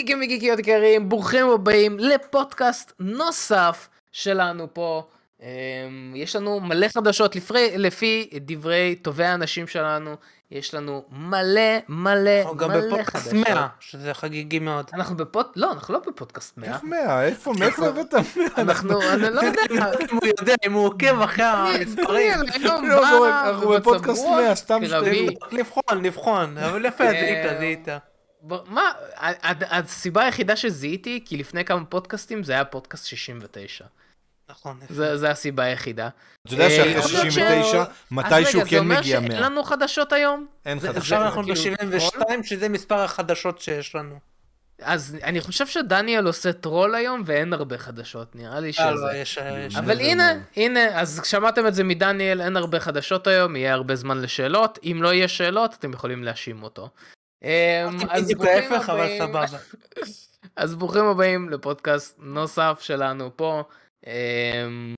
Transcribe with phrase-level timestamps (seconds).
[0.00, 5.02] גיקים וגיקיות יקרים, ברוכים הבאים לפודקאסט נוסף שלנו פה.
[5.42, 5.46] אמ,
[6.16, 10.14] יש לנו מלא חדשות לפי, לפי דברי טובי האנשים שלנו,
[10.50, 13.32] יש לנו מלא מלא אנחנו גם מלא בפודקאסט חדשות.
[13.48, 14.90] 100, שזה חגיגי מאוד.
[14.94, 15.46] אנחנו בפוד...
[15.56, 16.74] לא, אנחנו לא בפודקאסט 100.
[16.74, 17.24] איך מאה?
[17.24, 17.52] איפה?
[17.58, 18.46] מאיפה הבאת מאה?
[18.58, 19.62] אנחנו, אני לא יודע.
[20.12, 22.38] אם הוא יודע, אם הוא עוקב אחרי המספרים.
[22.60, 25.26] לא, אנחנו- בפודקאסט רוח 100, סתם קרבי.
[25.52, 27.88] לבחון, לבחון, אבל יפה, אה, זיהית, זיהית.
[28.66, 28.82] מה,
[29.70, 33.84] הסיבה היחידה שזיהיתי, כי לפני כמה פודקאסטים זה היה פודקאסט 69.
[34.50, 34.80] נכון.
[34.88, 36.08] זה זה הסיבה היחידה.
[36.46, 39.32] אתה יודע אה, שאחרי יכול להיות 69, אז מתישהו רגע, כן מגיע זה אומר 100.
[39.32, 40.46] שאין לנו חדשות היום?
[40.66, 40.96] אין חדשות.
[40.96, 44.18] עכשיו אנחנו כאילו, ב-72, שזה מספר החדשות שיש לנו.
[44.82, 49.16] אז אני חושב שדניאל עושה טרול היום ואין הרבה חדשות, נראה לי אה, לא, שזה.
[49.16, 49.38] יש...
[49.66, 50.32] יש- אבל הנה.
[50.56, 54.78] הנה, אז שמעתם את זה מדניאל, אין הרבה חדשות היום, יהיה הרבה זמן לשאלות.
[54.84, 56.88] אם לא יהיה שאלות, אתם יכולים להאשים אותו.
[57.42, 57.48] אמ,
[58.10, 59.56] אז בדיוק ברוכים הבאים-.
[60.56, 63.62] אז ברוכים הבאים לפודקאסט נוסף שלנו פה.
[64.06, 64.94] אמ,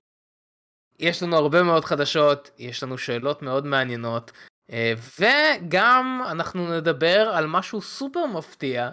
[0.99, 4.31] יש לנו הרבה מאוד חדשות, יש לנו שאלות מאוד מעניינות,
[4.71, 8.89] אה, וגם אנחנו נדבר על משהו סופר מפתיע,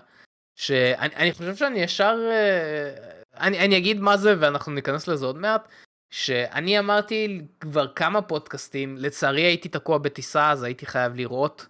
[0.57, 5.37] שאני אני חושב שאני ישר, אה, אני, אני אגיד מה זה ואנחנו ניכנס לזה עוד
[5.37, 5.69] מעט,
[6.11, 11.67] שאני אמרתי כבר כמה פודקאסטים, לצערי הייתי תקוע בטיסה אז הייתי חייב לראות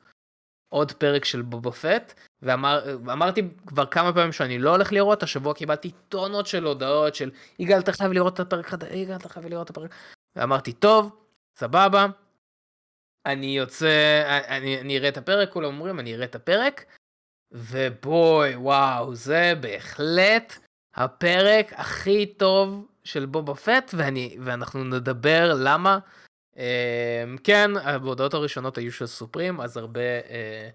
[0.71, 5.55] עוד פרק של בובה פט, ואמר, ואמרתי כבר כמה פעמים שאני לא הולך לראות, השבוע
[5.55, 9.47] קיבלתי טונות של הודעות של יגאל אתה חייב לראות את הפרק חדש, יגאל אתה חייב
[9.47, 9.95] לראות את הפרק,
[10.37, 11.17] ואמרתי טוב,
[11.59, 12.07] סבבה,
[13.27, 16.85] אני יוצא, אני, אני אראה את הפרק, כולם אומרים אני אראה את הפרק,
[17.53, 20.59] ובואי וואו זה בהחלט
[20.95, 25.99] הפרק הכי טוב של בובה פט, ואני, ואנחנו נדבר למה.
[26.57, 26.63] אמ,
[27.45, 30.69] כן, ההודעות הראשונות היו של סופרים, אז הרבה, אה,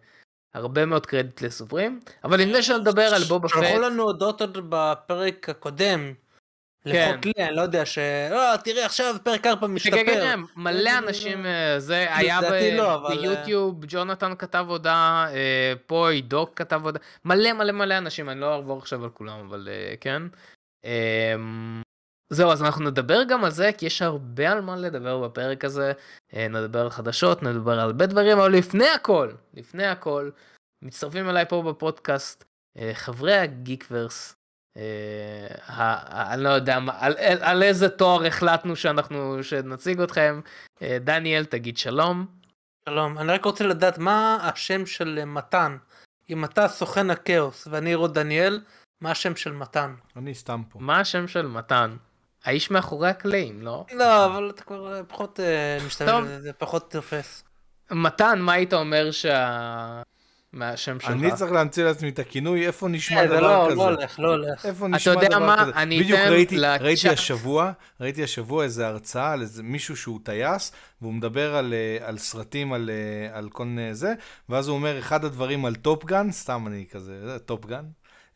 [0.53, 5.50] הרבה מאוד קרדיט לסופרים, אבל לפני שנדבר על בובה שלחו פט, לנו הודעות עוד בפרק
[5.50, 6.13] הקודם.
[6.84, 7.12] כן.
[7.12, 7.97] לפחות לי, אני לא יודע ש...
[7.97, 10.06] אה, תראה עכשיו פרק 4 כן, כן, משתפר.
[10.06, 16.09] כן, מלא אנשים, אה, זה היה ב- לא, אבל, ביוטיוב, ג'ונתן כתב הודעה, אה, פה
[16.09, 19.94] עידו כתב הודעה, מלא מלא מלא אנשים, אני לא אעבור עכשיו על כולם, אבל אה,
[20.02, 20.22] כן.
[22.30, 25.94] זהו, אז אנחנו נדבר גם על זה, כי יש הרבה על מה לדבר בפרק הזה.
[26.34, 30.30] אה, נדבר על חדשות, נדבר על הרבה דברים, אבל לפני הכל, לפני הכל,
[30.81, 32.46] מצטרפים אליי פה בפודקאסט
[32.78, 34.36] אה, חברי הגיקוורס.
[34.78, 36.80] אה, אני לא יודע
[37.41, 40.42] על, איזה תואר החלטנו שאנחנו, שנציג אתכם.
[40.84, 42.25] דניאל, תגיד שלום.
[42.90, 45.78] שלום, אני רק רוצה לדעת מה השם של מתן.
[46.30, 48.62] אם אתה סוכן הכאוס ואני רות דניאל,
[49.02, 49.96] מה השם של מתן?
[50.16, 50.80] אני סתם פה.
[50.80, 51.96] מה השם של מתן?
[52.45, 53.85] האיש מאחורי הקלעים, לא?
[53.94, 56.09] לא, אבל אתה כבר אה, פחות אה, משתמש.
[56.09, 57.44] בזה, זה פחות תופס.
[57.91, 60.01] מתן, מה היית אומר שה...
[60.53, 61.11] מהשם שלך?
[61.11, 63.75] אני צריך להמציא לעצמי את הכינוי, איפה נשמע אה, זה דבר לא, כזה?
[63.75, 64.66] לא הולך, לא הולך.
[64.66, 65.57] איפה אתה נשמע יודע דבר מה?
[65.61, 65.72] כזה?
[65.75, 66.81] אני בדיוק אתן ראיתי, לצ'אט.
[66.81, 72.17] ראיתי השבוע, ראיתי השבוע איזה הרצאה על איזה מישהו שהוא טייס, והוא מדבר על, על
[72.17, 72.89] סרטים, על,
[73.33, 74.13] על כל מיני זה,
[74.50, 77.83] ואז הוא אומר, אחד הדברים על טופגן, סתם אני כזה, זה טופגן.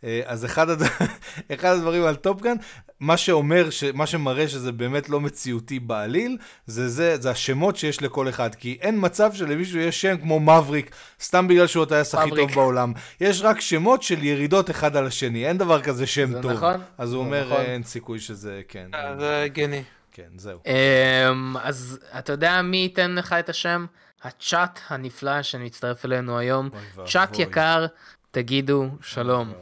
[0.04, 0.82] אה, אז אחד, הד...
[1.54, 2.56] אחד הדברים על טופגן,
[3.00, 3.84] מה שאומר, ש...
[3.84, 8.56] מה שמראה שזה באמת לא מציאותי בעליל, זה, זה, זה השמות שיש לכל אחד.
[8.56, 12.30] כי אין מצב שלמישהו יש שם כמו מבריק, סתם בגלל שהוא הטייס הכי.
[12.36, 12.94] טוב בעולם.
[13.22, 16.52] יש רק שמות של ירידות אחד על השני, אין דבר כזה שם זה טוב.
[16.52, 17.62] נכון, אז הוא זה אומר, נכון.
[17.62, 18.90] אין סיכוי שזה, כן.
[18.94, 19.84] אה, זה הגיוני.
[20.12, 20.60] כן, זהו.
[20.66, 23.86] אמ, אז אתה יודע מי ייתן לך את השם?
[24.24, 26.70] הצ'אט הנפלא שמצטרף אלינו היום.
[27.06, 27.86] צ'אט יקר,
[28.32, 29.54] תגידו שלום.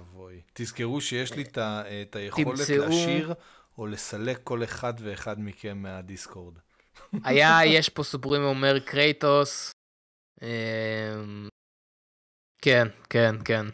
[0.62, 1.44] תזכרו שיש לי
[2.02, 3.34] את היכולת תמצאו- להשאיר
[3.78, 6.54] או לסלק כל אחד ואחד מכם מהדיסקורד.
[7.24, 9.72] היה, יש פה סופרים אומר קרייטוס.
[10.42, 11.48] אמ,
[12.62, 13.66] כן, כן, כן.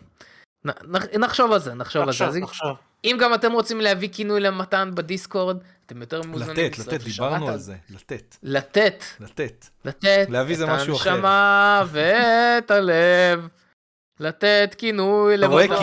[1.20, 2.12] נחשוב על זה, נחשוב על זה.
[2.12, 2.78] נחשוב, אז אם- נחשוב.
[3.06, 7.53] אם גם אתם רוצים להביא כינוי למתן בדיסקורד, אתם יותר מוזמנים לתת, לתת, דיברנו על-
[7.53, 7.76] על זה.
[7.90, 9.66] לתת, לתת, לתת.
[9.86, 10.26] לתת.
[10.29, 11.09] להביא זה משהו אחר.
[11.09, 13.47] את הנשמה ואת הלב.
[14.20, 15.68] לתת כינוי אתה רואה?
[15.68, 15.74] כי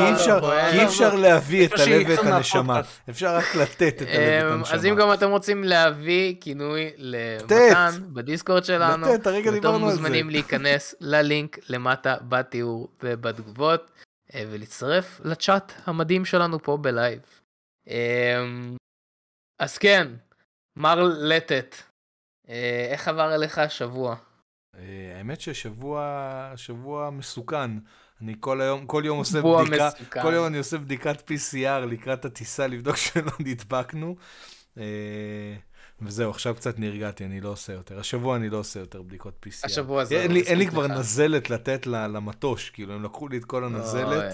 [0.80, 2.80] אי אפשר- להביא את הלב ואת הנשמה.
[3.10, 4.74] אפשר רק לתת את הלב ואת אמ, הנשמה.
[4.74, 9.92] אז אם גם אתם רוצים להביא כינוי למתן בדיסקורד שלנו, לתת, הרגע אתם דיברנו על
[9.92, 10.00] זה.
[10.00, 13.90] מוזמנים להיכנס ללינק למטה בתיאור ובתגובות
[14.34, 17.20] אה, ולהצטרף לצ'אט המדהים שלנו פה בלייב.
[17.88, 18.76] אמ,
[19.60, 20.08] אז כן,
[20.76, 21.76] מר לטט,
[22.48, 24.16] אה, איך עבר אליך השבוע?
[24.76, 26.22] אה, האמת ששבוע
[26.56, 27.70] שבוע מסוכן.
[28.22, 30.22] אני כל היום, כל יום עושה בדיקה, מסוכן.
[30.22, 34.16] כל יום אני עושה בדיקת PCR לקראת הטיסה לבדוק שלא נדבקנו.
[34.78, 34.84] אה,
[36.02, 38.00] וזהו, עכשיו קצת נרגעתי, אני לא עושה יותר.
[38.00, 39.64] השבוע אני לא עושה יותר בדיקות PCR.
[39.64, 40.86] השבוע זה אין לי, אין לי כבר.
[40.86, 44.32] נזלת לתת ל- למטוש, כאילו, הם לקחו לי את כל הנזלת,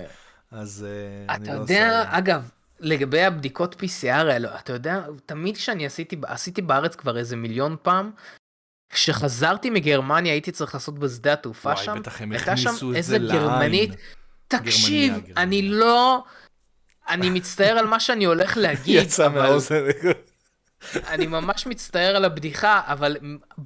[0.50, 2.18] אז אה, אני אתה לא יודע, עושה...
[2.18, 2.50] אגב,
[2.80, 8.10] לגבי הבדיקות PCR האלו, אתה יודע, תמיד כשאני עשיתי, עשיתי בארץ כבר איזה מיליון פעם,
[8.90, 13.40] כשחזרתי מגרמניה הייתי צריך לעשות בשדה התעופה וואי, שם, בטח הם הייתה שם איזה לעין.
[13.40, 13.90] גרמנית,
[14.48, 15.80] תקשיב, גרמניה, אני גרמניה.
[15.80, 16.24] לא,
[17.08, 19.84] אני מצטער על מה שאני הולך להגיד, יצא אבל מהאוזן.
[20.94, 23.16] אני ממש מצטער על הבדיחה, אבל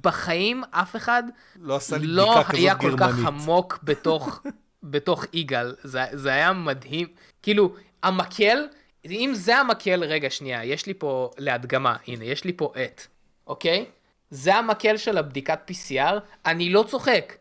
[0.01, 1.23] בחיים אף אחד
[1.59, 3.27] לא לא היה כל כך גרמנית.
[3.27, 4.41] עמוק בתוך,
[4.83, 7.07] בתוך יגאל, זה, זה היה מדהים.
[7.43, 8.67] כאילו, המקל,
[9.05, 13.01] אם זה המקל, רגע, שנייה, יש לי פה להדגמה, הנה, יש לי פה עט,
[13.47, 13.85] אוקיי?
[14.31, 17.33] זה המקל של הבדיקת PCR, אני לא צוחק.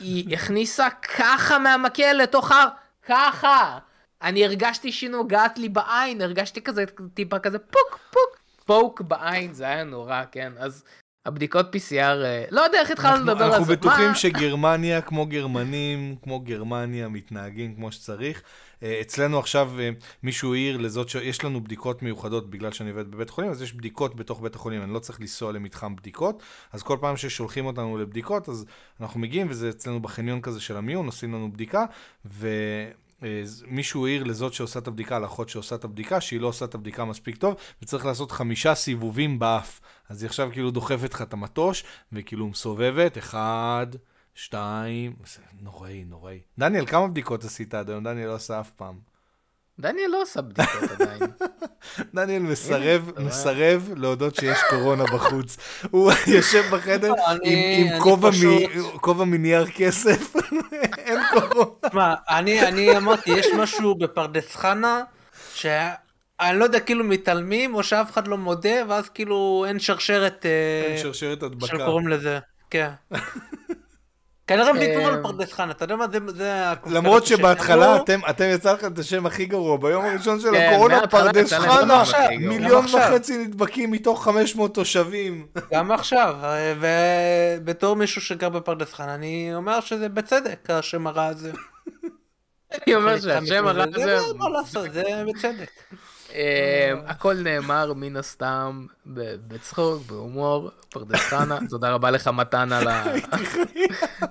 [0.00, 2.64] היא הכניסה ככה מהמקל לתוך ה...
[3.06, 3.78] ככה!
[4.22, 6.84] אני הרגשתי שהיא נוגעת לי בעין, הרגשתי כזה,
[7.14, 10.52] טיפה כזה פוק, פוק, פוק בעין, זה היה נורא, כן?
[10.58, 10.84] אז
[11.26, 13.56] הבדיקות PCR, אה, לא יודע איך התחלנו לדבר על זה.
[13.56, 14.14] אנחנו בטוחים מה?
[14.14, 18.42] שגרמניה, כמו גרמנים, כמו גרמניה, מתנהגים כמו שצריך.
[18.82, 19.90] אה, אצלנו עכשיו אה,
[20.22, 24.16] מישהו העיר לזאת שיש לנו בדיקות מיוחדות בגלל שאני עובד בבית חולים, אז יש בדיקות
[24.16, 26.42] בתוך בית החולים, אני לא צריך לנסוע למתחם בדיקות,
[26.72, 28.64] אז כל פעם ששולחים אותנו לבדיקות, אז
[29.00, 31.84] אנחנו מגיעים, וזה אצלנו בחניון כזה של המיון, עושים לנו בדיקה,
[32.26, 32.48] ו...
[33.22, 36.74] אה, מישהו העיר לזאת שעושה את הבדיקה, לאחות שעושה את הבדיקה, שהיא לא עושה את
[36.74, 39.80] הבדיקה מספיק טוב, וצריך לעשות חמישה סיבובים באף.
[40.08, 43.86] אז היא עכשיו כאילו דוחפת לך את המטוש, וכאילו מסובבת, אחד,
[44.34, 46.38] שתיים, זה נוראי, נוראי.
[46.58, 48.04] דניאל, כמה בדיקות עשית עד היום?
[48.04, 48.94] דניאל לא עשה אף פעם.
[49.78, 51.20] דניאל לא עושה בדיקות עדיין.
[52.14, 53.10] דניאל מסרב?
[53.18, 55.56] מסרב להודות שיש קורונה בחוץ.
[55.90, 58.00] הוא יושב בחדר אני- עם-
[59.00, 60.34] כובע מנייר כסף,
[60.98, 61.70] אין קורונה.
[61.88, 65.02] תשמע, אני, אני אמרתי, יש משהו בפרדס חנה,
[65.54, 70.86] שאני לא יודע, כאילו מתעלמים, או שאף אחד לא מודה, ואז כאילו אין שרשרת, אה,
[70.90, 71.84] אין שרשרת הדבקה.
[71.86, 72.38] קוראים לזה,
[72.70, 72.90] כן.
[74.52, 78.72] כנראה הם ויתרו אה, על פרדס חנה, אתה יודע מה, זה, למרות שבהתחלה אתם, יצא
[78.72, 82.02] לכם את השם הכי גרוע, ביום הראשון של כן, הקורונה פרדס חנה.
[82.38, 82.84] מיליון.
[82.84, 85.46] וחצי נדבקים מתוך 500 תושבים.
[85.72, 86.74] גם עכשיו, אה,
[87.60, 91.52] ובתור מישהו שגר בפרדס חנה, אני אומר שזה בצדק, השם הרע הזה.
[92.86, 95.70] אני אומר שהשם הרע זה הזה, לא מה לעשות, זה בצדק.
[96.34, 102.68] אה, הכל נאמר מן הסתם בצחוק, בהומור, פרדס חנה, תודה רבה לך מתן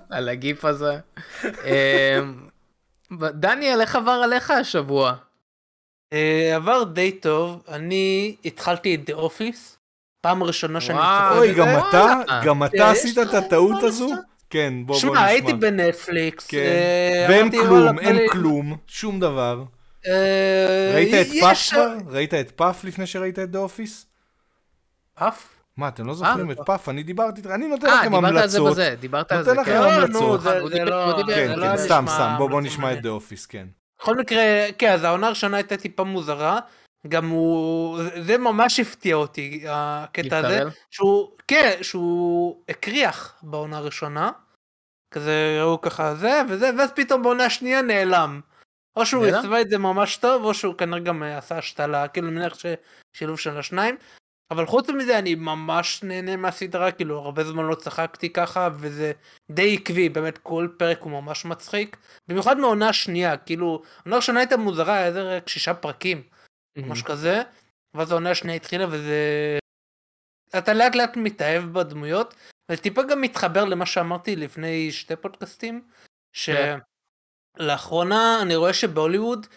[0.10, 1.00] על הגיף הזה.
[1.64, 2.20] אה,
[3.12, 5.14] דניאל, איך עבר עליך השבוע?
[6.14, 9.78] אה, עבר די טוב, אני התחלתי את The Office,
[10.22, 11.54] פעם ראשונה שאני צופה אוי.
[11.54, 12.42] גם אתה, וואלה.
[12.46, 14.10] גם אתה עשית את הטעות הזו?
[14.50, 15.26] כן, בוא בוא שמע, נשמע.
[15.26, 16.58] הייתי בנטפליקס, כן.
[16.58, 19.64] אה, ואין כלום, אין כלום, שום דבר.
[20.08, 21.98] אה, ראית את יש פאף כבר?
[22.16, 24.06] ראית את פאף לפני שראית את דה אופיס?
[25.20, 25.48] פאף?
[25.78, 26.90] מה, אתם לא זוכרים את פאף?
[26.90, 28.72] אני דיברתי אני נותן אה, לכם דיברת על זה המלצות.
[28.72, 29.62] בזה, דיברת על נותן זה.
[29.62, 29.82] לכם כן.
[29.82, 30.42] לא, המלצות.
[30.46, 31.12] הוא לא...
[31.12, 33.02] הוא כן, כן, סתם, סתם, בוא בוא המלצות נשמע את.
[33.02, 33.68] דה אופיס, כן.
[34.02, 34.42] בכל מקרה,
[34.78, 36.60] כן, אז העונה הראשונה הייתה טיפה מוזרה,
[37.08, 40.62] גם הוא, זה- ממש הפתיע אותי, הקטע הזה?
[40.92, 44.32] שהוא, כן, שהוא הקריח בעונה הראשונה,
[45.12, 48.42] כזה ראו ככה זה וזה, ואז פתאום בעונה השנייה נעלם.
[48.96, 49.26] או שהוא?
[49.26, 52.58] עשבה את זה ממש טוב, או שהוא כנראה גם אה, עשה השתלה, כאילו אני מניח
[53.16, 53.98] ששילוב של השניים.
[54.52, 59.12] אבל חוץ מזה אני ממש נהנה מהסדרה, כאילו הרבה זמן לא צחקתי ככה, וזה
[59.52, 61.98] די עקבי, באמת כל פרק הוא ממש מצחיק.
[62.28, 66.24] במיוחד מהעונה השנייה, כאילו, העונה הראשונה הייתה מוזרה, היה איזה רק שישה פרקים,
[66.78, 67.42] משהו כזה,
[67.94, 69.60] ואז העונה השנייה התחילה וזה...
[70.58, 72.36] אתה לאט לאט מתאהב בדמויות,
[72.72, 75.82] וזה טיפה גם מתחבר למה שאמרתי לפני שתי פודקאסטים,
[76.46, 76.80] כן.
[77.58, 79.48] שלאחרונה אני רואה שבהוליווד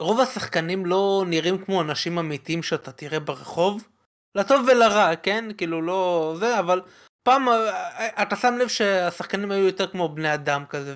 [0.00, 3.84] רוב השחקנים לא נראים כמו אנשים אמיתיים שאתה תראה ברחוב,
[4.34, 5.44] לטוב ולרע, כן?
[5.58, 6.80] כאילו לא זה, אבל
[7.22, 10.94] פעם אה, אתה שם לב שהשחקנים היו יותר כמו בני אדם כזה,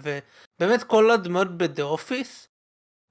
[0.60, 2.48] ובאמת כל הדמויות ב"דה אופיס",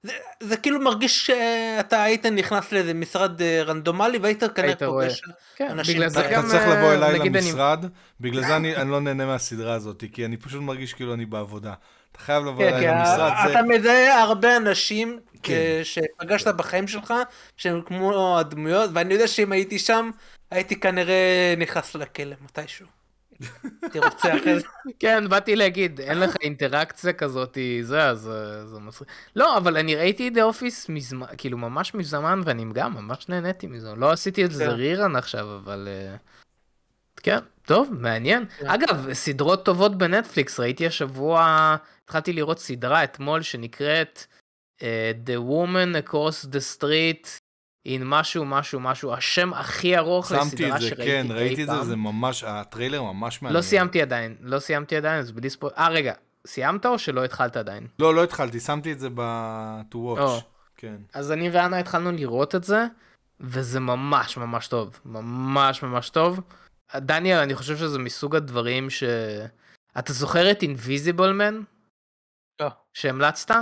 [0.06, 4.74] זה, זה כאילו מרגיש שאתה היית נכנס לאיזה משרד אה, רנדומלי והיית כנראה.
[4.76, 5.22] פוגש
[5.56, 6.48] כן, אנשים בגלל זה אתה אתה גם...
[6.48, 7.84] צריך לבוא אה, אליי נגיד אני- למשרד,
[8.20, 11.74] בגלל זה אני אני לא נהנה מהסדרה הזאת, כי אני פשוט מרגיש כאילו אני בעבודה.
[12.12, 13.52] אתה חייב לבוא כן, אליי כי למשרד, ה- זה...
[13.52, 15.80] אתה מזהה הרבה אנשים כן.
[15.82, 17.14] שפגשת בחיים שלך
[17.56, 20.10] שהם כמו הדמויות ואני יודע שאם הייתי שם
[20.50, 22.86] הייתי כנראה נכנס לכלא מתישהו.
[23.82, 24.66] הייתי רוצה אחרי זה.
[25.00, 28.30] כן, באתי להגיד, אין לך אינטראקציה כזאת, זה, אז
[28.64, 29.08] זה מצחיק.
[29.36, 33.66] לא, אבל אני ראיתי את דה אופיס מזמן, כאילו ממש מזמן, ואני גם ממש נהניתי
[33.66, 33.94] מזה.
[33.96, 34.70] לא עשיתי את זה כן.
[34.70, 35.88] רירן עכשיו, אבל...
[35.90, 36.16] אה,
[37.22, 38.44] כן, טוב, מעניין.
[38.58, 38.66] כן.
[38.66, 41.76] אגב, סדרות טובות בנטפליקס, ראיתי השבוע,
[42.10, 44.24] התחלתי לראות סדרה אתמול שנקראת
[44.82, 47.28] אה, The Woman Across the Street
[47.88, 51.62] in משהו משהו משהו, השם הכי ארוך שמתי לסדרה את זה, שראיתי כן, אי ראיתי
[51.62, 51.84] את זה, פעם.
[51.84, 53.56] זה ממש, הטריילר ממש מעניין.
[53.56, 55.76] לא סיימתי עדיין, לא סיימתי עדיין, אז בלי ספוילר.
[55.78, 56.12] אה, רגע,
[56.46, 57.86] סיימת או שלא התחלת עדיין?
[57.98, 60.20] לא, לא התחלתי, שמתי את זה ב-to watch.
[60.20, 60.40] או.
[60.76, 60.96] כן.
[61.14, 62.86] אז אני ואנה התחלנו לראות את זה,
[63.40, 65.00] וזה ממש ממש טוב.
[65.04, 66.40] ממש ממש טוב.
[66.96, 69.04] דניאל, אני חושב שזה מסוג הדברים ש...
[69.98, 71.60] אתה זוכר את אינביזיבל מן?
[72.60, 72.68] לא.
[72.94, 73.54] שהמלצת?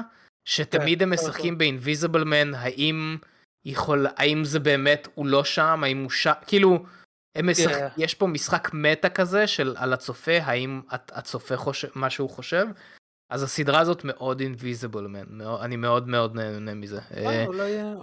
[0.44, 3.16] שתמיד הם כן, משחקים באינביזיבל מן, האם
[3.64, 4.06] יכול...
[4.16, 6.84] האם זה באמת הוא לא שם, האם הוא שם, כאילו,
[7.34, 7.54] הם.
[7.54, 7.88] כן.
[7.96, 12.66] יש פה משחק מטה כזה של על הצופה, האם הצ- הצופה חושב מה שהוא חושב.
[13.30, 16.98] אז הסדרה הזאת מאוד אינביזיבל מן, אני מאוד מאוד נהנה מזה.
[17.16, 17.44] אה,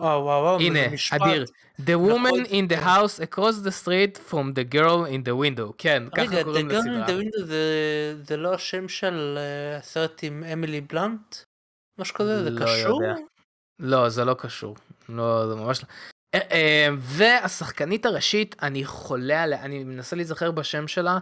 [0.02, 0.56] אה.
[0.60, 0.80] הנה.
[1.12, 1.46] אדיר.
[1.82, 2.44] The woman נכון.
[2.46, 5.74] in the house across the street from the girl in the window.
[5.78, 7.08] כן, רגע, ככה קוראים The Girl in לסדרה.
[7.08, 7.44] the Window
[8.24, 11.36] זה- לא השם של אה, הסרט עם אמילי בלנט?
[12.00, 12.44] משהו כזה?
[12.44, 13.02] זה לא קשור?
[13.80, 14.76] לא, זה לא קשור.
[15.10, 15.88] לא, זה ממש לא.
[17.00, 21.18] והשחקנית הראשית, אני חולה עליה, אני מנסה להיזכר בשם שלה.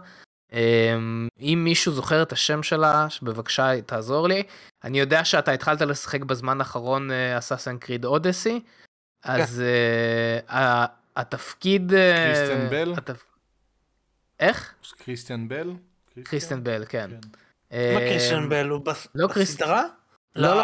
[0.54, 0.96] אה,
[1.40, 4.42] אם מישהו זוכר את השם שלה, בבקשה תעזור לי.
[4.84, 8.60] אני יודע שאתה התחלת לשחק בזמן האחרון Assassin's Creed Odyssey,
[9.24, 11.94] אז אה, ה- התפקיד...
[11.94, 12.94] אה, קריסטיאן בל?
[12.96, 13.24] התפ-
[14.40, 14.74] איך?
[14.98, 15.72] קריסטיאן בל?
[16.24, 17.10] קריסטן בל, כן.
[17.10, 17.16] מה
[17.72, 18.68] אה, קריסטיאן בל?
[18.68, 18.80] הוא
[19.14, 19.82] לא בסדרה?
[20.36, 20.62] לא, לא,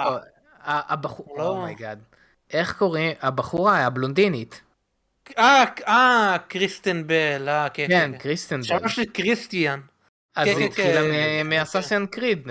[0.63, 1.49] ה- הבחור, לא.
[1.49, 1.99] oh my god.
[2.53, 3.13] איך קוראים?
[3.23, 4.61] הבחורה הבלונדינית.
[5.39, 8.19] אה, אה, קריסטן בל, אה, כן, כן, כן.
[8.19, 8.89] קריסטן בל.
[8.89, 9.81] שלי קריסטיאן.
[10.37, 11.47] אז כן, היא כן, התחילה כן.
[11.49, 12.49] מאססיאן קריד,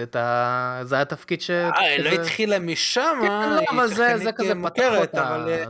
[0.83, 1.49] זה התפקיד ש...
[1.49, 5.15] אה, היא לא התחילה משם, כן, אה, לא, היא שחקנית, אה, מוכרת.
[5.15, 5.63] אבל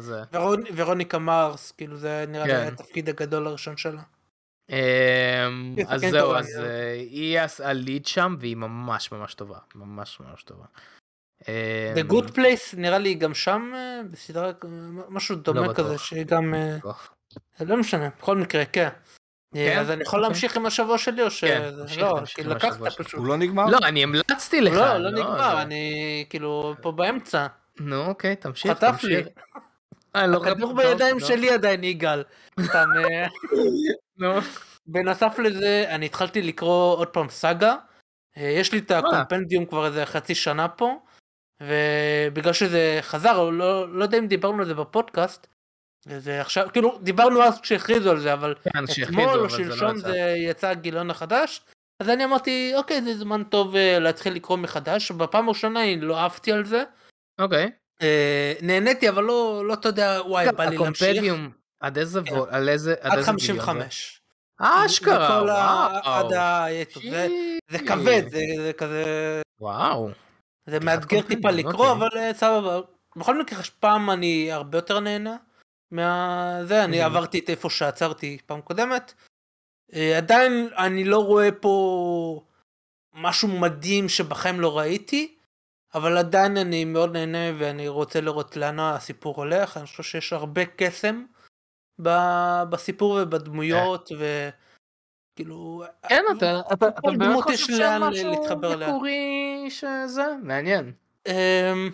[0.76, 2.68] ורוניקה מרס, כאילו זה נראה לי כן.
[2.68, 4.02] התפקיד הגדול הראשון שלה.
[4.70, 4.76] אמ,
[5.76, 6.64] כן, אז כן, זהו, אז כן.
[7.10, 9.58] היא הליד שם, והיא ממש ממש טובה.
[9.76, 10.66] ממש ממש טובה.
[11.44, 11.48] The
[12.02, 14.52] אמ, Good Place נראה לי גם שם אה, בסדרה אה,
[15.10, 15.98] משהו דומה לא כזה.
[15.98, 16.78] שגם אה.
[17.60, 18.84] לא משנה בכל מקרה כן.
[19.56, 19.80] אה, כן?
[19.80, 20.30] אז אני יכול אוקיי.
[20.30, 21.46] להמשיך עם השבוע שלי או ש...
[21.46, 22.82] כן, לא, כי לקחת.
[22.98, 23.14] פשוט.
[23.14, 23.66] הוא לא נגמר?
[23.66, 24.74] לא, אני המלצתי לך.
[24.74, 27.48] לא, לא נגמר, זה- אני כאילו פה באמצע.
[27.80, 28.72] נו, אוקיי, תמשיך.
[28.72, 29.24] חטף לי.
[29.24, 29.28] תמשיך.
[30.16, 31.20] אה, לא הכדור בידיים.
[31.20, 32.24] שלי עדיין יגאל.
[32.62, 33.28] סתם, אה,
[34.20, 34.40] נו.
[34.88, 37.76] בנוסף לזה אני התחלתי לקרוא עוד פעם סאגה.
[38.38, 41.00] אה, יש לי את הקומפנדיום כבר איזה חצי שנה פה.
[41.62, 45.48] ובגלל שזה חזר, לא, לא יודע אם דיברנו על זה בפודקאסט.
[46.18, 49.76] זה עכשיו, כאילו דיברנו אז כשהכריזו על זה, אבל כן, אתמול או אבל זה לא
[49.76, 49.98] שלשום.
[49.98, 51.62] זה יצא הגיליון החדש.
[52.00, 55.12] אז אני אמרתי אוקיי זה זמן טוב אה, להתחיל לקרוא מחדש.
[55.12, 56.84] בפעם הראשונה אני לא אהבתי על זה.
[57.40, 57.72] אוקיי.
[58.02, 61.08] אה, נהניתי אבל לא לא אתה יודע וואי בא לי להמשיך.
[61.08, 61.50] הקומפדיום,
[61.80, 62.34] עד איזה כן.
[62.36, 63.26] וול, על איזה, עד זה?
[63.26, 64.22] 55.
[64.62, 65.54] אה, אשכרה, בכל ה-
[66.04, 66.14] וואו.
[66.28, 66.66] עד ה...
[67.10, 67.28] זה-
[67.72, 69.04] זה כבד, זה זה כזה...
[69.60, 70.10] וואו.
[70.70, 72.08] זה מאתגר טיפה קומפנדיום, לקרוא, אוקיי.
[72.08, 72.80] אבל אה, סבבה.
[73.16, 75.38] בכל מקרה, פעם אני הרבה יותר נהנה
[75.92, 77.02] מהזה, אני.
[77.02, 79.14] עברתי את איפה שעצרתי פעם קודמת.
[79.94, 82.42] אה, עדיין אני לא רואה פה
[83.14, 85.36] משהו מדהים שבחיים לא ראיתי,
[85.96, 90.66] אבל עדיין אני מאוד נהנה ואני רוצה לראות לאן הסיפור הולך, אני חושב שיש הרבה
[90.66, 91.24] קסם
[92.70, 94.12] בסיפור ובדמויות
[95.40, 95.84] וכאילו...
[96.10, 97.74] כן, אתה, אתה, אתה כל באמת חושב
[98.12, 98.88] להתחבר אליה.
[98.88, 100.26] מקורי שזה?
[100.44, 100.92] מעניין.
[101.28, 101.90] אמ,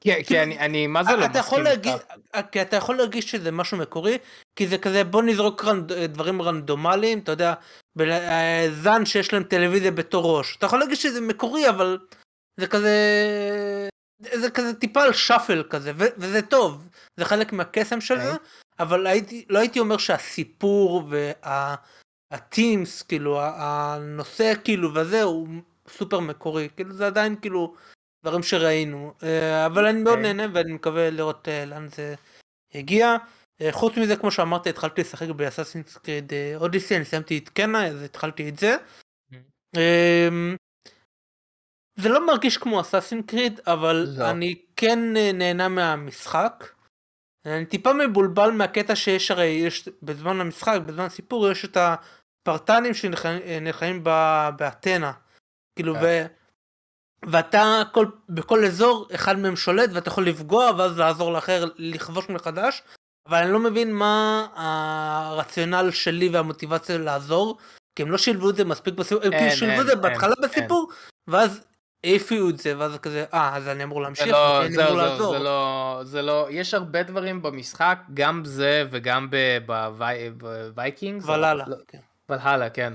[0.00, 2.50] כי, כי אני, אני, מה זה לא אתה יכול מסכים להגיד, איתך?
[2.52, 4.18] כי אתה יכול להרגיש שזה משהו מקורי,
[4.56, 7.54] כי זה כזה בוא נזרוק רנד, דברים רנדומליים, אתה יודע,
[8.00, 10.56] אה, זן שיש להם טלוויזיה בתור ראש.
[10.56, 11.98] אתה יכול להרגיש שזה מקורי, אבל
[12.60, 12.98] זה כזה,
[14.22, 18.46] זה כזה טיפה על שאפל כזה, ו- וזה טוב, זה חלק מהקסם של זה, אוקיי.
[18.80, 21.02] אבל הייתי, לא הייתי אומר שהסיפור
[22.30, 25.48] והטימס, כאילו, הנושא כאילו וזה, הוא
[25.88, 27.74] סופר מקורי, כאילו זה עדיין כאילו
[28.24, 30.32] דברים שראינו, אה, אבל אני מאוד אוקיי.
[30.32, 32.14] נהנה ואני מקווה לראות אה, לאן זה
[32.74, 33.16] הגיע.
[33.60, 38.02] אה, חוץ מזה, כמו שאמרתי, התחלתי לשחק באסאסינס קריד אודיסי, אני סיימתי את קנה, אז
[38.02, 38.76] התחלתי את זה.
[39.76, 40.56] אמ,
[41.96, 44.30] זה לא מרגיש כמו אסאסין קריד, אבל לא.
[44.30, 44.98] אני כן
[45.34, 46.64] נהנה מהמשחק.
[47.46, 51.76] אני טיפה מבולבל מהקטע שיש הרי יש בזמן המשחק, בזמן הסיפור יש את
[52.42, 54.04] הפרטנים שנלחמים
[54.56, 55.12] באתנה.
[55.76, 56.00] כאילו כן.
[56.02, 56.26] ו...
[57.30, 62.82] ואתה כל, בכל אזור אחד מהם שולט ואתה יכול לפגוע ואז לעזור לאחר לכבוש מחדש.
[63.28, 67.58] אבל אני לא מבין מה הרציונל שלי והמוטיבציה לעזור.
[67.96, 69.92] כי הם לא שילבו את זה מספיק בסיפור, הם אין, כאילו שילבו אין, את זה
[69.92, 70.48] אין, בהתחלה אין.
[70.48, 70.90] בסיפור,
[71.28, 71.60] ואז
[72.04, 75.00] העיפו את זה, ואז כזה, אה, אז אני אמור זה להמשיך, לא, אני זהו, אמור
[75.00, 75.32] זהו, לעזור.
[75.32, 79.28] זה לא, זה לא, יש הרבה דברים במשחק, גם זה וגם
[79.66, 81.24] ב Vikings.
[81.24, 81.64] Valhalla.
[82.38, 82.42] כן.
[82.42, 82.92] ולהלה, כן.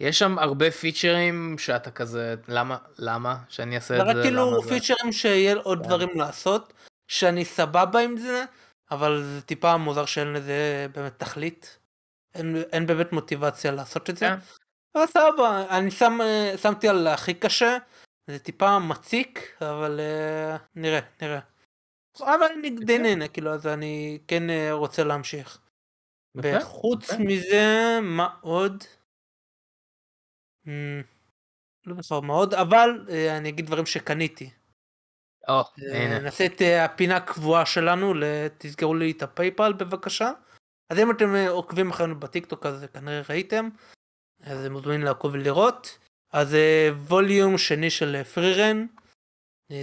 [0.00, 4.12] יש שם הרבה פיצ'רים שאתה כזה, למה, למה שאני אעשה את זה?
[4.12, 4.62] רק כאילו?
[4.62, 5.84] פיצ'רים שיהיה עוד כן.
[5.84, 6.72] דברים לעשות,
[7.08, 8.44] שאני סבבה עם זה,
[8.90, 11.78] אבל זה טיפה מוזר שאין לזה באמת תכלית.
[12.34, 14.26] אין, אין באמת מוטיבציה לעשות את זה.
[14.26, 14.36] כן.
[14.94, 16.18] אבל סבבה, אני שם,
[16.62, 17.78] שמתי על הכי קשה,
[18.26, 21.40] זה טיפה מציק, אבל אה, נראה, נראה.
[22.20, 25.58] אבל אני די נהנה, כאילו, אז אני כן אה, רוצה להמשיך.
[26.42, 27.10] וחוץ.
[27.12, 28.84] מזה, מה עוד?
[30.66, 31.02] אמ,
[31.86, 34.50] לא זוכר מה עוד, אבל אה, אני אגיד דברים שקניתי.
[35.48, 36.18] אה.
[36.22, 38.14] נעשה את אה, הפינה הקבועה שלנו,
[38.58, 40.30] תסגרו לי את הפייפל בבקשה.
[40.90, 43.68] אז אם אתם עוקבים אחרינו בטיקטוק אז כנראה ראיתם,
[44.42, 45.98] אז אתם מוזמנים לעקוב ולראות.
[46.32, 46.56] אז
[46.96, 48.86] ווליום שני של פרירן,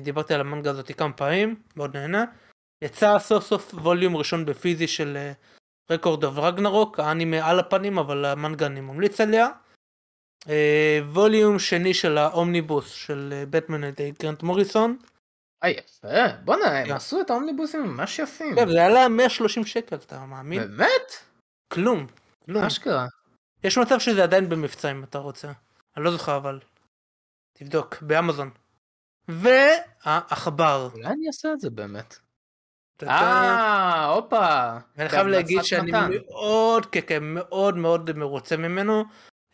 [0.02, 2.26] דיברתי על המנגה הזאת כמה פעמים, מאוד נהנה.
[2.84, 5.32] יצא סוף סוף ווליום ראשון בפיזי של
[5.94, 9.48] רקורד אוף רגנרוק, האנימה על הפנים אבל המנגה אני ממליץ עליה.
[10.50, 14.98] אה, ווליום שני של האומניבוס של בטמן על ידי גרנט מוריסון.
[15.64, 16.28] אה, יפה.
[16.46, 16.92] בואנה, הם.
[16.92, 18.56] עשו את האומניבוסים ממש יפים.
[18.56, 20.62] כן, זה עלה 130 שקל, אתה מאמין?
[20.62, 21.12] באמת?
[21.74, 22.08] כלום.
[22.46, 22.64] כלום.
[22.64, 23.08] אשכרה.
[23.64, 25.52] יש מצב שזה עדיין במבצע אם אתה רוצה.
[25.98, 26.60] אני לא זוכר אבל.
[27.54, 28.50] תבדוק, באמזון.
[29.28, 30.90] והעכבר.
[30.94, 32.18] אולי אני אעשה את זה באמת.
[33.06, 34.70] אתה אה, הופה.
[34.98, 35.92] ואני חייב להגיד שאני.
[35.92, 39.04] מאוד, כן, כן, מאוד מאוד מרוצה ממנו.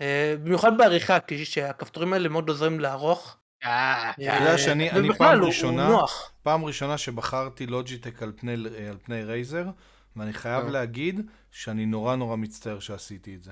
[0.02, 3.38] אה, במיוחד בעריכה, כי שהכפתורים האלה מאוד עוזרים לערוך.
[3.66, 5.90] אה, אתה יודע שאני- אני פעם ראשונה-.
[6.44, 8.32] פעם ראשונה שבחרתי לוג'יטק על
[9.06, 9.66] פני, רייזר,
[10.16, 10.72] ואני חייב אה.
[10.72, 13.52] להגיד שאני נורא נורא מצטער שעשיתי את זה.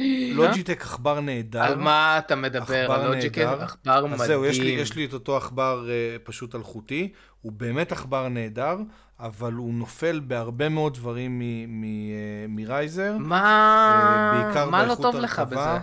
[0.36, 1.62] לוג'יטק עכבר נהדר.
[1.62, 3.10] על מה אתה מדבר?
[3.10, 3.62] נהדר.
[3.62, 4.20] עכבר מדהים.
[4.20, 8.28] אז זהו, יש לי, יש לי את אותו עכבר אה, פשוט אלחוטי, הוא באמת עכבר
[8.28, 8.76] נהדר,
[9.20, 13.16] אבל הוא נופל בהרבה מאוד דברים מ- מ- אה, מרייזר.
[13.18, 14.32] מה...
[14.34, 15.56] אה, בעיקר מה לא טוב לך הרכבה.
[15.76, 15.80] בזה?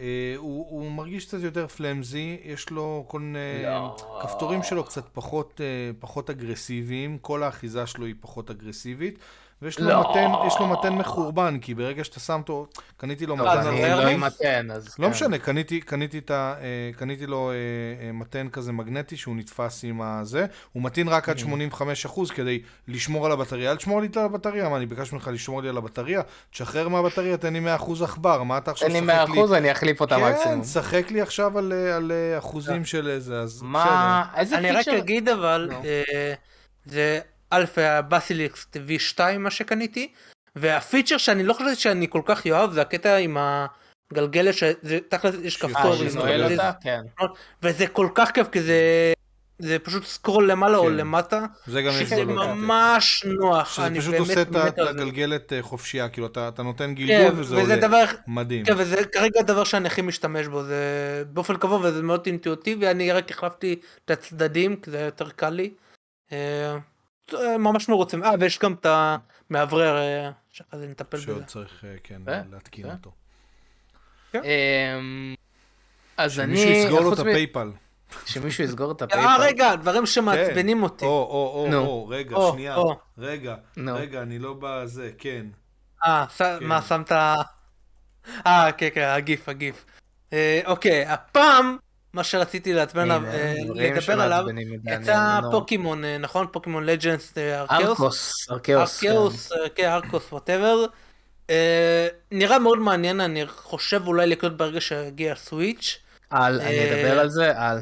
[0.00, 3.62] אה, הוא, הוא מרגיש קצת יותר פלמזי, יש לו כל מיני...
[3.62, 3.96] לא.
[4.22, 9.18] כפתורים שלו קצת פחות, אה, פחות אגרסיביים, כל האחיזה שלו היא פחות אגרסיבית,
[9.62, 10.10] ויש לו, לא.
[10.10, 13.68] מתן, יש לו מתן מחורבן, כי ברגע שאתה שם אותו, קניתי לו טוב, מתן זה
[13.68, 14.14] אני לא לי?
[14.14, 14.96] עם מתן, אז...
[14.98, 15.10] לא כן.
[15.10, 17.54] משנה, קניתי, קניתי, את ה, אה, קניתי לו אה,
[18.06, 21.30] אה, מתן כזה מגנטי שהוא נתפס עם הזה, הוא מתאים רק Mm.
[21.30, 25.30] עד 85% כדי לשמור על הבטריה, אל תשמור לי על הבטריה, מה אני ביקשתי ממך
[25.32, 26.22] לשמור לי על הבטריה?
[26.50, 30.00] תשחרר מהבטריה, תן לי 100% עכבר, מה אתה עכשיו תן לי משחק 100% אני אחליף
[30.00, 30.62] אותה כן, מקסימום.
[30.62, 34.24] תשחק לי עכשיו על, על אחוזים של איזה, אז מה...
[34.36, 34.98] איזה אני רק פיצ'ר?
[34.98, 35.70] אגיד אבל.
[35.84, 36.34] אה,
[36.84, 37.20] זה
[37.52, 40.12] אלפא ה Basilisk V2 מה שקניתי,
[40.56, 43.36] והפיצ'ר שאני לא חושב שאני כל כך אוהב זה הקטע עם
[44.12, 45.94] הגלגלת שזה תכל'ס יש אה, כפתור?
[46.82, 47.00] כן.
[47.62, 49.12] וזה כל כך כיף כי זה
[49.58, 50.92] זה פשוט scroll למעלה או כן.
[50.92, 52.54] למטה, זה גם יש לוגיקה.
[52.54, 54.78] ממש נוח, שזה אני פשוט עושה את.
[54.78, 57.76] הגלגלת אה, חופשייה, כאילו אתה נותן כן, גלגול וזה עולה.
[57.76, 58.64] דבר, מדהים.
[58.64, 63.12] כן, וזה כרגע הדבר שאני הכי משתמש בו, זה באופן קבוע וזה מאוד אינטואיטיבי, אני
[63.12, 65.70] רק החלפתי את הצדדים, כי זה יותר קל לי.
[67.34, 68.86] אה, ממש מרוצה, אה, ויש גם את
[69.50, 71.26] המאוורר, אה, שאחרי זה נטפל בזה.
[71.26, 72.90] שעוד צריך, אה, כן, להתקין.
[72.90, 73.10] אותו.
[74.34, 75.34] אמ,
[76.16, 76.56] אז אני...
[76.56, 77.70] שמישהו יסגור לו את ה PayPal.
[78.26, 79.26] שמישהו יסגור את ה PayPal.
[79.26, 81.04] אה, רגע, דברים שמעצבנים אותי.
[81.04, 81.86] או, או, או.
[81.86, 82.76] או, רגע, שנייה.
[83.18, 83.56] רגע.
[83.76, 85.46] רגע, אני לא בזה, כן.
[86.04, 86.58] אה, כן.
[86.60, 87.12] מה, שמת...
[88.46, 89.84] אה, כן, כן, הגיף, הגיף.
[90.66, 91.76] אוקיי, הפעם,
[92.16, 94.44] מה שרציתי לעצבן, אה, דברים לדבר עליו,
[94.84, 95.40] יצא.
[95.50, 96.46] פוקימון, אה, נכון?
[96.52, 96.88] פוקימון.
[97.70, 99.00] ארקוס, ארקאוס.
[99.00, 99.06] כן.
[99.08, 100.86] ארקיוס, אה, כן, ארקוס, ווטאבר.
[102.32, 105.98] נראה מאוד מעניין, אני חושב אולי לקנות ברגע שיגיע הסוויץ'.
[106.30, 107.80] על, אני אה, אדבר על זה, על.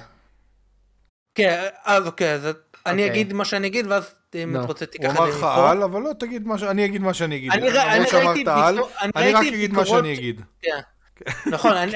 [1.35, 2.43] כן, אז אוקיי, אז
[2.87, 3.07] אני אוקיי.
[3.07, 4.57] אגיד מה שאני אגיד, ואז אם.
[4.57, 5.71] את רוצה הוא תיקח את אמר זה לך מפה.
[5.71, 6.63] על, אבל לא תגיד מה ש...
[6.63, 7.53] אני אגיד מה שאני אגיד.
[7.53, 7.71] אני
[9.33, 10.41] רק אגיד מה שאני אגיד.
[11.17, 11.51] כן.
[11.51, 11.93] נכון, אני-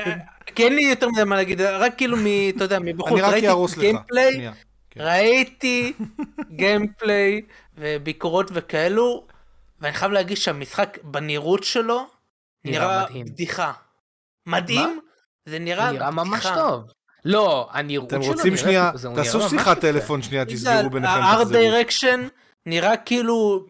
[0.55, 2.25] כי אין לי יותר מדי מה להגיד, רק כאילו מ...
[2.57, 3.47] אתה יודע, מבחוץ, ראיתי.
[3.81, 4.53] gameplay, שנייה.
[4.91, 5.01] כן.
[5.01, 5.93] ראיתי
[6.51, 7.41] gameplay
[7.79, 9.27] וביקורות וכאלו,
[9.81, 12.07] ואני חייב להגיד שהמשחק בנראות שלו
[12.65, 13.27] נראה נראה מדהים.
[13.27, 13.73] בדיחה.
[14.47, 15.01] מדהים?
[15.47, 16.55] זה נראה נראה ממש בדיחה.
[16.55, 16.85] טוב.
[17.25, 19.81] לא, הנראות אתם שלו רוצים נראית- שנייה, זה- הוא תעשו נראה שיחת.
[19.81, 21.59] טלפון שנייה, תסגרו ביניכם, ה art תחזרו.
[21.61, 22.29] direction
[22.67, 23.67] נראה כאילו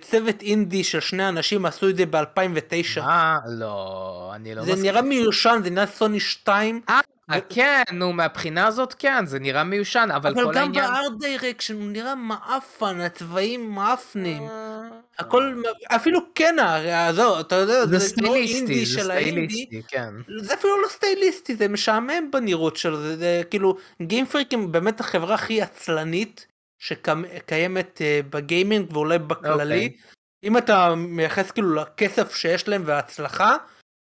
[0.00, 3.00] צוות אינדי של שני אנשים עשו את זה ב-2009.
[3.00, 3.38] מה?
[3.46, 4.84] לא, אני לא זה מסכים.
[4.84, 7.00] נראה מיושן, זה נראה סוני 2, אה,
[7.48, 10.84] כן, נו, מהבחינה הזאת כן, זה נראה מיושן, אבל אבל כל גם העניין...
[10.84, 14.42] בארט דירקשן הוא נראה מעפן, הצבעים מעפנים.
[14.42, 16.56] אה, הכל, אפילו כן,
[16.92, 20.14] עזוב, אתה יודע, זה זה לא אינדי זה של האינדי, כן.
[20.40, 25.34] זה אפילו לא סטייליסטי, זה משעמם בנראות שלו, זה, זה כאילו, גיימפריק הם באמת החברה
[25.34, 26.46] הכי עצלנית
[26.78, 29.84] שקיימת אה, בגיימינג ואולי בכללי.
[29.84, 29.96] אוקיי.
[30.44, 33.56] אם אתה מייחס כאילו לכסף שיש להם וההצלחה,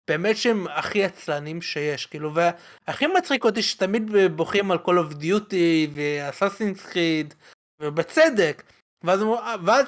[0.09, 5.91] באמת שהם הכי עצלנים שיש, כאילו, והכי מצחיק אותי שתמיד בוכים על Call of Duty
[5.95, 7.35] ואסאסינס קריד,
[7.83, 8.63] ובצדק,
[9.05, 9.87] ואז, אה, ואז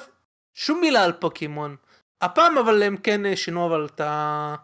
[0.53, 1.75] שום מילה על פוקימון.
[2.21, 4.55] הפעם אבל הם כן שינו אבל את ה...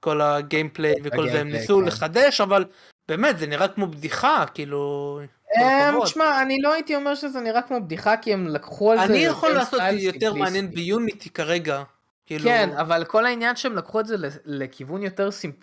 [0.00, 1.84] כל הגיימפליי וכל זה, הם ניסו כן.
[1.84, 2.64] לחדש, אבל
[3.08, 5.20] באמת, זה נראה כמו בדיחה, כאילו...
[5.54, 6.04] כל אמ.
[6.04, 9.04] תשמע, אני לא הייתי אומר שזה נראה כמו בדיחה, כי הם לקחו על זה...
[9.04, 10.70] אני יכול לעשות יותר מעניין.
[10.70, 11.82] ביוניטי כרגע.
[12.26, 12.44] כאילו...
[12.44, 15.54] כן, אבל כל העניין שהם לקחו את זה לכיוון יותר סימפ...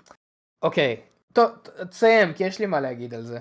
[0.62, 1.02] אוקיי,
[1.34, 1.52] טוב,
[1.90, 3.40] תסיים, כי יש לי מה להגיד על זה.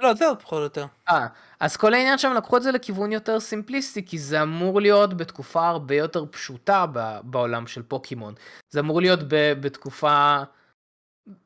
[0.00, 0.86] לא, זהו, פחות או יותר.
[1.08, 1.26] אה,
[1.60, 5.68] אז כל העניין שהם לקחו את זה לכיוון יותר סימפליסטי, כי זה אמור להיות בתקופה
[5.68, 6.86] הרבה יותר פשוטה
[7.22, 8.34] בעולם של פוקימון.
[8.70, 9.20] זה אמור להיות
[9.60, 10.42] בתקופה...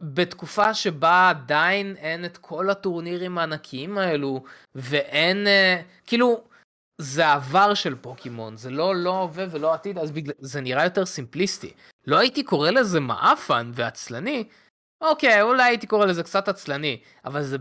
[0.00, 4.42] בתקופה שבה עדיין אין את כל הטורנירים הענקיים האלו,
[4.74, 5.46] ואין...
[5.46, 6.44] אה, כאילו,
[6.98, 10.34] זה העבר של פוקימון, זה לא לא הווה ולא עתיד, אז בגלל...
[10.38, 11.72] זה נראה יותר סימפליסטי.
[12.06, 14.44] לא הייתי קורא לזה מעפן ועצלני,
[15.02, 17.56] אוקיי, אולי הייתי קורא לזה קצת עצלני, אבל זה,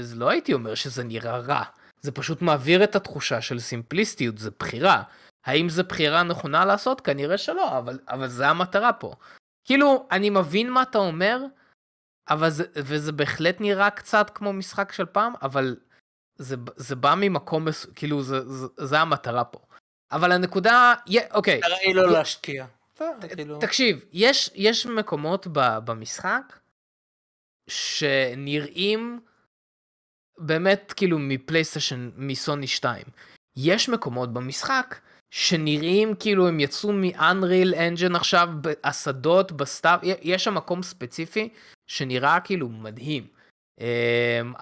[0.00, 1.62] זה לא הייתי אומר שזה נראה רע.
[2.00, 5.02] זה פשוט מעביר את התחושה של סימפליסטיות, זה בחירה.
[5.44, 7.00] האם זו בחירה נכונה לעשות?
[7.00, 9.14] כנראה שלא, אבל, אבל זה המטרה פה.
[9.64, 11.38] כאילו, אני מבין מה אתה אומר,
[12.30, 15.76] אבל זה, וזה בהחלט נראה קצת כמו משחק של פעם, אבל
[16.36, 17.66] זה, זה בא ממקום.
[17.94, 19.58] כאילו, זה, זה, זה המטרה פה.
[20.12, 20.94] אבל הנקודה,
[21.30, 22.66] אוקיי, המטרה היא לא להשקיע.
[23.34, 23.60] כאילו...
[23.60, 26.58] תקשיב, יש, יש מקומות ב, במשחק
[27.70, 29.20] שנראים
[30.38, 33.06] באמת כאילו מפלייסטיישן, מסוני 2.
[33.56, 34.96] יש מקומות במשחק
[35.30, 41.48] שנראים כאילו הם יצאו מ-unreal engine עכשיו, בשדות, בסתיו, יש שם מקום ספציפי
[41.86, 43.26] שנראה כאילו מדהים.
[43.80, 44.52] אמ,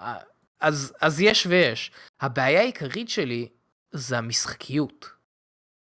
[0.59, 1.91] אז, אז יש ויש.
[2.21, 3.47] הבעיה העיקרית שלי
[3.91, 5.09] זה המשחקיות.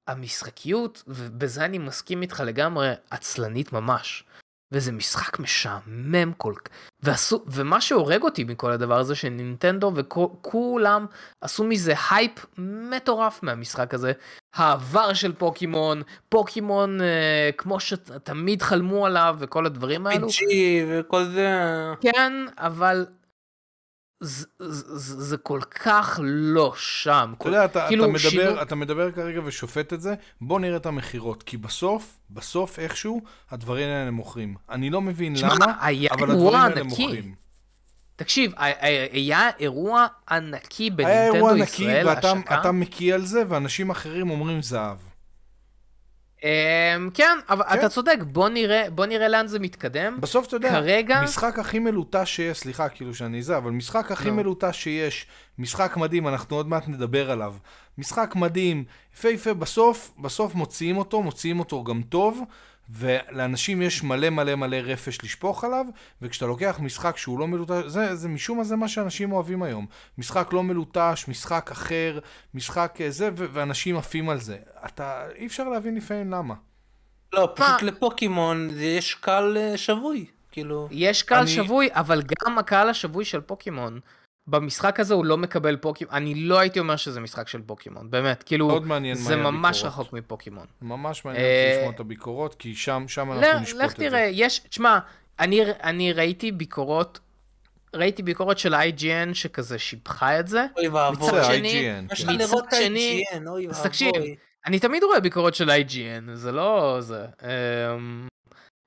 [0.07, 4.25] המשחקיות, ובזה אני מסכים איתך לגמרי, עצלנית ממש.
[4.73, 6.73] וזה משחק משעמם כל כך.
[7.03, 11.07] ועשו, ומה שהורג אותי מכל הדבר הזה שנינטנדו וכולם
[11.41, 14.13] עשו מזה הייפ מטורף מהמשחק הזה.
[14.55, 20.29] העבר של פוקימון, פוקימון אה, כמו שתמיד חלמו עליו וכל הדברים האלו.
[20.29, 20.33] PG
[20.89, 21.51] וכל זה...
[22.01, 23.07] כן, אבל
[24.21, 27.33] זה, זה, זה כל כך לא שם.
[27.39, 30.77] אתה יודע, אתה, כאילו, אתה, מדבר, שינו- אתה מדבר כרגע ושופט את זה, בוא נראה
[30.77, 34.55] את המכירות, כי בסוף, בסוף איכשהו, הדברים האלה מוכרים.
[34.71, 35.73] אני לא מבין שמע, למה,
[36.11, 37.03] אבל הדברים האלה ענקי.
[37.07, 37.35] מוכרים.
[38.23, 38.53] תקשיב,
[39.13, 42.61] היה אירוע ענקי היה אירוע בנינטנדו ענקי, ישראל, ואתה השקה.
[42.61, 44.97] אתה מקיא על זה, ואנשים אחרים אומרים זהב.
[46.45, 46.49] אמ,
[47.15, 47.79] כן, אבל כן.
[47.79, 50.17] אתה צודק, בוא נראה, בוא נראה לאן זה מתקדם.
[50.21, 54.29] בסוף אתה יודע, כרגע- משחק הכי מלוטש שיש, סליחה כאילו שאני זה, אבל משחק הכי
[54.31, 54.35] נו.
[54.37, 55.27] מלוטש שיש,
[55.59, 57.55] משחק מדהים, אנחנו עוד מעט נדבר עליו.
[57.99, 62.43] משחק מדהים, יפהפה, בסוף, בסוף מוציאים אותו, מוציאים אותו גם טוב,
[62.93, 65.87] ולאנשים יש מלא מלא מלא רפש לשפוך עליו,
[66.23, 69.87] וכשאתה לוקח משחק שהוא לא מלוטש, זה, זה משום מה זה מה שאנשים אוהבים היום.
[70.19, 72.19] משחק לא מלוטש, משחק אחר,
[72.55, 74.57] משחק אה, זה, ו- ואנשים עפים על זה.
[74.87, 76.55] אתה, אי אפשר להבין לפעמים למה.
[77.33, 77.89] לא, פשוט מה?
[77.91, 80.27] לפוקימון יש קהל אה, שבוי.
[80.53, 80.89] כאילו...
[80.91, 84.01] יש קהל אני- שבוי, אבל גם הקהל השבוי של פוקימון,
[84.47, 88.43] במשחק הזה הוא לא מקבל פוקימון, אני לא הייתי אומר שזה משחק של פוקימון, באמת,
[88.43, 90.01] כאילו, מאוד מעניין זה יהיה ממש הביקורות.
[90.01, 90.67] רחוק מפוקימון.
[90.83, 93.97] ממש מעניין אה, אותי לשמוע את הביקורות, כי שם, שם אנחנו לך, נשפוט לך את
[93.99, 94.05] זה.
[94.09, 94.99] תראה, יש, תשמע,
[95.41, 97.21] אני, אני ראיתי ביקורות,
[97.95, 101.29] ראיתי ביקורת של IGN שכזה שיבחה את זה, אוי ואבוי.
[101.29, 102.05] מצד זה שני, כן.
[102.11, 103.25] לך מצד שני-
[103.71, 103.89] אז ואבוי.
[103.89, 104.13] תקשיב,
[104.67, 107.25] אני תמיד רואה ביקורות של IGN, זה לא זה.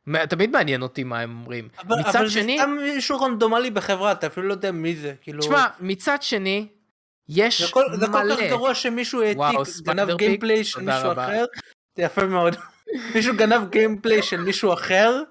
[0.08, 1.68] אמ, תמיד מעניין אותי מה הם אומרים.
[1.80, 5.14] אבל, מצד אבל שני, זה סתם מישהו רנדומלי בחברה, אתה אפילו לא יודע מי זה,
[5.22, 5.42] כאילו...
[5.42, 6.68] תשמע, מצד שני,
[7.30, 8.50] יש זה כל, זה כל כך מלא.
[8.50, 11.26] גרוע שמישהו העתיק, גנב גיימפליי של מישהו רבה.
[11.26, 11.46] אחר,
[11.96, 12.56] זה יפה מאוד.
[13.16, 15.22] מישהו גנב gameplay של מישהו אחר,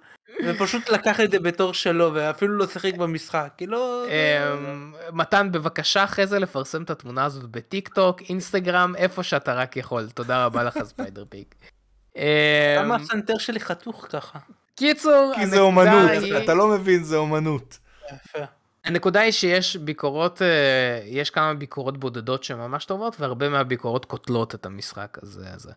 [0.45, 4.05] ופשוט לקח את זה בתור שלו, ואפילו לא שיחק במשחק, כאילו...
[4.05, 9.77] אמ, מתן, בבקשה אחרי זה לפרסם את התמונה הזאת בטיק טוק, אינסטגרם, איפה שאתה רק
[9.77, 10.09] יכול.
[10.15, 11.55] תודה רבה לך, ספיידר פיק.
[12.17, 12.23] אמ,
[12.79, 14.39] למה הסנטר שלי חתוך ככה?
[14.77, 17.79] קיצור, כי זה אומנות, היא- אתה לא מבין, זה אומנות.
[18.15, 18.39] יפה.
[18.85, 20.47] הנקודה היא שיש ביקורות, אה,
[21.05, 25.47] יש כמה ביקורות בודדות שהן ממש טובות, והרבה מהביקורות קוטלות את המשחק הזה.
[25.57, 25.73] זה.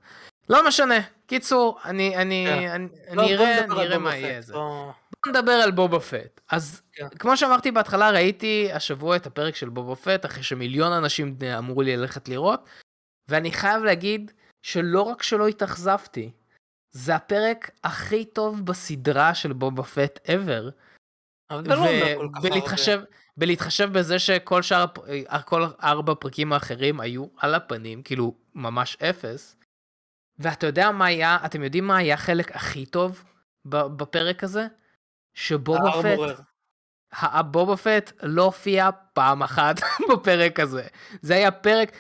[0.50, 0.96] לא משנה.
[1.28, 2.72] קיצור, אני, אני, כן.
[2.72, 4.54] אני, לא, נדבר על נראה בובה מה יהיה זה.
[4.54, 4.92] בוא-
[5.26, 6.42] בוא נדבר על בובה פט.
[6.52, 7.08] אז כן.
[7.20, 11.98] כמו שאמרתי בהתחלה, ראיתי השבוע את הפרק של בובה פט, אחרי שמיליון אנשים אמרו לי
[11.98, 12.60] ללכת לראות,
[13.30, 14.32] ואני חייב להגיד
[14.62, 16.32] שלא רק שלא התאכזבתי,
[16.98, 20.72] זה הפרק הכי טוב בסדרה של בובה פט ever.
[21.52, 21.76] לא
[23.38, 25.00] בלהתחשב בזה שכל שאר, הפ-
[25.46, 29.56] כל ארבע הפרקים האחרים היו על הפנים, כאילו ממש אפס.
[30.40, 33.24] ואתה יודע מה היה, אתם יודעים מה היה החלק הכי טוב
[33.66, 34.68] בפרק הזה?
[35.34, 36.44] שבובה פט.
[37.12, 39.76] הבובה פט לא הופיע פעם אחת
[40.14, 40.88] בפרק הזה.
[41.22, 41.92] זה היה פרק,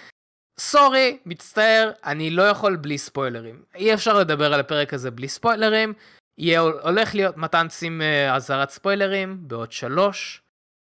[0.59, 3.63] סורי, מצטער, אני לא יכול בלי ספוילרים.
[3.75, 5.93] אי אפשר לדבר על הפרק הזה בלי ספוילרים.
[6.37, 10.41] יהיה, הולך להיות מתן שים אה, אזהרת ספוילרים בעוד שלוש,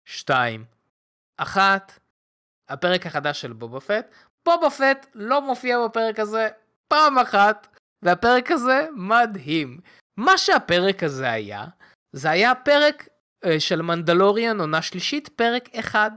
[0.04, 0.64] שתיים,
[1.36, 1.98] אחת,
[2.68, 4.14] הפרק החדש של בובה פט.
[4.46, 6.48] בובה פט לא מופיע בפרק הזה
[6.88, 9.80] פעם אחת, והפרק הזה מדהים.
[10.16, 11.64] מה שהפרק הזה היה,
[12.12, 13.08] זה היה פרק
[13.44, 16.10] אה, של מנדלוריאן עונה שלישית, פרק אחד.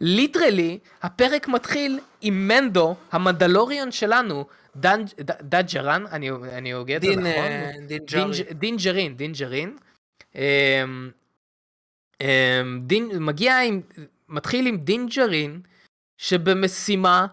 [0.00, 4.46] literally, הפרק מתחיל עם מנדו, המנדלוריאן שלנו,
[5.42, 7.28] דאג'רן, אני, הוגה את זה נכון?
[7.28, 7.70] אה,
[8.52, 9.76] דינג'רין, דינג'רין.
[10.34, 11.10] אמ,
[12.20, 12.86] אמ,
[13.20, 13.80] מגיע עם,
[14.28, 15.60] מתחיל עם דינג'רין,
[16.18, 17.26] שבמשימה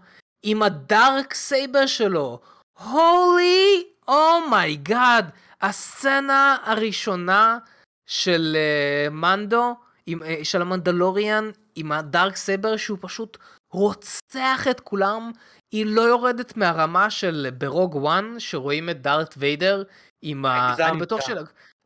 [0.44, 2.40] עם ה darksaber שלו.
[2.80, 5.30] holy oh my god,
[5.62, 7.58] הסצנה הראשונה
[8.06, 13.38] של uh, מנדו, עם, uh, של המנדלוריאן, עם ה darksaber שהוא פשוט
[13.72, 15.32] רוצח את כולם.
[15.72, 19.84] היא לא יורדת מהרמה של ב Rogue One, שרואים את דארט ויידר
[20.22, 20.76] עם ה...
[20.90, 21.38] אני בטוח של...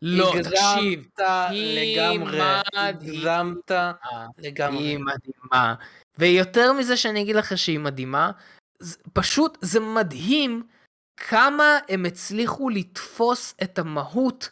[0.02, 1.08] לא, תקשיב.
[1.50, 2.26] היא לגמרי.
[2.26, 2.62] מדהימה.
[2.74, 3.72] הגזמת
[4.38, 4.84] לגמרי.
[4.84, 5.76] היא מדהימה.
[6.18, 8.32] ויותר מזה שאני אגיד לך שהיא מדהימה,
[8.80, 10.64] זה, פשוט זה מדהים
[11.18, 14.50] כמה הם הצליחו לתפוס את המהות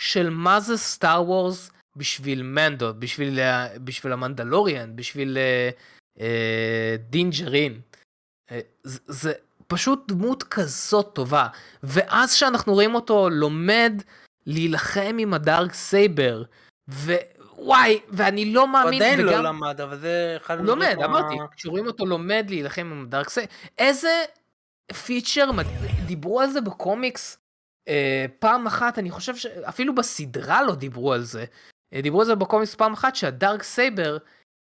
[0.00, 5.70] של מה זה סטאר וורס בשביל מנדו, בשביל, ה- בשביל המנדלוריאן, בשביל אה,
[6.20, 7.80] אה, דין ג'רין.
[8.50, 9.32] אה, זה, זה
[9.66, 11.46] פשוט דמות כזאת טובה.
[11.82, 14.02] ואז שאנחנו רואים אותו לומד
[14.46, 16.42] להילחם עם ה darksaber,
[16.88, 19.42] ווואי, ואני לא הוא מאמין, עדיין וגם...
[19.42, 24.24] לא למד, אבל זה אחד הוא לומד, אמרתי, כשרואים אותו לומד להילחם עם darksaber, איזה
[25.06, 25.50] פיצ'ר.
[26.06, 27.38] דיברו על זה בקומיקס
[27.88, 31.44] אה, פעם אחת, אני חושב שאפילו בסדרה לא דיברו על זה.
[31.92, 34.18] אה, דיברו על זה בקומיקס פעם אחת, שה darksaber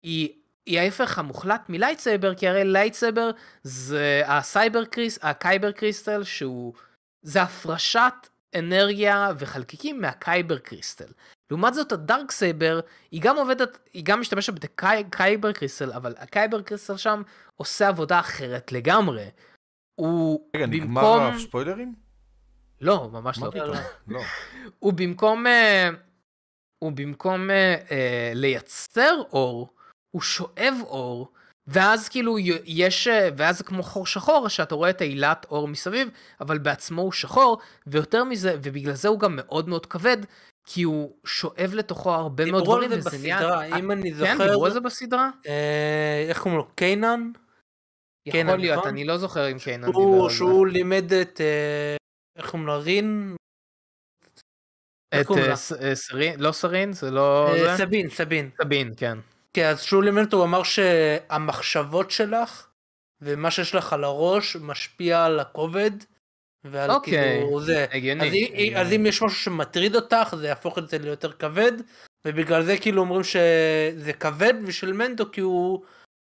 [0.03, 0.29] היא,
[0.65, 3.31] היא ההפך המוחלט מ lightsaber, כי הרי lightsaber
[3.63, 6.73] זה ה saber cris, ה kyber crystal, שהוא,
[7.21, 8.13] זה הפרשת
[8.55, 11.11] אנרגיה וחלקיקים מה kyber crystal.
[11.49, 12.79] לעומת זאת ה darksaber
[13.11, 17.21] היא גם עובדת, היא גם משתמשת ב kyber crystal, אבל ה kyber crystal שם
[17.55, 19.29] עושה עבודה אחרת לגמרי.
[19.95, 21.35] הוא רגע, נגמר במקום...
[21.35, 21.95] הספוילרים?
[22.81, 23.73] לא, ממש לא.
[24.07, 24.21] לא.
[24.79, 25.89] הוא במקום, אה,
[26.83, 29.73] הוא במקום אה, אה, לייצר אור,
[30.11, 31.31] הוא שואב אור,
[31.67, 36.09] ואז כאילו יש, אה, ואז זה כמו חור שחור, שאתה רואה את העילת אור מסביב,
[36.41, 37.57] אבל בעצמו הוא שחור,
[37.87, 40.17] ויותר מזה, ובגלל זה הוא גם מאוד מאוד כבד,
[40.67, 43.37] כי הוא שואב לתוכו הרבה מאוד דיברו על דברים, זה וזה נהיה...
[43.37, 45.29] בסדרה, אם אני כן, זוכר, דיברו על זה בסדרה?
[45.47, 46.67] אה, איך קוראים לו?
[46.75, 47.31] קיינן?
[48.25, 48.89] יכול להיות, נכון?
[48.89, 50.35] אני לא זוכר אם קיינן דיבר על זה.
[50.35, 51.95] שהוא לימד את, אה,
[52.37, 52.79] איך קוראים לו?
[52.79, 53.35] רין?
[55.21, 55.55] את אה?
[55.55, 57.49] ס- אה, סרין, לא סרין, זה לא...
[57.55, 57.77] אה?
[57.77, 58.49] סבין, סבין.
[58.61, 59.17] סבין, כן.
[59.53, 59.85] כן, אז
[60.17, 62.67] אותו, הוא אמר שהמחשבות שלך
[63.21, 65.91] ומה שיש לך על הראש משפיע על הכובד.
[66.71, 67.85] ועל אוקיי, כאילו זה.
[67.91, 68.27] הגיוני.
[68.27, 68.77] אז, הגיוני.
[68.77, 71.71] אז אם יש משהו שמטריד אותך זה יהפוך את זה ליותר כבד
[72.27, 75.83] ובגלל זה כאילו אומרים שזה כבד ושל מנדו כי הוא,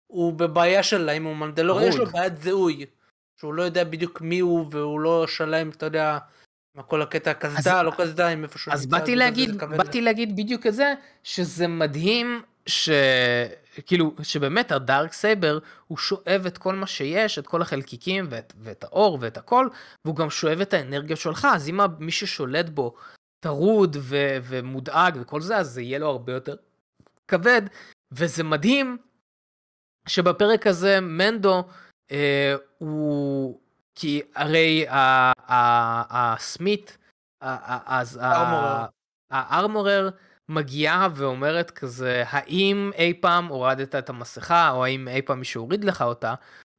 [0.07, 2.05] הוא בבעיה שלה אם הוא מנדלור יש לו.
[2.05, 2.85] בעיית זיהוי.
[3.39, 6.17] שהוא לא יודע בדיוק מי הוא והוא לא שלם אתה יודע.
[6.83, 10.73] כל הקטע קסדה לא קסדה איפה שהוא אז נמצא, באתי להגיד, באתי להגיד בדיוק את
[10.73, 12.89] זה, שזה מדהים ש...
[13.85, 18.83] כאילו, שבאמת ה darksaber, הוא שואב את כל מה שיש, את כל החלקיקים ואת, ואת
[18.83, 19.67] האור ואת הכל,
[20.05, 22.95] והוא גם שואב את האנרגיות שלך, אז אם מי ששולט בו
[23.39, 24.37] טרוד ו...
[24.43, 26.55] ומודאג וכל זה, אז זה יהיה לו הרבה יותר
[27.27, 27.61] כבד,
[28.11, 28.97] וזה מדהים
[30.07, 31.63] שבפרק הזה מנדו
[32.11, 33.59] אה, הוא...
[33.95, 36.97] כי הרי ה- הסמית,
[37.41, 38.19] אז.
[39.31, 40.09] ה armorer
[40.49, 45.83] מגיעה ואומרת כזה, האם אי פעם הורדת את המסכה, או האם אי פעם מישהו הוריד
[45.83, 46.33] לך אותה?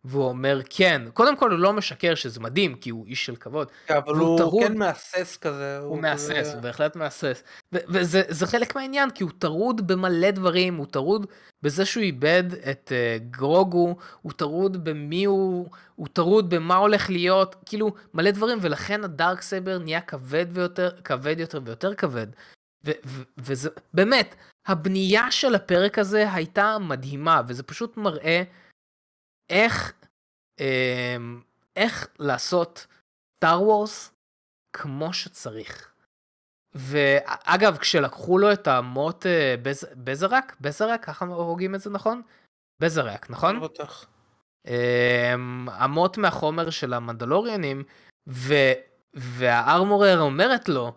[0.09, 1.03] והוא אומר כן.
[1.15, 3.69] קודם כל הוא לא משקר שזה מדהים, כי הוא איש של כבוד.
[3.87, 4.63] כן, אבל הוא טרוד.
[4.67, 5.79] כן מהסס כזה.
[5.79, 7.43] הוא מהסס, כזה- הוא בהחלט מהסס.
[7.75, 11.27] ו- וזה זה חלק מהעניין, כי הוא טרוד במלא דברים, הוא טרוד
[11.63, 17.57] בזה שהוא איבד את אה, גרוגו, הוא טרוד במי הוא, הוא טרוד במה הולך להיות,
[17.67, 22.27] כאילו מלא דברים, ולכן ה Darksaber נהיה כבד ויותר, כבד יותר ויותר כבד.
[22.87, 24.35] ו- ו- וזה, באמת,
[24.67, 28.43] הבנייה של הפרק הזה הייתה מדהימה, וזה פשוט מראה
[29.51, 29.93] איך,
[31.77, 32.87] איך לעשות
[33.37, 34.13] Star Wars
[34.73, 35.93] כמו שצריך.
[36.75, 39.87] ואגב, כשלקחו לו את המוט אה, בז...
[39.95, 42.23] בזרק, בזרק, ככה הורגים את זה נכון?
[42.81, 43.57] בזרק, נכון?
[43.57, 44.07] לא בטוח.
[44.67, 47.85] אמ, אמות מהחומר של המנדלוריאנים,
[48.29, 48.55] ו...
[49.15, 50.97] והארמורר אומרת לו,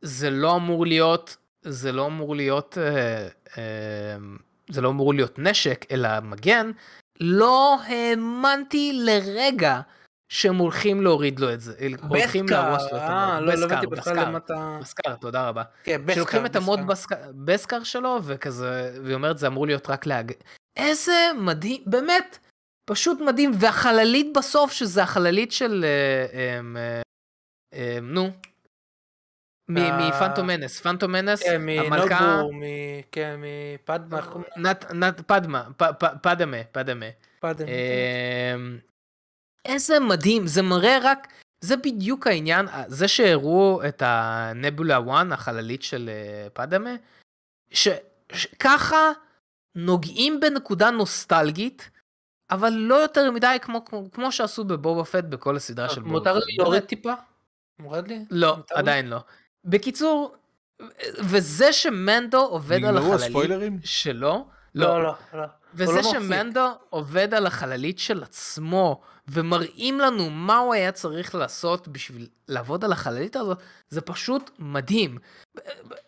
[0.00, 3.28] זה לא אמור להיות, זה לא אמור להיות, אה,
[3.58, 4.16] אה,
[4.70, 6.70] זה לא אמור להיות נשק, אלא מגן.
[7.20, 9.80] לא האמנתי לרגע
[10.28, 11.74] שהם הולכים להוריד לו את זה,
[12.08, 14.78] הולכים להרוס לו את אה, המוד, לא לא בסקר, הבנתי בכלל בסקר, למה אתה...
[14.80, 15.62] בסקר, תודה רבה.
[15.84, 16.80] כן, בסקר, שלוקחים את המוד
[17.44, 17.84] בסקר.
[17.84, 20.32] שלו וכזה, והיא אומרת זה אמור להיות רק להג...
[20.76, 22.38] איזה מדהים, באמת,
[22.84, 26.60] פשוט מדהים, והחללית בסוף, שזה החללית של, אה,
[27.74, 28.30] אה, נו,
[29.68, 32.42] מפנטום מנס, פנטום מנס, המלכה.
[33.12, 34.20] כן, מפדמה,
[35.26, 35.64] פדמה,
[36.22, 37.06] פדמה, פדמה.
[37.40, 37.70] פדמה.
[39.64, 41.28] איזה מדהים, זה מראה רק,
[41.60, 46.90] זה בדיוק העניין, זה שהראו את הנבולה 1, החללית של אה, פדמה,
[47.70, 47.88] ש-
[48.32, 49.10] שככה
[49.74, 51.90] נוגעים בנקודה נוסטלגית,
[52.50, 56.46] אבל לא יותר מדי כמו, כמו, שעשו בבובה פט בכל הסדרה של בובה מותר פט.
[56.46, 57.12] לי להוריד טיפה?
[57.78, 58.24] מורד לי?
[58.30, 58.80] לא, מותר לי?
[58.80, 59.18] עדיין לא.
[59.66, 60.34] בקיצור,
[61.18, 63.78] וזה שמנדו עובד על החללית הספוילרים?
[63.84, 65.40] שלו, לא, לא, לא.
[65.40, 66.02] הוא וזה לא.
[66.02, 72.84] שמנדו עובד על החללית של עצמו, ומראים לנו מה הוא היה צריך לעשות בשביל לעבוד
[72.84, 75.18] על החללית הזאת, זה פשוט מדהים.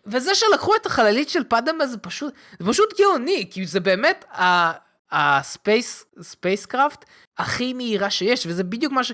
[0.05, 4.25] וזה שלקחו את החללית של פאדמה זה פשוט, זה פשוט גאוני, כי זה באמת
[5.11, 7.05] ה space, spacecraft
[7.37, 9.11] הכי מהירה שיש, וזה בדיוק מה ש...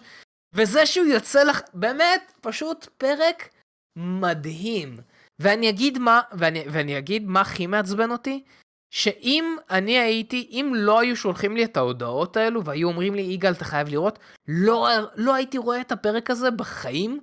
[0.53, 3.49] וזה שהוא יוצא לך, באמת, פשוט פרק
[3.95, 4.97] מדהים.
[5.39, 8.43] ואני אגיד מה, ואני, ואני אגיד מה הכי מעצבן אותי,
[8.89, 13.51] שאם אני הייתי, אם לא היו שולחים לי את ההודעות האלו והיו אומרים לי, יגאל,
[13.51, 17.19] אתה חייב לראות, לא, לא הייתי רואה את הפרק הזה בחיים,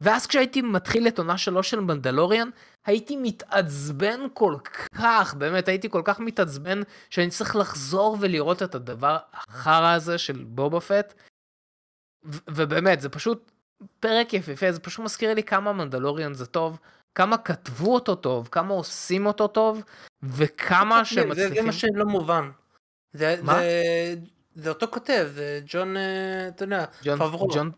[0.00, 2.48] ואז כשהייתי מתחיל את עונה שלוש של מנדלוריאן,
[2.86, 4.56] הייתי מתעצבן כל
[4.94, 6.80] כך, באמת, הייתי כל כך מתעצבן,
[7.10, 11.14] שאני צריך לחזור ולראות את הדבר החרא הזה של בובה פט,
[12.24, 13.52] ובאמת, זה פשוט
[14.00, 16.78] פרק יפהפה, זה פשוט מזכיר לי כמה מנדלוריאן זה טוב,
[17.14, 19.82] כמה כתבו אותו טוב, כמה עושים אותו טוב,
[20.22, 21.62] וכמה שהם זה- זה.
[21.62, 22.50] מה שלא מובן.
[23.12, 23.54] זה- מה?
[23.54, 24.14] זה-
[24.54, 26.02] זה אותו כותב, זה ג'ון, אה,
[26.48, 27.48] אתה יודע, ג'ון, פברו.
[27.54, 27.70] ג'ון...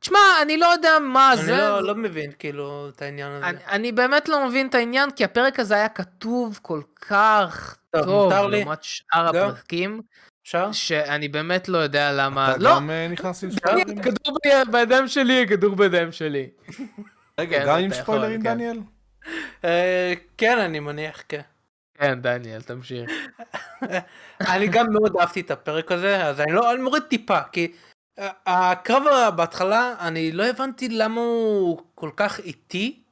[0.00, 1.56] תשמע, אני לא יודע מה אני זה.
[1.56, 3.46] לא- לא מבין כאילו את העניין הזה.
[3.46, 8.04] אני, אני באמת לא מבין את העניין, כי הפרק הזה היה כתוב כל כך טוב,
[8.04, 8.32] טוב?
[8.32, 9.28] לעומת שאר?
[9.28, 10.00] הפרקים,
[10.48, 10.72] אפשר?
[10.72, 12.50] שאני באמת לא יודע למה...
[12.50, 13.98] אתה לא, גם אה, נכנס עם אני, ספוילרים?
[13.98, 16.48] הכדור ב- בידיים שלי, הכדור בידיים שלי.
[17.40, 18.54] רגע, כן, גם עם ספוילרים, כן.
[18.54, 18.80] דניאל?
[19.64, 21.40] אה, כן, אני מניח, כן.
[21.94, 23.10] כן, דניאל, תמשיך.
[24.54, 27.72] אני גם מאוד אהבתי את הפרק הזה, אז אני לא, אני מוריד טיפה, כי
[28.18, 33.02] אה, הקרב בהתחלה, אני לא הבנתי למה הוא כל כך איטי,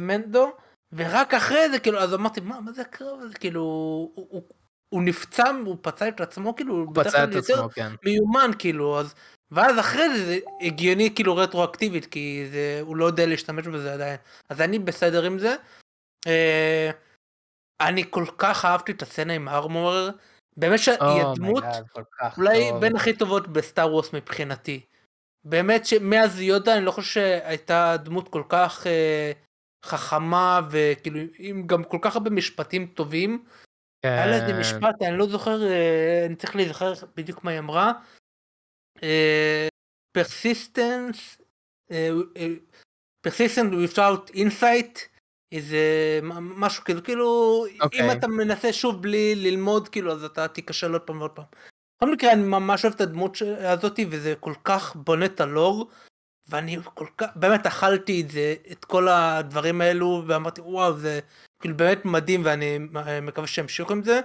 [0.00, 0.52] מנדו,
[0.92, 3.34] ורק אחרי זה, כאילו, אז אמרתי, מה, מה זה הקרב הזה?
[3.34, 4.42] כאילו, הוא, הוא,
[4.88, 7.92] הוא נפצע, הוא פצע את עצמו, כאילו, הוא פצע את יותר עצמו, כן.
[8.04, 9.14] מיומן, כאילו, אז...
[9.50, 14.16] ואז אחרי זה זה הגיוני כאילו רטרואקטיבית כי זה, הוא לא יודע להשתמש בזה עדיין
[14.48, 15.56] אז אני בסדר עם זה.
[16.26, 16.90] אה,
[17.80, 20.10] אני כל כך אהבתי את הסצנה עם ארמורר
[20.56, 22.80] באמת שהיא Oh הדמות God, אולי טוב.
[22.80, 24.80] בין הכי טובות בסטאר וורס מבחינתי.
[25.44, 29.32] באמת שמאז יודה אני לא חושב שהייתה דמות כל כך אה,
[29.84, 33.44] חכמה וכאילו עם גם כל כך הרבה משפטים טובים.
[34.02, 34.60] היה לה איזה.
[34.60, 37.92] משפט אני לא זוכר אה, אני צריך להיזכר בדיוק מה היא אמרה.
[40.12, 41.38] persistence,
[43.26, 44.98] persistence without insight
[45.52, 45.78] איזה
[46.40, 48.12] משהו כאילו כאילו אם אוקיי.
[48.12, 51.44] אתה מנסה שוב בלי ללמוד כאילו אז אתה תיכשל עוד פעם ועוד פעם.
[51.98, 55.90] בכל מקרה אני ממש אוהב את הדמות הזאתי וזה כל כך בונה את הלור
[56.48, 61.20] ואני כל כך באמת אכלתי את זה את כל הדברים האלו ואמרתי וואו זה
[61.60, 62.78] כאילו באמת מדהים ואני
[63.22, 64.20] מקווה שימשיכו עם זה.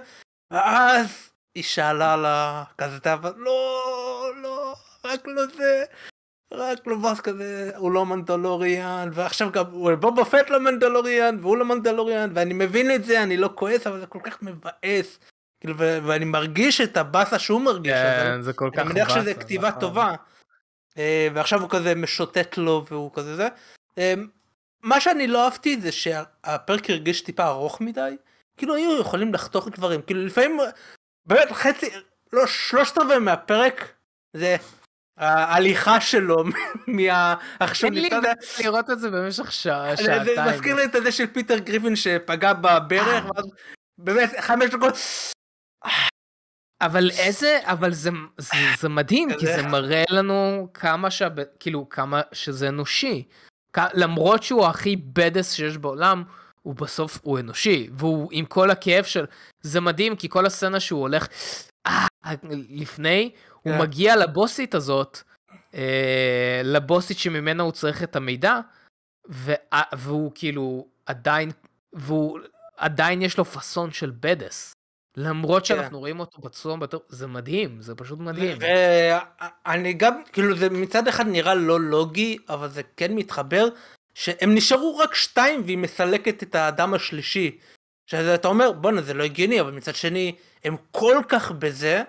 [0.52, 5.84] ואז היא שאלה על הכזה אבל לא לא רק לא זה
[6.52, 11.56] רק לא בוס כזה הוא לא מנדלוריאן ועכשיו גם הוא בובה פט לא מנדלוריאן והוא
[11.56, 15.18] לא מנדלוריאן ואני מבין את זה אני לא כועס אבל זה כל כך מבאס
[15.60, 19.34] כאילו ואני מרגיש את הבאסה שהוא מרגיש אבל כן, זה כל כך אני מניח שזה
[19.34, 19.80] כתיבה נכון.
[19.80, 20.14] טובה.
[20.98, 23.48] אה, ועכשיו הוא כזה משוטט לו והוא כזה זה.
[23.98, 24.14] אה,
[24.82, 28.16] מה שאני לא אהבתי זה שהפרק הרגיש טיפה ארוך מדי.
[28.56, 30.58] כאילו היו יכולים לחתוך דברים כאילו לפעמים
[31.26, 31.86] באמת חצי
[32.32, 33.92] לא שלושת רבעי מהפרק
[34.36, 34.56] זה
[35.16, 36.44] ההליכה שלו
[36.86, 38.10] מהעכשיו אין לי
[38.64, 40.54] לראות את זה במשך שעה, זה שעתיים.
[40.54, 43.44] מזכיר לי את זה של פיטר גריפין שפגע בברך ואז
[43.98, 44.94] באמת חמש דקות
[46.82, 49.46] אבל איזה, אבל זה, זה, זה מדהים, כי.
[49.46, 51.28] זה מראה לנו כמה שה...
[51.60, 53.24] כאילו, כמה שזה אנושי.
[53.72, 56.22] כ- למרות שהוא הכי בדס שיש בעולם,
[56.62, 59.24] הוא בסוף, הוא אנושי, והוא עם כל הכאב של...
[59.60, 61.26] זה מדהים, כי כל הסצנה שהוא הולך...
[61.86, 62.06] אה,
[62.68, 63.30] לפני,
[63.62, 63.80] הוא כן.
[63.80, 65.18] מגיע לבוסית הזאת,
[65.74, 68.60] אה, לבוסית שממנה הוא צריך את המידע,
[69.28, 69.54] וה-
[69.92, 71.50] והוא כאילו עדיין,
[71.92, 72.38] והוא
[72.76, 74.72] עדיין יש לו פאסון של בדס.
[75.16, 75.66] למרות כן.
[75.68, 76.42] שאנחנו רואים אותו
[76.78, 78.58] בטוב, זה מדהים, זה פשוט מדהים.
[79.66, 83.68] ואני גם, כאילו זה מצד אחד נראה לא לוגי, אבל זה כן מתחבר,
[84.14, 87.58] שהם נשארו רק שתיים והיא מסלקת את האדם השלישי.
[88.06, 90.34] שאתה אומר, בואנה זה לא הגיוני, אבל מצד שני,
[90.64, 92.02] הם כל כך בזה,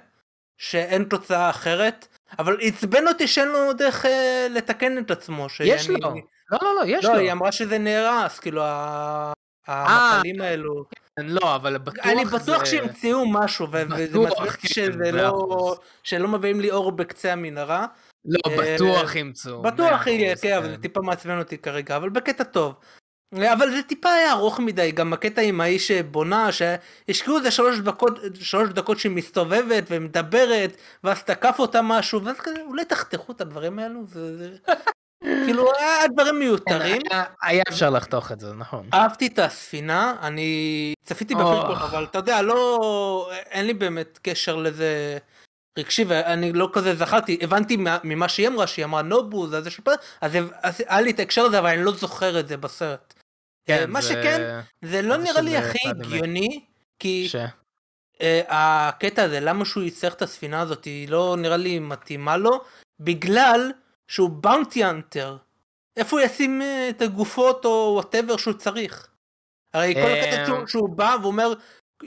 [0.58, 2.08] שאין תוצאה אחרת.
[2.40, 5.48] אבל עצבן אותי שאין לו דרך אה, לתקן את עצמו.
[5.64, 5.98] יש לו.
[6.52, 7.20] לא, לא, לא, יש לא, לו.
[7.20, 9.34] היא אמרה שזה נהרס, כאילו ה-
[9.68, 10.86] המחלים האלו.
[11.20, 15.76] לא, אבל בטוח אני בטוח זה- שימצאו משהו, וזה בטוח, מעצבן אותי כן, שזה לא...
[16.04, 17.86] שלא מביאים לי אור בקצה המנהרה.
[18.26, 19.62] לא, אה, בטוח ימצאו.
[19.62, 22.74] בטוח יהיה, כן, אבל זה טיפה מעצבן אותי כרגע, אבל בקטע טוב.
[23.54, 28.20] אבל זה טיפה היה ארוך מדי, גם הקטע עם האיש שבונה, שהשקיעו איזה שלוש דקות,
[28.40, 33.80] שלוש דקות שהיא מסתובבת ומדברת, ואז תקף אותה משהו, ואז כזה, אולי תחתכו את הדברים
[33.80, 34.50] האלו, זה...
[35.24, 37.02] כאילו, היה דברים מיותרים.
[37.12, 38.88] היה- היה אפשר לחתוך את זה, נכון.
[38.94, 41.36] אהבתי את הספינה, אני צפיתי.
[41.36, 45.18] בפרקול, אבל אתה יודע, לא, אין לי באמת קשר לזה
[45.80, 49.70] רגשי, ואני לא כזה זכרתי, הבנתי מה- ממה שהיא אמרה, שהיא אמרה נובו, זה זה
[49.70, 50.32] שפה, אז
[50.88, 53.14] היה לי את ההקשר הזה, אבל אני לא זוכר את זה בסרט.
[53.68, 55.78] כן, מה שכן, זה לא נראה לי הכי.
[55.90, 56.60] הגיוני,
[57.00, 57.28] כי.
[58.22, 62.62] אה, הקטע הזה, למה שהוא יצטרך את הספינה הזאת, היא לא נראה לי מתאימה לו,
[63.00, 63.72] בגלל
[64.08, 65.38] שהוא bounty hunter.
[65.98, 69.08] איפה הוא ישים אה, את הגופות או whatever שהוא צריך?
[69.74, 71.54] הרי כל הקטע אה, שהוא, שהוא בא ואומר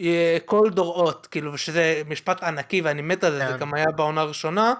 [0.00, 3.58] אה, כל דורות, כאילו, שזה משפט ענקי ואני מת על זה, זה כן.
[3.58, 4.74] גם היה בעונה הראשונה.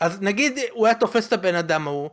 [0.00, 2.10] אז נגיד הוא היה תופס את הבן אדם ההוא,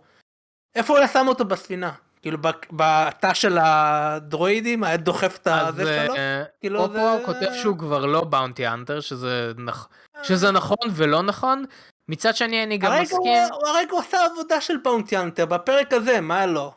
[0.75, 1.91] איפה הוא היה שם אותו בספינה?
[2.21, 2.37] כאילו
[2.71, 6.15] בתא של הדרואידים היה דוחף את הזה שלו?
[6.15, 9.87] אה, כאילו פה זה- כותב שהוא כבר לא באונטי אנטר, שזה נכ-
[10.23, 11.65] שזה נכון ולא נכון.
[12.09, 13.19] מצד שני אני גם הרגע מסכים.
[13.21, 16.73] הוא, הוא הרגע הוא עשה עבודה של באונטי אנטר בפרק הזה, מה לו?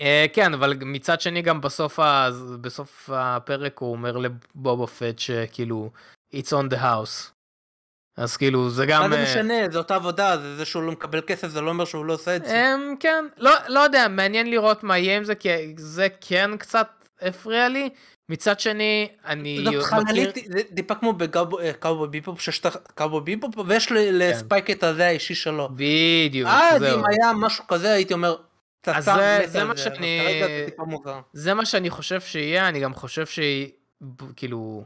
[0.00, 2.28] אה, כן, אבל מצד שני גם בסוף ה-
[2.60, 5.90] בסוף הפרק הוא אומר לבובה פט שכאילו
[6.34, 7.30] it's on the house.
[8.16, 9.02] אז כאילו זה גם...
[9.02, 11.70] מה זה אה, משנה, זו אותה עבודה, זה זה שהוא לא מקבל כסף, זה לא
[11.70, 12.74] אומר שהוא לא עושה את זה.
[12.74, 16.88] אמ, כן, לא, לא יודע, מעניין לראות מה יהיה עם זה, כי זה כן קצת
[17.20, 17.88] הפריע לי.
[18.30, 19.82] מצד שני, אני זאת.
[19.84, 24.70] חללית, זה טיפה כמו ב Cowboy Bebop, שיש את ה Cowboy Bebop, ויש ל- לספייק
[24.70, 25.68] את הזה האישי שלו.
[25.74, 26.98] בדיוק, אז זהו.
[27.00, 28.36] אם היה משהו כזה, הייתי אומר,
[28.86, 29.46] אז זה- מה שאני-
[31.32, 33.70] זה מה חושב שיהיה, אני גם חושב שהיא,
[34.02, 34.84] ב- כאילו,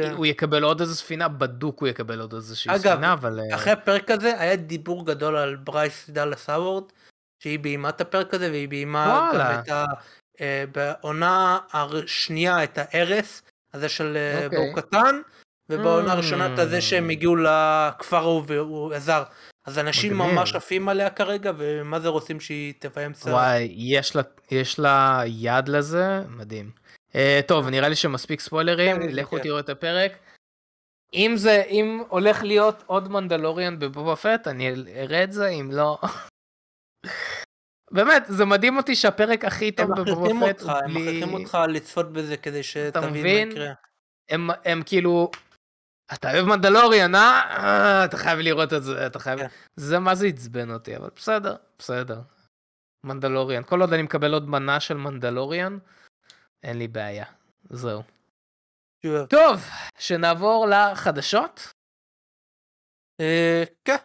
[0.00, 0.12] כן.
[0.12, 3.40] הוא יקבל עוד איזה ספינה, בדוק הוא יקבל עוד איזושהי אגב, ספינה, אבל...
[3.40, 6.84] אה, אחרי הפרק הזה היה דיבור גדול על ברייס דאלאס האוורד,
[7.42, 9.52] שהיא ביימה את הפרק הזה, והיא ביימה וואלה.
[9.54, 9.84] גם את ה...
[10.40, 13.42] אה, בעונה השנייה את ה Heiress,
[13.74, 14.58] הזה של אה, אוקיי.
[14.58, 15.20] בו קטאן,
[15.68, 16.12] ובעונה ממ.
[16.12, 19.22] הראשונה את הזה שהם הגיעו לכפר ההוא והוא עזר.
[19.66, 20.34] אז אנשים מגניב.
[20.34, 23.32] ממש עפים עליה כרגע, ומה זה רוצים שהיא תביים סרט.
[23.32, 26.70] וואי, יש לה, יש לה יד לזה, מדהים.
[27.12, 27.14] Uh,
[27.46, 29.42] טוב, נראה לי שמספיק ספוילרים, כן, לכו כן.
[29.42, 30.12] תראו את הפרק.
[31.14, 35.98] אם זה, אם הולך להיות עוד מנדלוריאן בבובה פט, אני אראה את זה, אם לא...
[37.92, 41.02] באמת, זה מדהים אותי שהפרק הכי הם טוב מכריחים בבובה פט אותך, הוא הם בלי...
[41.02, 43.52] מכריחים אותך לצפות בזה כדי שתבין מה?
[43.52, 43.72] יקרה.
[44.28, 45.30] הם, הם כאילו,
[46.12, 47.40] אתה אוהב מנדלוריאן, אה?
[47.40, 48.04] אה?
[48.04, 49.38] אתה חייב לראות את זה, אתה חייב...
[49.38, 49.46] כן.
[49.76, 52.20] זה מה זה עצבן אותי, אבל בסדר, בסדר.
[53.04, 53.62] מנדלוריאן.
[53.62, 55.78] כל עוד אני מקבל עוד מנה של מנדלוריאן,
[56.62, 57.24] אין לי בעיה.
[57.70, 58.02] זהו.
[59.28, 59.60] טוב,
[59.98, 61.72] שנעבור לחדשות.
[63.20, 63.96] אה, כן.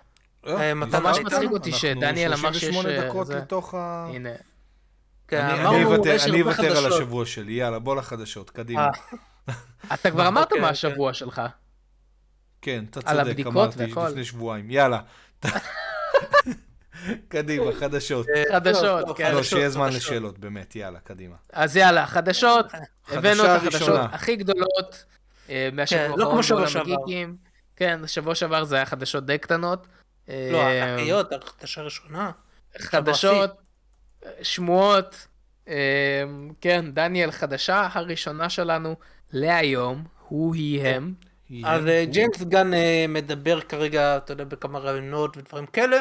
[0.45, 1.17] נשמע ממש.
[1.19, 3.35] מצחיק אותי אנחנו שדניאל אמר שיש, 38 אה, דקות זה.
[3.37, 4.07] לתוך ה...
[4.13, 4.29] הנה.
[5.27, 6.17] כן, אני- אוותר-
[6.77, 6.93] על.
[6.93, 8.87] השבוע שלי, יאללה, בוא לחדשות, קדימה.
[9.49, 9.53] אה.
[9.93, 10.89] אתה כבר אמרת אוקיי, מה אוקיי.
[10.89, 11.41] השבוע שלך.
[12.61, 13.83] כן, אתה על צודק, אמרתי.
[14.11, 14.99] לפני שבועיים, יאללה.
[17.27, 18.27] קדימה, חדשות.
[18.35, 19.35] אה, חדשות, כן.
[19.35, 19.89] לא, שיהיה זמן.
[19.93, 21.35] לשאלות, באמת, יאללה, קדימה.
[21.53, 22.65] אז יאללה, חדשות.
[23.11, 23.99] הבאנו את החדשות.
[24.11, 25.05] הכי גדולות
[25.73, 26.93] מהשבוע כן, לא כמו האחרון שבוע בעולם שעבר.
[27.03, 27.35] הגיקים.
[27.75, 29.87] כן, שבוע שעבר זה היה חדשות די קטנות.
[30.27, 32.31] לא, אה, הענקיות, החדשה הראשונה.
[32.77, 33.51] חדשות,
[34.41, 35.27] שמועות.
[35.67, 36.23] אה,
[36.61, 38.95] כן, דניאל, חדשה הראשונה שלנו
[39.31, 41.13] להיום, הוא היא הם.
[41.65, 45.97] אז אה, ג'יימס גן אה, מדבר כרגע, אתה יודע, בכמה רעיונות ודברים כאלה,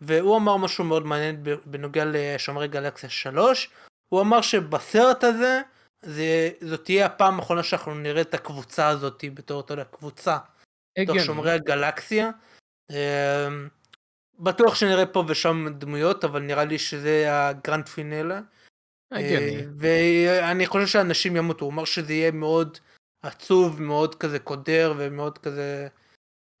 [0.00, 3.70] והוא אמר משהו מאוד מעניין ב- בנוגע לשומרי גלקסיה 3.
[4.08, 5.60] הוא אמר שבסרט הזה,
[6.02, 10.36] זה, זאת תהיה הפעם האחרונה שאנחנו נראה את הקבוצה הזאת בתור, אתה יודע, קבוצה.
[10.98, 11.20] הגיוני.
[11.20, 12.30] שומרי הגלקסיה.
[12.90, 13.68] אמ,
[14.38, 18.40] בטוח שנראה פה ושם דמויות, אבל נראה לי שזה ה grand finale.
[19.12, 22.78] אה, ואני חושב שאנשים ימותו, הוא אמר שזה יהיה מאוד
[23.22, 25.88] עצוב, מאוד כזה קודר ומאוד כזה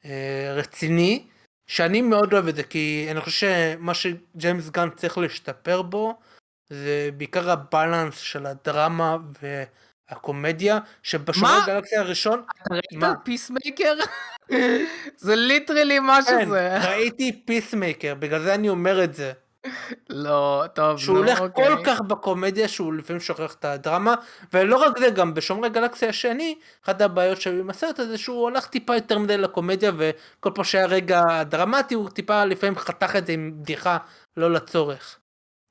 [0.04, 1.26] אה, רציני,
[1.66, 6.18] שאני מאוד אוהב את זה, כי אני חושב שמה שג'יימס גן צריך להשתפר בו,
[6.68, 9.16] זה בעיקר ה balance של הדרמה
[10.10, 13.14] הקומדיה שבשומרי הגלקסיה הראשון, אתה ראית מה?
[13.24, 13.94] פיסמייקר?
[15.16, 16.78] זה literally מה כן, שזה.
[16.78, 19.32] ראיתי פיסמייקר, בגלל זה אני אומר את זה.
[20.10, 21.64] לא, טוב, שהוא נו, הולך אוקיי.
[21.64, 24.14] כל כך בקומדיה שהוא לפעמים שוכח את הדרמה
[24.52, 28.66] ולא רק זה גם בשומרי גלקסיה השני אחת הבעיות שהיו עם הסרט הזה שהוא הלך
[28.66, 33.32] טיפה יותר מדי לקומדיה וכל פעם שהיה רגע דרמטי הוא טיפה לפעמים חתך את זה
[33.32, 33.98] עם בדיחה
[34.36, 35.18] לא לצורך.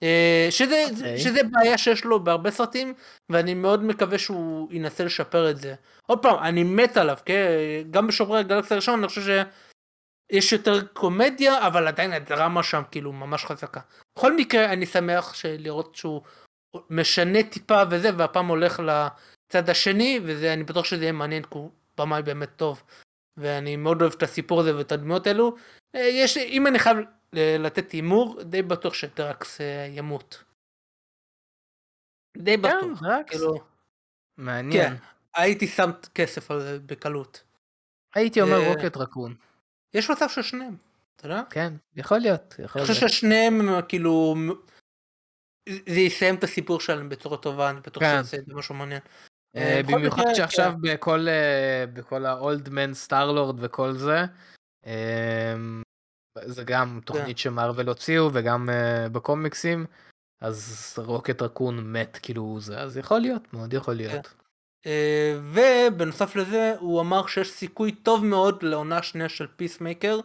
[0.03, 1.17] אה, שזה, אוקיי.
[1.17, 2.93] שזה בעיה שיש לו בהרבה סרטים
[3.29, 5.75] ואני מאוד מקווה שהוא ינסה לשפר את זה.
[6.07, 7.47] עוד פעם אני מת עליו כן?
[7.91, 13.45] גם בשומרי הגלקסיה הראשון אני חושב שיש יותר קומדיה אבל עדיין הדרמה שם כאילו ממש
[13.45, 13.79] חזקה.
[14.17, 16.21] בכל מקרה אני שמח לראות שהוא
[16.89, 21.71] משנה טיפה וזה והפעם הולך לצד השני וזה אני בטוח שזה יהיה מעניין כי הוא
[21.97, 22.83] במאי באמת טוב
[23.37, 25.55] ואני מאוד אוהב את הסיפור הזה ואת הדמויות האלו.
[25.95, 26.97] אה, יש אם אני חייב
[27.33, 30.43] לתת הימור די בטוח שדרקס אה, ימות.
[32.37, 33.01] די כן, בטוח.
[33.01, 33.29] דרקס.
[33.29, 33.59] כאילו
[34.37, 34.89] מעניין.
[34.89, 35.03] כן.
[35.35, 37.43] הייתי שם כסף על זה בקלות.
[38.15, 39.35] הייתי אומר אה, רוקט רקון.
[39.93, 40.75] יש מצב של שניהם.
[41.15, 41.41] אתה יודע?
[41.49, 43.07] כן, יכול להיות, יכול אני חושב.
[43.07, 44.35] ששניהם הם, כאילו
[45.69, 48.23] זה יסיים את הסיפור שלהם בצורה טובה אני בטוח כן.
[48.23, 49.01] שזה יעשה משהו מעניין.
[49.55, 50.93] אה, בכל במיוחד שעכשיו כן.
[50.93, 51.27] בכל
[51.93, 54.25] בכל ה Old Man Star-Lord וכל זה,
[56.45, 59.85] זה גם תוכנית שמארוול הוציאו וגם אה, בקומיקסים,
[60.41, 64.33] אז רוקט רקון מת כאילו זה, אז יכול להיות, מאוד יכול להיות.
[64.85, 70.19] אה, ובנוסף לזה הוא אמר שיש סיכוי טוב מאוד לעונה שנייה של פיסמייקר,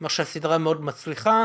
[0.00, 1.44] מה שהסדרה מאוד מצליחה,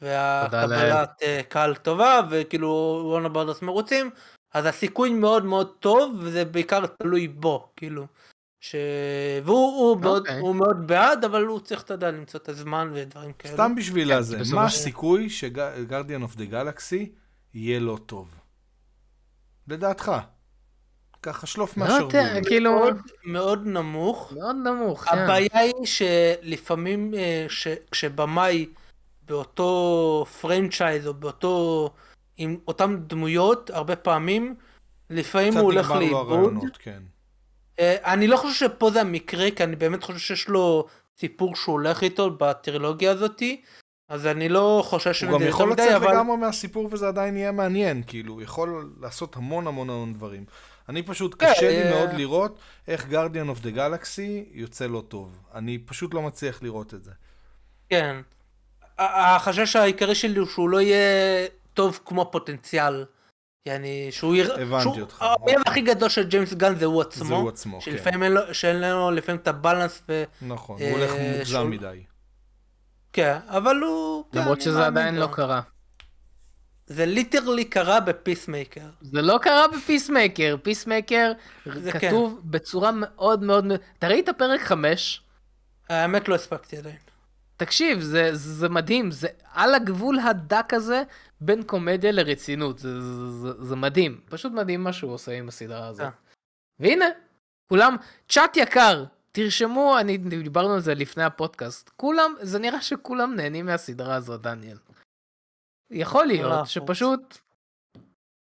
[0.00, 4.10] והקבלת אה, קהל טובה, וכאילו וורנר ברדרס מרוצים,
[4.54, 8.06] אז הסיכוי מאוד מאוד טוב, וזה בעיקר תלוי בו, כאילו.
[8.64, 8.74] ש...
[9.44, 10.40] והוא הוא מאוד, אוקיי.
[10.40, 13.54] הוא מאוד בעד, אבל הוא צריך, אתה יודע, למצוא את הזמן ודברים כאלה.
[13.54, 17.12] סתם בשביל כן, הזה, מה הסיכוי ש Guardian of the Galaxy
[17.54, 18.34] יהיה לא טוב?
[19.68, 20.12] לדעתך.
[21.22, 22.02] ככה שלוף לא מהשרוול.
[22.02, 24.32] יודע, כאילו, מאוד, מאוד נמוך.
[24.32, 25.18] מאוד נמוך, כן.
[25.18, 28.66] הבעיה היא שלפעמים אה, ש- כשבמאי
[29.22, 31.90] באותו franchise או באותו
[32.36, 34.54] עם אותם דמויות הרבה פעמים
[35.10, 36.32] לפעמים קצת הוא הולך נגמר לו לאיבוד.
[36.32, 37.02] הרעיונות, כן.
[37.78, 40.86] אה, אני לא חושב שפה זה המקרה כי אני באמת חושב שיש לו
[41.18, 43.62] סיפור שהוא הולך איתו בטרילוגיה הזאתי
[44.08, 47.52] אז אני לא חושש הוא גם יכול לצאת מדי, אבל לגמרי מהסיפור וזה עדיין יהיה
[47.52, 50.44] מעניין, כאילו, יכול לעשות המון המון המון דברים.
[50.88, 52.58] אני פשוט, כן, קשה לי אה, מאוד לראות
[52.88, 55.38] איך Guardian of the Galaxy יוצא לא טוב.
[55.54, 57.10] אני פשוט לא מצליח לראות את זה.
[57.88, 58.16] כן.
[58.98, 63.04] החשש העיקרי שלי הוא שהוא לא יהיה טוב כמו פוטנציאל.
[63.68, 65.60] יעני שהוא יראה, הבנתי שהוא- אותך, האויב.
[65.66, 67.90] הכי גדול של ג'יימס גאן זה הוא עצמו, זה הוא עצמו, כן.
[67.90, 70.24] שלפעמים אין לו, שאין לנו לפעמים את ה balance ו...
[70.42, 72.02] נכון, אה, הוא הולך מוגזם שהוא- מדי.
[73.12, 74.24] כן, אבל הוא...
[74.32, 75.20] כן, למרות שזה עדיין לו.
[75.20, 75.60] לא קרה.
[76.86, 78.86] זה literally קרה בפיסמייקר.
[79.00, 81.32] זה לא קרה בפיסמייקר, פיסמייקר
[81.74, 81.98] זה כן.
[82.08, 83.64] כתוב בצורה מאוד מאוד,
[83.98, 85.22] אתה ראית פרק 5?
[85.88, 86.96] האמת לא הספקתי עדיין.
[87.56, 91.02] תקשיב, זה, זה מדהים, זה על הגבול הדק הזה
[91.40, 95.86] בין קומדיה לרצינות, זה, זה, זה, זה מדהים, פשוט מדהים מה שהוא עושה עם הסדרה
[95.86, 96.00] הזאת.
[96.06, 96.10] אה.
[96.80, 97.04] והנה,
[97.68, 97.96] כולם,
[98.28, 104.14] צ'אט יקר, תרשמו, אני, דיברנו על זה לפני הפודקאסט, כולם, זה נראה שכולם נהנים מהסדרה
[104.14, 104.78] הזאת, דניאל.
[105.90, 107.38] יכול להיות אנחנו- שפשוט,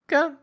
[0.08, 0.36] כן,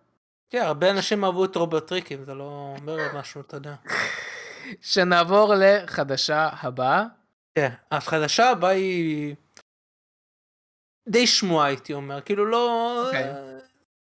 [0.50, 3.74] כן, הרבה אנשים אהבו את רוברט טריקים, זה לא אומר משהו, אתה יודע.
[4.80, 7.04] שנעבור לחדשה הבאה.
[7.56, 9.34] כן, אז חדשה הבאה היא
[11.08, 13.02] די שמועה הייתי אומר, כאילו לא...
[13.06, 13.32] אוקיי.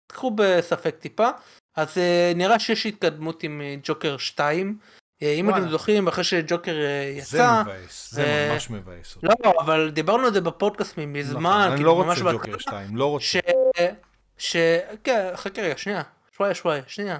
[0.06, 1.28] קחו בספק טיפה.
[1.76, 4.78] אז אה, נראה שיש התקדמות עם אה, ג'וקר 2.
[5.22, 5.50] אה, אם.
[5.50, 9.26] אתם זוכרים, אחרי שג'וקר אה, זה יצא, מבאס, זה ממש מבאס אותי.
[9.26, 13.10] לא, אבל דיברנו על זה בפודקאסט מזמן, נכון, אני לא ממש רוצה ג'וקר 2, לא
[13.10, 13.24] רוצה.
[13.24, 13.36] ש...
[14.38, 14.56] ש...
[15.04, 16.02] כן, חכה רגע, שנייה,
[16.36, 17.18] שוואיה שוואיה, שנייה.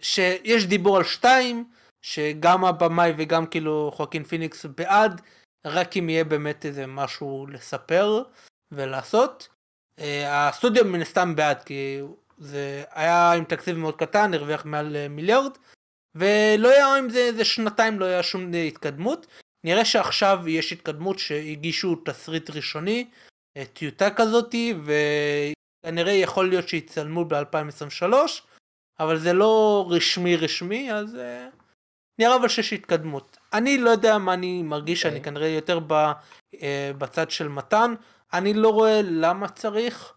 [0.00, 1.64] שיש דיבור על שתיים,
[2.06, 5.20] שגם הבמאי וגם כאילו חואקין פיניקס בעד,
[5.66, 8.22] רק אם יהיה באמת איזה משהו לספר
[8.72, 9.48] ולעשות.
[9.98, 12.00] אה, הסטודיו מן הסתם בעד, כי
[12.38, 15.50] זה היה עם תקציב מאוד קטן, הרוויח מעל אה, מיליארד,
[16.14, 19.26] ולא היה עם זה איזה שנתיים, לא היה שום התקדמות.
[19.64, 23.08] נראה שעכשיו יש התקדמות שהגישו תסריט ראשוני,
[23.56, 28.12] אה, טיוטה כזאתי, וכנראה יכול להיות שיצלמו ב-2023,
[29.00, 31.48] אבל זה לא רשמי רשמי, אז אה,
[32.18, 33.36] נראה אבל שיש התקדמות.
[33.52, 35.16] אני לא יודע מה אני מרגיש, אוקיי.
[35.16, 35.92] אני כנראה יותר ב,
[36.62, 37.94] אה, בצד של מתן,
[38.32, 40.12] אני לא רואה למה צריך.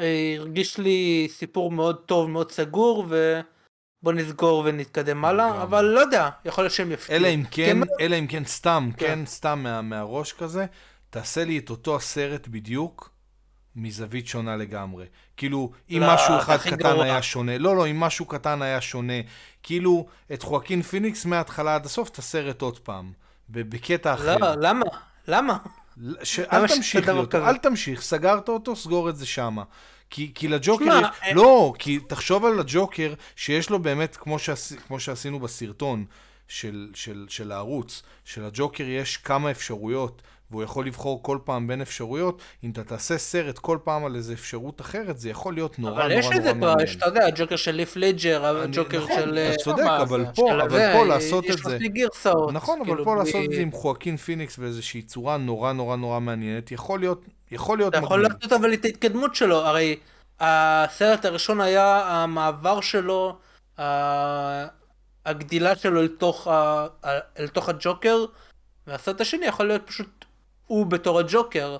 [0.00, 5.62] אה, הרגיש לי סיפור מאוד טוב, מאוד סגור, ובוא נסגור ונתקדם הלאה.
[5.62, 7.18] אבל לא יודע, יכול להיות שהם יפתיעו.
[7.18, 9.06] אלא אם כן, אלא אם כן סתם, כן.
[9.06, 10.66] כן, סתם מה- מהראש כזה,
[11.10, 13.13] תעשה לי את אותו הסרט בדיוק,
[13.76, 15.06] מזווית שונה לגמרי.
[15.36, 17.04] כאילו, אם לא, משהו אחד קטן גרוע.
[17.04, 19.20] היה שונה, לא, לא, אם משהו קטן היה שונה,
[19.62, 23.12] כאילו, את חואקין פיניקס מההתחלה עד הסוף, את הסרט עוד פעם,
[23.48, 24.36] בקטע אחר.
[24.36, 24.86] לא, למה?
[25.28, 25.56] למה?
[26.22, 26.38] ש...
[26.38, 27.48] אל תמשיך לי אותו?
[27.48, 29.62] אל תמשיך, סגרת אותו, סגור את זה שמה.
[30.10, 31.06] כי, כי לג'וקר יש...
[31.22, 34.72] אה- לא, כי תחשוב על הג'וקר, שיש לו באמת, כמו, שעש...
[34.72, 36.04] כמו שעשינו בסרטון
[36.48, 42.42] של, של, של הערוץ, שלג'וקר יש כמה אפשרויות, והוא יכול לבחור כל פעם בין אפשרויות,
[42.64, 46.02] אם אתה תעשה סרט כל פעם על איזה אפשרות אחרת, זה יכול להיות נורא אבל
[46.02, 46.88] נורא יש נורא לזה כבר, מעניין.
[46.88, 49.38] יש, אתה יודע, הג'וקר של ליף ליג'ר, הג'וקר נכון, של...
[49.38, 50.32] אתה צודק, מה אבל זה?
[50.34, 51.74] פה, אבל פה לעשות יש את זה...
[51.74, 52.52] מספיק גרסאות.
[52.52, 56.20] נכון, אבל כאילו, פה לעשות את זה עם חואקין פיניקס באיזושהי צורה נורא נורא נורא
[56.20, 58.22] מעניינת, יכול להיות, יכול להיות אתה יכול.
[58.22, 59.96] לעשות אבל את ההתקדמות שלו, הרי
[60.40, 63.36] הסרט הראשון היה המעבר שלו,
[65.26, 66.00] הגדילה שלו
[67.38, 68.24] אל תוך הג'וקר,
[68.86, 70.23] והסרט השני יכול להיות פשוט
[70.66, 71.76] הוא בתור הג'וקר.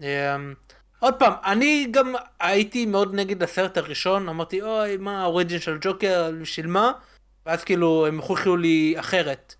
[0.00, 0.54] אמ,
[0.98, 6.30] עוד פעם, אני גם הייתי מאוד נגד הסרט הראשון, אמרתי אוי מה האוריג'ין של ג'וקר,
[6.40, 6.92] בשביל מה?
[7.46, 9.54] ואז כאילו הם הוכיחו לי אחרת.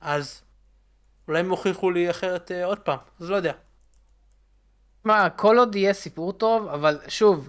[0.00, 0.42] אז
[1.28, 3.52] אולי הם הוכיחו לי אחרת אה, עוד פעם, אז לא יודע.
[5.04, 7.48] מה, כל עוד יהיה סיפור טוב, אבל שוב,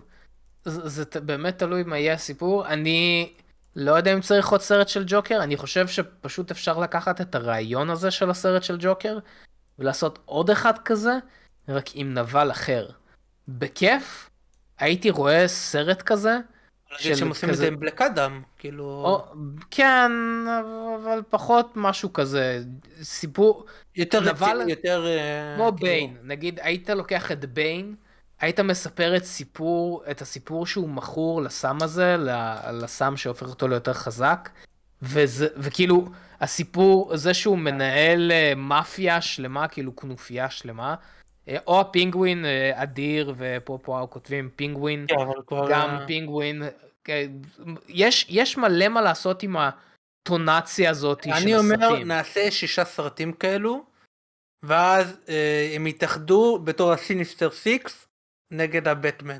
[0.66, 2.68] זה, זה באמת תלוי מה יהיה הסיפור.
[2.68, 3.34] אני
[3.76, 7.90] לא יודע אם צריך עוד סרט של ג'וקר, אני חושב שפשוט אפשר לקחת את הרעיון
[7.90, 9.18] הזה של הסרט של ג'וקר,
[9.80, 11.18] ולעשות עוד אחד כזה,
[11.70, 12.90] רק עם נבל אחר.
[13.48, 14.30] בכיף,
[14.80, 16.38] הייתי רואה סרט כזה,
[16.98, 18.84] של שהם עושים את זה עם בלק אדם, כאילו...
[18.84, 19.26] או,
[19.72, 20.12] כן,
[21.04, 22.64] אבל פחות משהו כזה,
[23.02, 23.66] סיפור,
[23.96, 25.06] יותר נבל- רציני, יותר...
[25.08, 27.96] אה, כמו כאילו- ביין, נגיד היית לוקח את ביין,
[28.40, 32.16] היית מספר את סיפור, את הסיפור שהוא מכור לסם הזה,
[32.74, 34.50] לסם שהופך אותו ליותר חזק,
[35.02, 36.06] וזה, וכאילו
[36.42, 40.96] הסיפור, זה שהוא מנהל אה, מאפיה שלמה, כאילו כנופיה שלמה,
[41.48, 45.16] אה, או הפינגווין אה, אדיר, ופה פה כותבים פינגווין, כן.
[45.70, 46.64] גם פינגווין,
[47.88, 52.08] יש, יש מלא מה לעשות עם הפוטנציה הזאת של אני אומר, הסרטים.
[52.08, 53.86] נעשה שישה סרטים כאלו,
[54.64, 58.08] ואז אה, הם יתאחדו בתור ה Sinister Six
[58.52, 59.40] נגד הבטמן.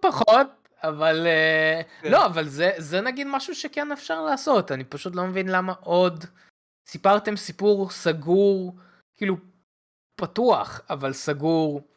[0.00, 2.10] פחות, אבל אה, כן.
[2.10, 6.24] לא, אבל זה, זה נגיד משהו שכן אפשר לעשות, אני פשוט לא מבין למה עוד
[6.86, 8.76] סיפרתם סיפור סגור,
[9.16, 9.36] כאילו
[10.16, 11.88] פתוח, אבל סגור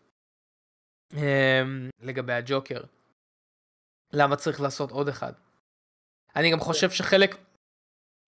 [1.13, 1.63] אה,
[1.99, 2.83] לגבי הג'וקר.
[4.13, 5.33] למה צריך לעשות עוד אחד?
[6.35, 7.35] אני גם חושב שחלק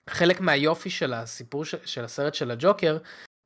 [0.09, 2.97] חלק מהיופי של הסיפור של, של הסרט של הג'וקר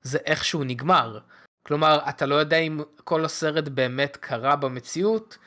[0.01, 1.19] זה איך שהוא נגמר.
[1.67, 5.37] כלומר, אתה לא יודע אם כל הסרט באמת קרה במציאות,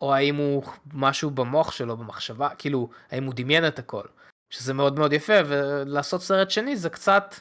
[0.00, 4.04] או האם הוא משהו במוח שלו, במחשבה, כאילו, האם הוא דמיין את הכל.
[4.50, 7.34] שזה מאוד מאוד יפה, ולעשות סרט שני זה קצת,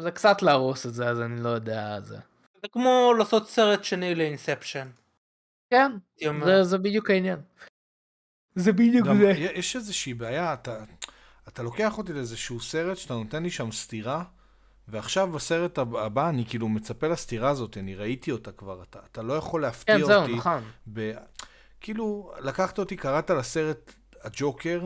[0.00, 2.18] זה קצת להרוס את זה, אז אני לא יודע, זה.
[2.62, 4.88] זה כמו לעשות סרט שני לאינספשן.
[5.70, 5.92] כן.
[6.44, 7.38] זה, זה בדיוק העניין.
[8.54, 9.30] זה בדיוק גם זה.
[9.36, 10.84] יש איזושהי בעיה, אתה,
[11.48, 14.24] אתה לוקח אותי לאיזשהו סרט שאתה נותן לי שם סטירה,
[14.90, 19.22] ועכשיו בסרט הב- הבא אני כאילו מצפה לסטירה הזאת, אני ראיתי אותה כבר, אתה, אתה
[19.22, 20.34] לא יכול להפתיע כן, זהו, אותי.
[20.34, 20.62] נכון.
[20.92, 21.12] ב...
[21.80, 24.80] כאילו, לקחת אותי, קראת לסרט הג'וקר,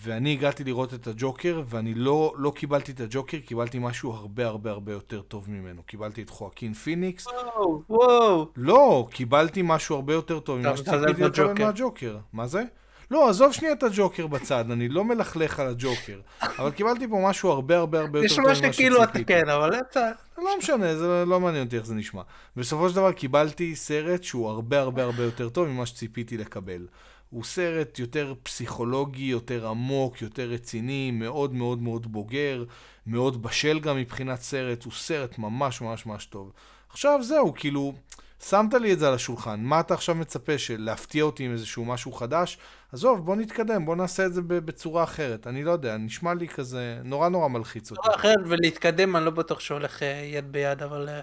[0.00, 4.70] ואני הגעתי לראות את הג'וקר, ואני לא, לא קיבלתי את הג'וקר, קיבלתי משהו הרבה הרבה
[4.70, 5.82] הרבה יותר טוב ממנו.
[5.82, 7.26] קיבלתי את חואקין פיניקס.
[7.26, 8.48] וואו, וואו.
[8.56, 11.64] לא, קיבלתי משהו הרבה יותר טוב אתה ממה שציפיתי לקבל בג'וקר.
[11.64, 12.18] מהג'וקר.
[12.32, 12.62] מה זה?
[13.10, 17.50] לא, עזוב שנייה את הג'וקר בצד, אני לא מלכלך על הג'וקר, אבל קיבלתי פה משהו
[17.50, 18.72] הרבה הרבה הרבה יותר טוב נשמע ממה שציפיתי.
[18.72, 20.10] שכאילו אתה כן, אבל אתה...
[20.38, 22.22] לא משנה, זה לא מעניין אותי איך זה נשמע.
[22.56, 26.86] בסופו של דבר קיבלתי סרט שהוא הרבה הרבה הרבה יותר טוב ממה שציפיתי לקבל.
[27.30, 32.64] הוא סרט יותר פסיכולוגי, יותר עמוק, יותר רציני, מאוד מאוד מאוד בוגר,
[33.06, 36.52] מאוד בשל גם מבחינת סרט, הוא סרט ממש ממש ממש טוב.
[36.88, 37.94] עכשיו זהו, כאילו,
[38.42, 41.84] שמת לי את זה על השולחן, מה אתה עכשיו מצפה, של להפתיע אותי עם איזשהו
[41.84, 42.58] משהו חדש?
[42.92, 45.46] עזוב, בוא נתקדם, בוא נעשה את זה בצורה אחרת.
[45.46, 48.02] אני לא יודע, נשמע לי כזה, נורא נורא מלחיץ אותי.
[48.02, 51.20] צורה אחרת ולהתקדם אני לא בטוח שהולך אה, יד ביד אבל אה,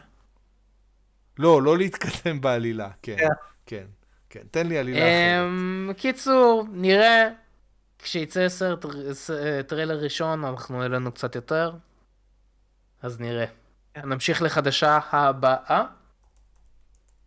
[1.40, 3.28] לא, לא להתקדם בעלילה, כן, כן.
[3.66, 3.86] כן,
[4.30, 5.48] כן, תן לי עלילה אחרת.
[5.48, 7.30] אמ, קיצור, נראה,
[8.00, 11.72] כשיצא סרט, אה, טריילר ראשון, אנחנו לנו קצת יותר,
[13.02, 13.46] אז נראה.
[13.94, 14.10] כן.
[14.10, 15.86] נמשיך לחדשה הבאה.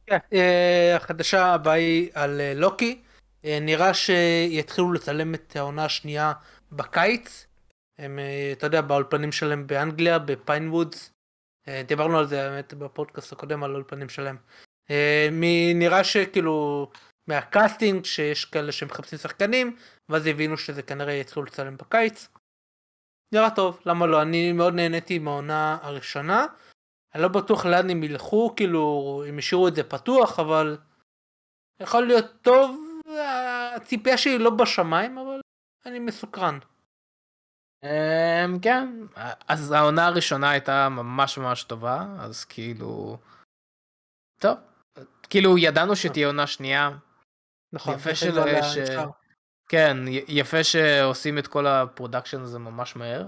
[0.07, 3.03] כן, אה, החדשה הבאה היא על אה, לוקי.
[3.45, 6.33] אה, נראה שיתחילו לצלם את העונה השנייה
[6.73, 7.47] בקיץ.
[7.99, 8.19] הם,
[8.53, 11.13] אתה יודע, באולפנים שלהם באנגליה, בפיינווד.
[11.69, 14.37] אה, דיברנו על זה האמת בפודקאסט הקודם על האולפנים שלהם.
[14.91, 15.29] אה,
[15.75, 16.91] נראה שכאילו
[17.29, 19.77] מה casting שיש כאלה שמחפשים שחקנים
[20.09, 22.29] ואז הבינו שזה כנראה יתחילו לצלם בקיץ.
[23.33, 24.23] נראה טוב, למה לא?
[24.23, 26.47] אני מאוד נהניתי מהעונה הראשונה.
[27.17, 30.79] אני לא בטוח לאן הם ילכו, כאילו, הם השאירו את זה פתוח, אבל
[31.81, 32.81] יכול להיות טוב,
[33.75, 35.41] הציפייה שלי לא בשמיים, אבל
[35.87, 36.59] אני מסוקרן.
[37.83, 38.89] אמ, כן,
[39.49, 43.19] אז העונה הראשונה הייתה ממש ממש טובה, אז כאילו...
[44.41, 44.59] טוב,
[45.31, 46.91] כאילו ידענו שתהיה עונה שנייה.
[47.73, 48.63] נכון, יפה של...
[48.63, 48.79] ש...
[49.69, 49.97] כן,
[50.29, 53.27] יפה שעושים את כל ה production הזה ממש מהר,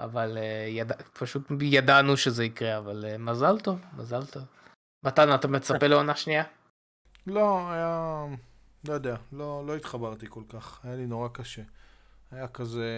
[0.00, 0.92] אבל אה, יד...
[0.92, 4.42] פשוט ידענו שזה יקרה, אבל אה, מזל טוב, מזל טוב.
[5.02, 6.44] מתן, אתה מצפה לעונה שנייה?
[7.26, 8.24] לא, היה...
[8.88, 11.62] לא יודע, לא, לא התחברתי כל כך, היה לי נורא קשה.
[12.30, 12.90] היה כזה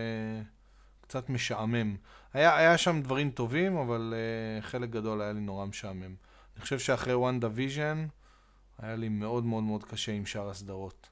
[1.01, 1.97] קצת משעמם.
[2.33, 6.15] היה, היה שם דברים טובים, אבל אה, חלק גדול היה לי נורא משעמם.
[6.57, 8.07] אני חושב שאחרי וונדה ויז'ן,
[8.79, 11.09] היה לי מאוד מאוד מאוד קשה עם שאר הסדרות.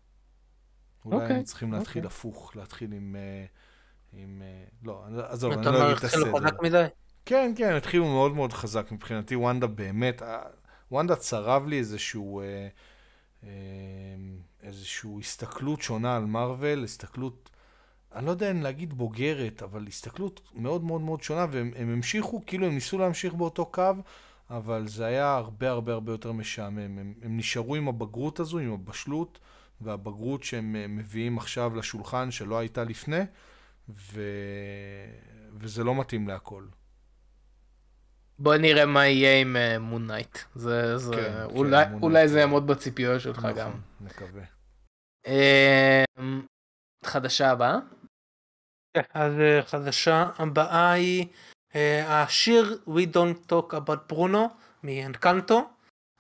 [1.05, 2.16] אולי אוקיי, היינו צריכים להתחיל אוקיי.
[2.16, 3.16] הפוך, להתחיל עם...
[3.18, 3.45] אה,
[4.16, 6.38] עם אה, לא, עזוב, אני לא אגיד את התחילו הסדר.
[6.38, 6.84] חזק מדי?
[7.24, 9.36] כן, כן, התחילו מאוד מאוד חזק מבחינתי.
[9.36, 10.22] וונדה באמת,
[10.90, 12.68] וונדה צרב לי איזשהו, אה,
[13.44, 13.48] אה,
[14.62, 17.50] איזשהו הסתכלות שונה על מארוול, הסתכלות,
[18.14, 22.42] אני לא יודע אם להגיד בוגרת, אבל הסתכלות מאוד מאוד מאוד שונה, והם הם המשיכו,
[22.46, 23.92] כאילו הם ניסו להמשיך באותו קו,
[24.50, 26.98] אבל זה היה הרבה הרבה הרבה יותר משעמם.
[26.98, 29.38] הם, הם נשארו עם הבגרות הזו, עם הבשלות,
[29.80, 33.20] והבגרות שהם מביאים עכשיו לשולחן שלא הייתה לפני,
[33.89, 34.20] ו...
[35.59, 36.64] וזה לא מתאים להכל.
[38.39, 40.39] בוא נראה מה יהיה עם מון נייט.
[40.55, 42.28] זה, זה, כן, אולי, כן, אולי.
[42.28, 43.70] זה יעמוד בציפיות שלך נכון, גם.
[44.01, 44.43] נקווה.
[45.26, 46.47] אמ,
[47.05, 47.78] חדשה הבאה?
[48.95, 51.26] כן, אז אה, חדשה הבאה היא
[51.74, 54.39] אה, השיר We Don't Talk About Bruno
[54.82, 55.68] מאנקנטו.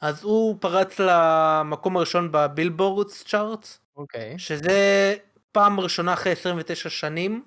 [0.00, 4.38] אז הוא פרץ למקום הראשון ב Billboards charts, אוקיי.
[4.38, 5.14] שזה
[5.52, 7.44] פעם ראשונה אחרי 29 שנים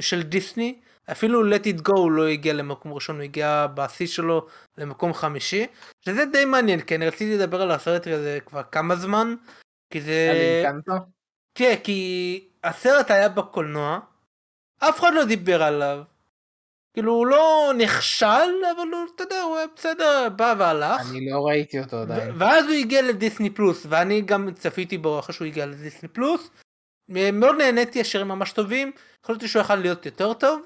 [0.00, 0.78] של דיסני.
[1.10, 4.46] אפילו Let It Go הוא לא הגיע למקום ראשון, הוא הגיע בשיא שלו
[4.78, 5.66] למקום חמישי.
[6.04, 9.34] שזה די מעניין, כי אני רציתי לדבר על הסרט הזה כבר כמה זמן.
[9.90, 10.28] כי זה...
[10.30, 10.92] על אינקנטו?
[11.54, 13.98] כן, כי הסרט היה בקולנוע,
[14.78, 16.02] אף אחד לא דיבר עליו.
[16.94, 18.26] כאילו הוא לא נכשל,
[18.76, 21.10] אבל הוא, אתה יודע, הוא היה בסדר, בא והלך.
[21.10, 22.34] אני לא ראיתי אותו עדיין.
[22.38, 26.50] ואז הוא הגיע לדיסני פלוס, ואני גם צפיתי בו אחרי שהוא הגיע לדיסני פלוס.
[27.08, 28.92] מאוד נהניתי, השירים ממש טובים,
[29.26, 30.62] חשבתי שהוא יכול להיות יותר טוב.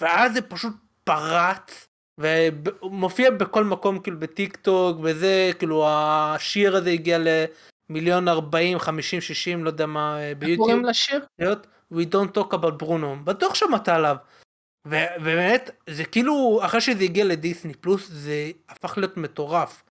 [0.00, 0.72] ואז זה פשוט
[1.04, 1.88] פרץ,
[2.18, 7.18] ומופיע בכל מקום, כאילו בטיק טוק, וזה, כאילו השיר הזה הגיע
[7.90, 10.58] למיליון ארבעים, חמישים, שישים, לא יודע מה, אה, איך ביוטיוב.
[10.58, 11.26] קוראים לשיר?
[11.94, 14.16] We Don't Talk About Bruno, בטוח שמעת עליו.
[14.86, 19.82] ו- ובאמת, זה כאילו, אחרי שזה הגיע לדיסני פלוס, זה הפך להיות מטורף.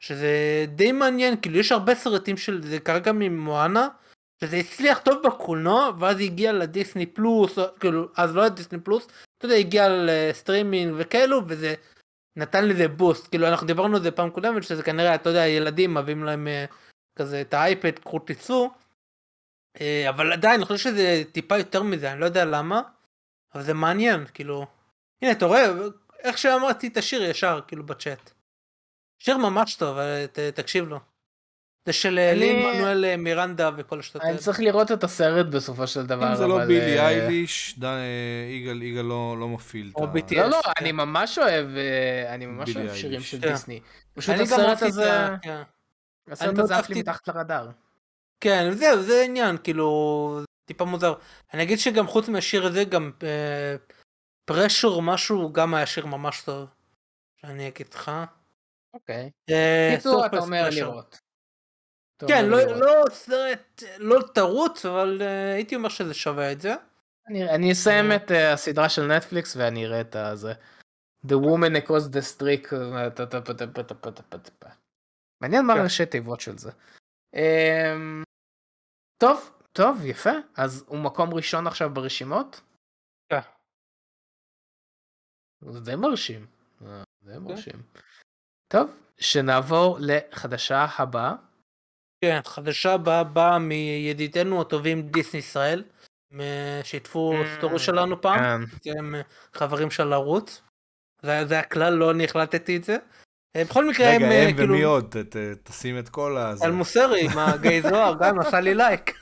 [0.00, 3.88] שזה די מעניין, כאילו יש הרבה סרטים של זה כרגע ממואנה,
[4.44, 9.06] שזה הצליח טוב בקולנוע, ואז הגיע לדיסני פלוס, כאילו, אז לא דיסני פלוס,
[9.38, 11.74] אתה יודע, הגיע לסטרימינג וכאלו, וזה
[12.36, 15.94] נתן לזה boost, כאילו אנחנו דיברנו על זה פעם קודמת, שזה כנראה, אתה יודע, ילדים
[15.94, 16.64] מביאים להם אה,
[17.16, 18.70] כזה את האייפד, קחו תיסעו,
[19.80, 22.82] אה, אבל עדיין אני חושב שזה טיפה יותר מזה, אני לא יודע למה,
[23.54, 24.66] אבל זה מעניין, כאילו,
[25.22, 25.66] הנה אתה רואה,
[26.18, 28.30] איך שאמרתי את השיר ישר, כאילו בצ'אט.
[29.18, 31.09] שיר ממש טוב, אה, ת, תקשיב לו.
[31.86, 34.38] זה של אה, אני- לי מנואל אה, מירנדה וכל השטות אני.
[34.38, 37.78] צריך לראות את הסרט בסופו של דבר, אם זה לא אבל, בילי אה, אייליש,
[38.50, 40.12] יגאל יגאל לא לא מפעיל או את ה...
[40.18, 40.34] BTS.
[40.36, 40.70] לא, לא, כן.
[40.80, 41.66] אני ממש אוהב,
[42.28, 43.20] אני ממש אוהב שירים.
[43.20, 43.48] של כן.
[43.48, 43.80] דיסני.
[44.14, 45.10] פשוט אני גם הסרט הזה.
[45.42, 45.62] כן.
[46.30, 47.68] הסרט אני הזה עף לי מתחת לרדאר.
[48.40, 51.14] כן, זהו, זה עניין, כאילו, טיפה מוזר.
[51.54, 53.10] אני אגיד שגם חוץ מהשיר הזה, גם
[54.44, 56.66] פרשור משהו, גם היה שיר ממש טוב.
[57.40, 58.10] שאני אגיד לך.
[58.94, 59.30] אוקיי.
[59.50, 60.68] אה, קיצור, אתה אומר.
[60.72, 61.20] לראות.
[62.28, 66.74] כן, לא, לא, לא סרט, לא תרוץ, אבל uh, הייתי אומר שזה שווה את זה.
[67.28, 68.16] אני, אני אסיים אה.
[68.16, 70.52] את uh, הסדרה של נטפליקס ואני אראה את זה.
[71.26, 72.74] The woman across the streak.
[75.40, 75.82] מעניין מה כן.
[75.82, 76.70] ראשי תיבות של זה.
[77.36, 78.24] Um,
[79.18, 80.30] טוב, טוב, יפה.
[80.56, 82.60] אז הוא מקום ראשון עכשיו ברשימות?
[83.28, 83.40] כן.
[85.72, 86.46] זה די מרשים.
[86.80, 87.38] זה די כן.
[87.38, 87.82] מרשים.
[88.68, 91.34] טוב, שנעבור לחדשה הבאה.
[92.20, 95.82] כן, חדשה באה באה מידידינו הטובים דיסני ישראל.
[96.82, 98.98] שיתפו Mm, סטורי שלנו פעם, כן.
[98.98, 99.20] הם אה,
[99.54, 100.62] חברים של ערוץ.
[101.22, 102.96] זה זה הכלל, לא אני החלטתי את זה.
[103.56, 105.16] אה, בכל מקרה רגע, אה, הם כאילו- ומי עוד?
[105.16, 106.64] ת- תשים את כל הזה.
[106.64, 109.14] על מוסרי, מה, גיא זוהר גם עשה לי לייק.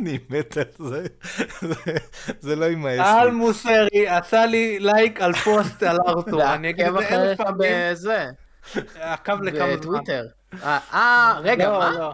[0.00, 1.06] אני מת על זה.
[1.60, 1.74] זה-
[2.40, 3.30] זה לא יימאס לי.
[3.30, 6.42] מוסרי עשה לי לייק על פוסט על ארתור.
[6.54, 7.72] אני אגיד את זה אלף פעמים.
[7.92, 8.26] בזה,
[9.00, 10.00] עקב לכמה זמן.
[10.62, 11.90] אה, אה, רגע, לא, מה?
[11.90, 12.12] לא.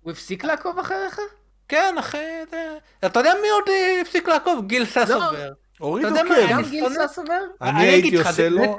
[0.00, 1.20] הוא הפסיק לעקוב אחריך?
[1.68, 2.18] כן, אחי,
[2.50, 2.76] זה-
[3.06, 4.66] אתה יודע מי עוד אה, הפסיק לעקוב?
[4.66, 5.52] גיל ססובר.
[5.78, 6.46] הורידו אתה יודע מה, כן.
[6.50, 7.40] גם אני גיל ססובר?
[7.62, 8.76] אני הייתי עושה לו...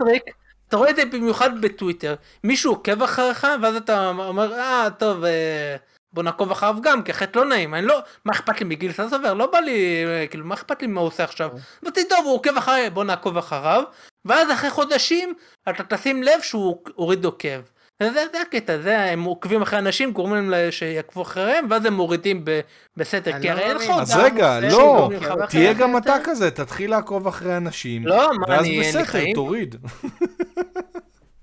[0.68, 5.76] אתה רואה את זה במיוחד בטוויטר, מישהו עוקב אחריך, ואז אתה אומר, אה, טוב, אה,
[6.14, 9.34] בוא נעקוב אחריו גם, כי אחרת לא נעים, אני לא, מה אכפת לי מגיל סנסובר,
[9.34, 11.50] לא בא לי, כאילו, מה אכפת לי מה הוא עושה עכשיו?
[11.84, 13.84] אמרתי, טוב, הוא עוקב אחריי, בוא נעקוב אחריו,
[14.26, 15.34] ואז אחרי חודשים,
[15.70, 17.60] אתה תשים לב שהוא הוריד עוקב.
[18.04, 21.94] וזה זה הקטע, זה הם עוקבים אחרי אנשים, גורמים להם לה- שיעקבו אחריהם, ואז הם
[21.94, 22.60] מורידים ב-
[22.98, 24.02] בסתר, אני כי לא הרי אין לך מאמין.
[24.02, 25.10] אז רגע, לא,
[25.50, 26.24] תהיה גם אתה יותר.
[26.24, 29.20] כזה, תתחיל לעקוב אחרי אנשים, לא, מה, ואז אני, אין בסתר.
[29.36, 29.76] תוריד.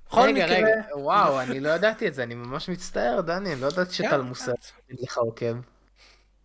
[0.08, 3.66] בכל רגע, מקרה, רגע, וואו, אני לא ידעתי את זה, אני ממש מצטער, דני, לא
[3.66, 4.08] ידעתי כן.
[4.08, 4.52] שטל מוסר
[5.00, 5.54] לך עוקב.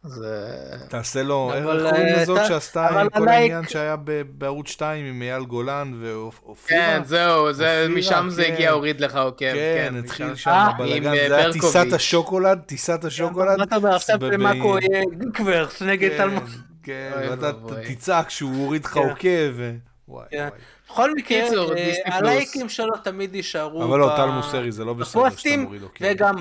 [0.04, 0.48] זה...
[0.89, 3.95] תעשה לו, איך קוראים אה, לזאת שעשתה עם כל העניין שהיה
[4.38, 6.80] בערוץ 2 עם אייל גולן ואופירה?
[6.80, 7.48] כן, זהו,
[7.89, 8.54] משם זה כן.
[8.54, 9.54] הגיע, הוריד לך עוקב.
[9.54, 10.04] כן, משם.
[10.04, 11.52] התחיל שם אה, הבלאגן, עם, זה היה.
[11.52, 13.58] טיסת השוקולד, טיסת השוקולד.
[13.58, 14.78] מה אתה אומר עכשיו במאקו
[15.20, 16.50] גיקוורס נגד כן, תלמוד.
[16.84, 17.52] כן, ואתה.
[17.88, 19.10] תצעק שהוא הוריד לך כן.
[19.10, 19.60] עוקב,
[20.08, 20.38] וואי כן.
[20.38, 20.52] וואי.
[20.89, 22.18] בכל מקרה, אה.
[22.18, 26.06] הלייקים שלו תמיד יישארו אבל לא, טל מוסרי זה לא בסדר שאתה בפוסטים, מוריד עוקב.
[26.08, 26.36] וגם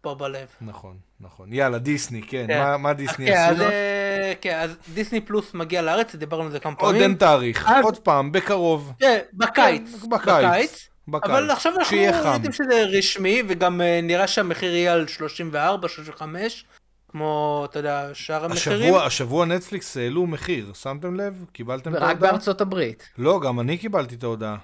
[0.00, 0.46] פה בלב.
[0.60, 1.52] נכון, נכון.
[1.52, 2.58] יאללה, דיסני, כן, כן.
[2.58, 3.64] מה- מה דיסני כן, אז, עשו?
[3.64, 3.70] לה?
[3.70, 7.16] אה, כן, אז דיסני פלוס מגיע לארץ, דיברנו על זה כמה עוד אין פעמים.
[7.16, 8.92] תאריך, אז- עוד פעם, בקרוב.
[8.98, 9.90] כן, בקיץ.
[10.02, 10.88] כן, בקיץ.
[11.08, 11.50] אבל בקיץ.
[11.50, 11.96] עכשיו אנחנו.
[12.32, 16.64] יודעים שזה רשמי, וגם אה, נראה שהמחיר יהיה על 34, 35,
[17.08, 18.82] כמו, אתה יודע, שאר המחירים.
[18.82, 21.44] השבוע, השבוע נטפליקס העלו מחיר, שמתם לב?
[21.52, 22.14] קיבלתם את ההודעה?
[22.14, 23.08] בארצות הברית.
[23.18, 24.56] לא, גם אני קיבלתי את ההודעה.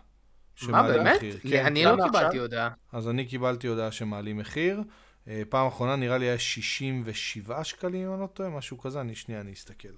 [0.68, 1.16] מה, באמת?
[1.16, 1.36] מחיר.
[1.50, 2.38] כן, אני למה לא קיבלתי?
[2.38, 2.68] הודעה.
[2.92, 4.80] אז אני קיבלתי הודעה שמעלים מחיר.
[5.28, 9.14] אה, פעם אחרונה נראה לי היה 67 שקלים, אם אני לא טועה, משהו כזה, אני
[9.14, 9.88] שנייה, אני אסתכל.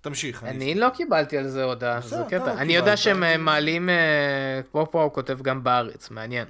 [0.00, 0.44] תמשיך.
[0.44, 2.46] אני לא קיבלתי על זה הודעה, זה קטע.
[2.46, 2.96] לא אני יודע.
[2.96, 6.48] שהם אה, מעלים, אה, פה פה הוא כותב גם בארץ, מעניין.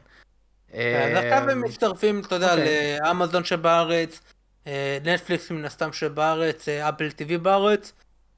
[0.68, 2.98] עכשיו הם מצטרפים, אתה יודע, אוקיי.
[3.00, 4.20] לאמזון שבארץ,
[5.04, 7.92] נטפליקס מן הסתם שבארץ, אפל טיווי בארץ,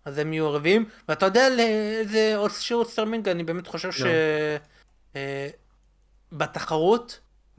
[0.05, 4.03] אז הם יהיו רביעיים, ואתה יודע לאיזה עוד שירות סטרימינג, אני באמת חושב ש...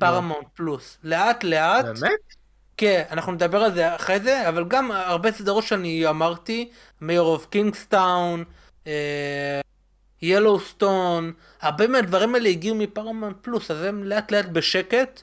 [0.10, 2.20] פרמונט פלוס, לאט לאט, באמת?
[2.78, 6.70] כן, אנחנו נדבר על זה אחרי זה, אבל גם הרבה סדרות שאני אמרתי,
[7.02, 8.44] Mayor of Kingstown,
[10.22, 15.22] ילוסטון, הרבה מהדברים האלה הגיעו מפרמונט פלוס, אז הם לאט לאט בשקט,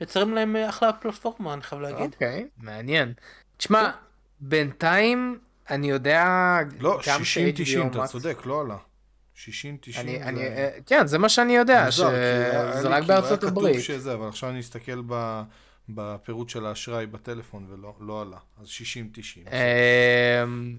[0.00, 2.12] יוצרים להם אה, אחלה פלטפורמה, אני חייב להגיד.
[2.12, 3.12] אוקיי, מעניין.
[3.56, 3.90] תשמע,
[4.40, 5.38] בינתיים
[5.70, 6.24] אני יודע
[6.80, 8.76] לא, גם 60-90, ש-HBO אתה צודק, לא עלה.
[9.48, 10.24] 60-90 אני, זה...
[10.24, 13.20] אני, אה, כן, זה מה שאני יודע, מוזר, כי היה שזה לי רק כאילו היה
[13.20, 13.82] בארצות כתוב הברית.
[13.82, 15.42] שזה, אבל עכשיו אני אסתכל ב-
[15.88, 18.36] בפירוט של האשראי בטלפון ולא לא עלה.
[18.62, 19.50] אז 60-90.
[20.44, 20.76] אמ,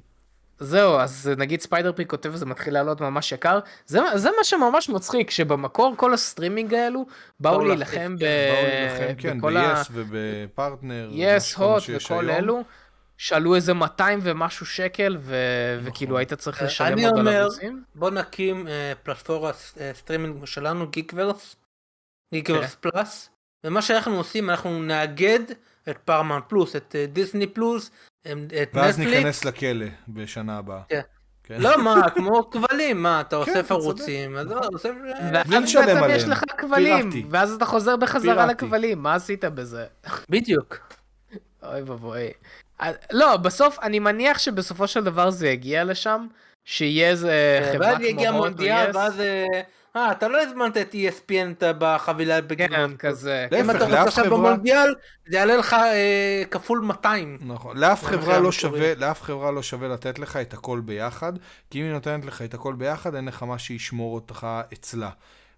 [0.60, 3.60] זהו, אז נגיד ספיידר פיק כותב וזה מתחיל לעלות ממש יקר.
[3.86, 7.06] זה, זה מה שממש מצחיק, שבמקור כל הסטרימינג האלו
[7.40, 8.20] באו להילחם ב...
[8.20, 9.42] באו להילחם, כן.
[9.42, 11.12] ב-yes ובפרטנר.
[11.58, 12.44] הוט שיש וכל היום.
[12.44, 12.64] אלו.
[13.22, 15.36] שעלו איזה 200 ומשהו שקל, ו...
[15.84, 17.84] וכאילו היית צריך אה, לשלם אני עוד על אומר- ערוצים.
[17.96, 21.56] בוא נקים אה, פלטפורמה אה, סטרימינג שלנו, Geekverse,
[22.34, 23.30] Geekverse Plus,
[23.64, 25.40] ומה שאנחנו עושים, אנחנו נאגד
[25.90, 27.92] את פרמונט פלוס, את אה, דיסני פלוס,
[28.26, 28.32] אה,
[28.64, 29.18] את ואז נטפליקס.
[29.18, 30.82] ניכנס לכלא בשנה הבאה.
[30.90, 31.02] כן.
[31.44, 31.62] כן.
[31.62, 34.62] לא, מה, כמו כבלים, מה, אתה אוסף צודק, ערוצים, אז נכון.
[34.62, 34.90] לא, אוסף...
[35.34, 36.24] ואז בעצם יש.
[36.24, 37.26] לך כבלים, פיראטי.
[37.30, 38.54] ואז אתה חוזר בחזרה פיראטי.
[38.66, 39.86] לכבלים, מה עשית בזה?
[40.30, 40.78] בדיוק.
[41.64, 42.32] אוי ואבוי.
[42.82, 46.26] אה, לא, בסוף, אני מניח שבסופו של דבר זה יגיע לשם,
[46.66, 48.96] שיהיה איזה חברה ואז כמו יגיע הוט או מונדיאל, יס.
[48.96, 49.20] ואז...
[49.22, 49.62] אה,
[49.96, 52.68] אה, אתה לא הזמנת את ESPN בחבילה בגלל...
[52.68, 53.48] כן, כזה.
[53.60, 54.96] אם אתה רוצה עכשיו חברה- במונדיאל,
[55.28, 57.38] זה יעלה לך אה, כפול 200.
[57.42, 58.52] נכון, לאף חברה לא.
[58.52, 61.34] שווה, לאף חברה לא שווה לתת לך את הכל ביחד,
[61.70, 65.10] כי אם היא נותנת לך את הכל ביחד, אין לך מה שישמור אותך אצלה.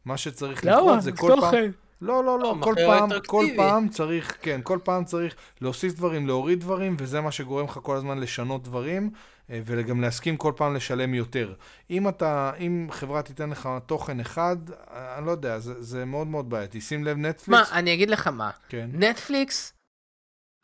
[0.05, 1.71] מה שצריך לקרות זה כל פעם...
[2.01, 3.45] לא, לא, לא, לא, כל פעם, כל.
[3.55, 7.95] פעם צריך, כן, כל פעם צריך להוסיף דברים, להוריד דברים, וזה מה שגורם לך כל
[7.95, 9.09] הזמן לשנות דברים,
[9.49, 11.53] אה, וגם להסכים כל פעם לשלם יותר.
[11.89, 16.27] אם אתה, אם חברה תיתן לך תוכן אחד, אה, אני לא יודע, זה, זה מאוד
[16.27, 16.81] מאוד בעייתי.
[16.81, 18.49] שים לב, מה, נטפליקס, אני אגיד לך מה.
[18.69, 18.89] כן.
[18.93, 19.73] נטפליקס,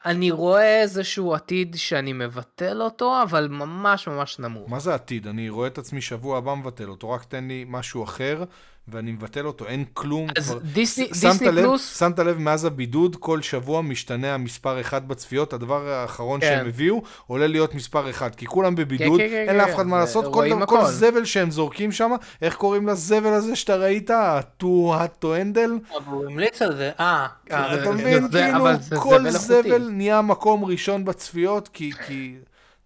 [0.05, 4.69] אני רואה איזשהו עתיד שאני מבטל אותו, אבל ממש ממש נמוך.
[4.69, 5.27] מה זה עתיד?
[5.27, 8.43] אני רואה את עצמי שבוע הבא מבטל אותו, רק תן לי משהו אחר,
[8.91, 10.27] ואני מבטל אותו, אין כלום.
[10.37, 10.59] אז כבר...
[10.59, 15.07] דיסני, ש- דיסני שמת לב, פלוס, שמת לב מאז הבידוד, כל שבוע משתנה המספר אחד
[15.07, 16.47] בצפיות, הדבר האחרון כן.
[16.47, 19.73] שהם הביאו עולה להיות מספר אחד, כי כולם בבידוד, כן, כן, אין כן, לאף כן,
[19.73, 20.85] אחד מה זה- לעשות, כל, דבר- כל.
[20.85, 22.11] זבל שהם זורקים שם,
[22.41, 24.09] איך קוראים לזבל הזה שאתה ראית?
[24.13, 25.71] הטו הטו הנדל?
[25.97, 26.91] אבל הוא המליץ על זה.
[26.99, 28.31] אה, אה, זה- אתה מבין?
[28.31, 28.65] זה- כאילו,
[29.01, 31.91] כל זבל נהיה מקום ראשון בצפיות, כי...
[32.07, 32.35] כי...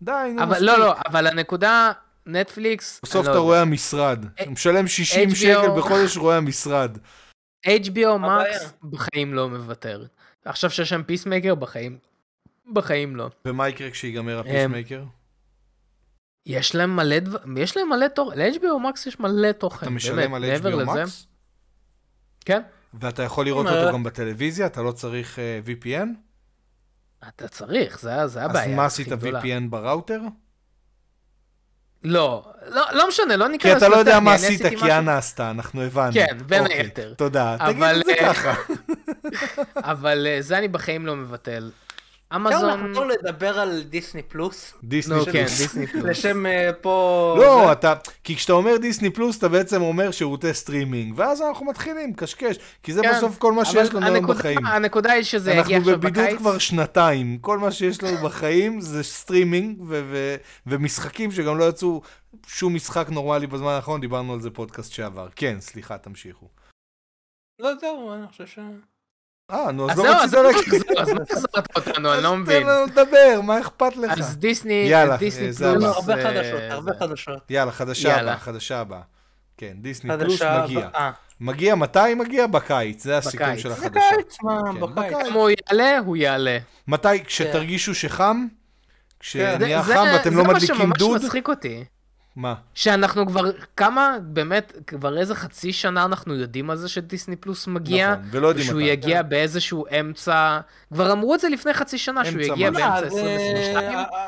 [0.01, 0.68] די, נו, אבל מספיק.
[0.68, 1.91] לא, לא, אבל הנקודה,
[2.26, 5.36] נטפליקס, בסוף אני אתה לא רואה המשרד, אה, הוא משלם 60 HBO.
[5.36, 6.97] שקל בחודש, רואה המשרד.
[7.65, 8.59] HBO הבעיה.
[8.59, 10.05] Max בחיים לא מוותר.
[10.45, 11.97] עכשיו שיש שם Peacemaker, בחיים,
[12.74, 13.30] בחיים לא.
[13.45, 15.03] ומה יקרה כשיגמר אמ, ה Peacemaker?
[16.45, 20.34] יש להם מלא דבר, יש להם מלא תוכן, ל-HBO Max יש מלא תוכן, אתה משלם
[20.34, 20.88] על HBO.
[20.88, 21.09] Max?
[22.45, 22.61] כן,
[22.93, 23.84] ואתה יכול לראות אה.
[23.84, 26.07] אותו גם בטלוויזיה, אתה לא צריך אה, VPN?
[27.28, 28.76] אתה צריך, זה זה אז הבעיה.
[28.76, 29.07] מה עשית.
[29.07, 30.21] VPN בראוטר?
[32.04, 35.18] לא, לא לא משנה, לא כי ניכנס אתה לא יודע לטכני, מה עשית, כי אנה
[35.18, 36.14] עשתה, אנחנו הבנו.
[36.14, 37.14] כן, בין אוקיי, היתר.
[37.18, 38.54] תודה, תגיד את זה אה, ככה.
[39.91, 41.70] אבל אה, זה אני בחיים לא מבטל.
[42.38, 42.89] אפשר אמזון...
[42.89, 44.73] לחזור לדבר על דיסני פלוס?
[44.84, 45.36] דיסני נו פלוס.
[45.36, 46.05] כן, דיסני פלוס.
[46.05, 47.36] לשם אה, פה...
[47.39, 47.71] לא?
[47.71, 52.55] אתה, כי כשאתה אומר דיסני פלוס, אתה בעצם אומר שירותי סטרימינג, ואז אנחנו מתחילים, קשקש,
[52.84, 54.65] כי זה כן, בסוף כל מה שיש לנו היום בחיים.
[54.65, 56.38] הנקודה היא שזה יגיע אנחנו עכשיו בבידוד בקיץ.
[56.38, 59.84] כבר שנתיים, כל מה שיש לנו בחיים זה סטרימינג
[60.67, 62.01] ומשחקים שגם לא יצאו
[62.47, 65.27] שום משחק נורמלי בזמן האחרון, דיברנו על זה פודקאסט שעבר.
[65.36, 66.47] כן, סליחה, תמשיכו.
[67.59, 68.59] לא, זהו, אני חושב ש...
[69.52, 70.98] אה, נו, אז אז לא רצית אז להגיד.
[71.00, 72.64] אז מה חזרת אותנו, אני לא אז מבין.
[72.64, 74.12] תן לנו לדבר, מה אכפת לך?
[74.12, 75.84] אז דיסני, יאללה, דיסני אה, זה פלוס.
[75.84, 77.00] לא, הרבה אה, חדשות, הרבה זה.
[77.00, 77.52] חדשות.
[77.52, 78.20] יאללה, חדשה.
[78.22, 79.02] הבאה, חדשה הבאה.
[79.58, 80.89] כן, דיסני פלוס מגיע.
[81.41, 82.48] מגיע מתי מגיע?
[82.48, 83.58] בקיץ, זה הסיכום.
[83.58, 83.89] של החדשה.
[83.89, 85.28] בקיץ, מה, כן, בקיץ.
[85.28, 86.58] אם הוא יעלה, הוא יעלה.
[86.88, 87.24] מתי?
[87.26, 88.46] כשתרגישו שחם?
[89.20, 89.88] כשנהיה כן.
[89.88, 91.10] זה- חם ואתם לא מדליקים זה מה דוד?
[91.12, 91.84] שממש מצחיק אותי.
[92.36, 92.53] מה?
[92.73, 93.41] שאנחנו כבר,
[93.77, 98.11] כמה, באמת, כבר איזה חצי שנה אנחנו יודעים על זה שדיסני פלוס מגיע.
[98.13, 98.89] נכון, ולא יודעים שהוא מתי.
[98.89, 100.59] יגיע באיזשהו אמצע,
[100.93, 102.79] כבר אמרו את זה לפני חצי שנה, שהוא יגיע מה?
[102.79, 103.89] באמצע מה, זה- 2022.
[103.89, 104.27] אה, אה,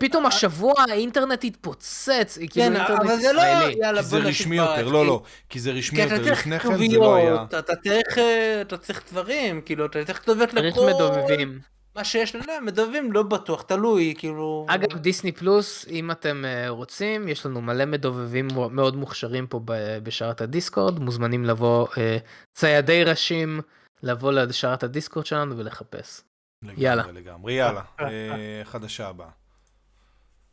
[0.00, 3.40] פתאום השבוע האינטרנט התפוצץ, כאילו כן, אינטרנט אבל זה לא...
[3.42, 3.74] ישראלי.
[3.98, 6.96] כי זה רשמי יותר, כי- לא, לא, כי זה רשמי יותר, צריך לפני כן זה
[6.98, 7.44] לא היה.
[7.48, 10.86] אתה צריך, אה, אתה צריך דברים, כאילו, אתה צריך כתובת צריך לכל...
[10.94, 11.58] מדובבים.
[11.96, 14.66] מה שיש להם, מדובבים לא בטוח, תלוי, כאילו...
[14.68, 19.98] אגב, דיסני פלוס, אם אתם אה, רוצים, יש לנו מלא מדובבים מאוד מוכשרים פה ב-
[20.02, 22.18] בשרת הדיסקורד, מוזמנים לבוא אה,
[22.54, 23.60] ציידי ראשים,
[24.02, 26.20] לבוא לשרת הדיסקורד שלנו ולחפש.
[26.62, 27.02] לגמרי, יאללה.
[27.12, 27.82] לגמרי, יאללה.
[28.00, 29.30] אה, חדשה הבאה.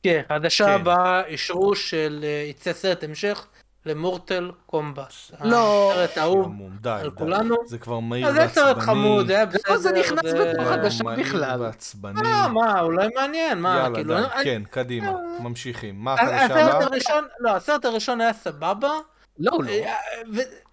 [0.03, 0.71] כן, חדשה כן.
[0.71, 3.47] הבאה, אישרו של יצא סרט המשך
[3.86, 5.13] למורטל קומבט.
[5.43, 5.91] לא.
[5.91, 6.53] הסרט האהוב.
[6.86, 7.11] על.
[7.11, 7.55] כולנו.
[7.65, 8.86] זה כבר מהיר אז זה סרט ועצבני.
[8.86, 9.77] חמוד, זה היה לא, בסדר.
[9.77, 11.61] זה נכנס בתוך חדשה בכלל.
[11.61, 12.21] ועצבני.
[12.25, 14.15] אה, מה, אולי מעניין, מה, יאללה, כאילו...
[14.43, 15.95] כן, קדימה, ממשיכים.
[16.03, 16.84] מה החדשה הסרט הבאה?
[16.84, 18.91] הראשון, לא, הסרט הראשון היה סבבה.
[19.39, 19.69] לא, הוא לא.
[19.69, 19.95] אה,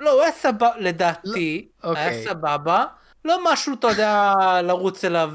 [0.01, 2.03] לא, הוא היה סבבה, לדעתי, לא, אוקיי.
[2.05, 2.85] היה סבבה.
[3.25, 4.33] לא משהו, אתה יודע,
[4.63, 5.33] לרוץ אליו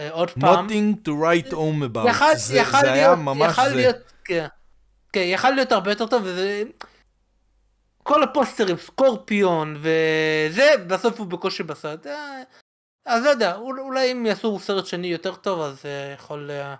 [0.00, 0.66] אה, עוד פעם.
[0.66, 2.34] Nothing to write home about.
[2.36, 3.90] זה היה להיות- ממש זה.
[5.12, 6.62] כן, כן, יכל להיות הרבה יותר טוב, וזה...
[8.02, 12.06] כל הפוסטרים, סקורפיון וזה, בסוף הוא בקושי בסרט.
[12.06, 12.42] אה,
[13.06, 16.74] אז לא יודע, אול- אולי אם יעשו סרט שני יותר טוב, אז זה יכול אה,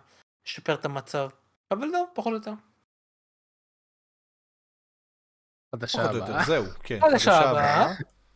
[0.47, 1.29] לשפר את המצב.
[1.71, 2.53] אבל לא, פחות או יותר.
[5.77, 6.45] חדשה או יותר, הבאה.
[6.45, 6.99] זהו, כן.
[7.11, 7.93] חדשה הבאה.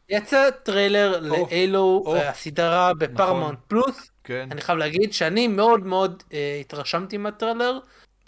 [0.08, 2.16] יצא טריילר ל Halo, או.
[2.16, 4.10] הסדרה בפרמונט פלוס.
[4.24, 4.48] כן.
[4.52, 7.78] אני חייב להגיד שאני מאוד מאוד אה, התרשמתי מהטריילר,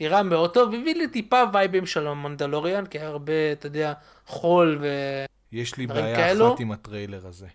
[0.01, 3.93] נראה מאוד טוב, הביא לי טיפה וייבים של המנדלוריאן, כי היה הרבה, אתה יודע,
[4.27, 4.87] חול ו...
[5.53, 6.53] יש לי בעיה כאלו.
[6.53, 7.47] אחת עם הטריילר הזה.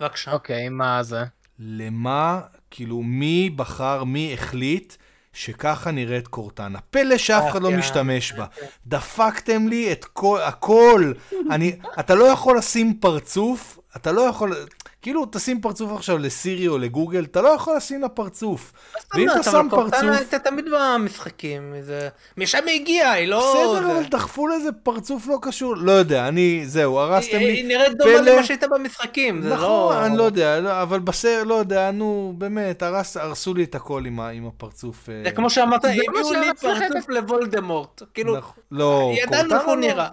[0.00, 0.32] בבקשה.
[0.32, 1.24] אוקיי, מה זה?
[1.58, 2.40] למה,
[2.70, 4.94] כאילו, מי בחר, מי החליט
[5.32, 6.80] שככה נראית קורטנה?
[6.80, 7.78] פלא שאף אחד לא כן.
[7.78, 8.46] משתמש בה.
[8.86, 11.12] דפקתם לי את כל, הכל.
[11.50, 14.56] אני, אתה לא יכול לשים פרצוף, אתה לא יכול,
[15.02, 18.72] כאילו, תשים פרצוף עכשיו לסירי או לגוגל, אתה לא יכול לשים לה פרצוף.
[19.14, 20.02] ואם אתה שם פרצוף...
[20.18, 22.08] הייתה תמיד במשחקים, זה...
[22.36, 23.54] משם היא הגיעה, היא לא...
[23.76, 25.76] בסדר, אבל דחפו לזה פרצוף לא קשור.
[25.76, 27.52] לא יודע, אני, זהו, הרסתם לי.
[27.52, 29.54] היא נראית דומה למה שהייתה במשחקים, זה לא...
[29.56, 33.74] נכון, אני לא יודע, לא, אבל בסרט, לא יודע, נו, באמת, הרס, הרסו לי את
[33.74, 35.08] הכל עם, הפרצוף.
[35.08, 38.02] אה, זה כמו שאמרת, הביאו לי פרצוף לוולדמורט.
[38.14, 39.80] כאילו, נכ- לא, ידענו איך הוא לא.
[39.80, 40.08] נראה.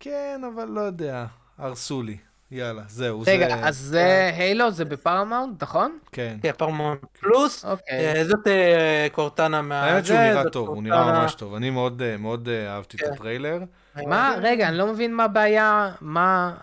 [0.00, 1.24] כן, אבל לא יודע,
[1.58, 2.16] הרסו לי.
[2.54, 3.54] יאללה, זהו, רגע, זה...
[3.68, 5.98] אז זה Halo, זה בפרמאונט, נכון?
[6.12, 6.36] כן.
[6.42, 7.64] כן, פרמונט פלוס.
[7.64, 7.98] אוקיי.
[8.16, 9.80] אה, זאת אה, קורטנה מה...
[9.82, 11.54] האמת שהוא זה, נראה טוב, הוא נראה ממש טוב.
[11.54, 13.12] אני מאוד, אה, מאוד אה, אהבתי את כן.
[13.12, 13.58] הטריילר.
[14.06, 16.54] מה, רגע, אני לא מבין מה הבעיה, מה,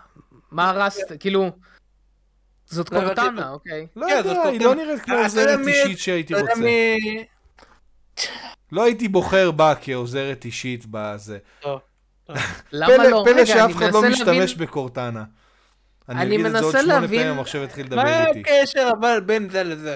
[0.51, 1.49] מה הרסת, כאילו,
[2.65, 2.99] זאת לא.
[2.99, 3.87] קורטנה, אוקיי.
[3.95, 4.65] לא כן, זאת יודע, היא קורטנה.
[4.65, 6.53] לא נראית כמו עוזרת אישית שהייתי רוצה.
[8.71, 11.37] לא הייתי בוחר בה כעוזרת אישית בזה.
[11.61, 11.79] טוב.
[12.71, 13.23] למה פלא- לא?
[13.25, 15.23] פלא רגע, שאף אני אחד לא מנסה להבין, משתמש בקורטנה.
[16.09, 17.19] אני מנסה להבין-
[17.95, 18.03] מה.
[18.39, 19.95] הקשר אבל בין זה לזה?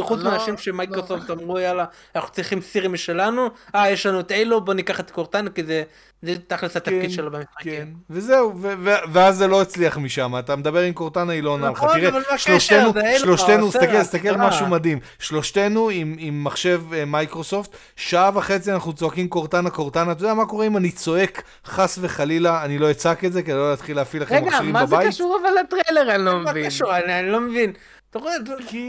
[0.00, 1.84] חוץ לא, מאנשים שמייקרוסופט אמרו יאללה
[2.16, 5.82] אנחנו צריכים סירי משלנו אה יש לנו את אילו בוא ניקח את קורטנה כי זה
[6.22, 7.94] זה תכלס התפקיד כן, שלו כן, במשחקים.
[8.10, 11.70] וזהו, ו- ו- ואז זה לא הצליח משם, אתה מדבר עם קורטנה, היא לא עונה
[11.70, 11.76] לך.
[11.76, 12.38] נכון, תראה?
[12.38, 14.48] שלושתנו, שלושתנו, על סדרה.
[14.48, 14.98] משהו מדהים.
[15.18, 20.46] שלושתנו עם, עם מחשב אה, מייקרוסופט, שעה וחצי אנחנו צועקים קורטנה, קורטנה, אתה יודע מה
[20.46, 24.22] קורה אם אני צועק, חס וחלילה, אני לא אצעק את זה, כדי לא להתחיל להפעיל
[24.22, 25.08] לכם רגע, מכשירים מה זה בבית?
[25.08, 26.70] קשור אבל לטריילר, אני לא מבין.
[27.04, 27.72] אני לא מבין.
[28.10, 28.34] אתה רואה,
[28.68, 28.86] כי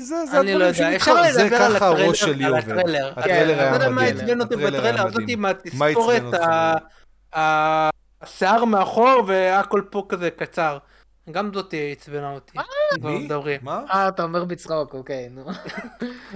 [0.00, 2.56] זה, זה אני לא הדברים יודע, שלי, אפשר זה לדבר על ככה הראש שלי הטריילר,
[2.56, 2.78] עובד.
[2.78, 3.12] הטריילר.
[3.16, 4.16] הטריילר כן, היה אתה יודע מה מדהים.
[4.16, 5.04] עצבן אותי הטריילר בטריילר?
[5.06, 5.20] מדהים.
[5.20, 6.40] זאתי מה מהתספורת עצבן אותך?
[6.40, 6.74] ה-
[7.38, 7.90] ה-
[8.22, 10.78] השיער מאחור והכל פה כזה קצר.
[11.30, 12.58] גם זאת עצבנה אותי.
[13.02, 13.28] מי?
[13.62, 13.84] מה?
[13.90, 15.44] אה, אתה אומר בצחוק, אוקיי, נו.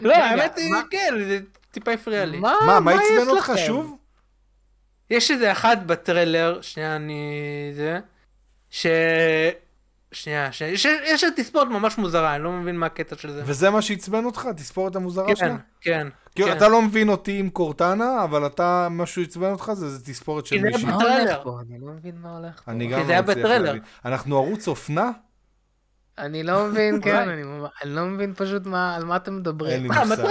[0.03, 1.39] לא, האמת היא, מה- כן, זה
[1.71, 2.39] טיפה הפריע לי.
[2.39, 3.53] מה, מה, עצבן אותך?
[3.67, 3.97] שוב?
[5.11, 7.33] יש איזה אחד בטריילר, שנייה אני...
[7.75, 7.99] זה...
[10.17, 10.61] שנייה, ש...
[10.61, 13.43] יש, יש איזה תספורת ממש מוזרה, אני לא מבין מה הקטע של זה.
[13.47, 14.47] וזה מה שעצבן אותך?
[14.47, 15.57] התספורת המוזרה כן, שלה?
[15.81, 16.07] כן.
[16.35, 16.57] כאילו, כן.
[16.57, 20.57] אתה לא מבין אותי עם קורטנה, אבל אתה, משהו עצבן אותך זה זה תספורת של
[20.57, 20.85] כי זה מישהי.
[20.85, 21.31] מה בטריילר.
[21.33, 21.59] הולך פה?
[21.69, 22.71] אני לא מבין מה הולך פה.
[22.73, 23.47] אני כי גם זה לא היה מצליח.
[23.47, 23.83] להבין.
[24.05, 25.11] אנחנו ערוץ אופנה?
[26.19, 27.17] אני לא מבין, כן.
[27.29, 27.43] אני
[27.83, 29.83] אני לא מבין פשוט מה- על מה אתם אין מדברים.
[29.83, 30.23] לי מה, מושג.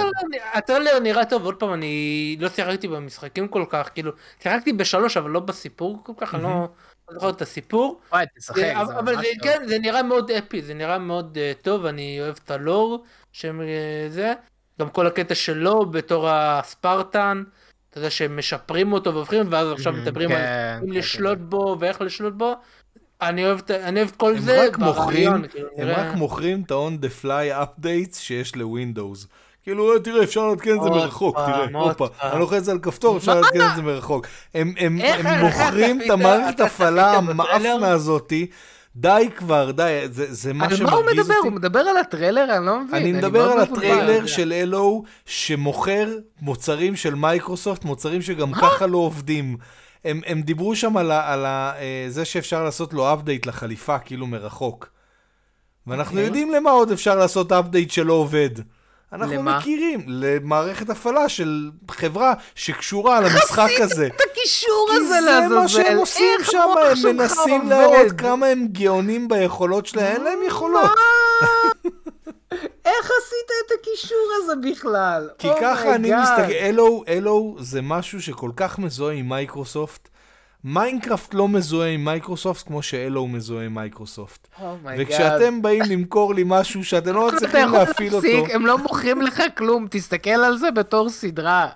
[0.54, 4.12] הטריילר נראה טוב, עוד פעם, אני לא שיחקתי במשחקים כל כך, כאילו,
[4.42, 6.68] שיחקתי בשלוש, אבל לא בסיפור כל כך, אני לא
[7.08, 8.00] לא זוכר את הסיפור.
[8.12, 8.62] וואי, תשחק,
[8.98, 9.48] אבל זה, טוב.
[9.48, 13.60] כן, זה נראה מאוד אפי, זה נראה מאוד אה, טוב, אני אוהב את הלור, שהם
[13.60, 13.66] אה,
[14.08, 14.32] זה,
[14.80, 17.42] גם כל הקטע שלו בתור הספרטן,
[17.90, 21.38] אתה יודע שהם משפרים אותו והופכים, ואז עכשיו Mhm, מדברים על כן, אם כן, לשלוט
[21.38, 21.44] כן.
[21.48, 22.52] בו ואיך לשלוט בו.
[23.22, 26.62] אני אוהב, את- אני אוהב את כל הם זה רק מוכרים, כאילו, הם רק מוכרים
[26.66, 29.26] את ה-on the fly updates שיש לווינדוס.
[29.66, 32.06] כאילו, אה, תראה, אפשר לעדכן את זה מרחוק, תראה, הופה.
[32.22, 34.26] אני לוחץ על כפתור, אפשר לעדכן את זה מרחוק.
[34.54, 34.98] הם
[35.40, 37.12] מוכרים את המערכת הפעלה?
[37.12, 38.46] המאפנה הזאתי.
[38.96, 41.34] די כבר, די, זה זה מה על מה הוא שמרגיז מדבר?
[41.36, 41.48] אותי.
[41.48, 42.56] הוא מדבר על הטריילר?
[42.56, 43.02] אני לא מבין.
[43.02, 43.60] אני מדבר על.
[43.60, 46.08] הטריילר של אלו שמוכר
[46.40, 49.56] מוצרים של מייקרוסופט, מוצרים שגם ככה לא עובדים.
[50.04, 53.98] הם, הם דיברו שם על, ה, על ה, אה, זה שאפשר לעשות לו update לחליפה,
[53.98, 54.88] כאילו מרחוק.
[55.86, 56.26] ואנחנו אוקיי.
[56.26, 58.50] יודעים למה עוד אפשר לעשות update שלא עובד.
[59.12, 59.58] אנחנו למה?
[59.58, 64.06] מכירים, למערכת הפעלה של חברה שקשורה למשחק הזה.
[64.06, 65.54] את הקישור כי הזה זה לעזאזל.
[65.54, 67.68] מה שהם עושים שם, הם מנסים?
[67.68, 70.90] להראות כמה הם גאונים ביכולות שלהם, אין להם יכולות.
[72.86, 75.28] איך עשית את הקישור הזה בכלל?
[75.38, 76.12] כי Oh ככה אני.
[76.22, 80.08] מסתכל, אלו, אלו זה משהו שכל כך מזוהה עם מייקרוסופט.
[80.64, 84.48] מיינקראפט לא מזוהה עם מייקרוסופט כמו ש Halo מזוהה עם מייקרוסופט.
[84.58, 84.62] Oh.
[84.98, 89.86] וכשאתם באים למכור לי משהו שאתם לא מצליחים להפעיל אותו, הם לא מוכרים לך כלום,
[89.90, 91.68] תסתכל על זה בתור סדרה.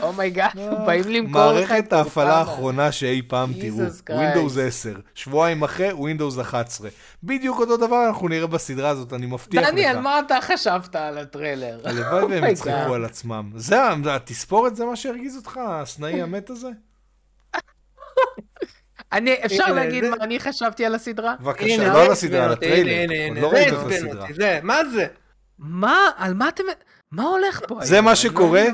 [0.00, 2.34] Oh my God, הם באים למכור לך מערכת ההפעלה.
[2.34, 3.78] האחרונה שאי פעם תראו.
[4.08, 6.88] Windows 10, שבועיים אחרי Windows 11.
[7.22, 9.68] בדיוק אותו דבר אנחנו נראה בסדרה הזאת, אני מבטיח לך.
[9.68, 11.80] דני, על מה אתה חשבת על הטריילר?
[11.84, 12.94] הלוואי והם Oh my יצחקו.
[12.94, 13.50] על עצמם.
[13.56, 13.76] זה,
[14.10, 16.68] התספורת זה מה שהרגיז אותך, הסנאי המת הזה?
[19.12, 21.34] אני, אפשר להגיד מה אני חשבתי על הסדרה?
[21.40, 22.92] בבקשה, לא על הסדרה, על הטריילר.
[22.92, 24.58] הנה, עוד הנה, לא זה ראית את הסדרה.
[24.62, 25.06] מה זה?
[25.58, 25.98] מה?
[26.16, 26.64] על מה אתם...
[27.12, 27.78] מה הולך פה?
[27.82, 28.00] זה?
[28.00, 28.64] מה לא שקורה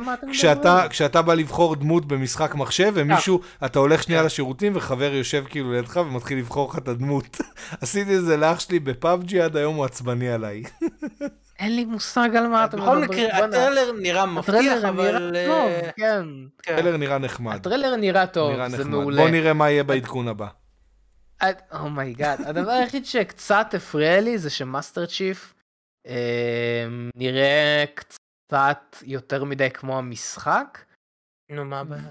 [0.91, 5.97] כשאתה, בא לבחור דמות במשחק מחשב, ומישהו, אתה הולך שנייה לשירותים, וחבר יושב כאילו לידך
[5.97, 7.41] ומתחיל לבחור לך את הדמות.
[7.82, 10.62] עשיתי את זה לאח שלי בפאבג'י, עד היום הוא עצבני עליי.
[11.61, 13.26] אין לי מושג על מה אתם בכל מדברים.
[13.26, 13.44] מקרה.
[13.44, 15.36] הטריילר נראה מבטיח, אבל...
[15.36, 16.24] אה, כן.
[16.62, 16.76] כן.
[16.76, 17.54] טריילר נראה נחמד.
[17.54, 18.84] הטריילר נראה טוב, זה.
[18.84, 19.22] מעולה.
[19.22, 20.48] בוא נראה מה יהיה בעדכון הבא.
[21.80, 25.54] Oh my God, הדבר היחיד שקצת הפריע לי זה שמאסטר צ'יף
[26.06, 26.86] אה,
[27.16, 30.78] נראה קצת יותר מדי כמו המשחק.
[31.50, 32.02] נו, מה הבעיה?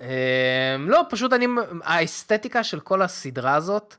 [0.00, 1.46] אה, לא, פשוט אני,
[1.82, 3.94] האסתטיקה של כל הסדרה הזאת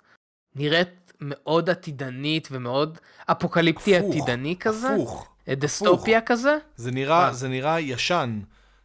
[0.55, 2.97] נראית מאוד עתידנית ומאוד
[3.31, 5.29] אפוקליפטי הפוך, עתידני כזה, הפוך.
[5.47, 6.57] אה, דסטופיה כזה.
[6.75, 7.33] זה נראה, מה?
[7.33, 8.39] זה נראה ישן.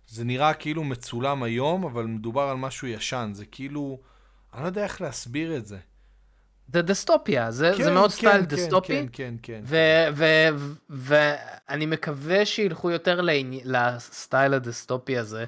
[0.09, 3.31] זה נראה כאילו מצולם היום, אבל מדובר על משהו ישן.
[3.35, 3.99] זה כאילו,
[4.55, 5.79] אני לא יודע איך להסביר את זה.
[6.73, 9.07] זה דסטופיה, זה, כן, זה מאוד כן, סטייל כן, דסטופי.
[9.13, 9.63] כן, כן, כן.
[10.91, 15.45] ואני מקווה שילכו יותר לעני- לסטייל הדסטופי הזה,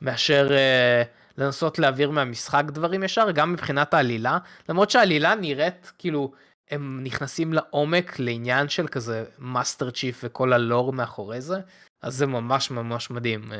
[0.00, 4.38] מאשר uh, לנסות להעביר מהמשחק דברים ישר, גם מבחינת העלילה,
[4.68, 6.32] למרות שהעלילה נראית כאילו
[6.70, 11.60] הם נכנסים לעומק לעניין של כזה מאסטר צ'יף וכל הלור מאחורי זה,
[12.02, 13.42] אז זה ממש ממש מדהים.
[13.42, 13.54] Uh,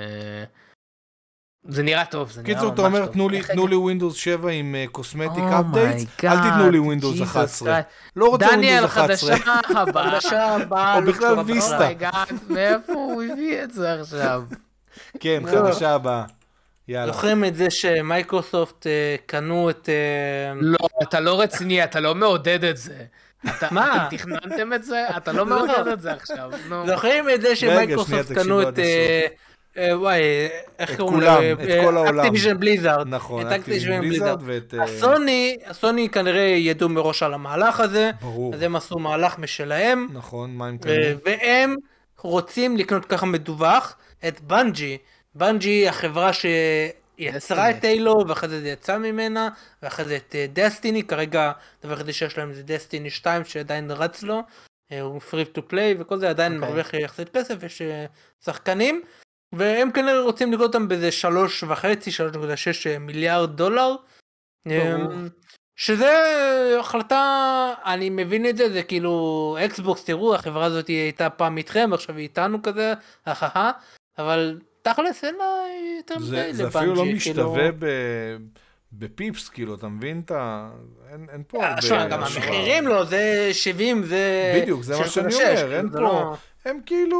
[1.68, 2.86] זה נראה טוב, זה נראה ממש קיצור, טוב.
[2.86, 6.78] אתה אומר, תנו לי, תנו Windows 7 עם cosmetic Oh updates, my אל תיתנו לי
[6.78, 7.78] Windows Jesus 11.
[7.78, 7.82] Christ.
[8.16, 9.36] לא רוצה דניאל, Windows 11.
[9.36, 10.10] חדשה הבאה.
[10.20, 11.88] חדשה הבאה, או בכלל ויסטה.
[12.50, 14.42] מאיפה הוא הביא את זה עכשיו?
[15.20, 15.50] כן, לא.
[15.50, 16.37] חדשה הבאה.
[16.88, 17.12] יאללה.
[17.12, 19.88] זוכרים את זה שמיקרוסופט אה, קנו את...
[19.88, 22.94] אה, לא, אתה לא רציני, אתה לא מעודד את זה.
[23.48, 24.06] אתה- מה?
[24.06, 25.04] אתם תכננתם את זה?
[25.16, 25.46] אתה לא לא.
[25.46, 26.50] מעודד את זה עכשיו.
[26.68, 26.86] נו.
[26.86, 28.78] זוכרים את זה שמיקרוסופט קנו את...
[28.78, 29.26] אה,
[29.78, 30.20] אה, וואי,
[30.78, 32.18] איך את קוראים כולם, את כל העולם.
[32.18, 33.06] אקטיביז'ן בליזארד.
[33.08, 34.74] נכון, את אקטיביז'ן בליזארד ואת...
[34.82, 38.54] הסוני, הסוני כנראה ידעו מראש על המהלך הזה, ברור.
[38.54, 40.92] אז הם עשו מהלך משלהם, נכון, מה הם קנו?
[41.24, 41.76] והם
[42.18, 43.96] רוצים לקנות ככה מדווח
[44.28, 44.98] את Bungie.
[45.34, 47.70] Bungie החברה שיצרה.
[47.70, 49.48] את Halo ואחרי זה זה יצא ממנה
[49.82, 54.42] ואחרי זה את Destiny כרגע הדבר היחידי שיש להם זה Destiny 2 שעדיין רץ לו
[54.92, 56.68] אה, הוא free to play וכל זה עדיין אוקיי.
[56.68, 58.06] מרוויח יחסית כסף יש אה,
[58.44, 59.02] שחקנים
[59.52, 63.96] והם כנראה רוצים לקנות אותם באיזה שלוש וחצי שלוש נקודה שש מיליארד דולר.
[64.66, 65.28] אמ,
[65.76, 66.14] שזה
[66.80, 72.16] החלטה, אני מבין את זה, זה כאילו Xbox, תראו, החברה הזאת הייתה פעם איתכם, עכשיו
[72.16, 72.94] היא איתנו כזה,
[73.28, 73.70] אההה,
[74.18, 74.58] אבל
[74.92, 75.44] תכלס אין לה
[75.98, 77.42] יותר זה, מדי זה אפילו לא לבנג'י, כאילו.
[77.52, 77.86] משתווה ב,
[78.92, 80.70] בפיפס, כאילו, אתה מבין את ה...
[81.12, 82.46] אין, אין פה אה, שמע, גם השוואה.
[82.46, 84.52] המחירים לא, זה 70, זה...
[84.62, 86.34] בדיוק, זה מה שאני אומר, אין פה- לא-
[86.64, 87.18] הם כאילו,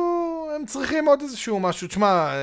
[0.57, 1.89] הם צריכים עוד איזשהו משהו.
[1.89, 2.37] תשמע, אה, אה,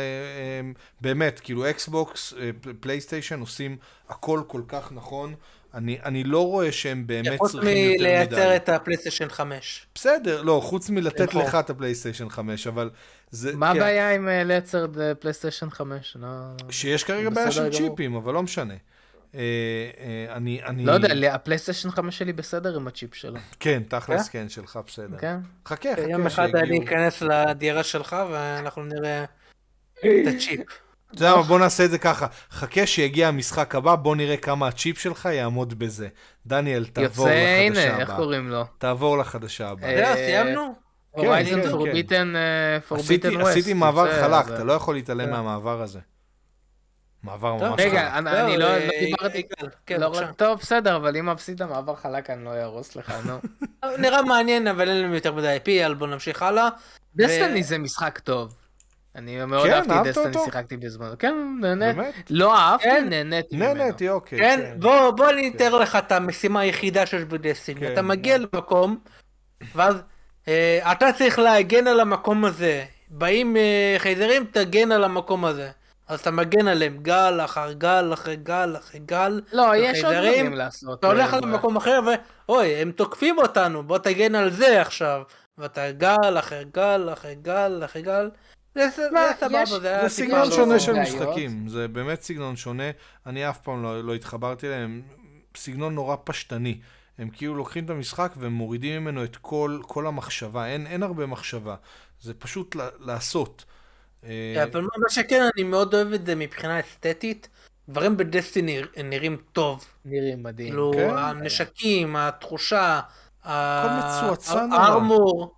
[1.01, 2.33] באמת, כאילו אקסבוקס,
[2.79, 3.77] פלייסטיישן עושים
[4.09, 5.35] הכל כל כך נכון.
[5.73, 8.03] אני, אני לא רואה שהם באמת חוץ צריכים יותר מדי.
[8.03, 9.85] מלייצר את הפלייסטיישן 5.
[9.95, 11.41] בסדר, לא, חוץ מלתת נכון.
[11.41, 12.89] לך את ה PlayStation 5, אבל
[13.35, 13.55] זה...
[13.55, 16.17] מה כן, הבעיה עם אה, לייצר ב PlayStation 5?
[16.19, 16.27] לא-
[16.69, 17.89] שיש כרגע בעיה של גמור.
[17.89, 18.73] צ'יפים, אבל לא משנה.
[19.35, 19.39] אה,
[19.99, 20.85] אה, אני, אני...
[20.85, 24.79] לא יודע, לי- ה PlayStation 5 שלי בסדר עם הצ'יפ שלו, כן, תכלס כן, שלך
[24.87, 25.17] בסדר.
[25.17, 25.37] כן?
[25.65, 26.83] חכה, חכה יום אחד אני.
[26.83, 29.23] אכנס לדירה שלך ואנחנו נראה
[29.99, 30.05] את
[30.35, 30.61] הצ'יפ.
[31.15, 32.27] אתה יודע מה, בוא נעשה את זה ככה.
[32.51, 36.07] חכה שיגיע המשחק הבא, בוא נראה כמה הצ'יפ שלך יעמוד בזה.
[36.45, 38.17] דניאל, תעבור יוצא, לחדשה הנה, איך הבאה.
[38.17, 38.63] קוראים לו?
[38.77, 39.89] תעבור לחדשה הבאה.
[39.89, 40.84] אה, זהו, סיימנו?
[41.15, 42.33] כן, הורייזן פורביטן
[42.87, 43.47] פורביטן ווסט.
[43.49, 45.31] עשיתי מעבר חלק, אתה לא יכול להתעלם כן.
[45.31, 45.99] מהמעבר הזה.
[47.23, 48.23] מעבר ממש רגע, חלק.
[48.33, 49.37] זהו, אני לא אה, לא דיברתי...
[49.37, 50.23] יגאל, כן, לא בבקשה.
[50.25, 53.39] רק- טוב, בסדר, אבל אם עשית מעבר חלק אני לא אהרוס לך, נו.
[54.01, 56.69] נראה מעניין, אבל אין לנו יותר מדי IP, אז בוא נמשיך הלאה.
[57.15, 58.55] דסטיני זה משחק טוב.
[59.15, 60.45] אני מאוד כן, אהבתי אהבת דסטיני, אותו?
[60.45, 61.13] שיחקתי בזמן.
[61.19, 61.95] כן, נהנית.
[61.95, 62.13] באמת?
[62.29, 63.01] לא אהבתי.
[63.09, 63.73] נהניתי ממנו.
[63.73, 64.39] נהניתי, אוקיי.
[64.39, 67.79] כן, בוא בוא אני אתאר לך את המשימה היחידה שיש בדסטיני.
[67.79, 68.97] כן, אתה מגיע למקום,
[69.75, 70.01] ואז אה,
[70.91, 72.85] אתה צריך להגן על המקום הזה.
[73.09, 75.69] באים אה, חייזרים, תגן על המקום הזה.
[76.07, 79.41] אז אתה מגן עליהם גל אחר גל אחרי גל אחרי גל.
[79.53, 80.99] לא, יש עוד דברים לעשות.
[80.99, 81.99] אתה הולך אה, למקום אחר
[82.47, 85.21] ואוי, הם תוקפים אותנו, בוא תגן על זה עכשיו.
[85.57, 88.29] ואתה גל אחרי גל אחרי גל אחרי גל.
[88.75, 90.93] זה סבבה, זה היה זה סגנון שונה של.
[90.93, 92.91] משחקים, זה באמת סגנון שונה,
[93.25, 95.01] אני אף פעם לא, לא התחברתי אליהם,
[95.55, 96.79] סגנון נורא פשטני.
[97.17, 101.25] הם כאילו לוקחים את המשחק והם מורידים ממנו את כל, כל המחשבה, אין, אין הרבה
[101.25, 101.75] מחשבה,
[102.21, 103.65] זה פשוט ל- לעשות.
[104.23, 107.49] אה, כן, אבל מה שכן, אני מאוד אוהב את זה מבחינה אסתטית.
[107.89, 109.85] דברים בדסטיני נראים טוב.
[110.05, 110.67] נראים מדהים.
[110.67, 111.09] כאילו, כן.
[111.17, 112.99] הנשקים, התחושה,
[113.43, 114.79] ה- מצועצע נורא.
[114.81, 115.55] הארמור.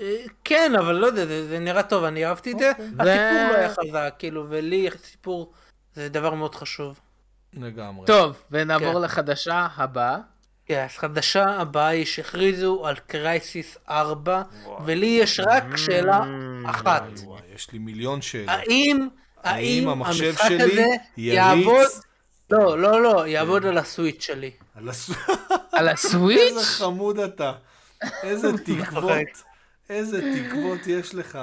[0.00, 2.70] אה, כן, אבל לא יודע, זה זה נראה טוב, אני אהבתי את זה.
[2.70, 2.84] אוקיי.
[2.86, 5.52] הסיפור לא היה חזק, כאילו, ולי סיפור
[5.94, 7.00] זה דבר מאוד חשוב.
[7.52, 8.06] לגמרי.
[8.06, 9.00] טוב, ונעבור כן.
[9.02, 10.18] לחדשה הבאה.
[10.70, 14.42] כן, אז חדשה הבאה היא שהכריזו על קרייסיס 4,
[14.84, 16.20] ולי יש רק שאלה
[16.66, 17.02] אחת.
[17.02, 18.48] וואי, וואי, יש לי מיליון שאלות.
[18.48, 19.08] האם,
[19.42, 20.86] האם המחשב המשחק שלי
[21.16, 21.86] יעבוד,
[22.50, 24.50] לא, לא, לא, יעבוד על הסוויץ' שלי.
[24.74, 25.10] על הס-
[25.72, 26.64] על איזה הסוויץ'?
[26.64, 27.52] חמוד אתה.
[28.22, 29.42] איזה תקוות,
[29.90, 31.38] איזה תקוות יש לך.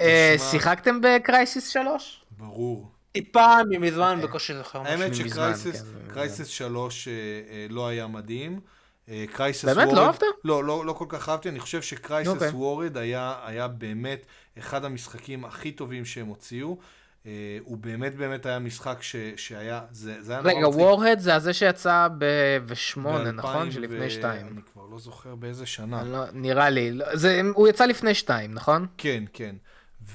[0.00, 0.34] אה.
[0.50, 2.24] שיחקתם ב Crysis 3?
[2.30, 2.90] ברור.
[3.24, 4.94] טיפה מזמן בקושי זוכר משהו.
[4.94, 8.60] האמת מזמן, כן, Crysis 3 אה, אה, לא היה מדהים.
[9.08, 9.92] אה, Crysis באמת?
[9.92, 10.22] לא אהבת?
[10.44, 12.48] לא, לא, לא כל כך אהבתי, אני חושב ש Crysis אוקיי.
[12.48, 14.26] Warhead היה, היה באמת
[14.58, 16.78] אחד המשחקים הכי טובים שהם הוציאו.
[17.26, 20.68] אה, הוא באמת באמת היה משחק ש, שהיה, זה, זה היה נורא רגע.
[20.68, 23.50] Warhead זה הזה שיצא ב-8, ב- נכון?
[23.50, 24.46] 2000 שלפני ו- 2.
[24.46, 26.04] אני כבר לא זוכר באיזה שנה.
[26.04, 26.92] לא, נראה לי.
[26.92, 28.86] לא, זה, הוא יצא לפני 2, נכון?
[28.98, 29.56] כן, כן.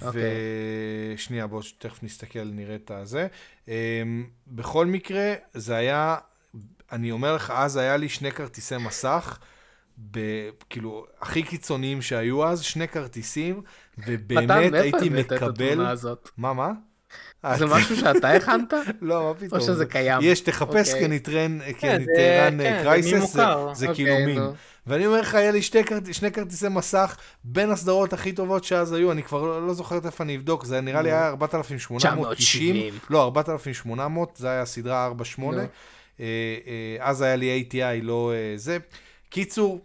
[0.02, 0.22] אוקיי.
[1.16, 3.28] ושנייה, בואו תכף נסתכל, נראה את הזה.
[3.68, 3.74] אמ,
[4.48, 6.18] בכל מקרה, זה היה,
[6.92, 9.40] אני אומר לך, אז היה לי שני כרטיסי מסך,
[10.12, 10.20] ב,
[10.70, 13.62] כאילו, הכי קיצוניים שהיו אז, שני כרטיסים,
[13.98, 15.72] ובאמת מתן, מאיפה הייתי הבאת את מקבל...
[15.72, 16.30] התמונה הזאת?
[16.38, 16.72] מה, מה?
[17.58, 18.74] זה משהו שאתה הכנת?
[19.02, 19.60] לא, מה פתאום?
[19.62, 20.20] או שזה קיים?
[20.24, 21.06] יש, תחפש אוקיי.
[21.08, 23.46] כניטרן, כן, כניטרן זה- כן, קרייסס, זה-
[23.88, 24.40] אוקיי, כאילו מים.
[24.40, 24.54] נו.
[24.88, 26.04] ואני אומר לך, היה לי שתי, כרט...
[26.14, 30.24] שני כרטיסי מסך בין הסדרות הכי טובות שאז היו, אני כבר לא, לא זוכר איפה
[30.24, 32.94] אני אבדוק, זה נראה לי היה 4,890, 970.
[33.10, 35.52] לא, 4,800, זה היה סדרה 4-8, נו.
[35.60, 35.66] אה,
[36.20, 36.26] אה,
[37.00, 38.78] אז היה לי ATI, לא אה, זה.
[39.30, 39.82] קיצור,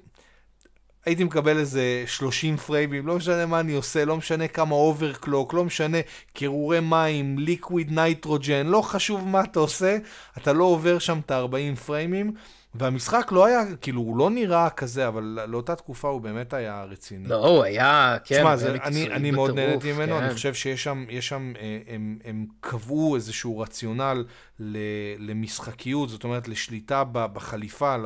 [1.07, 5.65] הייתי מקבל איזה 30 פריימים, לא משנה מה אני עושה, לא משנה כמה אוברקלוק, לא
[5.65, 5.99] משנה
[6.33, 9.97] קירורי מים, ליקוויד נייטרוג'ן, לא חשוב מה אתה עושה,
[10.39, 12.33] אתה לא עובר שם את ה-40 פריימים,
[12.75, 17.29] והמשחק לא היה, כאילו, הוא לא נראה כזה, אבל לאותה תקופה הוא באמת היה רציני.
[17.29, 20.23] לא, הוא היה, כן, תשמע, זה, אני, אני מאוד נהניתי ממנו, כן.
[20.23, 24.25] אני חושב שיש שם, יש שם אה, הם, הם קבעו איזשהו רציונל
[25.19, 27.97] למשחקיות, זאת אומרת לשליטה בחליפה,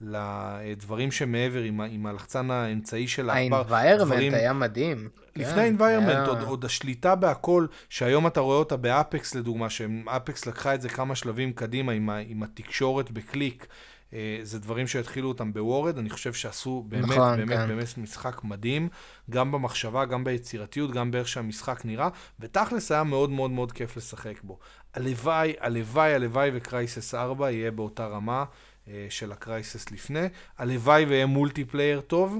[0.00, 3.62] לדברים שמעבר עם, עם הלחצן האמצעי של העכבר.
[4.04, 5.08] דברים- היה מדהים.
[5.36, 10.74] לפני environment, היה- עוד, עוד השליטה בהכל, שהיום אתה רואה אותה באפקס לדוגמה, שאפקס לקחה
[10.74, 13.66] את זה כמה שלבים קדימה עם, ה, עם התקשורת בקליק.
[14.14, 17.68] אה, זה דברים שהתחילו אותם ב Warhead, אני חושב שעשו באמת, נכון, באמת, כן.
[17.68, 18.88] באמת משחק מדהים,
[19.30, 22.08] גם במחשבה, גם ביצירתיות, גם באיך שהמשחק נראה,
[22.40, 24.58] ותכלס היה מאוד מאוד מאוד כיף לשחק בו.
[24.94, 28.44] הלוואי, הלוואי, הלוואי ו Crysis 4 יהיה באותה רמה
[28.88, 30.26] אה, של ה Crysis לפני.
[30.58, 32.38] הלוואי ויהיה multiplayer טוב.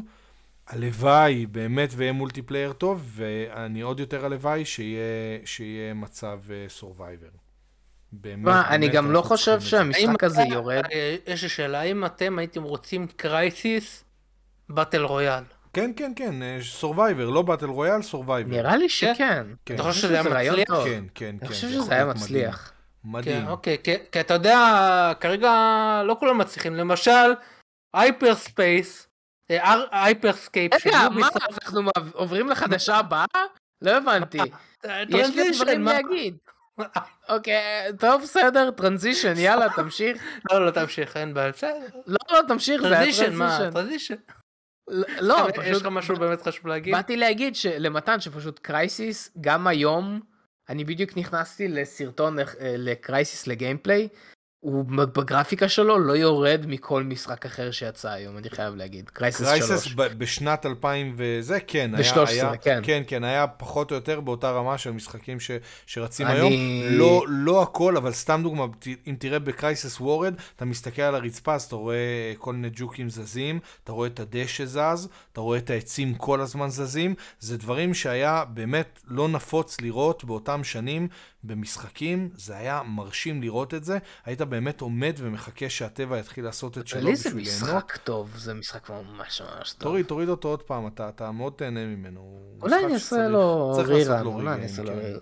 [0.66, 7.28] הלוואי באמת ויהיה multiplayer טוב, ואני עוד יותר הלוואי שיהיה, שיהיה מצב survivor.
[8.12, 9.60] באמת, מה, אני באמת, גם לא חושב.
[9.60, 10.82] שהמשחק הזה יורד.
[10.92, 14.04] אה, יש לי שאלה, האם אתם הייתם רוצים Crysis
[14.68, 15.44] battle royale?
[15.72, 18.50] כן, כן, כן, survivor, לא battle royale, survivor.
[18.50, 19.46] נראה לי שכן.
[19.66, 19.74] כן.
[19.74, 20.68] אתה חושב שזה היה מצליח?
[20.84, 21.36] כן, כן, כן.
[21.40, 22.72] אני חושב זה שזה היה להיות מצליח.
[23.04, 23.42] מדהים.
[23.42, 23.48] כן.
[23.48, 25.50] אוקיי, כי, כי אתה יודע, כרגע
[26.04, 26.74] לא כולם מצליחים.
[26.74, 27.32] למשל,
[27.94, 29.08] Hyper Space,
[29.90, 33.24] Hyper Scape של רגע, מה, Ubisoft, אנחנו עוברים לחדשה הבאה?
[33.82, 34.38] לא הבנתי.
[34.84, 36.36] אה, יש לי דברים להגיד.
[37.28, 40.22] אוקיי, טוב, בסדר, transition, יאללה, תמשיך.
[40.52, 41.86] לא, לא, תמשיך, אין בעיה, בסדר.
[42.06, 43.70] לא, לא, תמשיך, זה היה transition, מה, transition.
[43.72, 44.14] transition.
[45.20, 46.94] לא, יש פשוט לך משהו באמת חשוב להגיד?
[46.94, 50.20] באתי להגיד שלמתן שפשוט Crysis, גם היום,
[50.68, 54.08] אני בדיוק נכנסתי לסרטון אה, ל Crysis ל gameplay,
[54.62, 59.10] הוא בגרפיקה שלו לא יורד מכל משחק אחר שיצא היום, אני חייב להגיד.
[59.10, 59.94] Crysis 3.
[59.94, 62.80] ב- בשנת 2000 וזה, כן, היה, ב- 13, היה, כן.
[62.82, 65.50] כן, כן, היה פחות או יותר באותה רמה של משחקים ש,
[65.86, 66.52] שרצים אני- היום.
[66.98, 68.66] לא, לא הכל, אבל סתם דוגמה,
[69.06, 71.96] אם תראה בקרייסס וורד, אתה מסתכל על הרצפה, אז אתה רואה
[72.38, 76.68] כל מיני ג'וקים זזים, אתה רואה את הדשא שזז, אתה רואה את העצים כל הזמן
[76.68, 81.08] זזים, זה דברים שהיה באמת לא נפוץ לראות באותם שנים
[81.44, 86.86] במשחקים, זה היה מרשים לראות את זה, היית באמת עומד ומחכה שהטבע יתחיל לעשות את
[86.88, 87.62] שלו לי זה בשביל ליהנות.
[87.84, 89.82] משחק טוב, זה משחק ממש ממש טוב.
[89.82, 92.38] תוריד, תוריד אותו עוד פעם, אתה, אתה מאוד תהנה ממנו.
[92.62, 94.92] אולי אני אעשה לו רירן, לו אולי אני אעשה לו.
[94.94, 95.18] רירן.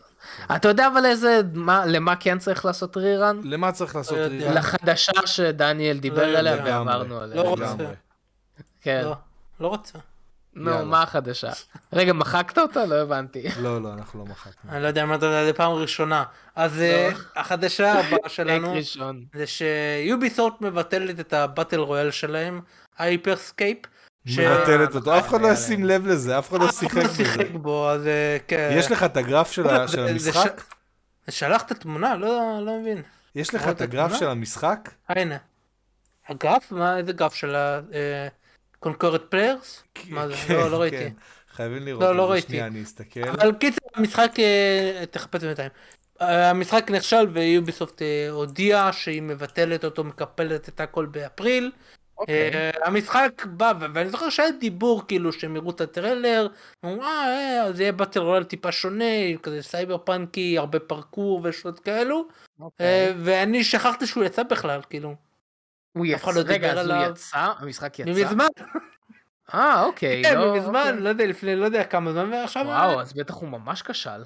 [0.57, 3.41] אתה יודע אבל איזה, מה- למה כן צריך לעשות רירן?
[3.45, 4.35] למה צריך לעשות לא רירן?
[4.35, 4.55] יודע.
[4.55, 6.65] לחדשה שדניאל דיבר לא עליה יודע.
[6.65, 7.43] ועברנו לא עליה.
[7.43, 7.75] רוצה.
[8.81, 9.01] כן.
[9.05, 9.15] לא,
[9.61, 9.99] לא רוצה.
[10.55, 10.85] נו, יאללה.
[10.85, 11.51] מה החדשה?
[11.93, 12.85] רגע, מחקת אותה?
[12.87, 13.43] לא הבנתי.
[13.63, 14.71] לא, לא, אנחנו לא מחקנו.
[14.73, 16.25] אני לא יודע מה אתה יודע, זה פעם ראשונה.
[16.57, 18.75] אז אה, החדשה הבאה שלנו.
[19.35, 22.61] זה ש Ubisoft מבטלת את ה battle royale שלהם,
[22.99, 23.79] Hyper Scape.
[24.27, 27.09] מבטלת אותו, אף אחד לא היה ישים לב לזה, אף אחד לא שיחק לא.
[27.09, 28.71] שיחק בו, אז אה, כן.
[28.73, 30.63] יש לך את הגרף של ה- זה המשחק?
[31.31, 32.17] שלחת תמונה?
[32.17, 32.29] לא
[32.67, 33.03] לא מבין.
[33.35, 34.15] יש לך את הגרף?
[34.19, 34.91] של המשחק?
[35.11, 35.37] אה, הנה.
[36.29, 36.73] הגרף?
[36.73, 37.57] מה, איזה גרף של
[38.83, 40.01] ה-concurrent players?
[40.09, 40.35] מה זה?
[40.35, 40.97] כן, לא, לא ראיתי.
[40.97, 41.13] כן.
[41.51, 42.31] חייבים לראות לא, לא.
[42.31, 42.47] ראיתי.
[42.47, 43.29] שנייה, אני אסתכל.
[43.29, 45.71] אבל קיצר, המשחק, אה, תחפש בינתיים.
[46.21, 51.71] אה, המשחק נכשל ו Ubisoft אה, הודיעה שהיא מבטלת אותו, מקפלת את הכל באפריל.
[52.19, 52.51] אוקיי.
[52.85, 56.49] המשחק בא, ואני זוכר שהיה דיבור כאילו שהם יראו את הטריילר,
[56.85, 59.05] אמרו אה, זה יהיה battle royale טיפה שונה,
[59.43, 62.29] כזה סייבר פאנקי, הרבה פרקור ושטות כאלו,
[62.61, 63.15] אוקיי.
[63.19, 65.15] ואני שכחתי שהוא יצא בכלל, כאילו,
[65.93, 66.97] הוא יצא, לא דיבר רגע, אז הוא.
[67.11, 67.53] יצא?
[67.59, 68.11] המשחק יצא?
[68.11, 68.47] מזמן,
[69.55, 70.23] אה, אוקיי.
[70.25, 71.01] כן, לא, מזמן, אוקיי.
[71.01, 74.23] לא יודע, לפני לא יודע כמה זמן, ועכשיו, וואו, אז בטח הוא ממש כשל.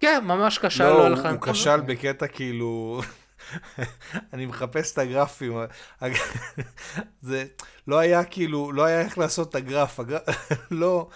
[0.00, 1.40] כן, ממש קשה, לא, לא הוא-.
[1.40, 3.00] כשל בקטע כאילו...
[4.32, 5.52] אני מחפש את הגרפים.
[6.00, 6.14] הג-
[7.20, 7.44] זה
[7.88, 10.00] לא היה כאילו, לא היה איך לעשות את הגרף.
[10.00, 10.18] הגר-
[10.70, 11.08] לא,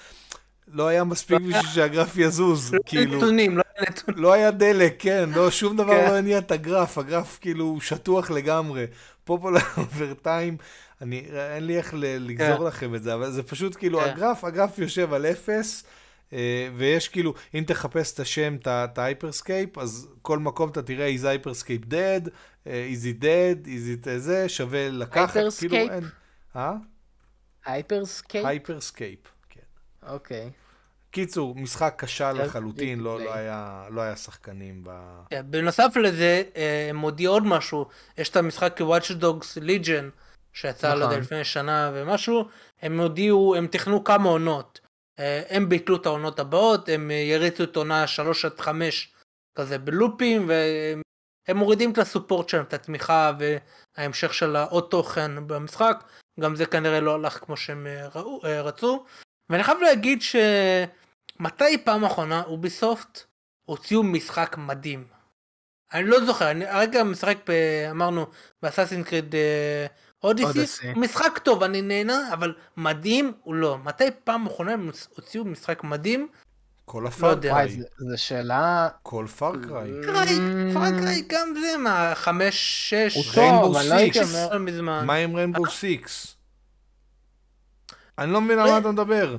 [0.69, 2.75] לא היה מספיק בשביל שהגרף יזוז.
[2.75, 4.23] לא כאילו, נתונים, לא היה נתונים.
[4.23, 6.11] לא היה דלק, כן, לא, שום דבר כן.
[6.11, 8.85] לא הניע את הגרף, הגרף כאילו שטוח לגמרי.
[9.29, 10.57] פופולר אוברטיים,
[11.03, 12.65] אני, אין לי איך לגזור כן.
[12.65, 14.11] לכם את זה, אבל זה פשוט כאילו, כן.
[14.11, 15.85] הגרף, הגרף יושב על אפס,
[16.33, 20.83] אה, ויש כאילו, אם תחפש את השם, את ה Hyper Scape, אז כל מקום אתה
[20.83, 22.31] תראה, is Hyper Scape dead,
[22.67, 25.77] אה, is it dead, is it זה, שווה לקחת, כאילו?
[25.77, 26.05] אין.
[26.57, 26.75] אה?
[27.65, 28.47] Hyper Scape?
[28.47, 29.61] Hyper Scape, כן.
[30.09, 30.51] אוקיי.
[31.11, 33.21] קיצור, משחק כשל כן, לחלוטין, לא.
[33.21, 34.91] לא, היה, לא היה שחקנים ב...
[35.31, 37.87] כן, בנוסף לזה, אה, הם הודיעו עוד משהו,
[38.19, 40.05] יש את המשחק Watch Dogs Legion,
[40.53, 41.21] שיצא, לא יודע, נכון.
[41.21, 42.49] לפני שנה ומשהו,
[42.83, 44.81] הם הודיעו, הם תכנו כמה עונות.
[45.19, 49.13] אה, הם ביטלו את העונות הבאות, הם אה, יריצו את עונה 3 עד 5
[49.55, 56.05] כזה בלופים, והם מורידים את הסופורט שלהם, את התמיכה וההמשך של העוד תוכן במשחק,
[56.41, 59.05] גם זה כנראה לא הלך כמו שהם ראו, רצו.
[59.51, 60.23] ואני חייב להגיד
[61.43, 63.23] שמתי פעם אחרונה אוביסופט
[63.65, 65.05] הוציאו משחק מדהים.
[65.93, 67.53] אני לא זוכר, אני הרגע משחק, ב,
[67.91, 68.27] אמרנו,
[68.63, 69.35] ב Assassin's Creed
[70.25, 70.99] Odyssey, Odyssey.
[70.99, 73.79] משחק טוב, אני נהנה, אבל מדהים הוא לא.
[73.79, 76.29] מתי פעם אחרונה הם הוציאו משחק מדהים?
[76.85, 77.53] כל לא ה Far יודע.
[77.53, 78.89] וואי, קריי, זו- שאלה...
[79.03, 79.91] כל Far Cry.
[80.05, 80.75] Cry, Mm.
[80.75, 82.55] Far Cry גם זה, מה, חמש,
[82.91, 84.25] שש, הוא טוב, Rainbow אני לא הייתי Six.
[84.25, 84.59] אומר...
[84.59, 85.07] מזמן.
[85.07, 86.37] מה עם Rainbow Six?
[88.19, 89.37] אני לא מבין על מה אתה מדבר.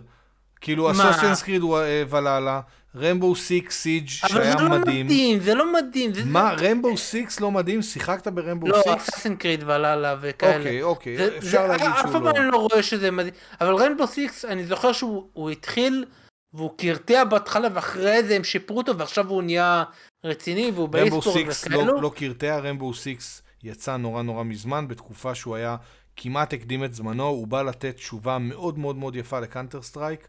[0.61, 0.91] כאילו, מה?
[1.11, 1.61] Assassin's Creed
[2.09, 2.61] Valhalla,
[2.95, 5.05] Rainbow Six Siege אבל שהיה זה לא מדהים.
[5.05, 6.13] מדהים, זה לא מדהים.
[6.13, 7.81] זה- מה, Rainbow Six לא מדהים?
[7.81, 9.09] שיחקת ב Rainbow לא, Six?
[9.09, 10.57] Assassin's Creed Valhalla וכאלה.
[10.57, 12.31] אוקיי, אוקיי, זה- אפשר להגיד אף שהוא פעם לא.
[12.31, 13.33] אני לא רואה שזה מדהים.
[13.61, 16.05] אבל Rainbow Six, אני זוכר שהוא הוא התחיל,
[16.53, 19.83] והוא קרטע בהתחלה, ואחרי זה הם שיפרו אותו, ועכשיו הוא נהיה
[20.23, 21.85] רציני, והוא Rainbow ב esport Six וכאלו.
[21.85, 25.75] לא לא קרטע, Rainbow Six יצא נורא נורא מזמן, בתקופה שהוא היה
[26.21, 30.27] כמעט הקדים את זמנו, הוא בא לתת תשובה מאוד מאוד מאוד יפה ל Counter Strike.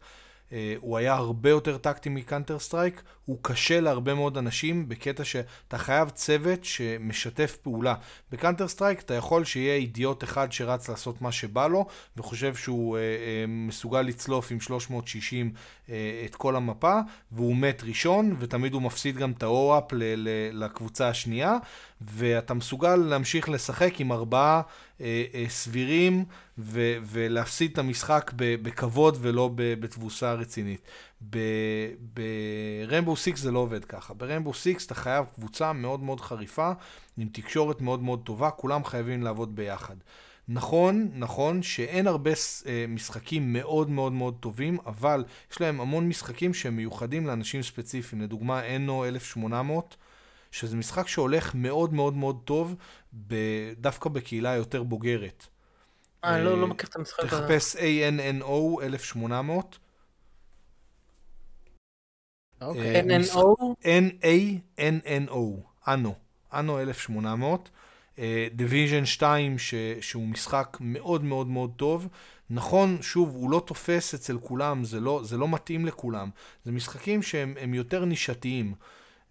[0.52, 5.24] אה, הוא היה הרבה יותר טקטי מ Counter Strike, הוא קשה להרבה מאוד אנשים בקטע
[5.24, 7.94] שאתה חייב צוות שמשתף פעולה.
[8.32, 11.86] ב Counter Strike אתה יכול שיהיה אידיוט אחד שרץ לעשות מה שבא לו,
[12.16, 15.52] וחושב שהוא אה, אה, מסוגל לצלוף עם 360
[15.90, 17.00] אה, את כל המפה,
[17.32, 19.42] והוא מת ראשון, ותמיד הוא מפסיד גם את
[19.92, 21.56] ל- לקבוצה השנייה,
[22.00, 24.62] ואתה מסוגל להמשיך לשחק עם ארבעה
[25.00, 26.24] אה, אה, סבירים,
[26.58, 30.80] ו- ולהפסיד את המשחק בכבוד ולא בתבוסה רצינית.
[31.20, 34.14] ב Rainbow Six זה לא עובד ככה.
[34.14, 36.72] ב Rainbow Six אתה חייב קבוצה מאוד מאוד חריפה,
[37.18, 39.96] עם תקשורת מאוד מאוד טובה, כולם חייבים לעבוד ביחד.
[40.48, 42.30] נכון, נכון שאין הרבה
[42.66, 48.22] אה, משחקים מאוד מאוד מאוד טובים, אבל יש להם המון משחקים שהם מיוחדים לאנשים ספציפיים.
[48.22, 49.96] לדוגמה, Anno 1800,
[50.50, 52.74] שזה משחק שהולך מאוד מאוד מאוד טוב,
[53.76, 55.46] דווקא בקהילה יותר בוגרת.
[56.24, 57.28] אה, לא, אה, לא מכיר את המשחק הזה.
[57.28, 59.78] תחפש ANNO 1800,
[62.60, 62.96] אוקיי.
[62.96, 63.74] אה, NNO?
[63.82, 65.38] N-A-N-N-O,
[65.88, 66.14] Anno,
[66.52, 67.70] Anno 1800,
[68.54, 72.08] Division 2 ש, שהוא משחק מאוד מאוד מאוד טוב.
[72.50, 76.30] נכון, שוב, הוא לא תופס אצל כולם, זה לא, זה לא מתאים לכולם.
[76.64, 78.74] זה משחקים שהם הם יותר נישתיים.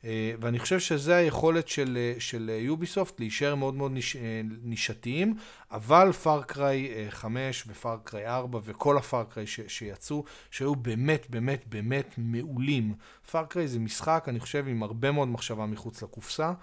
[0.06, 5.36] אה, ואני חושב שזה היכולת של, אה, של Ubisoft להישאר מאוד מאוד ניש, אה, נישתיים,
[5.72, 12.94] אבל פארקריי 5 ופארקריי 4 וכל הפארקריי שיצאו, שהיו באמת באמת באמת מעולים.
[13.32, 16.54] Far Cry זה משחק, אני חושב, עם הרבה מאוד מחשבה מחוץ לקופסה,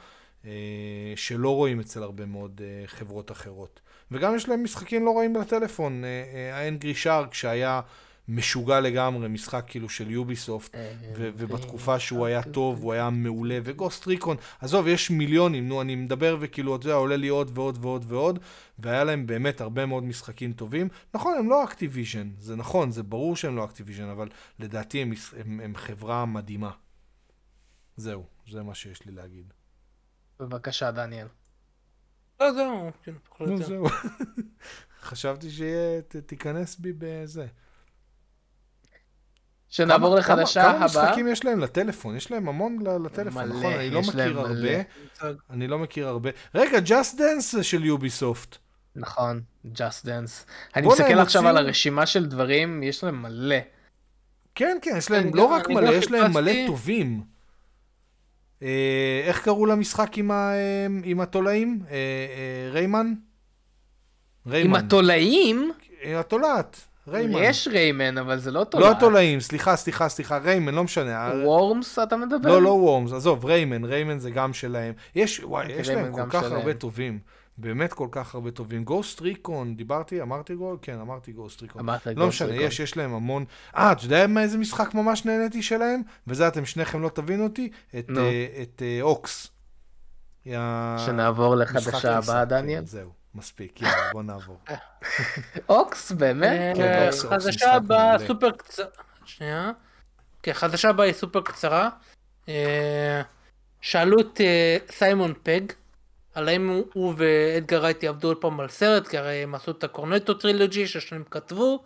[0.45, 0.51] אה,
[1.17, 3.81] שלא רואים אצל הרבה מאוד אה, חברות אחרות.
[4.11, 6.05] וגם יש להם משחקים לא רעים לטלפון,
[6.53, 7.81] Hungry Shark שהיה
[8.29, 13.59] משוגע לגמרי, משחק כאילו של Ubisoft, אה, ו- ובתקופה שהוא היה טוב, הוא היה מעולה,
[13.65, 17.51] ו Ghost Recon, עזוב, יש מיליונים, נו, אני מדבר וכאילו, אתה יודע, עולה לי עוד
[17.59, 18.39] ועוד ועוד ועוד,
[18.79, 20.89] והיה להם באמת הרבה מאוד משחקים טובים.
[21.15, 24.29] נכון, הם לא Activision, זה נכון, זה ברור שהם לא Activision, אבל
[24.59, 26.71] לדעתי הם, הם, הם חברה מדהימה.
[27.97, 29.53] זהו, זה מה שיש לי להגיד.
[30.41, 31.27] בבקשה, דניאל.
[32.41, 32.91] לא, זהו.
[33.03, 33.83] כן, פחות או יותר.
[35.03, 37.47] חשבתי שתיכנס בי בזה.
[39.77, 41.05] שנעבור כמה- לחדשה כמה, כמה הבאה.
[41.05, 42.17] משחקים יש להם לטלפון?
[42.17, 43.73] יש להם המון לטלפון, מלא, נכון?
[43.73, 44.41] אני לא מכיר מלא.
[44.41, 44.83] הרבה.
[45.13, 45.35] מושג.
[45.51, 46.31] אני לא מכיר הרבה.
[46.55, 48.57] רגע, Just Dance של יוביסופט.
[48.97, 50.51] נכון, Just Dance.
[50.77, 53.57] אני מסתכל עכשיו על הוציאו- הרשימה של דברים, יש להם מלא.
[54.55, 56.53] כן, כן, יש להם לא גם- רק מלא, יש להם מלא.
[56.67, 57.23] טובים.
[58.63, 61.81] אה, איך קראו למשחק עם ה- אה, עם התולעים?
[61.91, 63.07] אה, אה, ריימן?
[64.47, 64.79] עם ריימן.
[64.85, 65.73] התולעים,
[66.03, 67.39] עם התולעת, ריימן.
[67.43, 68.87] יש ריימן, אבל זה לא תולעת.
[68.87, 71.33] לא התולעים, סליחה, סליחה, סליחה, ריימן, לא משנה.
[71.45, 72.49] וורמס אתה מדבר?
[72.49, 74.95] לא, לא וורמס, עזוב, ריימן, ריימן זה גם שלהם.
[75.15, 76.53] יש, וואי, אוקיי, יש להם כל כך שלהם.
[76.53, 77.19] הרבה טובים.
[77.59, 78.85] באמת כל כך הרבה טובים.
[78.85, 80.77] Ghost Recon, דיברתי, אמרתי גול?
[80.83, 81.81] כן, אמרתי Ghost Recon.
[81.81, 82.67] אמרת לא Ghost משנה, Recon.
[82.67, 83.45] יש, יש להם המון...
[83.77, 86.03] אה, אתה יודע מאיזה משחק ממש נהניתי שלהם?
[86.27, 87.71] וזה אתם שניכם לא תבינו אותי?
[87.99, 88.21] את, נו.
[88.21, 89.51] אה, את אה, HAWX.
[91.07, 92.87] שנעבור לחדשה הבאה, כן, דניאל.
[92.87, 94.59] זהו, מספיק, יאללה, בוא נעבור.
[95.69, 96.77] אוקס, באמת?
[96.77, 98.19] כן, אה, אוקס, אוקס, משחק חדשה הבאה.
[98.27, 98.87] סופר קצרה.
[99.25, 99.71] שנייה.
[100.43, 101.89] כן, חדשה הבאה היא סופר קצרה.
[102.49, 103.23] אה,
[103.81, 105.61] שאלו את אה, סיימון פג,
[106.35, 109.85] על האם הוא- ואדגר רייט יעבדו עוד פעם על סרט, כי הרי הם עשו את
[109.85, 111.85] הקורנטו טרילוגי ששניהם כתבו,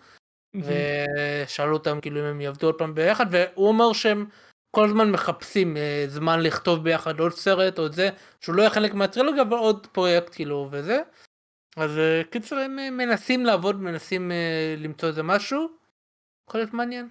[0.54, 4.26] ושאלו אותם כאילו אם הם יעבדו עוד פעם ביחד, והוא אמר שהם
[4.76, 8.10] כל הזמן מחפשים זמן לכתוב ביחד עוד סרט או את זה,
[8.40, 11.00] שהוא לא יהיה חלק מהטרילוגיה, אבל עוד פרויקט כאילו וזה.
[11.76, 15.68] אז אה, קיצר הם אה, מנסים לעבוד, מנסים אה, למצוא איזה משהו.
[16.48, 17.08] יכול להיות מעניין.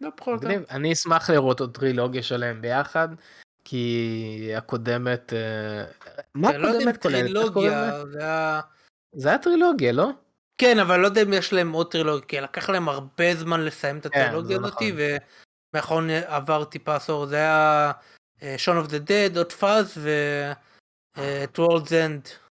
[0.00, 0.48] לא פחות או יותר.
[0.48, 0.64] מגניב.
[0.70, 3.08] אני אשמח לראות עוד טרילוגיה שלהם ביחד,
[3.64, 5.32] כי הקודמת...
[6.34, 7.52] מה לא הקודמת כוללת?
[9.18, 9.38] זה היה...
[9.38, 10.10] טרילוגיה, לא?
[10.58, 13.98] כן, אבל לא יודע אם יש להם עוד טרילוגיה, כי לקח להם הרבה זמן לסיים
[13.98, 14.88] את כן, הטרילוגיה זה הזאת, נכון.
[15.74, 17.92] ומאחרון עבר טיפה עשור, זה היה
[18.56, 20.10] שון אוף דה דד, עוד פאז ו...
[21.18, 22.49] את World's End.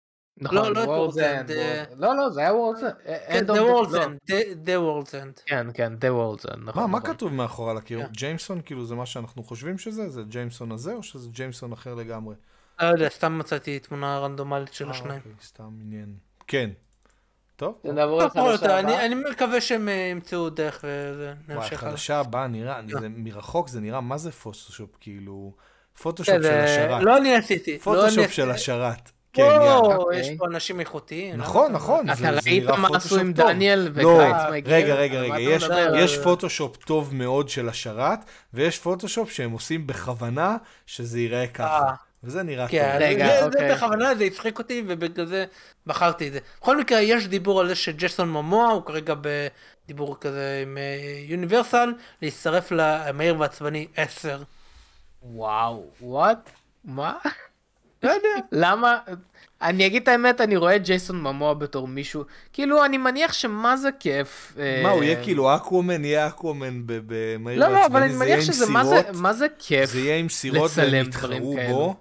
[0.42, 1.10] נכון, לא, לא
[1.42, 3.12] את אה, לא, לא, זה היה End.
[3.28, 4.06] כן, The World's לא.
[4.06, 4.32] End,
[4.66, 5.42] The- World's End.
[5.46, 6.82] כן, כן, The World's End, נכון.
[6.84, 7.14] מה, מה נכון.
[7.14, 8.02] כתוב מאחור על הקיר?
[8.02, 8.08] כן.
[8.12, 10.10] ג'יימסון, כאילו זה מה שאנחנו חושבים שזה?
[10.10, 12.36] זה ג'יימסון הזה, או שזה ג'יימסון אחר לגמרי?
[12.82, 15.20] לא יודע, סתם מצאתי תמונה רנדומלית של אה, השניים.
[15.20, 16.16] אוקיי, סתם עניין.
[16.48, 16.70] כן.
[17.56, 17.76] טוב.
[17.84, 19.06] נעבור לחדשה אני הבאה.
[19.06, 21.68] אני מקווה שהם אה, ימצאו דרך וזה, וואי.
[21.72, 22.82] החדשה הבאה נראה.
[22.88, 24.90] זה, מרחוק זה נראה, מה זה פוטושופ?
[25.00, 25.54] כאילו,
[26.02, 27.04] פוטושופ כן, של השרת.
[27.04, 27.74] לא אני עשיתי.
[27.74, 28.52] לא פוטושופ של.
[28.52, 29.12] השרת.
[29.34, 29.80] כן, יאללה.
[29.80, 30.38] וואו, יש אוקיי.
[30.38, 31.36] פה אנשים איכותיים.
[31.36, 32.10] נכון, נכון.
[32.10, 33.34] אתה זה ראית מה עשו עם.
[33.34, 34.76] דניאל לא, וגרייץ מגיע?
[34.76, 35.40] רגע, רגע, רגע,
[36.00, 38.20] יש, פוטושופ טוב מאוד של השרת,
[38.54, 41.80] ויש פוטושופ שהם עושים בכוונה שזה ייראה ככה.
[41.88, 41.94] אה.
[42.24, 43.02] וזה נראה כן, טוב.
[43.02, 43.76] רגע, זה- זה אוקיי.
[43.76, 45.46] בכוונה, זה הצחיק אותי ובגלל זה
[45.88, 46.40] בחרתי את זה.
[46.62, 50.78] בכל מקרה, יש דיבור על זה שג'סון ממוע הוא כרגע בדיבור כזה עם
[51.28, 54.42] יוניברסל, להצטרף למהיר ועצבני 10.
[55.24, 56.50] וואו, וואט?
[56.86, 57.14] מה?
[58.04, 58.30] לא יודע.
[58.52, 58.98] למה?
[59.62, 62.24] אני אגיד את האמת, אני רואה את ג'ייסון ממוע בתור מישהו,
[62.54, 64.54] כאילו, אני מניח שמה זה כיף.
[64.84, 68.66] מה, הוא אה, יהיה כאילו אקוומן, יהיה אקוומן במהיר לא, לא, אבל אני מניח שזה,
[69.14, 69.90] מה זה- כיף?
[69.92, 71.56] זה יהיה עם סירות והם יתחרו.
[71.70, 71.96] בו.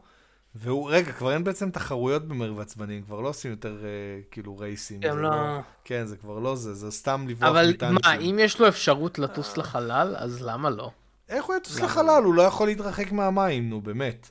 [0.55, 3.89] והוא, רגע, כבר אין בעצם תחרויות במהיר ועצבני, הם כבר לא עושים יותר אה,
[4.31, 5.01] כאילו רייסים.
[5.02, 7.98] הם זה לא- כן, זה כבר לא זה, זה סתם לברוח אבל מטנקים.
[8.05, 10.90] מה, אם יש לו אפשרות לטוס לחלל, אז למה לא?
[11.28, 11.86] איך הוא יטוס למה?
[11.86, 12.22] לחלל?
[12.24, 14.31] הוא לא יכול להתרחק מהמים, נו, באמת.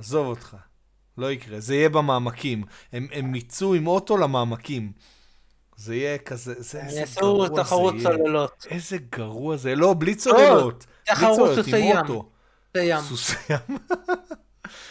[0.00, 0.56] עזוב אותך.
[1.18, 2.62] לא יקרה, זה יהיה במעמקים.
[2.92, 4.92] הם, הם יצאו עם אוטו למעמקים.
[5.76, 8.04] זה יהיה כזה, זה איזה יעשו גרוע זה תחרות יהיה.
[8.04, 8.66] צוללות.
[8.70, 10.86] איזה גרוע זה, לא, בלי צוללות.
[11.06, 11.76] בלי תחרות צוללות, סוסי
[12.74, 13.00] ים.
[13.00, 13.78] סוסי ים.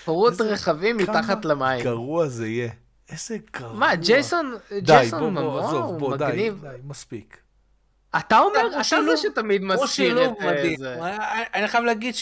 [0.02, 1.84] תחרות רכבים מתחת כמה למים.
[1.84, 2.70] גרוע זה יהיה.
[3.12, 3.74] איזה גרוע.
[3.74, 6.62] מה, ג'ייסון, ג'ייסון עזוב, הוא מגניב.
[6.62, 7.38] די, מספיק.
[8.18, 10.74] אתה אומר, אתה זה שתמיד הוא מזכיר את אה.
[10.78, 10.96] זה.
[11.54, 12.16] אני- חייב להגיד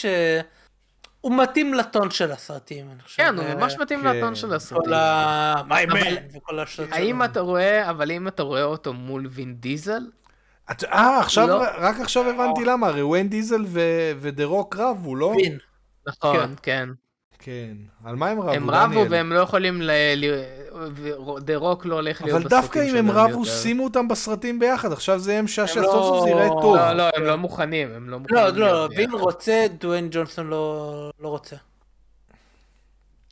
[1.28, 2.86] שהוא מתאים לטון של הסרטים.
[2.92, 3.22] אני חושב.
[3.22, 4.16] כן, הוא אה, ממש מתאים כן.
[4.16, 4.92] לטון של כל הסרטים.
[4.92, 5.54] ה...
[5.60, 7.22] אבל- וכל השטויות האם.
[7.22, 10.02] אתה רואה, אבל אם אתה רואה אותו מול וין דיזל,
[10.92, 11.62] אה, עכשיו, לא.
[11.78, 13.64] רק עכשיו הבנתי למה, הרי וויין דיזל
[14.20, 15.32] ודה רוק רבו, לא?
[16.08, 16.88] נכון, כן.
[17.38, 17.76] כן.
[18.04, 19.06] על מה הם רבו, הם רבו?
[19.10, 19.82] והם לא יכולים,
[21.38, 23.50] דה רוק לא הולך להיות אבל בסרטים דווקא אם שלהם הם רבו, יותר.
[23.50, 26.76] שימו אותם בסרטים ביחד, עכשיו זה יהיה משעשע, סוף לא- סוף זה יראה טוב.
[26.76, 28.40] לא, לא, הם לא מוכנים, הם לא מוכנים.
[28.40, 29.10] לא, לא, וין.
[29.12, 31.56] רוצה, דואן ג'ונסון לא לא רוצה.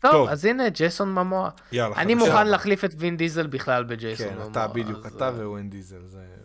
[0.01, 0.29] טוב.
[0.29, 1.51] אז הנה, ג'ייסון ממוע.
[1.97, 2.15] אני.
[2.15, 4.51] מוכן להחליף את וין דיזל בכלל בג'ייסון כן, ממוע.
[4.51, 6.36] אתה בדיוק, אתה אה, ווויין דיזל, זה נכון.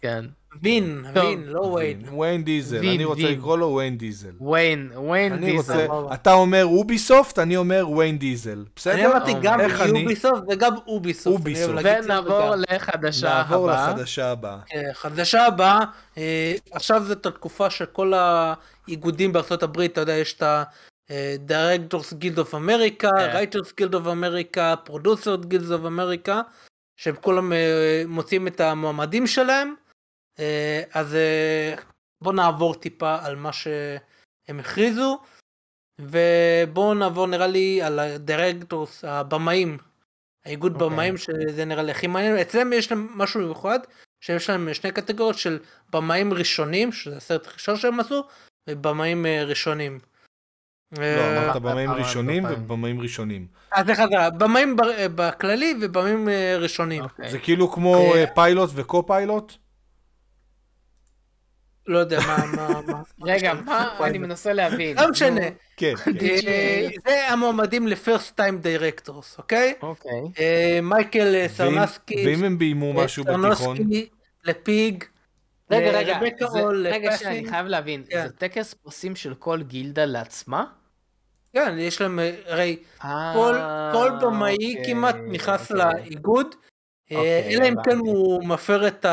[0.00, 0.24] כן.
[0.62, 1.04] וין.
[1.14, 2.08] וין, לא וייד.
[2.08, 3.22] וויין דיזל, אני רוצה.
[3.22, 4.32] לקרוא לו וויין דיזל.
[4.40, 5.86] וויין, וויין דיזל.
[6.14, 8.64] אתה אומר אוביסופט, אני אומר וויין דיזל.
[8.76, 8.94] בסדר?
[8.94, 9.60] אני אמרתי גם?
[9.96, 11.38] יוביסופט וגם אוביסופט.
[11.38, 11.84] אוביסופט.
[12.04, 12.54] ונעבור.
[12.68, 13.90] לחדשה נעבור הבאה.
[13.90, 14.58] לחדשה הבאה.
[14.74, 15.78] אה, חדשה הבאה,
[16.18, 22.52] אה, עכשיו זאת התקופה שכל האיגודים בארצות הברית, אתה יודע, יש את ה-Directors Guild of
[22.54, 23.32] America, כן.
[23.32, 26.32] Writers Guild of America, Producers Guild of America,
[26.96, 29.74] שהם כולם אה, מוצאים את המועמדים שלהם,
[30.92, 31.74] אז אה,
[32.20, 35.18] בואו נעבור טיפה על מה שהם הכריזו,
[36.00, 39.78] ובואו נעבור נראה לי על ה-Directors, הבמאים,
[40.44, 40.88] האיגוד אוקיי.
[40.88, 43.78] במאים שזה נראה לי הכי מעניין, אצלם יש להם משהו מיוחד,
[44.20, 45.58] שיש להם שני קטגוריות של
[45.92, 48.24] במאים ראשונים, שזה הסרט הראשון שהם עשו,
[48.70, 49.98] ובמאים אה, ראשונים.
[50.98, 52.44] לא, אה, אמרת במאים ראשונים.
[52.50, 53.46] ובמאים ראשונים.
[53.72, 57.02] אז איך זה, במאים ב- אה, בכללי ובמאים אה, ראשונים.
[57.02, 57.30] אוקיי.
[57.30, 59.52] זה כאילו כמו אה, אה, pilot ו co-pilot?
[61.86, 63.02] לא יודע מה, מה, מה.
[63.32, 63.98] רגע, מה?
[64.00, 64.96] אני מנסה להבין.
[64.98, 65.40] לא משנה.
[65.76, 66.10] כן, כן.
[66.46, 69.74] אה, זה המועמדים ל-first time directors, אוקיי?
[69.82, 70.20] אוקיי.
[70.38, 73.54] אה, מייקל אה, סרנסקי, ואם הם ביימו משהו בתיכון?
[73.54, 74.08] סרנסקי,
[74.44, 75.04] ל Pig,
[75.70, 76.18] רגע, רגע,
[76.84, 77.16] רגע.
[77.16, 78.04] שנייה, אני חייב להבין.
[78.08, 78.26] כן.
[78.26, 80.64] זה טקס פרסים של כל גילדה לעצמה?
[81.52, 82.76] כן, יש להם, הרי
[83.32, 83.56] כל,
[83.92, 85.76] כל במאי אוקיי, כמעט נכנס אוקיי.
[85.76, 86.54] לאיגוד,
[87.10, 87.96] אוקיי, אלא אם כן.
[87.98, 89.06] הוא מפר את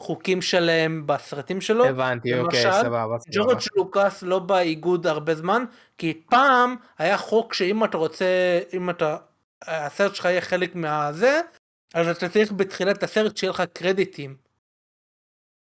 [0.00, 1.84] החוקים שלהם בסרטים שלו.
[1.84, 3.32] הבנתי, אוקיי, למשל, סבבה, סבבה.
[3.32, 5.64] ג'ורג' לוקאס לא באיגוד הרבה זמן,
[5.98, 9.16] כי פעם היה חוק שאם אתה רוצה, אם אתה,
[9.62, 11.40] הסרט שלך יהיה חלק מהזה,
[11.94, 14.36] אז אתה צריך בתחילת הסרט שיהיה לך קרדיטים.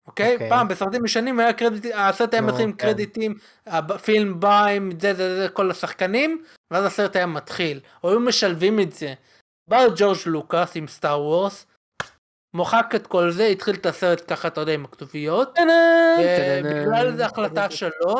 [0.07, 0.33] אוקיי?
[0.33, 0.49] אוקיי.
[0.49, 2.77] פעם בסרטים ישנים היה קרדיטים, הסרט היה נו, מתחיל עם כן.
[2.77, 3.35] קרדיטים,
[3.65, 7.79] הפילם בא עם זה זה זה כל השחקנים, ואז הסרט היה מתחיל.
[8.03, 9.13] או היו משלבים את זה.
[9.67, 11.65] בא ג'ורג' לוקאס עם סטאר וורס,
[12.53, 15.59] מוחק את כל זה, התחיל את הסרט ככה, אתה יודע, עם הכתוביות.
[16.63, 18.15] ובגלל זה החלטה שלו,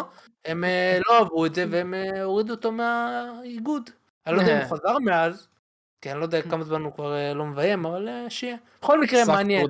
[0.45, 3.89] הם אה, לא אהבו את זה והם אה, הורידו אותו מהאיגוד.
[4.27, 5.47] אני לא יודע אם הוא חזר מאז,
[6.01, 8.57] כי אני לא יודע כמה זמן הוא כבר אה, לא מביים, אבל אה, שיהיה.
[8.81, 9.65] בכל מקרה מעניין.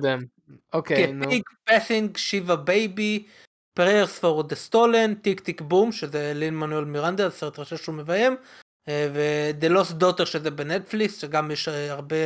[0.72, 1.30] אוקיי, כן, נו.
[1.30, 3.26] פיג Passing, Shiva Baby,
[3.74, 8.36] Prayers for the Stolen, Tick Tick Boom, שזה לין מנואל מירנדה, הסרט הראשון שהוא מביים,
[8.88, 12.16] ו The Lost Daughter שזה בנטפליקס, שגם יש אה, הרבה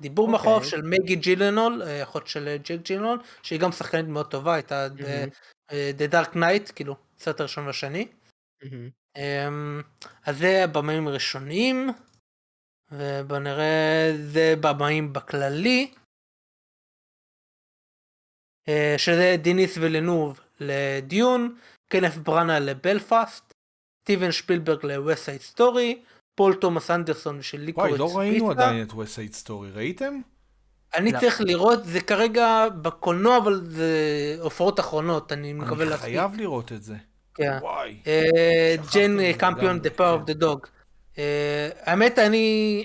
[0.00, 0.32] דיבור אוקיי.
[0.32, 4.54] מאחוריו, של מגי ג'ילנול, אה, אחות של אה, ג'ק ג'ילנול, שהיא גם שחקנית מאוד טובה,
[4.54, 4.88] הייתה
[5.96, 8.08] The Dark Knight, כאילו, הסרט הראשון והשני.
[8.62, 8.90] מהמם.
[9.16, 9.82] אמ,
[10.26, 11.90] אז זה הבמאים הראשונים,
[12.92, 15.94] ובוא נראה, זה במאים בכללי.
[18.96, 21.56] שזה דניס וילנוב ל Dune,
[21.88, 23.54] קנף בראנה לבלפאסט,
[24.02, 26.02] סטיבן שפילברג ל West Side Story,
[26.34, 28.62] פול תומאס אנדרסון של Licorice וואי, לא ראינו Pizza.
[28.66, 30.14] עדיין את West Side Story, ראיתם?
[30.94, 31.20] אני לא.
[31.20, 33.88] צריך לראות, זה כרגע בקולנוע, אבל זה
[34.40, 36.08] הופעות אחרונות, אני מקווה אני להספיק.
[36.08, 36.94] חייב לראות את זה.
[37.34, 37.58] כן.
[37.60, 37.96] וואי.
[38.06, 40.32] אה, ג'ן מזה קמפיון, The Power of כן.
[40.32, 40.66] the Dog.
[41.18, 42.84] אה, האמת, אני...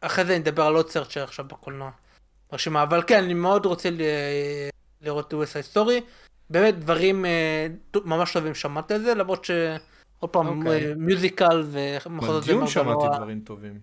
[0.00, 1.90] אחרי זה נדבר על עוד סרט שעכשיו בקולנוע.
[2.52, 4.00] ברשימה, אבל כן, אני מאוד רוצה ל...
[5.02, 6.00] לראות את West Story.
[6.50, 7.66] באמת דברים אה,
[8.04, 9.50] ממש טובים שמעתי על זה, למרות ש...
[10.24, 10.86] עוד פעם, אוקיי.
[10.86, 13.16] אה, musical ומחוזות בדיון שמעתי.
[13.16, 13.78] דברים טובים.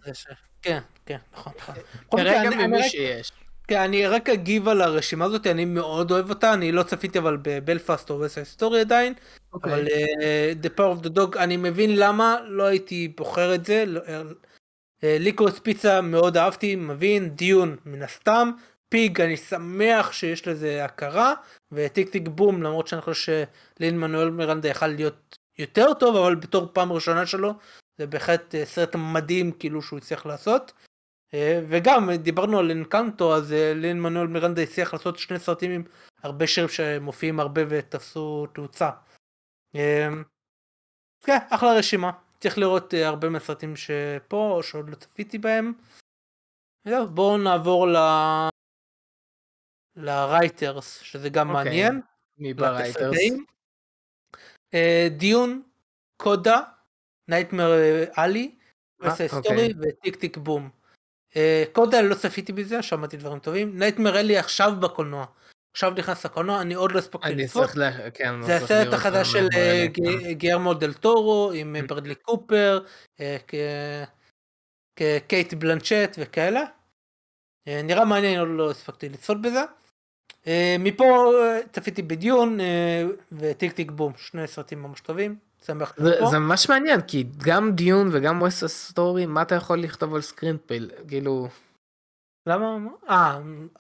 [0.62, 1.76] כן, כן, נכון, נכון.
[2.12, 3.32] כרגע ממי שיש.
[3.68, 7.38] כן, אני רק אגיב על הרשימה הזאת, אני מאוד אוהב אותה, אני לא צפיתי אבל
[7.42, 9.14] בבלפאסט או West Story עדיין,
[9.54, 9.74] אוקיי.
[9.74, 13.86] אבל אה, The Power of the Dog, אני מבין למה לא הייתי בוחר את זה.
[15.04, 18.52] ליקורס פיצה מאוד אהבתי, מבין, דיון מן הסתם,
[18.90, 21.34] פיג אני שמח שיש לזה הכרה,
[21.72, 23.44] וטיק טיק בום למרות שאני חושב
[23.80, 27.54] שלין מנואל מירנדה יכל להיות יותר טוב, אבל בתור פעם ראשונה שלו,
[27.98, 30.74] זה בהחלט אה, סרט מדהים כאילו שהוא הצליח לעשות.
[31.34, 35.84] אה, וגם דיברנו על אנקנטו אז אה, לין מנואל מירנדה הצליח לעשות שני סרטים עם
[36.24, 38.90] הרבה שירים שמופיעים הרבה ותפסו תאוצה.
[41.24, 42.12] כן, אחלה רשימה.
[42.40, 45.74] צריך לראות הרבה מהסרטים שפה או שעוד לא צפיתי בהם.
[46.86, 47.98] זהו, בואו נעבור ל...
[49.96, 51.64] ל-Writers שזה גם אוקיי.
[51.64, 52.02] מעניין.
[52.38, 53.18] מי ב-Writers?
[54.74, 55.62] אה, Dune,
[56.18, 56.60] CODA,
[57.28, 57.72] Nightmare
[58.14, 58.56] Alley,
[59.04, 59.42] אה, West Side אוקיי.
[59.42, 60.70] Story ו-Tick Tick Boom.
[61.36, 63.80] אה, CODA לא צפיתי בזה, שמעתי דברים טובים.
[63.80, 65.26] Nightmare Alley עכשיו בקולנוע.
[65.74, 67.70] עכשיו נכנס לקולנוע, אני עוד לא הספקתי אני לצפות.
[68.14, 69.88] כן, זה הסרט החדש של אה, האלה.
[69.88, 72.80] ג- גיירמו דל טורו עם אה, ברדלי קופר,
[74.96, 76.64] קייט בלנצ'ט וכאלה.
[77.68, 79.64] אה, נראה מעניין, עוד לא הספקתי לצפות בזה.
[80.48, 85.36] אה, מפה אה, צפיתי ב-Dune אה, ו-Tick Tick Boom, שני סרטים ממש טובים.
[85.66, 86.16] שמח זה.
[86.32, 90.92] זה ממש מעניין כי גם Dune וגם West Story מה אתה יכול לכתוב על screenplay
[91.08, 91.48] כאילו
[92.48, 92.78] למה?
[93.10, 93.40] אה,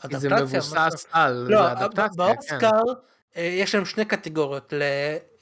[0.09, 0.59] כי זה אדפטציה.
[0.59, 2.15] מבוסס על לא, זה אדפטציה, כן.
[2.17, 2.93] באוסקר
[3.37, 4.73] אה, יש להם שני קטגוריות,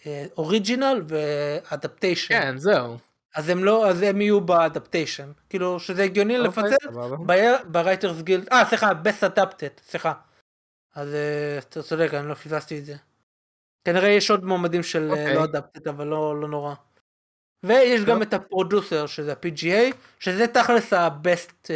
[0.05, 2.39] ל-original ו-adaptation.
[2.41, 2.97] כן זהו.
[3.35, 5.31] אז הם לא, אז הם יהיו ב-adaptation.
[5.49, 6.87] כאילו שזה הגיוני אוקיי, לפצל.
[7.67, 10.13] ב-Writers Guild, אה סליחה, best adapted, סליחה.
[10.99, 12.95] אז אה, אתה צודק, אני לא פספסתי את זה.
[13.85, 15.35] כנראה יש עוד מועמדים של אה, אוקיי.
[15.35, 16.73] לא adapted, אבל לא, לא נורא.
[17.63, 18.21] ויש גם טוב.
[18.21, 21.67] את ה-Producer, שזה ה-PGA, שזה תכלס ה-best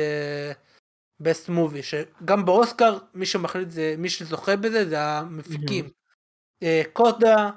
[1.23, 5.89] best movie, שגם באוסקר, מי שמחליט זה, מי שזוכה בזה זה המפיקים.
[6.93, 7.49] CODA,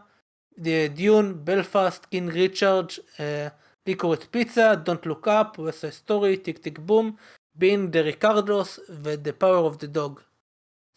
[0.94, 2.86] Dune, בלפאסט, King Richard,
[3.20, 3.48] אה,
[3.86, 7.16] Licorice Pizza, Don't Look Up, West Story, Tick Tick Boom,
[7.54, 10.20] Being the Ricardos ו-The Power of the Dog.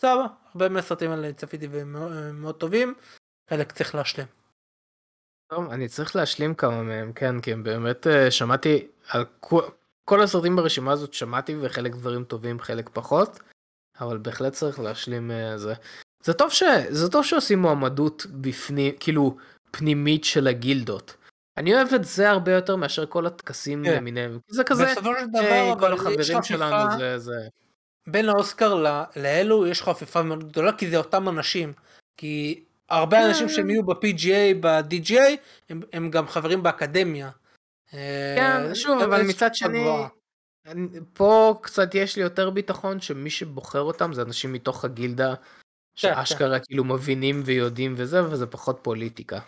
[0.02, 2.94] סבבה, הרבה מהסרטים האלה צפיתי והם מאוד- הם מאוד טובים,
[3.50, 4.28] חלק צריך להשלים.
[5.52, 9.62] טוב, אני צריך להשלים כמה מהם כן כי הם באמת אה, שמעתי על כל,
[10.06, 13.40] כל הסרטים ברשימה הזאת שמעתי וחלק דברים טובים חלק פחות.
[14.02, 15.74] אבל בהחלט צריך להשלים אה, זה.
[16.24, 16.64] זה טוב ש...
[16.90, 19.38] זה טוב שעושים מועמדות בפנים כאילו
[19.72, 21.16] פנימית של הגילדות.
[21.58, 23.96] אני אוהב את זה הרבה יותר מאשר כל הטקסים כן.
[23.96, 24.40] למיניהם.
[24.48, 27.48] זה כזה, בסופו של דבר, היי, כל החברים שלנו זה זה.
[28.12, 31.74] בין האוסקר ל- לאלו יש חפיפה מאוד גדולה כי זה אותם אנשים.
[32.18, 35.38] כי הרבה אנשים שהם יהיו ב-PGA, ב-DGA,
[35.70, 37.30] הם, הם גם חברים באקדמיה.
[37.94, 39.86] אה, כן, שוב, אבל מצד שני,
[41.14, 45.34] פה קצת יש לי יותר ביטחון שמי שבוחר אותם זה אנשים מתוך הגילדה
[45.96, 49.40] שאשכרה כאילו מבינים ויודעים וזה וזה פחות פוליטיקה.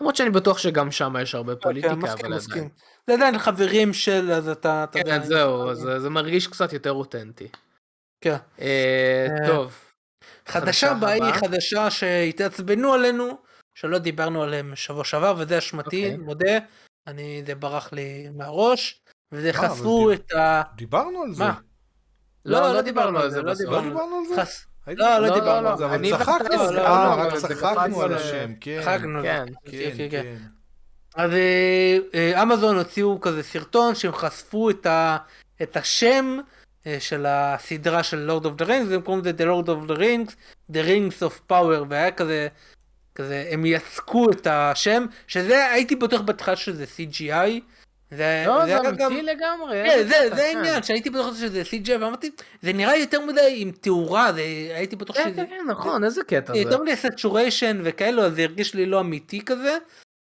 [0.00, 2.52] למרות שאני בטוח שגם שם יש הרבה פוליטיקה כן, מסכים, אבל מסכים.
[2.52, 2.68] עדיין.
[3.06, 5.18] זה עדיין חברים של, אז אתה, אתה יודע.
[5.18, 7.48] כן זהו זה זה מרגיש קצת יותר אותנטי.
[8.20, 8.36] כן.
[8.60, 9.74] אה, אה, טוב.
[10.46, 11.32] חדשה הבאה היא?
[11.32, 13.38] חדשה שהתעצבנו עלינו,
[13.74, 16.16] שלא דיברנו עליהם שבוע שעבר, וזה אשמתי, אוקיי.
[16.16, 16.58] מודה,
[17.06, 19.00] אני, זה ברח לי מהראש,
[19.32, 20.62] וזה אה, דיב- את ה...
[20.76, 21.44] דיברנו על זה.
[21.44, 21.54] מה?
[22.44, 23.52] לא לא דיברנו על זה לא.
[23.52, 23.98] לא דיברנו.
[23.98, 24.42] על זה?
[24.86, 28.80] לא, לא לא, דיברנו על זה, אבל צחקנו על רק צחקנו השם, כן.
[28.82, 29.22] צחקנו.
[29.22, 29.46] כן.
[29.64, 30.36] כן, כן.
[31.16, 31.30] אז
[32.42, 36.38] אמזון הוציאו כזה סרטון שהם חשפו את, השם
[36.98, 40.32] של הסדרה של Lord of the Rings, והם קוראים לזה The Lord of the Rings,
[40.72, 42.48] The Rings of Power, והיה כזה,
[43.14, 47.60] כזה, הם יצקו את השם, שזה, הייתי בטוח בהתחלה שזה CGI.
[48.10, 49.82] זה, לא זה היה אמיתי גם- לגמרי.
[49.86, 50.44] כן, זה, זה.
[50.44, 52.30] העניין, שהייתי בטוח שזה CGI, ואמרתי,
[52.62, 54.40] זה נראה יותר מדי עם תאורה, זה,
[54.74, 55.36] הייתי בטוח כן שזה...
[55.36, 56.58] כן כן נכון איזה קטע זה.
[56.58, 59.78] יותר מדי saturation וכאלו, אז זה הרגיש לי לא אמיתי כזה.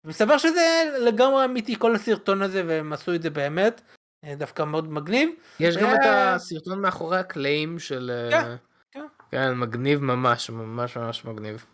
[0.07, 3.81] מסתבר שזה לגמרי אמיתי כל הסרטון הזה, והם עשו את זה באמת.
[4.25, 5.31] אה, דווקא מאוד מגניב.
[5.61, 8.11] יש גם אה, את הסרטון מאחורי הקלעים של...
[8.33, 8.57] אה,
[8.93, 11.67] כן, כן, מגניב ממש, ממש ממש מגניב.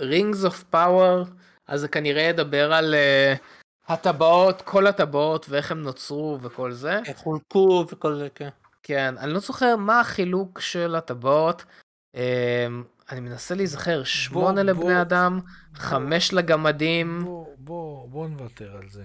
[0.00, 1.24] רינגס אוף פאוור,
[1.66, 3.38] אז זה כנראה ידבר על uh,
[3.92, 6.98] הטבעות, כל הטבעות ואיך הם נוצרו וכל זה.
[7.06, 8.48] איך חולקו וכל זה, כן.
[8.82, 11.64] כן, אני לא זוכר מה החילוק של הטבעות.
[12.16, 12.18] Um,
[13.10, 15.40] אני מנסה להיזכר, שמונה בוא- לבני בוא- אדם,
[15.74, 19.04] חמש לגמדים, בוא, בוא, בוא נוותר על זה.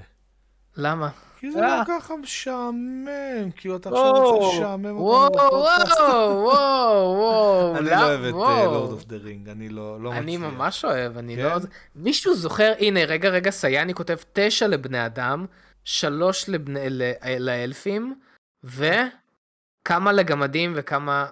[0.78, 1.10] למה?
[1.40, 1.78] כי זה אה.
[1.78, 6.00] גם ככה משעמם, כאילו אתה עכשיו וואו, רוצה לשעמם וואו, אותנו בפודקאסט.
[6.00, 8.02] וואו, וואו, וואו, אני למה?
[8.02, 8.74] לא אוהב את וואו.
[8.74, 10.24] Lord of the Ring, אני לא לא מצליח.
[10.24, 11.42] אני ממש אוהב, אני כן?
[11.44, 11.58] לא...
[11.96, 15.46] מישהו זוכר, הנה, רגע, רגע, סייני כותב תשע לבני אדם,
[15.84, 18.20] שלוש ל- לאלפים,
[18.64, 21.28] וכמה לגמדים וכמה...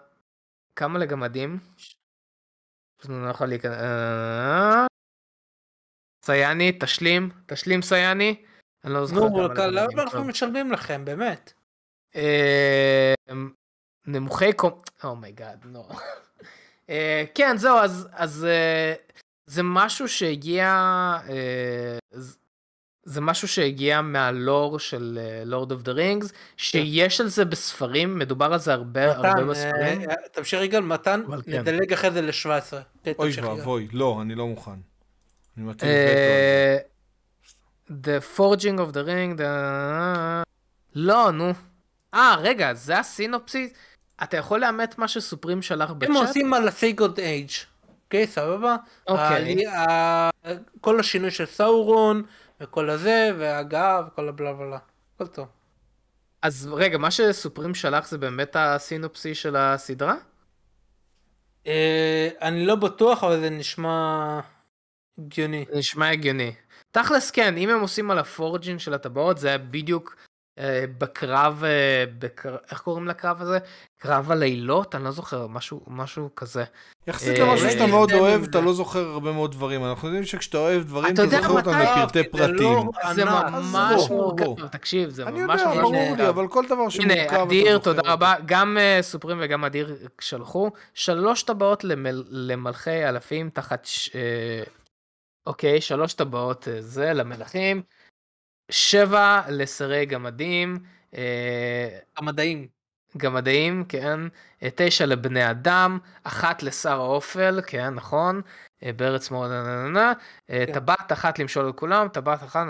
[0.75, 1.59] כמה לגמדים?
[3.09, 3.73] אני לא יכול להיכנס...
[3.73, 4.85] אה,
[6.25, 8.35] סייני, תשלים, תשלים סייני.
[8.85, 10.03] אני לא זוכר נו, למה.
[10.03, 10.23] אנחנו.
[10.23, 11.53] משלמים לכם, באמת?
[12.15, 13.13] אה,
[14.07, 14.71] נמוכי קום...
[15.03, 15.83] oh my god, נו.
[16.89, 17.77] אה, כן, זהו,
[18.13, 18.93] אז, אה,
[19.45, 20.67] זה משהו שהגיע...
[21.29, 21.97] אה,
[23.07, 28.59] זה משהו שהגיע מה-lore של Lord of the Rings, שיש על זה בספרים, מדובר על
[28.59, 30.09] זה הרבה, הרבה מתן, בספרים.
[30.09, 31.59] אה, תמשיך רגע, מתן, כן.
[31.59, 32.73] נדלג אחרי זה ל-17.
[33.19, 34.71] אוי ואבוי, לא, אני לא מוכן.
[35.57, 36.77] אני מטיל וטו על זה.
[36.81, 36.95] אה,
[37.89, 40.45] The Forging of the Ring, the...
[40.95, 41.53] לא, נו.
[42.13, 43.71] אה, רגע, זה הסינופסיס?
[44.23, 46.15] אתה יכול לאמת מה שסופרים שלח הם בצ'אט?
[46.15, 47.49] עושים על הסייגוד אייג',
[48.05, 48.75] אוקיי, סבבה?
[49.07, 49.55] אוקיי.
[50.81, 52.23] כל השינוי של סאורון,
[52.61, 54.77] וכל הזה, וההגעה, וכל הבלה בלה.
[55.15, 55.47] הכל טוב.
[56.41, 60.15] אז רגע, מה שסופרים שלח זה באמת הסינופסי של הסדרה?
[61.67, 64.39] אה, אני לא בטוח, אבל זה נשמע
[65.17, 65.65] הגיוני.
[65.71, 66.55] זה נשמע הגיוני.
[66.95, 70.15] תכלס כן, אם הם עושים על הפורג'ין של הטבעות, זה היה בדיוק
[70.59, 72.55] אה, בקרב, אה, בקר...
[72.71, 73.59] איך קוראים לקרב הזה?
[73.97, 74.95] קרב הלילות?
[74.95, 76.63] אני לא זוכר, משהו, משהו כזה.
[77.07, 78.65] יחסית אה, למשהו שאתה מאוד נסיים אוהב, אתה זה.
[78.65, 79.85] לא זוכר הרבה מאוד דברים.
[79.85, 81.79] אנחנו יודעים שכשאתה אוהב דברים, אתה אתה יודע זוכר אותם?
[81.79, 82.89] לפרטי זה לא- פרטים.
[83.15, 83.53] זה ענק.
[83.53, 84.09] ממש.
[84.09, 86.21] מורכב, תקשיב, זה אני ממש יודע, ממש ברור מורכב.
[86.21, 88.11] לי, אבל כל דבר שמורכב, הנה, אתה אדיר, זוכר תודה אותו.
[88.11, 88.33] רבה.
[88.45, 92.23] גם אה, סופרים וגם אדיר שלחו שלוש טבעות למל...
[92.29, 93.87] למלכי אלפים תחת...
[95.47, 97.81] אה, אוקיי, שלוש טבעות אה, זה למלכים.
[98.71, 100.77] שבע לשרי גמדים.
[101.15, 102.67] אה, המדעים.
[103.17, 104.19] גמדאים, כן.
[104.63, 105.99] אה, תשע לבני אדם.
[106.23, 108.41] אחת לשר האופל, כן, נכון.
[108.83, 109.49] אה, בארץ מאוד...
[109.49, 110.13] נה, נה, נה, נה.
[110.49, 110.73] אה, כן.
[110.73, 112.65] טבעת אחת למשול על כולם, טבעת אחת...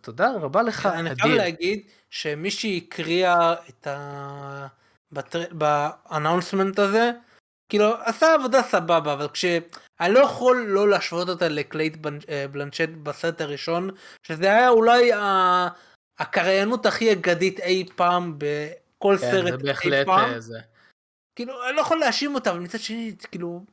[0.00, 1.36] תודה רבה לך, אני חייב אדיר.
[1.36, 4.66] להגיד שמי שהקריאה את ה...
[5.52, 7.10] באנאונסמנט הזה,
[7.68, 9.44] כאילו עשה עבודה סבבה, אבל כש...
[10.02, 11.96] אני לא יכול לא להשוות אותה לקייט
[12.28, 13.90] אה, בלנצ'ט בסרט הראשון,
[14.22, 15.68] שזה היה אולי ה...
[16.18, 20.30] הקריינות הכי אגדית אי פעם בכל כן, סרט זה אי בהחלט פעם.
[20.30, 20.58] אה, זה.
[21.36, 23.64] כאילו, אני לא יכול להאשים אותה, אבל מצד שני, כאילו,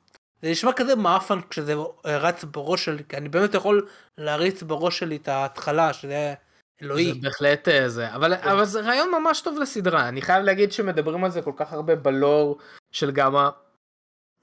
[0.42, 1.74] זה נשמע כזה מאפן כשזה
[2.06, 3.88] רץ בראש שלי, כי אני באמת יכול
[4.18, 6.34] להריץ בראש שלי את ההתחלה, שזה היה
[6.80, 7.14] זה אלוהי.
[7.14, 8.50] בהחלט אה, זה, אבל, כן.
[8.50, 11.96] אבל זה רעיון ממש טוב לסדרה, אני חייב להגיד שמדברים על זה כל כך הרבה
[11.96, 12.58] בלור
[12.92, 13.50] של גם, ה...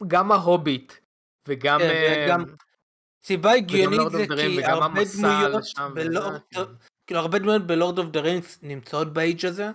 [0.07, 0.93] גם ההוביט
[1.49, 1.79] וגם...
[1.79, 2.45] כן, אה, וגם
[3.25, 5.65] סיבה הגיונית זה כי הרבה דמויות
[5.95, 6.41] ב-Lord.
[7.07, 9.71] כאילו הרבה דמויות ב-Lord of the Rings נמצאות ב-age הזה.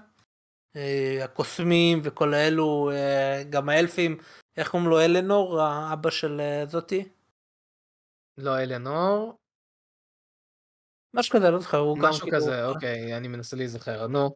[0.76, 4.18] אה, הקוסמים וכל האלו, אה, גם האלפים,
[4.57, 7.10] איך קוראים לו אלנור, האבא של זאתי?
[8.38, 9.38] לא אלנור,
[11.14, 14.35] משהו כזה, לא זוכר, הוא גם משהו כאילו- כזה, אוקיי, אני מנסה להיזכר, נו.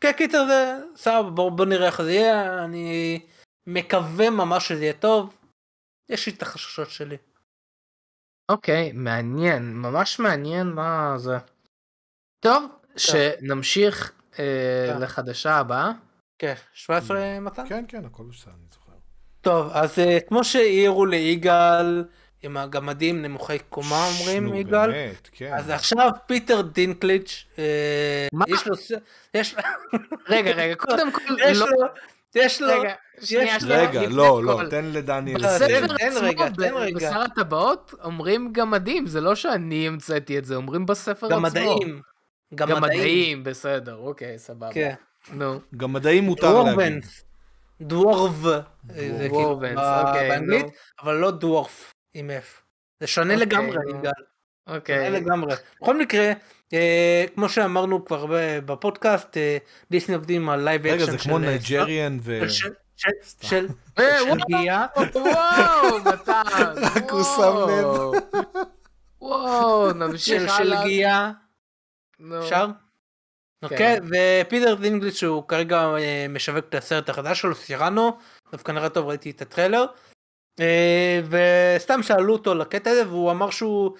[0.00, 3.20] כן, קיצר זה סבבה, בוא נראה איך זה יהיה, אני
[3.66, 5.37] מקווה ממש שזה יהיה טוב.
[6.08, 7.16] יש לי את החששות שלי.
[8.48, 11.36] אוקיי, מעניין, ממש מעניין מה זה.
[12.40, 12.64] טוב,
[12.96, 15.02] שנמשיך אה, כן.
[15.02, 15.92] לחדשה הבאה.
[16.38, 17.68] כן, 17 מתן?
[17.68, 18.92] כן, כן, הכל בסדר, אני זוכר.
[19.40, 22.04] טוב, אז אה, כמו שהעירו ליגאל
[22.42, 25.54] עם הגמדים נמוכי קומה אומרים יגאל, באמת, כן.
[25.54, 28.44] אז עכשיו פיטר דינקליץ', אה, מה?
[28.48, 28.74] יש לו,
[29.34, 29.54] יש
[30.28, 31.86] רגע, רגע, קודם כל, יש לא, לו,
[32.34, 34.60] יש לו, רגע, שנייה, שנייה, רגע, לא, לא.
[34.70, 34.92] תן.
[35.34, 36.96] בספר תן עצמו, רגע, תן ב- רגע.
[36.96, 41.40] בשר הטבעות, אומרים גמדים, זה לא שאני המצאתי את זה, אומרים בספר עצמו.
[41.40, 42.02] מדעים,
[42.80, 44.72] מדעים, בסדר, אוקיי, סבבה.
[44.72, 44.94] כן,
[45.32, 46.72] נו, גם מדעים מותר להגיד.
[46.72, 47.24] דוורבנס,
[47.80, 48.60] דוורב, אה,
[48.94, 50.66] זה כאילו דוורבנס, אוקיי, באנגלית.
[51.02, 52.62] אבל לא דוורף עם F.
[53.00, 53.76] זה שונה אוקיי, לגמרי.
[53.90, 54.12] יגאל.
[54.68, 55.10] שונה אוקיי.
[55.10, 55.54] לגמרי.
[55.82, 56.32] בכל מקרה,
[57.34, 58.26] כמו שאמרנו כבר
[58.64, 59.58] בפודקאסט, אה,
[59.90, 62.50] דיסני עובדים על לייב רגע, אקשן זה כמו של- נייג'ריאן ו...
[62.50, 63.08] של- של-.
[63.40, 63.66] של
[63.98, 64.86] אה, של גיאה.
[65.14, 66.42] וואו, מתן,
[66.96, 67.86] רק הוא שם לב.
[69.20, 69.92] וואו.
[69.92, 70.84] נמשיך של של הלאה.
[70.84, 71.30] גיאה.
[72.38, 72.66] אפשר?
[73.62, 78.18] אוקיי, ופיטר דינגליץ' הוא כרגע אה, משווק את הסרט החדש שלו, סירנו,
[78.52, 79.84] דווקא נראה טוב, ראיתי את הטריילר.
[80.60, 81.20] אה,
[81.76, 83.96] וסתם שאלו אותו לקטע הזה, והוא אמר שהוא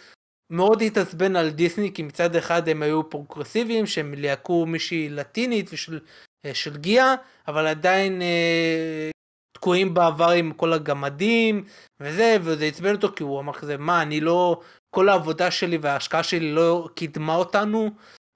[0.50, 6.00] מאוד התעצבן על דיסני, כי מצד אחד הם היו פרוגרסיביים, שהם ליהקו מישהי לטינית ושל
[6.46, 7.14] אה, של גיאה,
[7.48, 9.10] אבל עדיין אה,
[9.52, 11.64] תקועים בעבר עם כל הגמדים
[12.00, 14.60] וזה, וזה עצבן אותו כי הוא אמר כזה, מה, אני לא,
[14.90, 17.90] כל העבודה שלי וההשקעה שלי לא קידמה אותנו,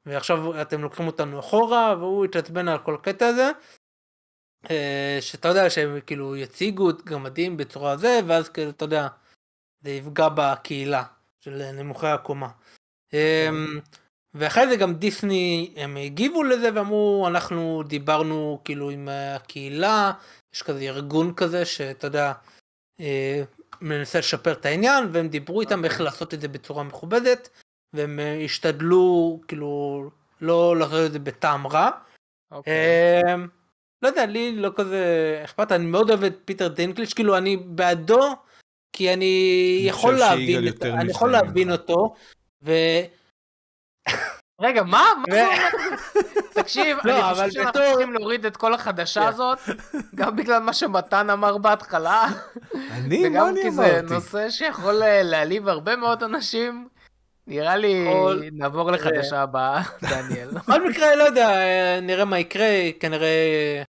[0.06, 3.50] ועכשיו אתם לוקחים אותנו אחורה, והוא התעצבן על כל הקטע הזה.
[4.70, 9.08] אה, שאתה יודע שהם כאילו יציגו את גמדים בצורה זה, ואז כאילו, אתה יודע,
[9.84, 11.02] זה יפגע בקהילה
[11.44, 12.48] של נמוכי הקומה.
[13.12, 13.80] אמ,
[14.34, 20.12] ואחרי זה גם דיסני הם הגיבו לזה ואמרו אנחנו דיברנו כאילו עם הקהילה
[20.54, 22.32] יש כזה ארגון כזה שאתה יודע
[23.00, 23.42] אה,
[23.80, 27.48] מנסה לשפר את העניין והם דיברו איתם איך לעשות את זה בצורה מכובדת
[27.92, 30.10] והם השתדלו כאילו
[30.40, 31.90] לא לעשות את זה בטעם רע.
[31.90, 32.54] Okay.
[32.54, 32.72] אוקיי.
[33.26, 33.34] אה,
[34.02, 38.36] לא יודע לי לא כזה אכפת אני מאוד אוהב את פיטר דינקליץ' כאילו אני בעדו
[38.92, 42.14] כי אני יכול להבין אני יכול להבין אותו.
[44.62, 45.04] רגע, מה?
[45.18, 45.88] מה זה אומר?
[46.52, 49.26] תקשיב, לא, אני חושב שאנחנו צריכים להוריד את כל החדשה כן.
[49.26, 49.58] הזאת,
[50.14, 52.26] גם בגלל מה שמתן אמר בהתחלה.
[52.74, 53.28] אני?
[53.28, 53.60] מה אני אמרתי?
[53.60, 56.88] וגם כי זה נושא שיכול אה, להעליב הרבה מאוד אנשים.
[57.46, 58.10] נראה לי
[58.52, 60.50] נעבור לחדשה הבאה, דניאל.
[60.50, 62.68] בכל מקרה, לא יודע, אה, נראה מה יקרה,
[63.00, 63.82] כנראה אה,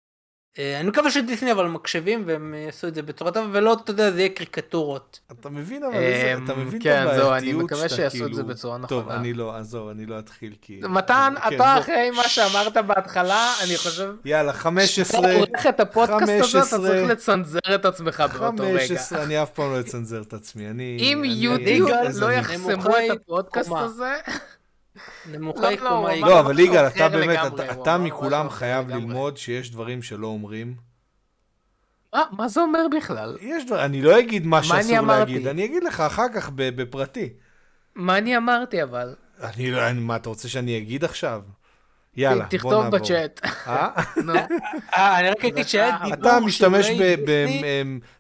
[0.60, 4.20] אני מקווה שדיסני אבל מקשיבים והם יעשו את זה בצורה טובה ולא אתה יודע זה
[4.20, 5.20] יהיה קריקטורות.
[5.32, 7.12] אתה מבין אבל איזה, אתה מבין את הבעייתיות שאתה כאילו...
[7.12, 9.02] כן זהו אני מקווה שיעשו את זה בצורה נכונה.
[9.02, 10.82] טוב אני לא עזוב אני לא אתחיל כי.
[10.84, 14.14] מתן כן, אתה אחרי מה שאמרת בהתחלה אני חושב.
[14.26, 15.22] יאללה 15.
[15.22, 18.80] כשאתה עורך את הפודקאסט הזה אתה צריך לצנזר את עצמך באותו רגע.
[18.88, 20.98] 15 אני אף פעם לא אצנזר את עצמי אני.
[21.00, 21.90] אם יוטיוב
[22.20, 24.14] לא יחסמו את הפודקאסט הזה.
[25.32, 27.40] נמוכי לא, לא, קומה לא, אבל יגאל, אתה באמת,
[27.72, 30.76] אתה מכולם חייב ללמוד שיש דברים שלא אומרים.
[32.32, 33.38] מה זה אומר בכלל?
[33.42, 37.34] יש דברים, אני לא אגיד מה שאסור להגיד, אני אגיד לך אחר כך בפרטי.
[37.96, 39.16] מה אני אמרתי אבל?
[39.44, 41.42] אני לא, מה, אתה רוצה שאני אגיד עכשיו?
[42.16, 43.00] יאללה, בוא נעבור.
[43.00, 43.42] תכתוב בצ'אט.
[43.68, 43.90] אה?
[44.98, 45.20] אה?
[45.20, 46.88] אני רק אגיד שהיה דיבור אתה משתמש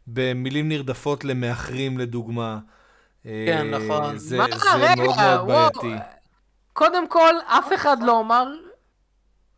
[0.07, 2.59] במילים נרדפות למאחרים, לדוגמה.
[3.23, 4.17] כן, נכון.
[4.17, 4.49] זה מאוד
[4.97, 6.03] מאוד בעייתי.
[6.73, 8.47] קודם כל, אף אחד לא אמר...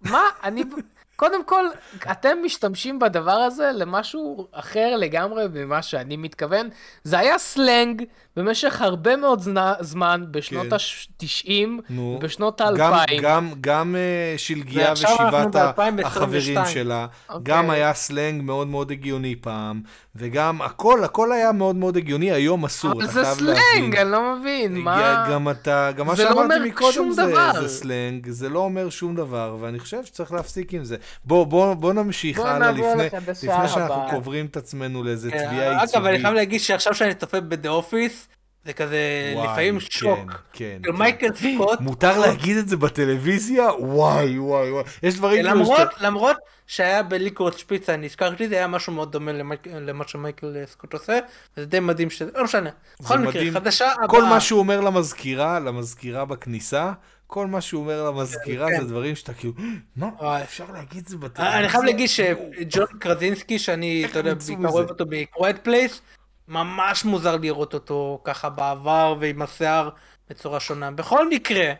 [0.01, 0.23] מה?
[0.43, 0.63] אני...
[1.15, 1.65] קודם כל,
[2.11, 6.69] אתם משתמשים בדבר הזה למשהו אחר לגמרי ממה שאני מתכוון.
[7.03, 8.03] זה היה סלנג
[8.37, 9.41] במשך הרבה מאוד
[9.79, 10.73] זמן, בשנות כן.
[10.73, 12.77] ה-90, בשנות ה-2000.
[12.77, 15.55] גם, גם, גם uh, שלגיה ושבעת
[16.03, 17.33] החברים שלה, okay.
[17.33, 17.55] אוקיי.
[17.55, 19.81] גם היה סלנג מאוד מאוד הגיוני פעם,
[20.15, 23.45] וגם הכל, הכל היה מאוד מאוד הגיוני, היום אסור, אתה חייב להבין.
[23.45, 25.27] אבל זה סלנג, אני לא מבין, מה...
[25.31, 29.57] גם אתה, גם מה שאמרתי לא מקודם זה, זה סלנג, זה לא אומר שום דבר,
[29.59, 30.95] ואני חושב שצריך להפסיק עם זה.
[31.25, 35.95] בוא, בוא, בוא נמשיך הלאה, לפני, לפני שאנחנו קוברים את עצמנו לאיזה כן, תביעה ייצוגית.
[35.95, 38.24] אגב, אני חייב להגיד שעכשיו שאני צופה ב"The Office",
[38.65, 38.97] זה כזה
[39.35, 40.31] וואי, לפעמים כן, שוק.
[40.53, 40.91] כן, כן.
[40.91, 41.79] מייקל סקוט.
[41.79, 43.63] מותר להגיד את זה בטלוויזיה?
[43.79, 44.83] וואי וואי וואי.
[45.03, 46.05] יש דברים למרות, שאתה...
[46.07, 46.37] למרות
[46.67, 50.93] שהיה ב Licorice Pizza, אני הזכרתי, זה היה משהו מאוד דומה למייק, למה שמייקל סקוט
[50.93, 51.19] עושה,
[51.57, 52.69] וזה די מדהים שזה, לא משנה.
[52.99, 53.53] בכל מקרה, מדהים.
[53.53, 54.07] חדשה הבאה.
[54.07, 56.91] כל מה שהוא אומר למזכירה, למזכירה בכניסה,
[57.27, 58.81] כל מה שהוא אומר למזכירה כן.
[58.81, 59.53] זה דברים שאתה כאילו,
[59.95, 61.59] מה, אפשר להגיד את זה בטלוויזיה?
[61.59, 66.01] אני חייב להגיד שג'ון קרזינסקי, שאני, אתה יודע, בעיקר אוהב אותו ב Quiet Place,
[66.47, 69.89] ממש מוזר לראות אותו ככה בעבר ועם השיער
[70.29, 70.91] בצורה שונה.
[70.91, 71.73] בכל מקרה,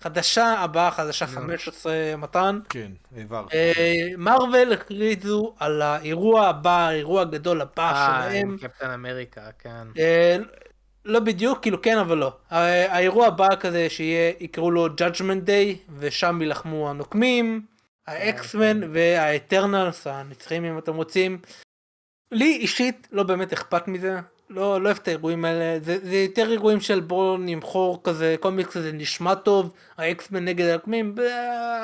[0.00, 2.60] חדשה הבאה, חדשה 15 מתן.
[2.68, 3.56] כן, העברתי.
[4.18, 8.52] מרוויל הכריזו על האירוע הבא, האירוע הגדול הבא אה, שלהם.
[8.62, 9.86] אה, קפטן אמריקה, כן.
[9.98, 10.36] אה,
[11.04, 12.32] לא בדיוק, כאילו כן אבל לא.
[12.50, 17.66] האירוע הבא כזה שיהיה, יקראו לו Judgment Day, ושם יילחמו הנוקמים,
[18.06, 21.38] האקסמן והאטרנלס, הנצחים אם אתם רוצים.
[22.32, 24.20] לי אישית לא באמת אכפת מזה,
[24.50, 28.76] לא, לא אוהב את האירועים האלה, זה, זה יותר אירועים של בואו נמכור כזה, קומיקס
[28.76, 31.14] הזה נשמע טוב, ה X-Men נגד הלקמים,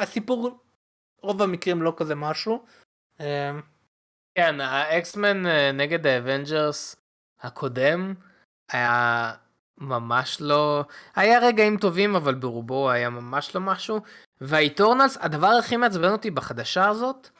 [0.01, 0.59] הסיפור
[1.23, 2.65] רוב המקרים לא כזה משהו.
[3.21, 3.27] אמ,
[4.35, 6.97] כן, ה X-Men אה, נגד ה Avengers
[7.41, 8.15] הקודם
[8.73, 9.33] היה
[9.79, 14.01] ממש לא, היה רגעים טובים אבל ברובו היה ממש לא משהו,
[14.41, 17.31] וה Eternals, הדבר הכי מעצבן אותי בחדשה הזאת,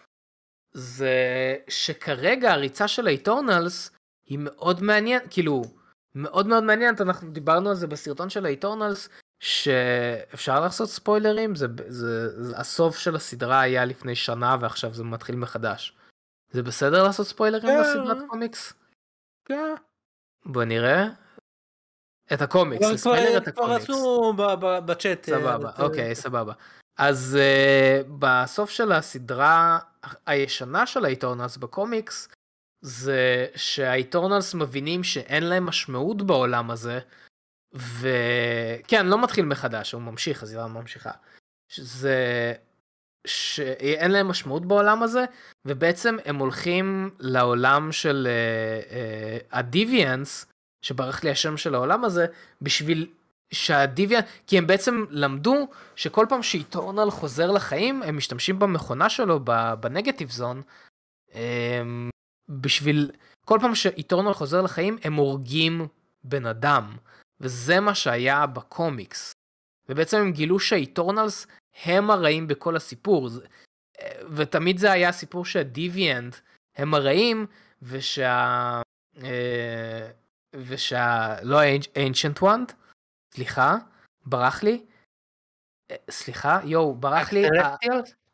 [0.73, 3.91] זה שכרגע הריצה של ה Eternals
[4.27, 5.63] היא מאוד מעניין, כאילו,
[6.15, 9.09] מאוד מאוד מעניינת, אנחנו דיברנו על זה בסרטון של ה Eternals,
[9.41, 15.37] שאפשר לעשות ספוילרים, זה, זה, זה, הסוף של הסדרה היה לפני שנה ועכשיו זה מתחיל
[15.37, 15.97] מחדש.
[16.51, 17.81] זה בסדר לעשות ספוילרים כן.
[17.81, 18.73] בסדרת קומיקס?
[19.45, 19.75] כן.
[20.47, 21.07] בוא נראה.
[22.33, 23.85] את הקומיקס, ספיילר את הקומיקס.
[23.85, 24.33] כבר עשו
[24.87, 25.27] בצ'אט.
[25.27, 26.53] סבבה, אוקיי, סבבה.
[26.97, 29.79] אז uh, בסוף של הסדרה
[30.27, 32.29] הישנה של האיטורנלס בקומיקס,
[32.81, 36.99] זה שהאיטורנלס מבינים שאין להם משמעות בעולם הזה,
[37.73, 41.11] וכן, לא מתחיל מחדש, הוא ממשיך, הסדרה ממשיכה.
[41.77, 42.53] זה
[43.27, 45.25] שאין להם משמעות בעולם הזה,
[45.65, 48.29] ובעצם הם הולכים לעולם של
[49.53, 50.49] הדיוויאנס, uh, uh,
[50.83, 52.27] שברח לי השם של העולם הזה,
[52.63, 53.07] בשביל
[53.53, 59.41] שהדיוויאנס, כי הם בעצם למדו שכל פעם שאיטורנל חוזר לחיים, הם משתמשים במכונה שלו,
[59.81, 60.63] בנגטיב זון,
[61.29, 61.35] um,
[62.49, 63.11] בשביל,
[63.45, 65.87] כל פעם שאיטורנל חוזר לחיים, הם הורגים
[66.25, 66.97] בן אדם,
[67.41, 69.33] וזה מה שהיה בקומיקס.
[69.89, 71.47] ובעצם הם גילו שהאיטורנלס
[71.85, 73.29] הם הרעים בכל הסיפור.
[74.35, 76.37] ותמיד זה היה סיפור שהדיוויאנט
[76.77, 77.47] הם הרעים,
[77.83, 78.81] ושה...
[79.23, 80.11] אה,
[80.55, 81.35] ושה...
[81.43, 82.73] לא ה-ancient one,
[83.35, 83.77] סליחה,
[84.27, 84.85] ברח לי.
[85.91, 87.43] אה, סליחה, יואו, ברח לי.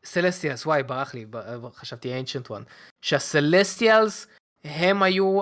[0.04, 1.26] סלסטיאלס, וואי, ברח לי,
[1.74, 2.62] חשבתי ancient one.
[3.02, 4.26] שהסלסטיאלס
[4.64, 5.40] הם היו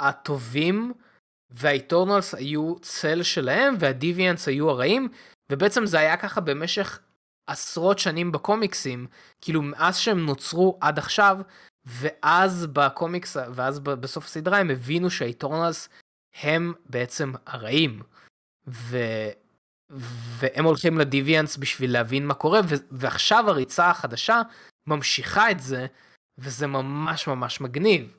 [0.00, 0.92] הטובים,
[1.50, 5.08] והאיטורנלס היו צל שלהם, והדיוויאנס היו הרעים,
[5.52, 7.00] ובעצם זה היה ככה במשך
[7.46, 9.06] עשרות שנים בקומיקסים,
[9.40, 11.38] כאילו מאז שהם נוצרו עד עכשיו,
[11.86, 15.88] ואז בקומיקס, ואז בסוף הסדרה הם הבינו שהאיטורנלס
[16.42, 18.02] הם בעצם הרעים.
[18.68, 18.98] ו...
[20.38, 22.74] והם הולכים לדיוויאנס בשביל להבין מה קורה, ו...
[22.90, 24.42] ועכשיו הריצה החדשה
[24.86, 25.86] ממשיכה את זה,
[26.38, 28.14] וזה ממש ממש מגניב.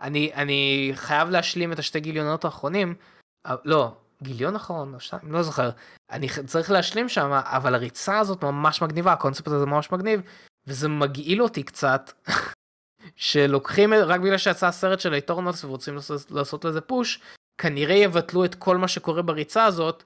[0.00, 2.94] אני, אני חייב להשלים את השתי גיליונות האחרונים,
[3.64, 5.70] לא, גיליון אחרון או שתיים, לא זוכר.
[6.10, 10.20] אני צריך להשלים שם, אבל הריצה הזאת ממש מגניבה, הקונספט הזה ממש מגניב,
[10.66, 12.12] וזה מגעיל אותי קצת,
[13.16, 17.20] שלוקחים, רק בגלל שיצא הסרט של ה Eternals ורוצים לעשות, לעשות לזה push,
[17.62, 20.02] כנראה יבטלו את כל מה שקורה בריצה הזאת,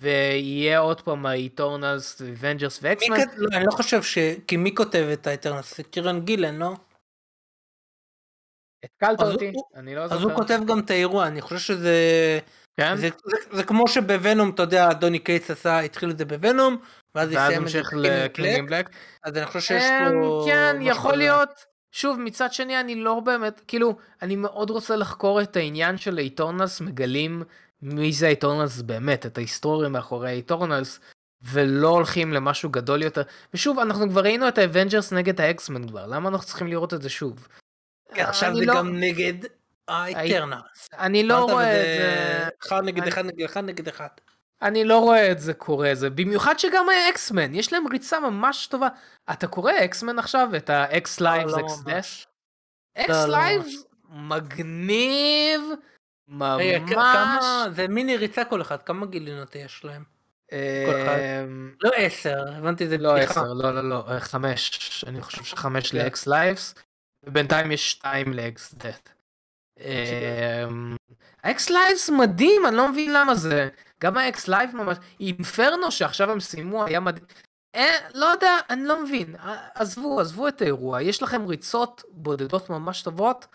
[0.00, 3.16] ויהיה עוד פעם ה Eternals, Avengers ו X-Men.
[3.36, 4.18] לא, אני לא חושב ש...
[4.46, 5.80] כי מי כותב את ה Eternals?
[5.80, 6.74] קירן גילן, לא?
[8.84, 10.18] התקלת אותי, אני לא זוכר.
[10.18, 11.94] אז הוא כותב גם את האירוע, אני חושב שזה...
[12.80, 12.96] כן?
[12.96, 16.31] זה, זה, זה כמו שב Venom, אתה יודע, דוני קייטס עשה, התחיל את זה ב
[16.31, 16.76] Venom,
[17.14, 18.90] ואז יסיים את זה ל King in Black.
[19.22, 19.84] אז אני חושב שיש
[20.22, 20.44] פה...
[20.46, 21.75] כן, יכול להיות.
[21.96, 26.24] שוב, מצד שני, אני לא באמת, כאילו, אני מאוד רוצה לחקור את העניין של ה
[26.24, 27.42] Eternals, מגלים
[27.82, 31.00] מי זה ה Eternals באמת, את ההיסטוריה מאחורי ה Eternals,
[31.42, 33.22] ולא הולכים למשהו גדול יותר.
[33.54, 36.94] ושוב, אנחנו כבר ראינו את ה Avengers נגד ה X-Men כבר, למה אנחנו צריכים לראות
[36.94, 37.48] את זה שוב?
[38.14, 38.74] כן, עכשיו זה לא...
[38.74, 39.34] גם נגד
[39.88, 40.88] ה Eternals.
[40.98, 42.48] אני לא רואה את זה...
[42.66, 44.08] אחד נגד אחד נגד אחד נגד אחד.
[44.62, 48.66] אני לא רואה את זה קורה, זה במיוחד שגם ה X-Men, יש להם ריצה ממש
[48.66, 48.88] טובה.
[49.32, 52.26] אתה קורא X-Men עכשיו, את ה X Lives X Deaths?
[52.94, 55.60] X Lives מגניב,
[56.28, 57.44] ממש.
[57.70, 60.04] זה מיני ריצה כל אחד, כמה גיליונות יש להם?
[60.52, 65.98] אמ, לא עשר, הבנתי זה לא עשר, לא לא לא, חמש, אני חושב שחמש כן.
[65.98, 66.74] ל X Lives,
[67.22, 69.08] ובינתיים יש שתיים לאקס דט.
[71.42, 73.68] ה X Lives מדהים, אני לא מבין למה זה.
[74.00, 77.26] גם ה X Lives ממש, Inferno שעכשיו הם סיימו היה מדהים.
[77.74, 79.36] אה, לא יודע, אני לא מבין.
[79.74, 81.02] עזבו, עזבו את האירוע.
[81.02, 83.46] יש לכם ריצות בודדות ממש טובות.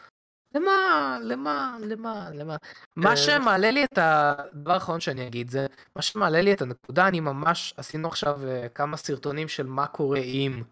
[0.56, 2.56] למה, למה, למה, למה?
[2.96, 7.08] מה אה, שמעלה לי את הדבר האחרון שאני אגיד זה, מה שמעלה לי את הנקודה,
[7.08, 10.64] אני ממש, עשינו עכשיו אה, כמה סרטונים של מה קורה עם,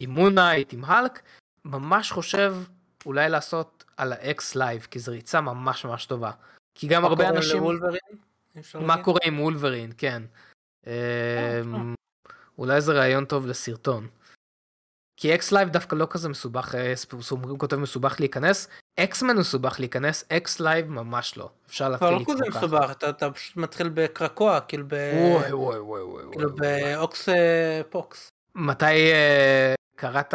[0.00, 1.22] עם מונייט, עם האלק,
[1.64, 2.56] ממש חושב
[3.06, 6.30] אולי לעשות על האקס לייב, כי זו ריצה ממש ממש טובה.
[6.74, 7.62] כי גם הרבה אנשים...
[8.80, 10.22] מה קורה עם וולברין, כן.
[10.86, 11.94] אה, אמ,
[12.58, 14.08] אולי זה רעיון טוב לסרטון.
[15.16, 16.74] כי אקס לייב דווקא לא כזה מסובך,
[17.20, 18.68] סומרים כותב מסובך להיכנס,
[19.00, 21.50] אקסמן מסובך להיכנס, אקס לייב ממש לא.
[21.66, 22.44] אפשר להתחיל לקרוא ככה.
[22.44, 24.94] לא כזה מסובך, אתה, אתה פשוט מתחיל בקרקוע, כאילו ב...
[25.14, 26.24] וואי וואי וואי וואי.
[26.32, 28.28] כאילו באוקס אה, פוקס.
[28.54, 30.34] מתי אה, קראת,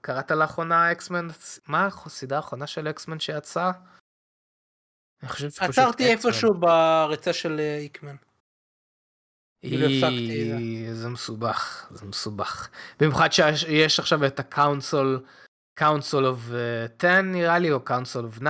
[0.00, 1.28] קראת לאחרונה X-Men,
[1.68, 3.18] מה הסדרה האחרונה של אקסמן
[5.60, 8.16] עצרתי איפשהו בריצה של אה, היקמן.
[9.62, 9.86] כאילו
[10.94, 12.68] זה מסובך, זה מסובך.
[13.00, 15.24] במיוחד שיש עכשיו את ה Council,
[15.74, 16.40] Council of
[16.98, 18.46] 10 נראה לי, או Council of 9,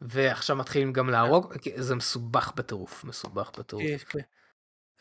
[0.00, 3.84] ועכשיו מתחילים גם להרוג, זה מסובך בטירוף, מסובך בטירוף.
[3.84, 4.24] כן, כן.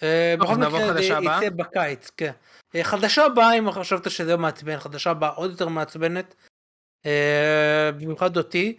[0.03, 2.31] אה, בכל מקרה יצא בקיץ, כן.
[2.76, 6.35] אה, חדשה הבאה, אם חשבת שזה מעצבן, חדשה הבאה עוד יותר מעצבנת,
[7.97, 8.77] במיוחד אותי.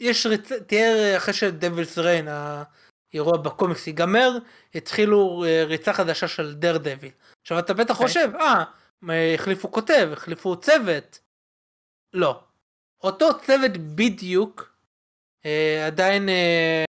[0.00, 4.30] יש ריצה, תהיה אחרי שדבילס ריין, האירוע בקומיקס ייגמר,
[4.74, 7.12] התחילו אה, ריצה חדשה של דר דביל.
[7.42, 8.02] עכשיו אתה בטח okay.
[8.02, 8.06] אוקיי.
[8.06, 11.18] חושב, אה, החליפו כותב, החליפו צוות.
[12.12, 12.40] לא.
[13.02, 14.74] אותו צוות בדיוק,
[15.46, 16.84] אה, עדיין אה,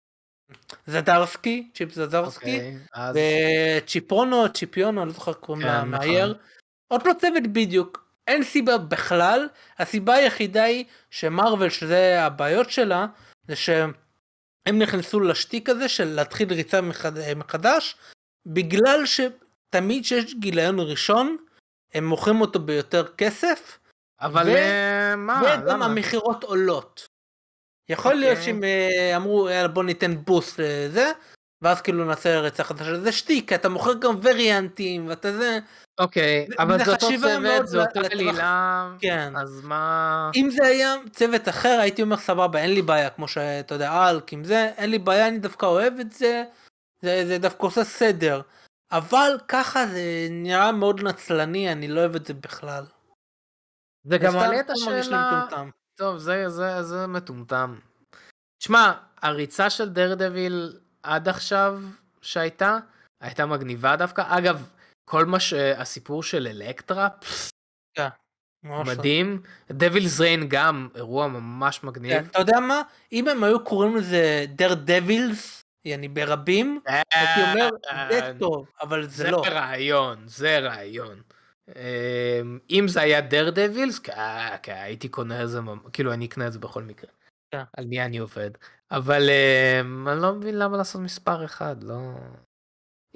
[0.87, 5.89] זדרסקי, צ'יפ זדרסקי, אוקיי, אז וצ'יפרונו, צ'יפיונו, אני לא זוכר קוראים כן, לה, נכון.
[5.91, 6.37] מאייר.
[6.91, 9.47] אותו צוות בדיוק, אין סיבה בכלל,
[9.77, 13.05] הסיבה היחידה היא שמרוויל, שזה הבעיות שלה,
[13.47, 13.93] זה שהם
[14.79, 17.11] נכנסו לשטיק הזה של להתחיל ריצה מחד...
[17.35, 17.95] מחדש,
[18.45, 21.37] בגלל שתמיד שיש גיליון ראשון,
[21.93, 23.79] הם מוכרים אותו ביותר כסף,
[24.21, 25.85] אבל ו- אה, מה, וגם למה?
[25.85, 27.07] המכירות עולות.
[27.89, 28.45] יכול להיות אוקיי.
[28.45, 31.11] שהם אה, אמרו יאללה בוא ניתן בוסט לזה
[31.61, 35.59] ואז כאילו נעשה רצח חדשה זה שטיק אתה מוכר גם וריאנטים ואתה זה
[35.99, 40.31] אוקיי, אבל זה אותו צוות, זה אותה עלילה, כן אז מה...
[40.35, 44.33] אם זה היה צוות אחר הייתי אומר סבבה אין לי בעיה כמו שאתה יודע אלק
[44.33, 46.43] עם זה אין לי בעיה אני דווקא אוהב את זה
[47.01, 48.41] זה, זה דווקא עושה סדר
[48.91, 52.85] אבל ככה זה נראה מאוד נצלני אני לא אוהב את זה בכלל.
[54.03, 55.45] זה גם מעלה את השאלה...
[55.97, 57.79] טוב, זה, זה, זה מטומטם.
[58.59, 61.81] שמע, הריצה של דרדוויל עד עכשיו
[62.21, 62.77] שהייתה,
[63.21, 64.23] הייתה מגניבה דווקא.
[64.27, 64.69] אגב,
[65.05, 67.07] כל מה שהסיפור של אלקטרה,
[68.63, 68.93] ממש לא.
[68.93, 69.41] מדהים.
[69.69, 72.13] דבילס ריין גם, אירוע ממש מגניב.
[72.19, 77.69] כן, אתה יודע מה אם הם היו קוראים לזה דר דבילס יעני ברבים הייתי אומר
[78.11, 79.43] זה טוב אבל זה זה לא.
[79.45, 81.21] רעיון, זה רעיון.
[81.75, 83.99] אמ, אם זה היה דר דבילס,
[84.67, 85.59] הייתי קונה את זה,
[85.93, 87.09] כאילו אני אקנה את זה בכל מקרה.
[87.51, 87.63] כן.
[87.77, 88.51] על מי אני עובד.
[88.91, 89.29] אבל
[89.81, 92.11] אמ, אני לא מבין למה לעשות מספר אחד, לא...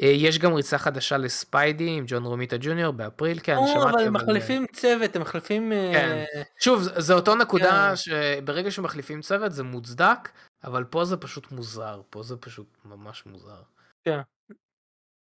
[0.02, 4.04] אה, יש גם ריצה חדשה לספיידי עם ג'ון רומיטה ג'וניור באפריל, כן, או, שמעתי, אבל
[4.08, 6.42] הם מחליפים צוות הם מחליפים אה, כן.
[6.60, 7.96] שוב, זה- אותו נקודה כן.
[7.96, 10.30] שברגע שמחליפים צוות זה מוצדק,
[10.64, 13.62] אבל פה זה פשוט מוזר, פה זה פשוט ממש מוזר.
[14.06, 14.20] כן.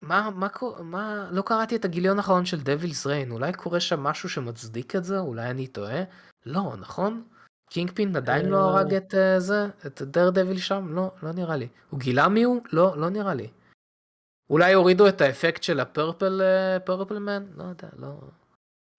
[0.02, 0.48] מה, מה,
[0.80, 5.04] מה, לא קראתי את הגיליון האחרון של דבילס ריין, אולי קורה שם משהו שמצדיק את
[5.04, 5.20] זה?
[5.20, 6.04] אולי אני טועה?
[6.46, 7.24] לא, נכון?
[7.70, 8.64] קינגפין עדיין לא אה.
[8.64, 9.68] הרג את אה, זה?
[9.86, 10.88] את דר דביל שם?
[10.96, 11.68] לא, לא נראה לי.
[11.90, 12.62] הוא גילה מי הוא?
[12.72, 13.48] לא, לא נראה לי.
[14.54, 17.46] אולי הורידו את האפקט של הפרפל, אה, פרפל מן?
[17.58, 18.14] לא יודע, לא...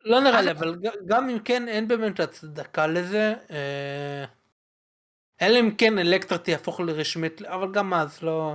[0.04, 0.76] לא נראה לי אבל
[1.06, 4.24] גם אם כן אין באמת הצדקה לזה אה,
[5.42, 8.54] אלא אם כן אלקטרה תהפוך לרשמית אבל גם אז לא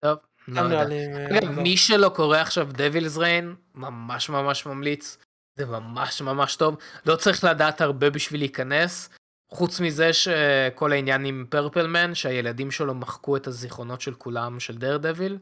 [0.00, 0.18] טוב,
[0.48, 0.84] לא יודע.
[0.84, 1.62] לי אה, אגב, לא.
[1.62, 5.18] מי שלא קורא עכשיו דבילס ריין, ממש ממש ממליץ.
[5.56, 6.76] זה ממש ממש טוב.
[7.06, 9.10] לא צריך לדעת הרבה בשביל להיכנס.
[9.54, 14.96] חוץ מזה שכל העניין עם פרפלמן, שהילדים שלו מחקו את הזיכרונות של כולם של דר
[14.96, 15.38] דביל.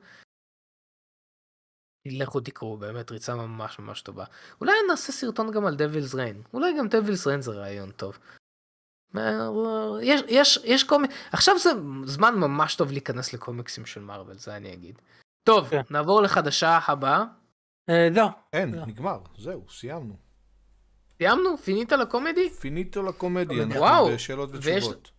[2.07, 4.25] לכו תקראו, באמת ריצה ממש ממש טובה.
[4.61, 6.43] אולי נעשה סרטון גם על דבילס ריין.
[6.55, 8.19] אולי גם דבילס ריין זה רעיון טוב.
[10.03, 11.09] יש, יש, יש קומי...
[11.33, 11.71] עכשיו זה
[12.05, 14.99] זמן ממש טוב להיכנס לקומיקסים של מארוול, זה אני אגיד.
[15.45, 15.83] טוב, כן.
[15.91, 17.25] נעבור לחדשה הבאה.
[17.89, 18.87] אה, זהו אין, לא.
[18.87, 20.32] נגמר, זהו, סיימנו.
[21.23, 21.57] סיימנו?
[21.59, 22.51] פינית לקומדי?
[22.51, 25.11] פיניטו לקומדיה, אנחנו וואו, בשאלות ויש- ותשובות.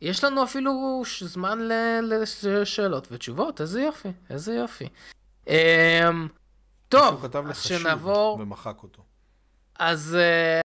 [0.00, 4.88] יש לנו אפילו זמן ל- לשאלות ותשובות, איזה יופי, איזה יופי.
[5.48, 6.28] אמ,
[6.88, 9.02] טוב, אז שנעבור, ומחק אותו.
[9.78, 10.60] אז אה,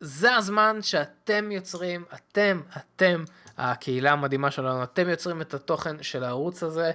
[0.00, 3.24] זה הזמן שאתם יוצרים, אתם, אתם,
[3.56, 6.92] הקהילה המדהימה שלנו, אתם יוצרים את התוכן של הערוץ הזה.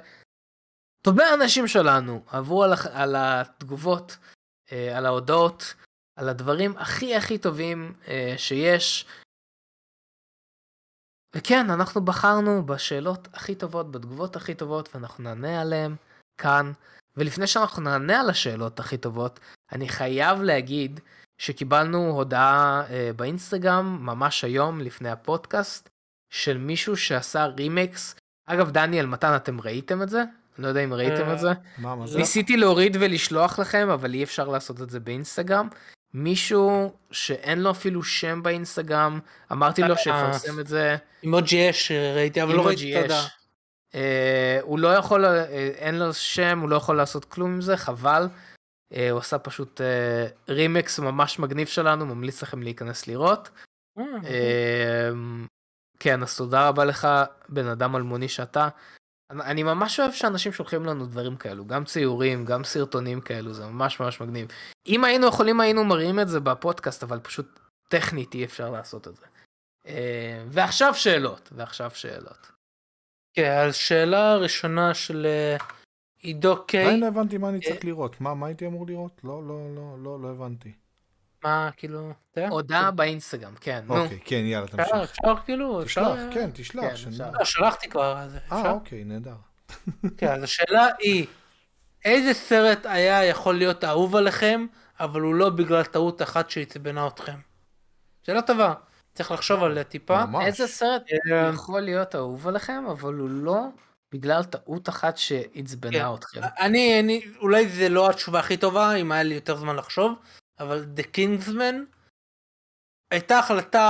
[1.02, 4.18] טובי האנשים שלנו עברו על, על התגובות,
[4.72, 5.74] אה, על ההודעות,
[6.16, 9.06] על הדברים הכי הכי טובים אה, שיש.
[11.36, 15.96] וכן, אנחנו בחרנו בשאלות הכי טובות, בתגובות הכי טובות, ואנחנו נענה עליהן
[16.38, 16.72] כאן.
[17.18, 19.40] ולפני שאנחנו נענה על השאלות הכי טובות,
[19.72, 21.00] אני חייב להגיד
[21.38, 25.90] שקיבלנו הודעה אה, באינסטגרם ממש היום לפני הפודקאסט
[26.34, 28.16] של מישהו שעשה רימקס.
[28.46, 30.20] אגב, דניאל, מתן, אתם ראיתם את זה?
[30.22, 31.50] אני לא יודע אם ראיתם אה, את זה.
[31.78, 32.18] מה, מה זה?
[32.18, 35.68] ניסיתי להוריד ולשלוח לכם, אבל אי אפשר לעשות את זה באינסטגרם.
[36.16, 39.20] מישהו שאין לו אפילו שם באינסטגרם,
[39.52, 40.96] אמרתי לו אה, שיפרסם את זה.
[41.24, 42.86] אימוג'י יש ראיתי אבל לא ראיתי.
[42.86, 43.12] יש.
[43.96, 45.44] אה, הוא לא יכול, אה,
[45.78, 48.28] אין לו שם, הוא לא יכול לעשות כלום עם זה, חבל.
[48.94, 53.50] אה, הוא עשה פשוט אה, רימקס ממש מגניב שלנו, ממליץ לכם להיכנס לראות.
[53.98, 55.10] אה, אה,
[56.00, 57.08] כן, אז תודה רבה לך,
[57.50, 58.68] בן אדם אלמוני שאתה.
[59.30, 64.00] אני- ממש אוהב שאנשים שולחים לנו דברים כאלו, גם ציורים, גם סרטונים כאלו, זה ממש
[64.00, 64.48] ממש מגניב.
[64.88, 69.16] אם היינו יכולים היינו מראים את זה בפודקאסט, אבל פשוט טכנית אי אפשר לעשות את
[69.16, 69.26] זה.
[69.88, 72.52] אה, ועכשיו שאלות, ועכשיו שאלות.
[73.34, 75.58] כן אז שאלה ראשונה של אה,
[76.20, 77.64] עידו קיי עדיין לא הבנתי מה אני אה.
[77.64, 78.22] צריך לראות.
[78.22, 79.22] מה, מה הייתי אמור לראות?
[79.24, 80.74] לא, לא, לא, לא, לא הבנתי.
[81.46, 82.12] מה כאילו?
[82.50, 84.04] הודעה באינסטגרם, כן, נו.
[84.04, 84.94] אוקיי, כן, יאללה, תמשיך.
[84.94, 86.84] אפשר כאילו תשלח, כן, תשלח.
[86.84, 87.10] כן.
[87.10, 87.32] אפשר.
[87.32, 88.72] לא, שלחתי כבר אז אה, אפשר?
[88.72, 89.36] אוקיי, נהדר.
[90.18, 91.26] כן, אז השאלה היא,
[92.06, 94.66] איזה סרט היה יכול להיות אהוב עליכם,
[95.00, 97.38] אבל הוא לא בגלל טעות אחת שעצבנה אתכם?
[98.24, 98.74] שאלה טובה.
[99.14, 100.26] צריך לחשוב עליה טיפה.
[100.26, 100.46] ממש.
[100.46, 103.62] איזה סרט אה, יכול להיות אהוב עליכם, אבל הוא לא
[104.12, 106.14] בגלל טעות אחת שעצבנה כן.
[106.16, 106.42] אתכם.
[106.60, 110.14] אני, אני, אולי זה לא התשובה הכי טובה, אם היה לי יותר זמן לחשוב,
[110.60, 111.96] אבל The Kingsman
[113.12, 113.88] הייתה החלטה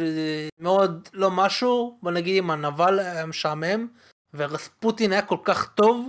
[0.00, 3.88] אה, מאוד לא משהו, בוא נגיד אם הנבל היה משעמם,
[4.34, 6.08] ורספוטין היה כל כך טוב,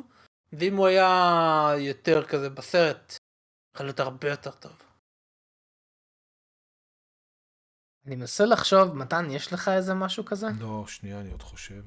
[0.54, 3.14] ואם הוא היה יותר כזה בסרט,
[3.76, 4.84] יכול להיות הרבה יותר טוב.
[8.06, 10.48] אני מנסה לחשוב, מתן, יש לך איזה משהו כזה?
[10.60, 11.84] לא, שנייה, אני עוד חושב.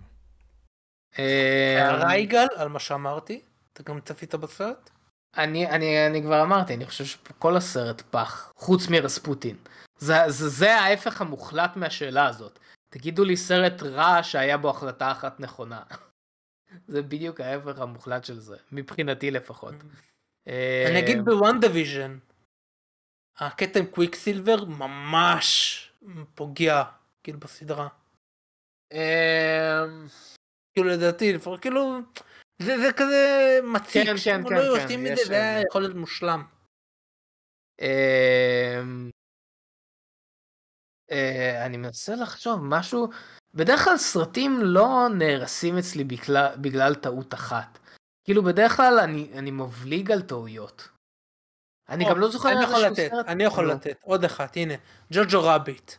[1.18, 4.90] אה, הערה יגאל על מה שאמרתי, אתה גם צפית בסרט?
[5.36, 9.56] אני, אני, אני כבר אמרתי, אני חושב שכל הסרט פח, חוץ מרספוטין.
[9.98, 12.58] זה, זה, זה ההפך המוחלט מהשאלה הזאת.
[12.88, 15.82] תגידו לי סרט רע שהיה בו החלטה אחת נכונה.
[16.88, 19.74] זה בדיוק ההפך המוחלט של זה, מבחינתי לפחות.
[20.48, 22.18] אה, אני אגיד ב WandaVision,
[23.38, 25.80] הקטע עם Quicksilver ממש
[26.34, 26.82] פוגע,
[27.22, 27.88] כאילו בסדרה.
[28.92, 29.84] אה,
[30.74, 31.98] כאילו לדעתי, כאילו,
[32.62, 33.24] זה, זה כזה
[33.64, 35.60] מציק, כן, כן, כן, לא כן, מזה, יש זה היה.
[35.68, 36.42] יכול להיות מושלם.
[37.80, 38.80] אה,
[41.10, 43.08] אה, אני מנסה לחשוב משהו,
[43.54, 47.78] בדרך כלל סרטים לא נהרסים אצלי בגלל, בגלל טעות אחת.
[48.24, 50.88] כאילו בדרך כלל אני, אני מבליג על טעויות.
[51.88, 53.72] אני או, גם לא זוכר אני יכול לתת, סרט- אני יכול נו.
[53.72, 54.74] לתת, עוד אחת, הנה,
[55.12, 55.92] ג'וג'ו רביט.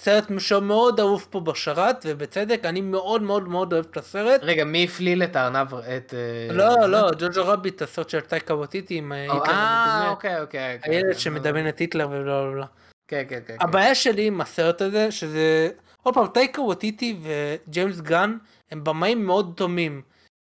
[0.00, 4.40] סרט שמאוד אהוב פה בשרת, ובצדק, אני מאוד מאוד מאוד אוהב את הסרט.
[4.44, 6.14] רגע, מי הפליל את הארנב, את...
[6.14, 6.86] אה, לא, זה?
[6.86, 10.10] לא, ג'וג'ו רביט, הסרט של טייקה ווטיטי עם או, היטלר אה, המדומה.
[10.10, 10.76] אוקיי, אוקיי.
[10.76, 12.66] אוקיי, הילד אוקיי, שמדמיין את היטלר ובלה בלה בלה.
[13.08, 13.54] כן, כן, כן.
[13.58, 13.64] כן.
[13.64, 15.70] הבעיה שלי עם הסרט הזה, שזה,
[16.02, 18.36] עוד פעם, טייקה ווטיטי וג'יימס גן
[18.70, 20.02] הם במאים מאוד דומים.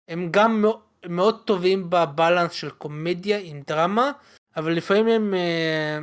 [0.09, 4.11] הם גם מאו- מאוד טובים בבלנס של קומדיה עם דרמה,
[4.57, 5.99] אבל לפעמים הם אה,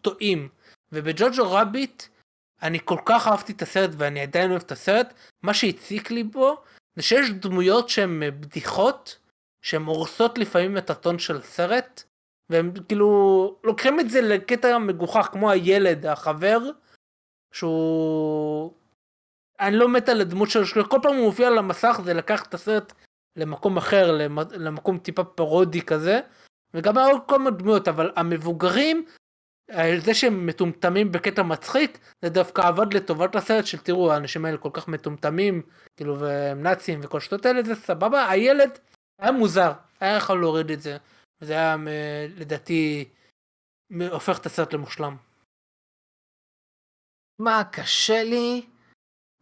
[0.00, 0.48] טועים.
[0.92, 2.02] ובג'וג'ו רביט,
[2.62, 6.62] אני כל כך אהבתי את הסרט ואני עדיין אוהב את הסרט, מה שהציק לי בו,
[6.96, 9.18] זה שיש דמויות שהן בדיחות,
[9.62, 12.02] שהן הורסות לפעמים את הטון של סרט,
[12.50, 16.58] והם כאילו לוקחים את זה לקטע מגוחך כמו הילד החבר
[17.52, 18.72] שהוא
[19.60, 22.54] אני לא מת על הדמות שלו שכל פעם הוא מופיע על המסך זה לקח את
[22.54, 22.92] הסרט
[23.36, 26.20] למקום אחר למ- למקום טיפה פרודי כזה
[26.74, 29.04] וגם היה עוד כל מיני דמויות אבל המבוגרים
[30.04, 34.70] זה שהם מטומטמים בקטע מצחיק זה דווקא עבד לטובת הסרט של תראו האנשים האלה כל
[34.72, 35.62] כך מטומטמים
[35.96, 38.78] כאילו והם נאצים וכל שטות האלה זה סבבה הילד
[39.20, 40.96] היה מוזר היה יכול להוריד את זה
[41.40, 41.88] וזה היה מ-
[42.36, 43.08] לדעתי
[44.10, 45.16] הופך את הסרט למושלם.
[47.38, 48.66] מה, קשה לי,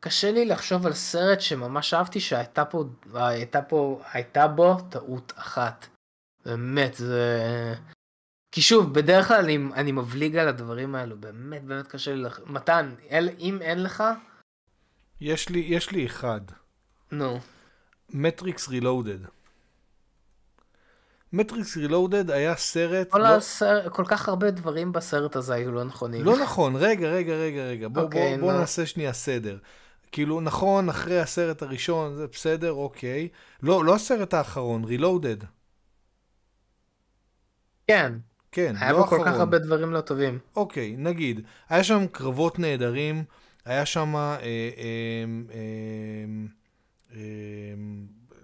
[0.00, 2.84] קשה לי לחשוב על סרט שממש אהבתי שהייתה פה,
[3.14, 5.86] הייתה פה, הייתה בו טעות אחת.
[6.44, 7.74] באמת, זה...
[8.52, 12.40] כי שוב, בדרך כלל אני, אני מבליג על הדברים האלו, באמת, באמת קשה לי לח...
[12.46, 14.04] מתן, אל, אם אין לך,
[15.20, 16.40] יש לי, יש לי אחד.
[17.12, 17.38] נו.
[18.10, 19.18] מטריקס רילודד.
[21.32, 23.10] מטריקס רילודד היה סרט...
[23.10, 23.90] כל, לא, הסר...
[23.90, 26.24] כל כך הרבה דברים בסרט הזה היו לא נכונים.
[26.24, 27.88] לא נכון, רגע, רגע, רגע, רגע.
[27.88, 28.58] בוא, אוקיי, בוא, בוא נו.
[28.58, 29.58] נעשה שנייה סדר.
[30.12, 33.28] כאילו, נכון, אחרי הסרט הראשון, זה בסדר, אוקיי.
[33.62, 35.36] לא, לא הסרט האחרון, רילודד.
[37.86, 38.12] כן,
[38.58, 39.34] כן, היה לא בו כל האחרון.
[39.34, 40.38] כך הרבה דברים לא טובים.
[40.56, 43.24] אוקיי, נגיד, היה שם קרבות נהדרים,
[43.64, 44.44] היה שם, אה, אה,
[45.54, 45.58] אה,
[47.14, 47.20] אה,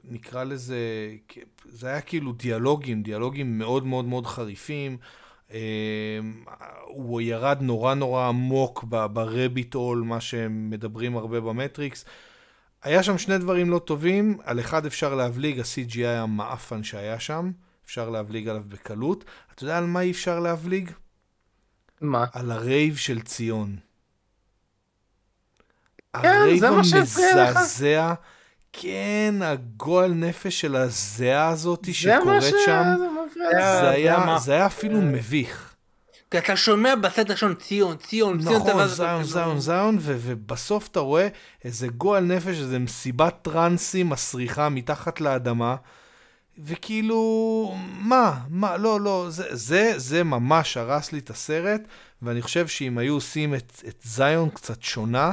[0.05, 0.79] נקרא לזה,
[1.69, 4.97] זה היה כאילו דיאלוגים, דיאלוגים מאוד מאוד מאוד חריפים.
[5.53, 5.59] אה,
[6.87, 12.05] הוא ירד נורא נורא עמוק ברביט הול, מה שהם מדברים הרבה במטריקס.
[12.83, 17.51] היה שם שני דברים לא טובים, על אחד אפשר להבליג, ה-CGI המעפן שהיה שם,
[17.87, 19.25] אפשר להבליג עליו בקלות.
[19.55, 20.91] אתה יודע על מה אי אפשר להבליג?
[22.01, 22.25] מה?
[22.33, 23.77] על הרייב של ציון.
[26.23, 27.57] כן, הרייב זה מה שהפריע לך?
[27.57, 28.15] המזעזע,
[28.73, 32.43] כן, הגועל נפש של הזיעה הזאת זה שקורית.
[32.65, 32.85] שם,
[33.53, 34.39] זה היה, מה?
[34.39, 35.75] זה היה אפילו מביך.
[36.31, 41.29] כי אתה שומע בסרט הראשון ציון, ציון, ציון, נכון, זיון, זיון, זיון, ובסוף אתה רואה
[41.65, 45.77] איזה גועל נפש, איזה מסיבת טרנסים מסריחה מתחת לאדמה,
[46.59, 51.81] וכאילו, מה, מה, לא, לא, זה, זה, זה ממש הרס לי את הסרט,
[52.23, 55.33] ואני חושב שאם היו עושים את, את זיון קצת שונה,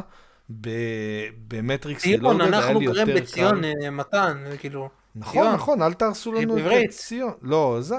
[0.62, 3.72] ב- במטריקס ציון, רילודד, היה אנחנו לי יותר בציון, קל.
[3.84, 5.56] אה, מתן, זה כאילו, נכון, ציון.
[5.56, 6.90] נכון, אל תהרסו לנו את.
[6.90, 7.34] ציון.
[7.42, 7.96] לא, זה,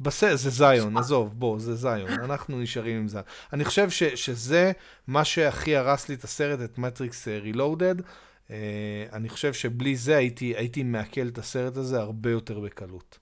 [0.00, 0.24] בס...
[0.34, 3.20] זה זיון, עזוב, בוא, זה זיון, אנחנו נשארים עם זה.
[3.52, 4.72] אני חושב ש, שזה
[5.06, 8.00] מה שהכי הרס לי את הסרט, את מטריקס רילודד.
[8.00, 8.02] Uh,
[9.12, 13.18] אני חושב שבלי זה הייתי, הייתי מעכל את הסרט הזה הרבה יותר בקלות.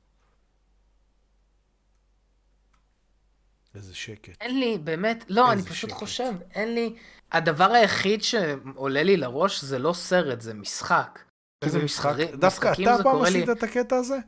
[3.74, 4.36] איזה שקט.
[4.40, 5.98] אין לי, באמת, לא, אני פשוט שקט.
[5.98, 6.94] חושב, אין לי,
[7.32, 11.18] הדבר היחיד שעולה לי לראש זה לא סרט, זה משחק.
[11.62, 12.12] איזה משחק?
[12.34, 14.18] דווקא אתה פעם קורה לי- עשית את הקטע הזה?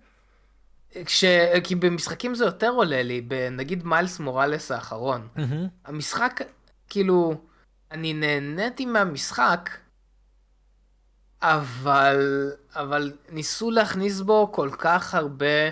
[1.05, 1.25] כש...
[1.65, 5.29] כי במשחקים זה יותר עולה לי, בנגיד מיילס מוראלס האחרון.
[5.85, 6.41] המשחק,
[6.89, 7.35] כאילו,
[7.91, 9.71] אני נהניתי מהמשחק,
[11.43, 15.71] אבל, אבל ניסו להכניס בו כל כך הרבה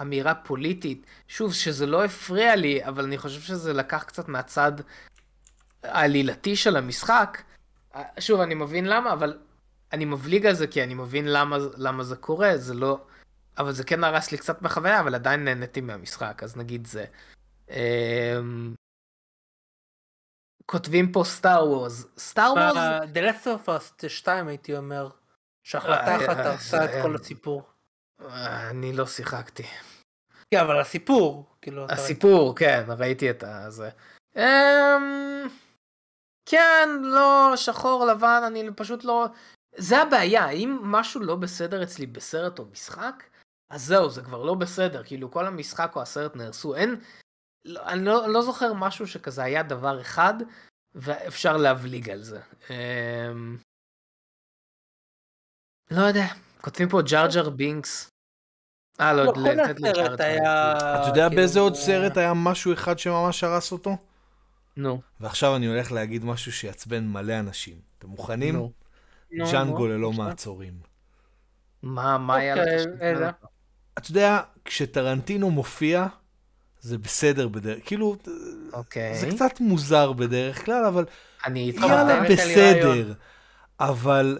[0.00, 1.06] אמירה פוליטית.
[1.28, 4.72] שוב, שזה לא הפריע לי, אבל אני חושב שזה לקח קצת מהצד
[5.82, 7.42] העלילתי של המשחק.
[8.18, 9.38] שוב, אני מבין למה, אבל
[9.92, 13.00] אני מבליג על זה כי אני מבין למה, למה זה קורה, זה לא...
[13.58, 17.04] אבל זה כן הרס לי קצת בחוויה, אבל עדיין נהניתי מהמשחק, אז נגיד זה.
[20.70, 22.04] כותבים פה סטאר וורס.
[22.18, 22.76] סטאר וורס...
[22.76, 25.08] ב- The Last of Us 2 הייתי אומר,
[25.64, 27.62] שהחלטה אה, אחת אה, הרסה את זה- כל הסיפור.
[28.70, 29.62] אני לא שיחקתי.
[30.54, 33.90] כן, אבל הסיפור, כאילו, הסיפור, כן, ראיתי את הזה.
[34.36, 35.48] אמ,
[36.50, 39.26] כן, לא, שחור, לבן, אני פשוט לא...
[39.76, 43.22] זה הבעיה, אם משהו לא בסדר אצלי בסרט או משחק,
[43.70, 47.00] אז זהו, זה כבר לא בסדר, כאילו כל המשחק או הסרט נהרסו, אין...
[47.64, 50.34] לא, אני לא, לא זוכר משהו שכזה היה דבר אחד,
[50.94, 52.40] ואפשר להבליג על זה.
[52.70, 53.56] אמ,
[55.90, 56.26] לא יודע,
[56.60, 58.10] כותבים פה ג'ארג'ר בינקס.
[59.00, 60.24] אה, לא, לא, לתת לג'ארג'ר.
[60.24, 60.76] היה...
[60.76, 63.96] אתה יודע כאילו, באיזה עוד סרט היה משהו אחד שממש הרס אותו?
[64.76, 67.80] נו, ועכשיו אני הולך להגיד משהו שיעצבן מלא אנשים.
[67.98, 68.56] אתם מוכנים?
[68.56, 68.72] נו.
[69.32, 70.22] נו, ג'אנגו נו, ללא בבקשה.
[70.22, 70.80] מעצורים.
[71.82, 73.34] מה, מה היה אוקיי, לך?
[73.34, 73.46] אותו?
[73.98, 76.06] אתה יודע, כשטרנטינו מופיע,
[76.80, 78.16] זה בסדר בדרך, כאילו,
[78.72, 79.20] okay.
[79.20, 81.04] זה קצת מוזר בדרך כלל, אבל
[81.46, 83.12] יאללה בסדר.
[83.80, 84.38] אבל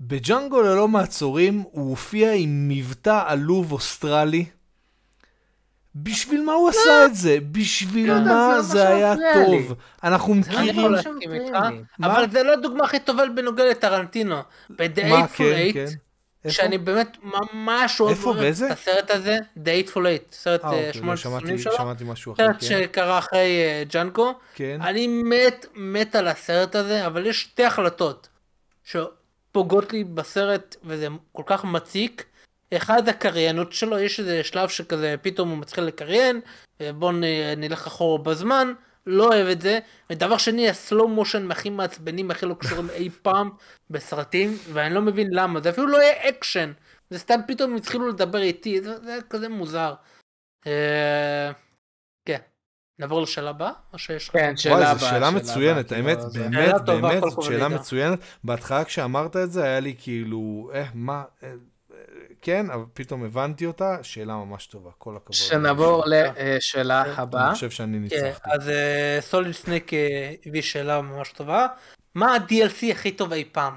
[0.00, 4.44] בג'אנגו ללא מעצורים הוא הופיע עם מבטא עלוב אוסטרלי.
[5.94, 7.38] בשביל מה הוא עשה את זה?
[7.52, 9.74] בשביל מה זה היה טוב?
[10.04, 10.94] אנחנו מכירים...
[12.02, 14.36] אבל זה לא הדוגמה הכי טובה בנוגע לטרנטינו.
[14.70, 16.07] ב-The 848
[16.50, 17.16] שאני באמת
[17.52, 18.18] ממש אוהב?
[18.66, 21.72] את הסרט הזה, The Eightful Eight, סרט אה, אה, אוקיי, לא, שמונה שמעתי- הסונים שלו,
[21.76, 22.66] שמעתי משהו אחר, סרט כן.
[22.66, 24.34] שקרה אחרי אה, ג'אנגו.
[24.54, 24.78] כן.
[24.82, 28.28] אני מת, מת על הסרט הזה, אבל יש שתי החלטות
[28.84, 32.24] שפוגעות לי בסרט, וזה כל כך מציק.
[32.76, 36.40] אחד, הקריינות שלו, יש איזה שלב שכזה פתאום הוא מתחיל לקריין,
[36.94, 37.12] בואו
[37.56, 38.72] נלך אחורה בזמן,
[39.08, 39.78] לא אוהב את זה.
[40.10, 43.50] ודבר שני, ה slow motion הכי מעצבנים, הכי לא קשורים אי פעם
[43.90, 46.72] בסרטים, ואני לא מבין למה, זה אפילו לא יהיה אקשן,
[47.10, 49.94] זה סתם פתאום התחילו לדבר איתי, זה, זה כזה מוזר.
[50.66, 51.52] אה,
[52.28, 52.38] כן.
[53.00, 53.72] נעבור לשאלה הבאה?
[53.92, 54.34] או שיש לך?
[54.34, 54.98] כן, שאלה וואי, הבאה.
[54.98, 57.68] זו שאלה מצוינת, האמת, באמת, שאלה באמת, זאת שאלה.
[57.68, 58.18] מצוינת.
[58.44, 61.52] בהתחלה כשאמרת את זה, היה לי כאילו, אה, מה, אה,
[62.42, 65.32] כן, אבל פתאום הבנתי אותה, שאלה ממש טובה, כל הכבוד.
[65.32, 67.46] שנעבור לשאלה הבאה.
[67.46, 68.50] אני חושב שאני כן, ניצחתי.
[68.52, 68.70] אז
[69.20, 71.66] Solid Snake אה, הביא שאלה ממש טובה.
[72.14, 73.74] מה ה-DLC הכי טוב אי פעם?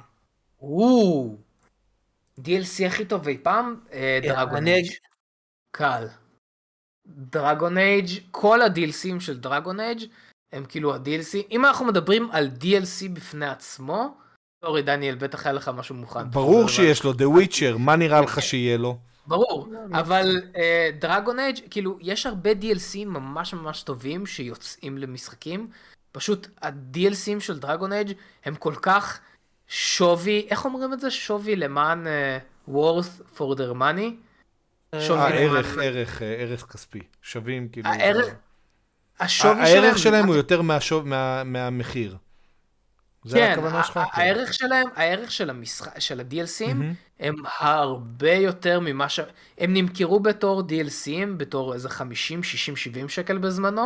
[2.39, 3.75] DLC הכי טוב אי פעם,
[4.23, 4.85] דרגון אני אייג'.
[4.85, 4.95] אג-
[5.71, 6.07] קל.
[7.07, 9.99] דרגון אייג', כל ה-DLCים של Dragon Age
[10.53, 11.37] הם כאילו ה-DLC.
[11.51, 14.17] אם אנחנו מדברים על DLC בפני עצמו,
[14.65, 16.31] sorry דניאל, בטח היה לך משהו מוכן.
[16.31, 18.97] ברור שיש לו, The Witcher, מה נראה לך שיהיה לו?
[19.27, 20.41] ברור, אבל
[20.99, 25.67] דרגון אייג' כאילו יש הרבה DLCים ממש ממש טובים שיוצאים למשחקים.
[26.11, 28.11] פשוט ה-DLCים של דרגון אייג'
[28.45, 29.19] הם כל כך
[29.67, 31.11] שווי, איך אומרים את זה?
[31.11, 34.11] שווי למען uh, worth for their money?
[34.99, 36.99] שווי אה, למען- ערך, ערך, אה, ערך כספי.
[37.21, 37.89] שווים, כאילו...
[37.89, 38.25] הערך,
[39.19, 40.61] הערך שלהם הוא יותר
[41.45, 42.17] מהמחיר.
[43.23, 43.93] זה כן, הכוונה שלך?
[43.93, 44.21] כן.
[44.21, 46.93] הערך שלהם, הערך של המשחק, של ה-DLCים, מהמם.
[47.19, 49.19] הם הרבה יותר ממה ש...
[49.57, 53.85] הם נמכרו בתור DLCים, בתור איזה 50, 60, 70 שקל בזמנו,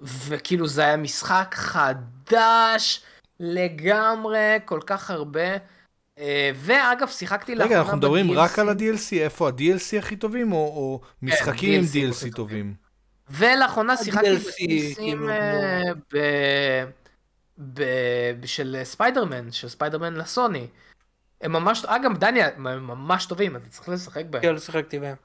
[0.00, 3.02] וכאילו זה היה משחק חדש
[3.40, 5.56] לגמרי, כל כך הרבה.
[6.18, 8.36] אה, ואגב, שיחקתי רגע, אנחנו מדברים ב-DLC.
[8.38, 9.12] רק על ה-DLC?
[9.16, 12.34] איפה ה-DLC הכי טובים, או- או משחקים עם DLC DLC טובים.
[12.34, 12.74] טובים?
[13.30, 15.80] ולאחרונה שיחקתי ב-DLCים כאילו, אה,
[16.14, 16.18] ב...
[17.58, 17.82] ב...
[18.46, 20.66] של ספיידרמן, של ספיידרמן לסוני.
[21.40, 24.42] הם ממש, אגב, דניאל, הם ממש טובים, אתה צריך לשחק בהם.
[24.42, 25.16] כן, שיחקתי בהם.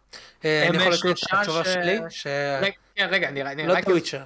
[0.46, 2.00] אה, אני יכול לקרוא את התשובה שלי?
[2.62, 3.86] רגע, כן, רגע, אני, אני לא רק...
[3.86, 4.24] טוויצ'ר.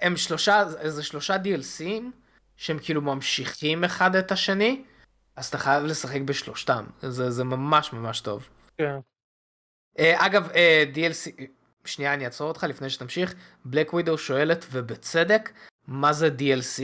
[0.00, 2.02] הם שלושה, זה שלושה DLC ים
[2.56, 4.82] שהם כאילו ממשיכים אחד את השני,
[5.36, 6.84] אז אתה חייב לשחק בשלושתם.
[7.02, 8.48] זה, זה ממש ממש טוב.
[8.78, 8.98] כן.
[9.98, 11.42] אה, אגב, אה, DLC,
[11.84, 13.34] שנייה, אני אעצור אותך לפני שתמשיך.
[13.64, 15.50] בלק ווידו שואלת, ובצדק,
[15.88, 16.82] מה זה DLC?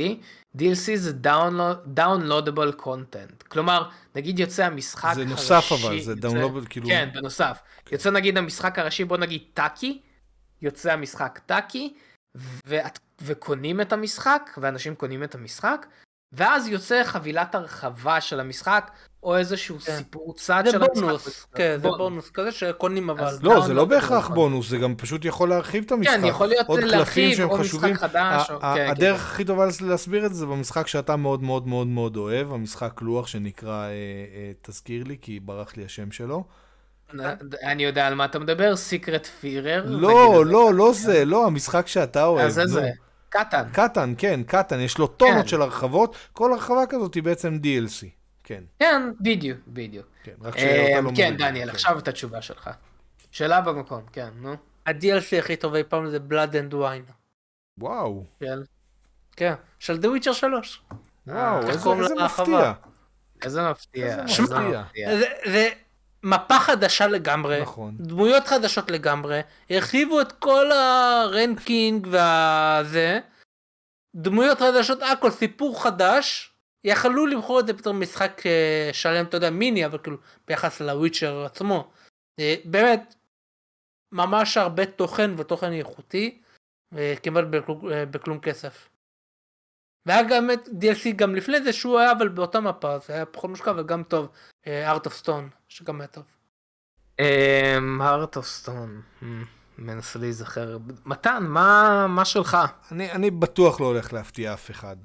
[0.58, 3.44] DLC זה download, downloadable content.
[3.48, 7.58] כלומר, נגיד יוצא המשחק זה נוסף אבל, הראשי, זה יוצא- downloadable, כאילו- כן, בנוסף.
[7.92, 10.00] יוצא נגיד המשחק הראשי, בוא נגיד טאקי,
[10.62, 11.94] יוצא המשחק טאקי,
[12.66, 15.86] ואת, וקונים את המשחק, ואנשים קונים את המשחק,
[16.36, 18.90] ואז יוצא חבילת הרחבה של המשחק,
[19.22, 19.96] או איזשהו כן.
[19.96, 21.56] סיפור צד זה של בונוס, המשחק.
[21.56, 23.24] כן, זה בונוס כזה שקונים אבל.
[23.24, 24.34] אז לא, גם זה לא לא בהכרח נכון.
[24.34, 26.12] בונוס, זה גם פשוט יכול להרחיב את המשחק.
[26.20, 27.92] כן, יכול להיות להרחיב, שהם או חשובים.
[27.92, 28.60] משחק חדש, או...
[28.60, 29.26] כן, הדרך כן.
[29.26, 33.26] הכי טובה להסביר את זה זה במשחק שאתה מאוד מאוד מאוד מאוד אוהב, המשחק לוח
[33.26, 36.44] שנקרא, אה, אה, תזכיר לי, כי ברח לי השם שלו.
[37.62, 39.84] אני יודע על מה אתה מדבר, סיקרט פירר.
[39.86, 42.46] לא, לא, לא זה, לא, המשחק שאתה אוהב.
[42.46, 42.80] אז איזה?
[42.80, 42.86] נו.
[43.38, 43.68] קטן.
[43.72, 45.46] קטן, כן, קטן, יש לו טונות כן.
[45.46, 48.06] של הרחבות, כל הרחבה כזאת היא בעצם DLC.
[48.44, 50.06] כן, כן, בדיוק, בדיוק.
[50.22, 51.36] כן, רק שאתה לא אמ, כן, מבין.
[51.36, 52.70] דניאל, עכשיו את התשובה שלך.
[53.30, 54.56] שאלה במקום, כן, נו.
[54.86, 57.12] ה-DLC הכי טוב אי פעם זה Blood and Wine.
[57.78, 58.58] וואו, כן.
[59.36, 60.82] כן, של The Witcher 3.
[61.26, 62.14] וואו, איך איזה איזה?
[62.24, 62.72] מפתיע.
[63.42, 64.06] איזה מפתיע.
[64.06, 64.42] איזה.
[64.42, 64.82] מפתיע.
[65.18, 65.68] זה, זה
[66.24, 67.94] מפה חדשה לגמרי, נכון.
[67.98, 69.40] דמויות חדשות לגמרי,
[69.70, 73.20] הרחיבו את כל הרנקינג והזה,
[74.16, 76.52] דמויות חדשות, הכל, סיפור חדש,
[76.84, 80.16] יכלו למכור את זה בתור משחק אה, שלם, אתה יודע, מיני, אבל כאילו,
[80.48, 81.90] ביחס לוויצ'ר עצמו.
[82.40, 83.14] אה, באמת,
[84.12, 86.40] ממש הרבה תוכן ותוכן איכותי,
[86.96, 87.80] אה, כמעט בכלום,
[88.10, 88.88] בכלום כסף.
[90.06, 93.50] והיה גם את DLC גם לפני זה שהוא היה אבל באותה מפה זה היה פחות
[93.50, 94.28] מושקע וגם טוב
[94.66, 96.24] אה, Art of Stone שגם היה טוב.
[98.00, 99.00] הארט אוף סטון.
[99.78, 100.78] מנסה להיזכר.
[101.06, 102.56] מתן, מה מה שלך?
[102.92, 104.96] אני, אני בטוח לא הולך להפתיע אף אחד,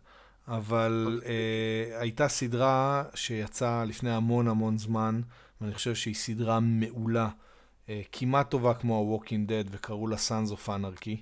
[0.48, 5.22] אבל אה, הייתה סדרה שיצאה לפני המון המון זמן,
[5.62, 7.30] ואני חושב שהיא סדרה מעולה,
[7.90, 11.18] אה, כמעט טובה כמו ה-Walking Dead, וקראו לה Sons of Anarchy.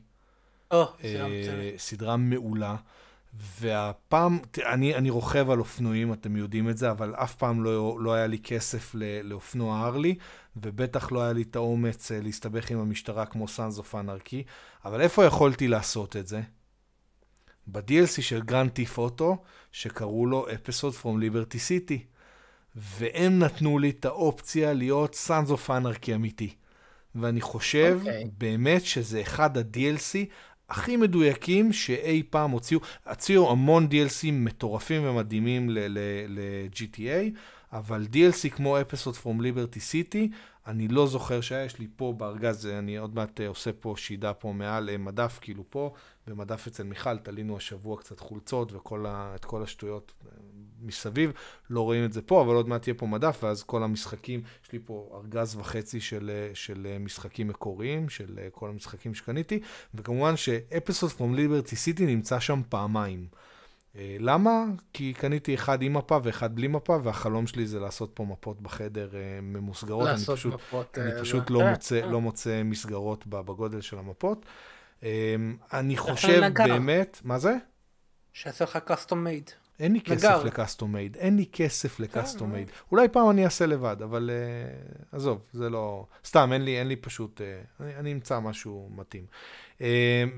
[0.74, 1.78] אה, היה מצוין.
[1.78, 2.76] סדרה מעולה.
[3.40, 8.14] והפעם, אני, אני רוכב על אופנועים, אתם יודעים את זה, אבל אף פעם לא, לא
[8.14, 10.16] היה לי כסף לאופנוע הרלי,
[10.56, 14.44] ובטח לא היה לי את האומץ אה, להסתבך עם המשטרה כמו Sons of Anarchy,
[14.86, 16.42] אבל איפה יכולתי לעשות את זה?
[17.68, 19.38] ב-DLC של Grand Theft Auto,
[19.72, 22.00] שקראו לו Episode From Liberty City,
[22.76, 26.56] והם נתנו לי את האופציה להיות Sons of Anarchy אמיתי.
[27.16, 28.24] ואני חושב אוקיי.
[28.24, 28.28] okay.
[28.38, 30.18] באמת שזה אחד ה-DLC
[30.70, 32.80] הכי מדויקים שאי פעם הוציאו.
[33.10, 37.38] הוציאו המון DLC מטורפים ומדהימים ל-GTA,
[37.74, 40.34] אבל DLC כמו Episode From Liberty City,
[40.68, 44.34] אני לא זוכר שהיה, יש לי פה בארגז, אני עוד מעט אה, עושה פה שידה
[44.34, 45.94] פה מעל אה, מדף, כאילו פה,
[46.28, 50.32] במדף אצל מיכל, תלינו השבוע קצת חולצות וכל ה, את כל השטויות אה,
[50.82, 51.32] מסביב,
[51.70, 54.72] לא רואים את זה פה, אבל עוד מעט יהיה פה מדף, ואז כל המשחקים, יש
[54.72, 59.60] לי פה ארגז וחצי של, אה, של אה, משחקים מקוריים, של אה, כל המשחקים שקניתי,
[59.96, 63.28] וכמובן ש-Episode From Liberty City נמצא שם פעמיים.
[64.20, 64.66] למה?
[64.94, 69.10] כי קניתי אחד עם מפה ואחד בלי מפה, והחלום שלי זה לעשות פה מפות בחדר
[69.42, 70.08] ממוסגרות.
[70.08, 71.50] אני לעשות פשוט, מפות, אני אה, פשוט.
[71.50, 72.06] לא, אה, מוצא, אה.
[72.06, 74.46] לא מוצא מסגרות ב- בגודל של המפות.
[75.74, 76.42] אני יכול חושב.
[76.54, 77.56] באמת, מה זה?
[78.34, 79.67] שיעשה לך custom made.
[79.80, 80.44] אין לי כסף נגר.
[80.44, 82.54] לקסטום מייד, אין לי כסף לקסטום אה.
[82.54, 82.72] מייד.
[82.92, 86.06] אולי פעם אני אעשה לבד, אבל uh, עזוב, זה לא...
[86.26, 87.42] סתם, אין לי, אין לי פשוט...
[87.42, 89.26] Uh, אני, אני אמצא משהו מתאים.
[89.78, 89.82] Uh,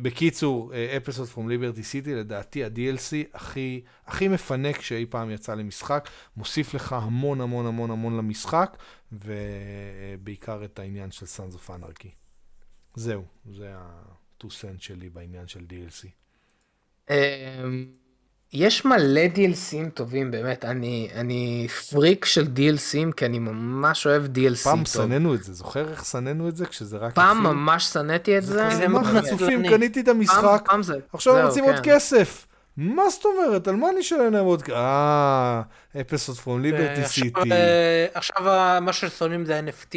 [0.01, 6.09] בקיצור, uh, Episode From Liberty City, לדעתי ה-DLC הכי, הכי מפנק שאי פעם יצא למשחק,
[6.37, 8.77] מוסיף לך המון המון המון המון למשחק,
[9.11, 12.09] ובעיקר את העניין של Sons of Anarchy.
[12.95, 16.07] זהו, זה ה-2 cent שלי בעניין של DLC.
[17.09, 17.91] אמ,
[18.53, 24.63] יש מלא DLCים טובים באמת, אני, אני פריק של DLCים כי אני ממש אוהב DLC
[24.63, 24.87] פעם טוב.
[24.87, 27.53] שנאנו את זה, זוכר איך שנאנו את זה כשזה רק פעם התחיל?
[27.53, 28.67] ממש שנאתי את זה.
[28.71, 29.69] כזה מה מאוד חצופים.
[29.69, 30.93] קניתי את המשחק, פעם, פעם זה.
[31.13, 31.71] עכשיו הם זהו, רוצים כן.
[31.71, 32.45] עוד כסף.
[32.77, 33.67] מה זאת אומרת?
[33.67, 34.63] על מה אני אשלם להם עוד?
[34.69, 35.61] אה,
[35.95, 37.51] Episode From Liberty ועכשיו, City.
[37.51, 39.95] אה, עכשיו ה- מה ששונאים זה NFT.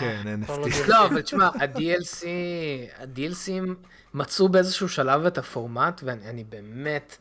[0.00, 0.70] כן, כבר לא NFT.
[0.70, 0.88] DLC.
[0.88, 2.26] לא, אבל תשמע, ה-DLC,
[2.98, 3.74] ה-DLCים
[4.14, 7.16] מצאו באיזשהו שלב את הפורמט, ואני אני באמת,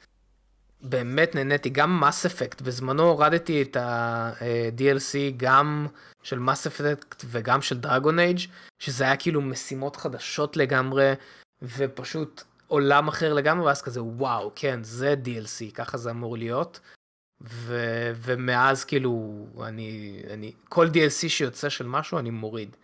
[0.82, 1.70] באמת נהניתי.
[1.70, 5.88] גם Mass Effect, בזמנו הורדתי את ה-DLC גם
[6.24, 8.48] של Mass Effect וגם של Dragon Age,
[8.80, 11.14] שזה היה כאילו משימות חדשות לגמרי,
[11.62, 16.80] ופשוט עולם אחר לגמרי, ואז כזה וואו, כן, זה DLC, ככה זה אמור להיות.
[17.50, 22.76] ו- ומאז כאילו אני אני כל DLC שיוצא של משהו אני מוריד.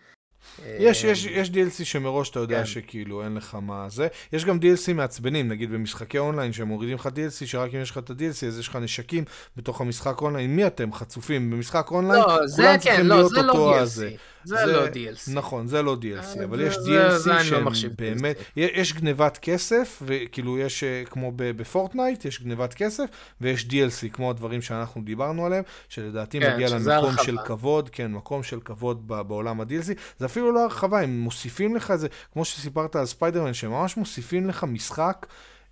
[0.78, 2.66] יש, אה, יש, יש DLC שמראש אתה יודע כן.
[2.66, 4.08] שכאילו אין לך מה זה.
[4.32, 8.10] יש גם DLC מעצבנים, נגיד במשחקי אונליין שמורידים לך DLC, שרק אם יש לך את
[8.10, 9.24] ה-DLC אז יש לך נשקים
[9.56, 10.56] בתוך המשחק אונליין.
[10.56, 10.92] מי אתם?
[10.92, 11.50] חצופים.
[11.50, 13.76] במשחק אונליין לא, זה כולם כן, צריכים לא, להיות לא אותו DLC.
[13.80, 14.10] הזה.
[14.48, 15.30] זה לא DLC.
[15.32, 18.42] נכון, זה לא DLC, אה, אבל זה- יש זה- זה DLC לא שהם באמת, DLC.
[18.56, 23.04] יש גנבת כסף, וכאילו יש, אה, כמו בפורטנייט, יש גנבת כסף,
[23.40, 27.24] ויש DLC, כמו הדברים שאנחנו דיברנו עליהם, שלדעתי כן, מגיע שזה להם מקום הרחבה.
[27.24, 29.92] של כבוד, כן, מקום של כבוד בעולם ה-DLC.
[30.18, 34.48] זה אפילו לא הרחבה, הם מוסיפים לך איזה, כמו שסיפרת על ספיידרמן, שהם ממש מוסיפים
[34.48, 35.26] לך משחק.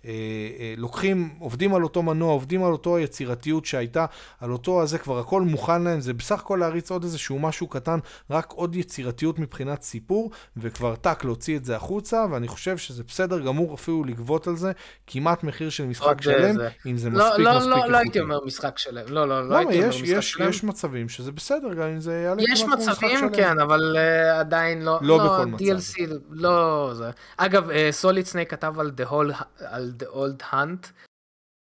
[0.05, 0.11] אה,
[0.59, 4.05] אה, לוקחים, עובדים על אותו מנוע, עובדים על אותו היצירתיות שהייתה,
[4.39, 7.99] על אותו הזה, כבר הכל מוכן להם, זה בסך הכל להריץ עוד איזשהו משהו קטן,
[8.29, 13.39] רק עוד יצירתיות מבחינת סיפור, וכבר טאק להוציא את זה החוצה, ואני חושב שזה בסדר
[13.39, 14.71] גמור אפילו לגבות על זה
[15.07, 16.69] כמעט מחיר של משחק עוד, שלם, זה.
[16.85, 17.97] אם זה לא, מספיק לא, מספיק לא, לא איכותי.
[17.97, 19.03] הייתי אומר משחק שלם.
[19.07, 19.57] לא, לא, לא למה?
[19.59, 20.49] הייתי אומר יש, משחק יש, שלם.
[20.49, 23.29] יש מצבים שזה בסדר, גם אם זה יעלה יש כמעט משחק מצבים.
[23.33, 24.99] כן, אבל uh, עדיין לא.
[25.01, 25.65] לא בכל מצב.
[25.65, 27.09] DLC, לא זה.
[27.37, 30.91] אגב, Solid Snake כתב על The, whole, על The Old Hunt,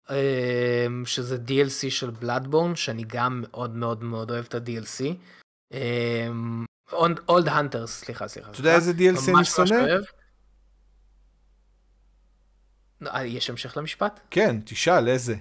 [0.08, 0.12] um,
[1.06, 5.04] שזה DLC של בלאדבורן, שאני גם מאוד מאוד מאוד אוהב את ה-DLC.
[7.28, 8.52] Old Hunters, סליחה, סליחה.
[8.52, 9.76] אתה יודע איזה DLC אני שונא?
[13.02, 14.20] לא, אה, יש המשך למשפט?
[14.32, 15.36] כן, תשאל איזה.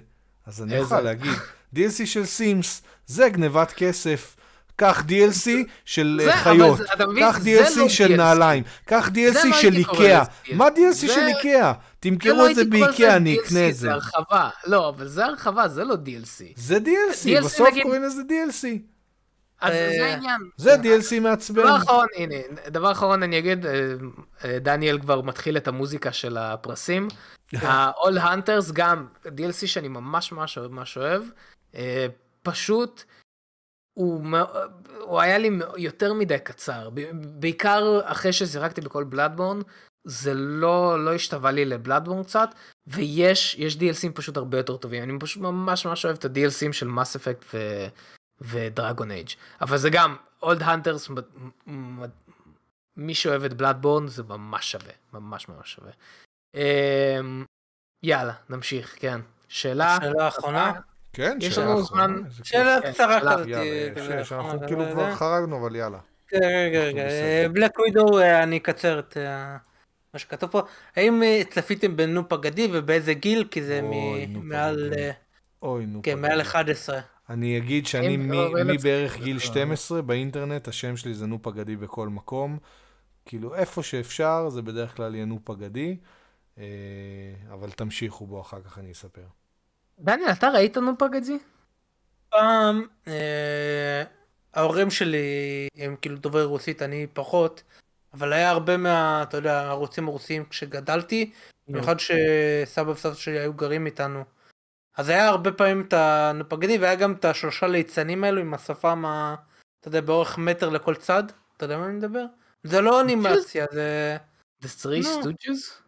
[0.45, 0.79] אז אני?
[0.79, 1.31] אוכל להגיד.
[1.75, 4.35] DLC של סימס, זה גנבת כסף.
[4.79, 5.49] קח DLC
[5.85, 6.79] של זה, אה, חיות?
[7.19, 8.17] קח DLC לא של DLC.
[8.17, 10.23] נעליים, קח DLC לא של איקאה.
[10.53, 11.73] מה DLC זה- של איקאה?
[11.99, 13.81] תמכרו לא את זה באיקאה, אני DLC, אקנה את זה.
[13.81, 14.49] זה הרחבה.
[14.67, 16.43] לא, אבל זה הרחבה, זה לא DLC.
[16.55, 18.67] זה DLC, DLC בסוף נגיד- קוראים לזה DLC.
[19.61, 20.41] אז אה, זה העניין.
[20.57, 21.61] זה DLC מעצבן.
[21.61, 22.35] דבר אחרון, הנה,
[22.67, 23.71] דבר אחרון אני אגיד, אה,
[24.45, 27.07] אה, דניאל כבר מתחיל את המוזיקה של הפרסים.
[27.61, 31.23] ה-All Hunters גם DLC שאני ממש ממש אוהב, ממש אוהב.
[31.75, 32.07] אה,
[32.43, 33.03] פשוט,
[33.99, 34.37] הוא,
[35.01, 36.89] הוא היה לי יותר מדי קצר.
[37.13, 39.59] בעיקר אחרי שזירקתי בכל בלאדבורן,
[40.03, 42.49] זה לא, לא השתווה לי לבלאדבורן קצת,
[42.87, 45.03] ויש יש DLCים פשוט הרבה יותר טובים.
[45.03, 47.57] אני פשוט ממש ממש אוהב את ה-DLCים של מס אפקט ו...
[48.41, 49.29] ודרגון אייג'.
[49.61, 51.09] אבל זה גם, אולד הנטרס,
[52.97, 55.91] מי שאוהב את בלאדבורן זה ממש שווה, ממש ממש שווה.
[56.55, 57.45] אמ,
[58.03, 59.21] יאללה, נמשיך, כן.
[59.47, 59.97] שאלה?
[60.01, 60.73] שאלה אחרונה.
[61.13, 62.43] כן, יש שאלה לנו אחרונה, זמן.
[62.43, 63.19] שאלה כן, קצרה.
[63.19, 63.47] כזאת.
[63.47, 63.89] אה,
[64.21, 65.99] יש, אנחנו כאילו אבל כבר חרגנו, אבל יאללה.
[66.33, 67.03] רגע, רגע.
[67.53, 69.57] בלק ווידו, אני אקצר את אה,
[70.13, 70.61] מה שכתוב פה.
[70.95, 73.47] האם אה, צפיתם בנופ אגדי ובאיזה גיל?
[73.51, 73.81] כי זה
[74.43, 74.93] מעל...
[75.61, 75.99] אוי, נו.
[76.03, 76.21] כן.
[76.21, 76.99] מעל 11.
[77.29, 79.41] אני אגיד שאני מבערך צריך- גיל אה.
[79.41, 82.57] 12 באינטרנט, השם שלי זה נופ אגדי בכל מקום.
[83.25, 85.97] כאילו, איפה שאפשר, זה בדרך כלל יהיה נופ אגדי.
[86.57, 86.63] אה,
[87.53, 89.21] אבל תמשיכו בו, אחר כך אני אספר.
[89.99, 91.37] דניאל, אתה ראית נו פגזי?
[92.29, 94.03] פעם אה,
[94.53, 97.63] ההורים שלי הם כאילו דוברי רוסית, אני פחות,
[98.13, 101.31] אבל היה הרבה מה, אתה יודע, הערוצים הרוסיים כשגדלתי,
[101.67, 104.23] במיוחד שסבא וסבתא שלי היו גרים איתנו.
[104.97, 109.35] אז היה הרבה פעמים את הנופגדי והיה גם את השלושה ליצנים האלו עם השפם, ה-
[109.79, 111.23] אתה יודע, באורך מטר לכל צד,
[111.57, 112.25] אתה יודע מה אני מדבר?
[112.63, 114.17] זה לא אנימציה, זה
[114.63, 115.05] The Three.
[115.05, 115.81] Stooges?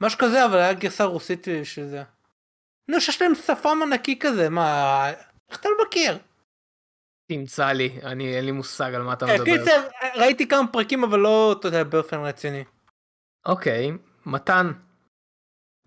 [0.00, 2.02] משהו כזה, אבל היה גרסה רוסית של זה.
[2.88, 5.10] נו, שיש להם שפם ענקי כזה, מה,
[5.50, 6.18] איך אתה לא מכיר?
[7.32, 9.44] תמצא לי, אני אין לי מושג על מה אתה כן, מדבר.
[9.44, 12.64] קיצר, ראיתי כמה פרקים אבל לא, אתה יודע, באופן רציני.
[13.46, 13.92] אוקיי,
[14.26, 14.72] מתן.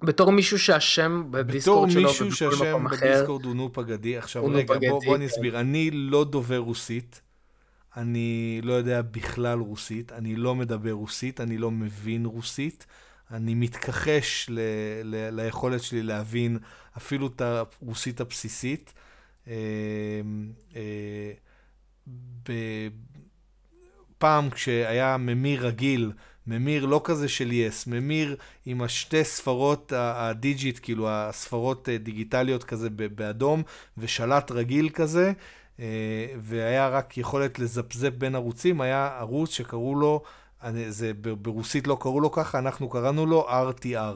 [0.04, 4.18] בתור מישהו שהשם בתור בדיסקורד שלו מישהו ובכל שהשם מקום אחר, בדיסקורד הוא נופ אגדי,
[4.18, 5.14] עכשיו רגע, בוא, כן.
[5.14, 5.60] אני אסביר.
[5.60, 7.22] אני לא דובר רוסית,
[7.98, 12.86] אני לא יודע בכלל רוסית, אני לא מדבר רוסית, אני לא מבין רוסית.
[13.32, 14.60] אני מתכחש ל,
[15.04, 16.58] ל, ליכולת שלי להבין
[16.98, 18.94] אפילו את הרוסית הבסיסית.
[19.48, 19.54] אה,
[20.76, 21.32] אה,
[24.18, 26.12] פעם כשהיה ממיר רגיל,
[26.48, 28.36] ממיר לא כזה של יס, ממיר
[28.66, 33.64] עם השתי ספרות ה digit, כאילו הספרות אה, דיגיטליות כזה באדום,
[33.98, 35.32] ושלט רגיל כזה,
[36.40, 40.24] והיה רק יכולת לזפזפ בין ערוצים, היה ערוץ שקראו לו,
[40.66, 41.12] אני- זה
[41.42, 44.16] ברוסית לא קראו לו ככה, אנחנו קראנו לו RTR.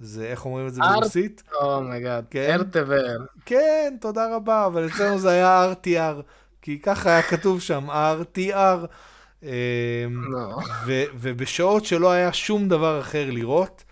[0.00, 1.42] זה, איך אומרים את זה ברוסית?
[1.62, 2.50] Oh my God, כן.
[2.58, 3.16] ארטבר.
[3.46, 6.22] כן, תודה רבה, אבל אצלנו זה היה RTR,
[6.62, 8.86] כי ככה היה כתוב שם, RTR.
[9.42, 9.48] אמ,
[10.28, 10.58] לא.
[11.14, 13.84] ובשעות שלא היה שום דבר אחר לראות,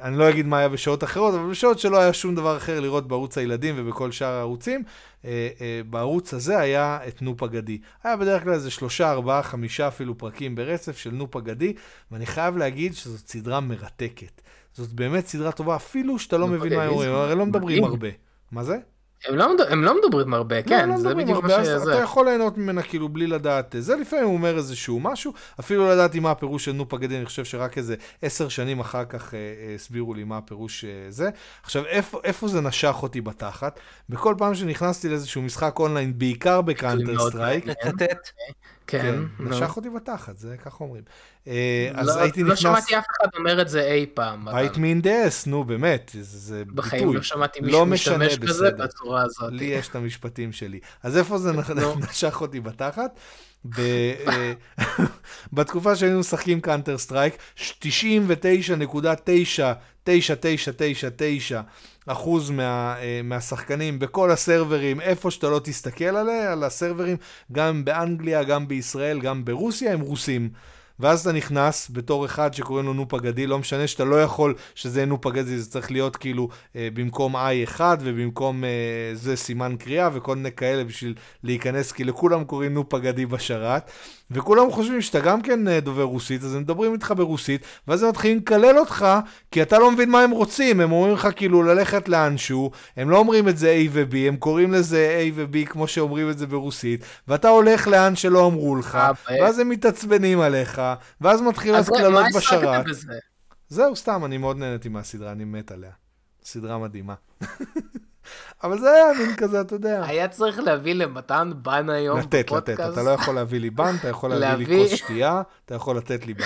[0.00, 3.08] אני לא אגיד מה היה בשעות אחרות, אבל בשעות שלא היה שום דבר אחר לראות
[3.08, 4.82] בערוץ הילדים ובכל שאר הערוצים,
[5.24, 7.78] אה, אה, בערוץ הזה היה את נופ אגדי.
[8.04, 11.72] היה בדרך כלל איזה שלושה, ארבעה, חמישה אפילו פרקים ברצף של נופ אגדי,
[12.10, 14.42] ואני חייב להגיד שזאת סדרה מרתקת.
[14.72, 17.84] זאת באמת סדרה טובה, אפילו שאתה לא מבין מה הם אומרים, הרי לא מדברים מדהים.
[17.84, 18.08] הרבה.
[18.52, 18.76] מה זה?
[19.24, 19.46] הם לא.
[19.68, 21.92] הם לא מדברים הרבה, כן, לא, לא זה בדיוק מה הרבה, שזה.
[21.92, 25.92] אתה יכול ליהנות ממנה כאילו בלי לדעת זה, לפעמים הוא אומר איזשהו משהו, אפילו לא
[25.92, 29.38] ידעתי מה הפירוש של Ну, погоди, אני חושב שרק איזה עשר שנים אחר כך אה,
[29.38, 31.30] אה, הסבירו לי מה הפירוש אה, זה.
[31.62, 33.80] עכשיו, איפה, איפה זה נשך אותי בתחת?
[34.08, 37.66] בכל פעם שנכנסתי לאיזשהו משחק אונליין, בעיקר ב Counter Strike.
[37.66, 38.30] לצטט.
[38.86, 39.50] כן, נו.
[39.50, 41.02] נשך אותי בתחת, זה ככה אומרים.
[41.46, 42.58] אה, אז לא- הייתי לא נכנס...
[42.58, 44.48] שמעתי אף אחד אומר את זה אי פעם.
[44.52, 47.16] Bit me in the ass, נו באמת, זה, בחיים ביטוי.
[47.16, 48.70] לא שמעתי לא מישהו משתמש בזה.
[48.70, 49.52] בצורה הזאת.
[49.52, 50.80] לי יש את המשפטים שלי.
[51.02, 51.52] אז איפה זה.
[52.10, 53.18] נשך אותי בתחת?
[53.78, 54.52] אה,
[55.52, 57.60] בתקופה שהיינו משחקים Counter Strike, 99.9999
[62.06, 67.16] אחוז מה, אה, מהשחקנים בכל הסרברים, איפה שאתה לא תסתכל עליה, על הסרברים,
[67.52, 70.50] גם באנגליה, גם בישראל, גם ברוסיה, הם רוסים.
[71.00, 75.00] ואז אתה נכנס בתור אחד שקוראים לו Ну, погоди, לא משנה שאתה לא יכול שזה
[75.00, 78.70] יהיה Ну, погоди, זה צריך להיות כאילו אה, במקום i1 ובמקום אה,
[79.14, 83.90] זה סימן קריאה וכל מיני כאלה בשביל להיכנס, כי לכולם קוראים נופה גדי בשרת,
[84.30, 88.08] וכולם חושבים שאתה גם כן אה, דובר רוסית, אז הם מדברים איתך ברוסית, ואז הם
[88.08, 89.06] מתחילים לקלל אותך,
[89.50, 93.18] כי אתה לא מבין מה הם רוצים, הם אומרים לך כאילו ללכת לאנשהו, הם לא
[93.18, 97.04] אומרים את זה A ו-B, הם קוראים לזה A ו-B כמו שאומרים את זה ברוסית,
[97.28, 100.82] ואתה הולך לאן שלא אמרו לך, אה, ואז הם מתעצבנים עליך,
[101.20, 102.84] ואז מתחילות אז קללות בשרת.
[103.68, 105.90] זהו, סתם, אני מאוד נהניתי מהסדרה, אני מת עליה.
[106.44, 107.14] סדרה מדהימה.
[108.64, 110.04] אבל זה היה מין כזה, אתה יודע.
[110.06, 112.46] היה צריך להביא למתן בן היום לתת, לתת.
[112.46, 112.92] בפודקאסט.
[112.92, 116.26] אתה לא יכול להביא לי בן, אתה יכול להביא לי כוס שתייה, אתה יכול לתת
[116.26, 116.44] לי בן.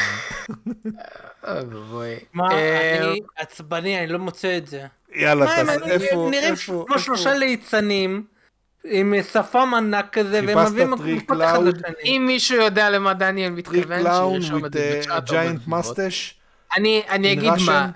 [1.45, 2.15] ואבוי.
[2.33, 4.87] מה, אה, אני עצבני, אני לא מוצא את זה.
[5.15, 7.35] יאללה, תעשה, איפה, נראים איפה, כמו שלושה?
[7.35, 8.25] ליצנים,
[8.85, 11.77] עם שפם ענק כזה, והם חיפשת מביאים טריק מכות אחד לאוד?
[11.77, 11.95] לשני.
[12.05, 15.17] אם מישהו יודע למה דניאל טריק מתכוון, קלאון שירשום את זה with בצ'אט.
[15.31, 15.99] או ג'יינט בתגובות.
[15.99, 16.35] מסטש.
[16.77, 17.53] אני אני אגיד?
[17.67, 17.91] מה,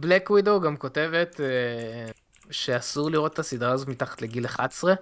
[0.00, 2.10] בלק ווידו גם כותבת אה,
[2.50, 4.94] שאסור לראות את הסדרה הזאת מתחת לגיל 11.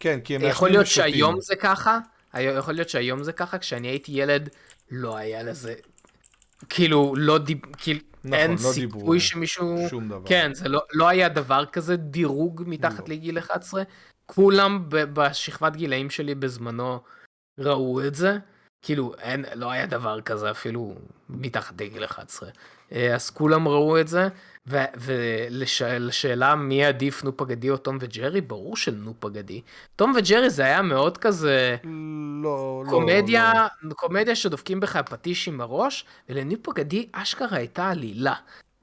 [0.00, 1.12] כן, כי הם יכול להיות ושותים.
[1.12, 1.98] שהיום זה ככה,
[2.34, 4.48] יכול להיות שהיום זה ככה, כשאני הייתי ילד
[4.90, 5.74] לא היה לזה,
[6.68, 7.58] כאילו לא דיב...
[7.76, 9.86] כאילו, נכון, אין לא סיכוי שמישהו...
[9.90, 10.26] שום דבר.
[10.26, 13.14] כן, זה לא, לא היה דבר כזה דירוג מתחת לא.
[13.14, 13.82] לגיל 11.
[14.26, 17.00] כולם ב- בשכבת גילאים שלי בזמנו
[17.58, 18.38] ראו את זה.
[18.82, 20.94] כאילו, אין, לא היה דבר כזה אפילו
[21.28, 22.50] מתחת לגיל 11.
[22.92, 24.28] אה, אז כולם ראו את זה,
[24.96, 29.60] ולשאלה מי עדיף נופה גדי או תום וג'רי, ברור של נופה גדי.
[29.96, 31.76] תום וג'רי זה היה מאוד כזה
[32.42, 32.90] לא, לא.
[32.90, 33.52] קומדיה,
[33.82, 33.94] לא.
[33.94, 38.34] קומדיה שדופקים בך פטיש עם הראש, ולניפו גדי אשכרה הייתה עלילה.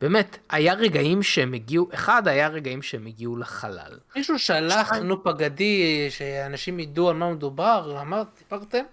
[0.01, 3.99] באמת, היה רגעים שהם הגיעו, אחד היה רגעים שהם הגיעו לחלל.
[4.15, 4.93] מישהו שלח.
[4.93, 8.83] נו פגדי, שאנשים ידעו על מה מדובר, אמרת, סיפרתם?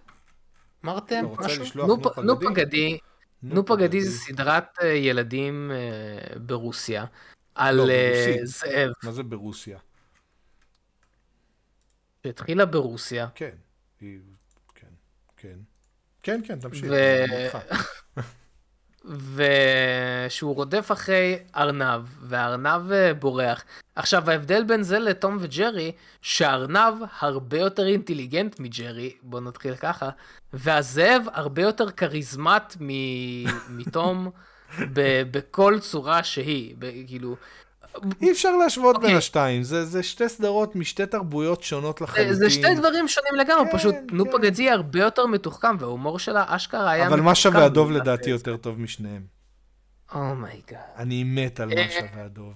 [0.84, 1.62] אמרתם משהו?
[1.62, 2.18] לשלוח נופ-
[3.42, 3.86] נופה נופה גדי?
[3.86, 7.04] גדי, נופה גדי זה סדרת אה, ילדים אה, ברוסיה,
[7.54, 8.36] על לא, אה.
[8.44, 9.78] זאב, מה זה ברוסיה?
[12.26, 13.56] שהתחילה ברוסיה, כן.
[13.98, 14.06] כן.
[15.36, 15.58] כן.
[16.22, 16.92] כן, כן, תמשיך.
[19.05, 23.64] ושהוא רודף אחרי ארנב, והארנב אה, בורח.
[23.97, 30.10] עכשיו, ההבדל בין זה לתום וג'רי, שהארנב הרבה יותר אינטליגנט מג'רי, בוא נתחיל ככה,
[30.52, 32.76] והזאב הרבה יותר כריזמט
[33.68, 34.31] מתום
[35.31, 36.74] בכל צורה שהיא,
[37.07, 37.36] כאילו...
[38.22, 39.16] אי אפשר להשוות בין אוקיי.
[39.16, 42.32] השתיים, זה, זה שתי סדרות משתי תרבויות שונות לחלוטין.
[42.32, 44.16] זה שתי דברים שונים לגמרי, כן, פשוט כן.
[44.16, 47.24] נופה גדזי הרבה יותר מתוחכם, וההומור שלה אשכרה היה אבל מתוחכם.
[47.24, 48.30] מה שווה הדוב לדעתי זה.
[48.30, 49.22] יותר טוב משניהם.
[50.15, 50.78] Oh my God.
[50.96, 52.54] אני מת על אה, מה שווה הדוב.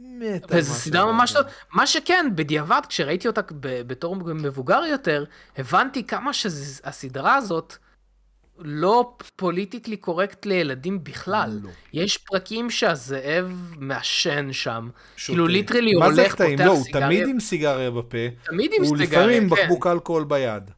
[0.00, 1.42] מת על וזו מה סדרה שווה ממש הדוב.
[1.42, 1.52] טוב.
[1.72, 5.24] מה שכן, בדיעבד, כשראיתי אותה ב- בתור מבוגר יותר,
[5.58, 7.76] הבנתי כמה שהסדרה הזאת
[8.58, 11.58] לא politically correct לילדים בכלל.
[11.62, 11.68] לא.
[11.92, 14.88] יש פרקים שהזאב מעשן שם.
[15.16, 15.32] שותה.
[15.32, 16.34] כאילו literally הוא הולך?
[16.34, 17.06] פותח לא, הוא סיגריה.
[17.06, 18.18] תמיד עם סיגריה בפה.
[18.44, 19.56] תמיד עם הוא סיגריה, לפעמים כן.
[19.62, 20.70] בקבוק אלכוהול ביד.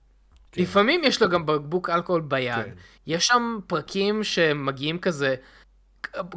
[0.53, 0.63] כן.
[0.63, 2.65] לפעמים יש לו גם בקבוק אלכוהול ביד.
[2.65, 2.71] כן.
[3.07, 5.35] יש שם פרקים שמגיעים כזה,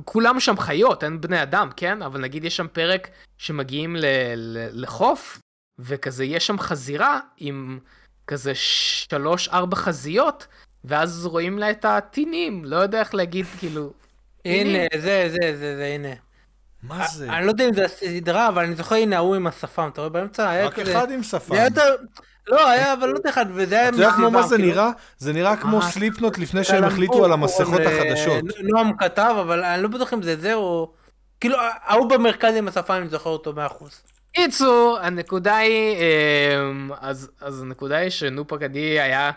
[0.06, 2.02] כולם שם חיות, אין בני אדם, כן?
[2.02, 3.08] אבל נגיד יש שם פרק
[3.38, 4.06] שמגיעים ל-
[4.36, 5.40] ל- לחוף,
[5.80, 7.80] וכזה יש שם חזירה עם
[8.28, 10.48] כזה שלוש-ארבע חזיות,
[10.86, 13.94] ואז רואים לה את הטינים, לא יודע איך להגיד, כאילו...
[14.46, 16.14] הנה, זה, זה, זה, זה, הנה.
[16.84, 17.30] מה זה?
[17.30, 20.10] אני לא יודע אם זה הסדרה, אבל אני זוכר, הנה, ההוא עם השפם, אתה רואה
[20.10, 20.50] באמצע?
[20.50, 20.80] היה רק.
[20.80, 21.56] אחד עם שפם.
[22.48, 24.72] לא, היה, אבל לא אחד, וזה היה אתה יודע כמו מה זה כאילו.
[24.72, 24.90] נראה?
[25.18, 28.44] זה נראה כמו אה, סליפנוט לפני שהם החליטו על המסכות אה, החדשות.
[28.64, 30.92] נועם כתב, אבל אני לא בטוח אם זה זה או...
[31.40, 33.84] כאילו, ההוא במרכז עם השפם, אני זוכר אותו 100%.
[34.34, 39.32] קיצור, הנקודה היא, אמ, אז, אז הנקודה היא שנופה גדי היה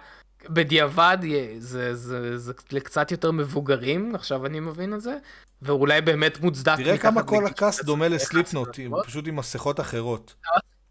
[0.49, 1.19] בדיעבד,
[1.59, 5.17] זה, זה, זה לקצת יותר מבוגרים, עכשיו אני מבין את זה,
[5.63, 6.77] ואולי באמת מוצדק.
[6.77, 9.07] תראה כמה כל הקאסט 16, דומה 11 לסליפנוט, דקות.
[9.07, 10.35] פשוט עם מסכות אחרות.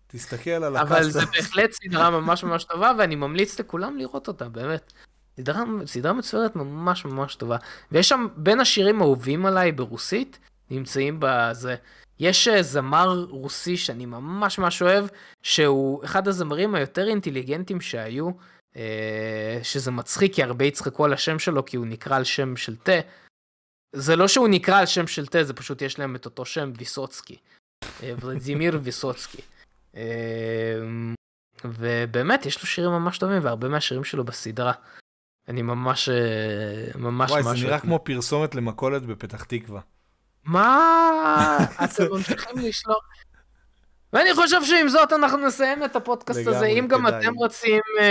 [0.07, 1.11] תסתכל על אבל הקאסט.
[1.11, 4.93] זה בהחלט סדרה ממש ממש טובה, ואני ממליץ לכולם לראות אותה, באמת.
[5.37, 7.57] סדרה, סדרה מצוירת ממש ממש טובה.
[7.91, 11.75] ויש שם, בין השירים האהובים עליי ברוסית, נמצאים בזה,
[12.19, 15.05] יש אה, זמר רוסי שאני ממש ממש אוהב,
[15.43, 18.33] שהוא אחד הזמרים היותר אינטליגנטים שהיו, אה,
[19.63, 22.99] שזה מצחיק כי הרבה יצחקו על השם שלו כי הוא נקרא על שם של תה.
[23.95, 26.71] זה לא שהוא נקרא על שם של תה, זה פשוט יש להם את אותו שם
[26.77, 27.37] ויסוצקי.
[28.03, 29.41] אה, ולדימיר ויסוצקי.
[31.65, 34.73] ובאמת, יש לו שירים ממש טובים, והרבה מהשירים שלו בסדרה.
[35.47, 36.09] אני ממש,
[36.95, 37.59] ממש וואי, ממש...
[37.59, 39.81] זה נראה כמו פרסומת למכולת בפתח תקווה.
[40.43, 41.57] מה?
[41.83, 43.05] אתם ממשיכים לשלוח?
[44.15, 46.65] ואני חושב שעם זאת אנחנו נסיים את הפודקאסט לגמרי, הזה.
[46.65, 47.19] אם גם כדאי.
[47.19, 48.03] אתם רוצים אה,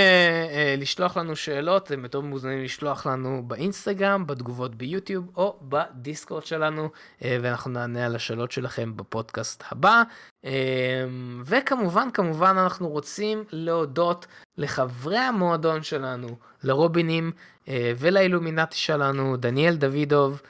[0.50, 6.88] אה, לשלוח לנו שאלות, אתם יותר מוזמנים לשלוח לנו באינסטגרם, בתגובות ביוטיוב או בדיסקורד שלנו,
[7.24, 10.02] אה, ואנחנו נענה על השאלות שלכם בפודקאסט הבא.
[10.44, 11.04] אה,
[11.44, 14.26] וכמובן, כמובן, אנחנו רוצים להודות
[14.58, 16.28] לחברי המועדון שלנו,
[16.64, 17.32] לרובינים
[17.68, 20.42] אה, ולאילומינטי שלנו, דניאל דוידוב,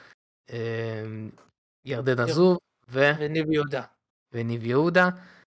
[0.49, 0.57] אה,
[1.85, 2.57] ירדן עזוב
[2.89, 3.11] ו...
[3.19, 3.81] וניב יהודה.
[4.33, 5.09] וניב יהודה.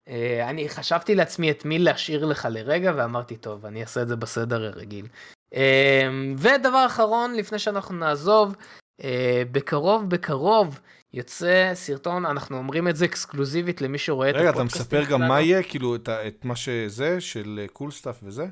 [0.09, 4.17] אה, אני חשבתי לעצמי את מי להשאיר לך לרגע ואמרתי טוב אני אעשה את זה
[4.17, 5.07] בסדר הרגיל.
[5.55, 8.57] אה, ודבר אחרון לפני שאנחנו נעזוב
[9.05, 10.81] אה, בקרוב בקרוב
[11.13, 15.29] יוצא סרטון אנחנו אומרים את זה אקסקלוזיבית למי שרואה את רגע, אתה הפודקאסטים מספר גם.
[15.29, 15.63] מה יהיה?
[15.63, 18.47] כאילו, את את מה שזה, של cool stuff וזה?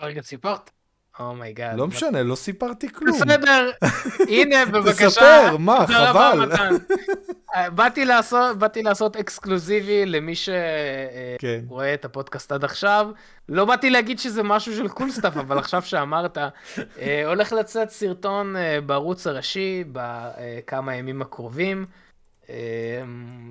[0.00, 0.70] רגע, סיפרת?
[1.20, 1.78] Oh my God.
[1.78, 3.16] לא משנה, לא סיפרתי כלום.
[3.16, 3.70] בסדר,
[4.32, 5.06] הנה בבקשה.
[5.06, 6.48] תספר, מה, חבל.
[7.54, 10.34] אה, באתי לעשות, באתי לעשות אקסקלוזיבי למי
[11.38, 11.60] כן.
[11.66, 13.10] שרואה את הפודקאסט עד עכשיו.
[13.48, 18.56] לא באתי להגיד שזה משהו של Cool Stuff, אבל עכשיו שאמרת, אה, הולך לצאת סרטון
[18.56, 22.02] אה, בערוץ הראשי בכמה ימים הקרובים, אה,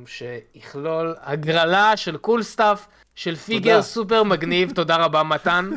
[0.06, 3.82] שיכלול הגרלה של Cool Stuff, של figure תודה.
[3.82, 5.70] סופר מגניב, תודה רבה מתן,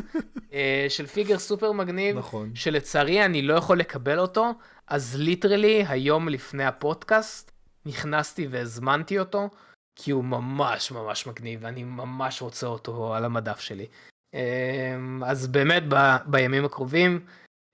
[0.53, 2.51] אה, של figure סופר מגניב, נכון.
[2.55, 4.51] שלצערי אני לא יכול לקבל אותו,
[4.87, 7.51] אז literally היום לפני הפודקאסט
[7.85, 9.49] נכנסתי והזמנתי אותו,
[9.95, 13.85] כי הוא ממש ממש מגניב, ואני ממש רוצה אותו על המדף שלי.
[14.33, 15.95] אמ, אז באמת ב,
[16.25, 17.25] בימים הקרובים,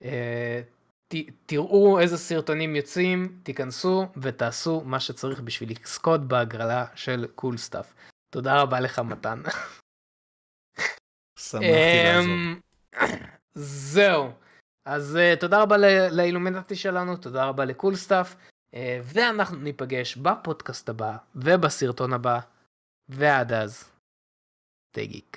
[0.04, 0.60] אה,
[1.14, 7.94] ת, תראו איזה סרטונים יוצאים, תיכנסו ותעשו מה שצריך בשביל לזכות בהגרלה של Cool Stuff.
[8.34, 9.42] תודה רבה לך מתן.
[11.38, 11.66] שמחתי
[12.04, 12.32] לעזור.
[12.32, 12.60] אמ,
[13.54, 14.32] זהו.
[14.84, 20.16] אז אה, תודה רבה ל- לאילומינטי שלנו, תודה רבה ל Cool Stuff, אה, ואנחנו ניפגש
[20.16, 22.40] בפודקאסט הבא ובסרטון הבא,
[23.08, 23.92] ועד אז,
[24.96, 25.36] geek.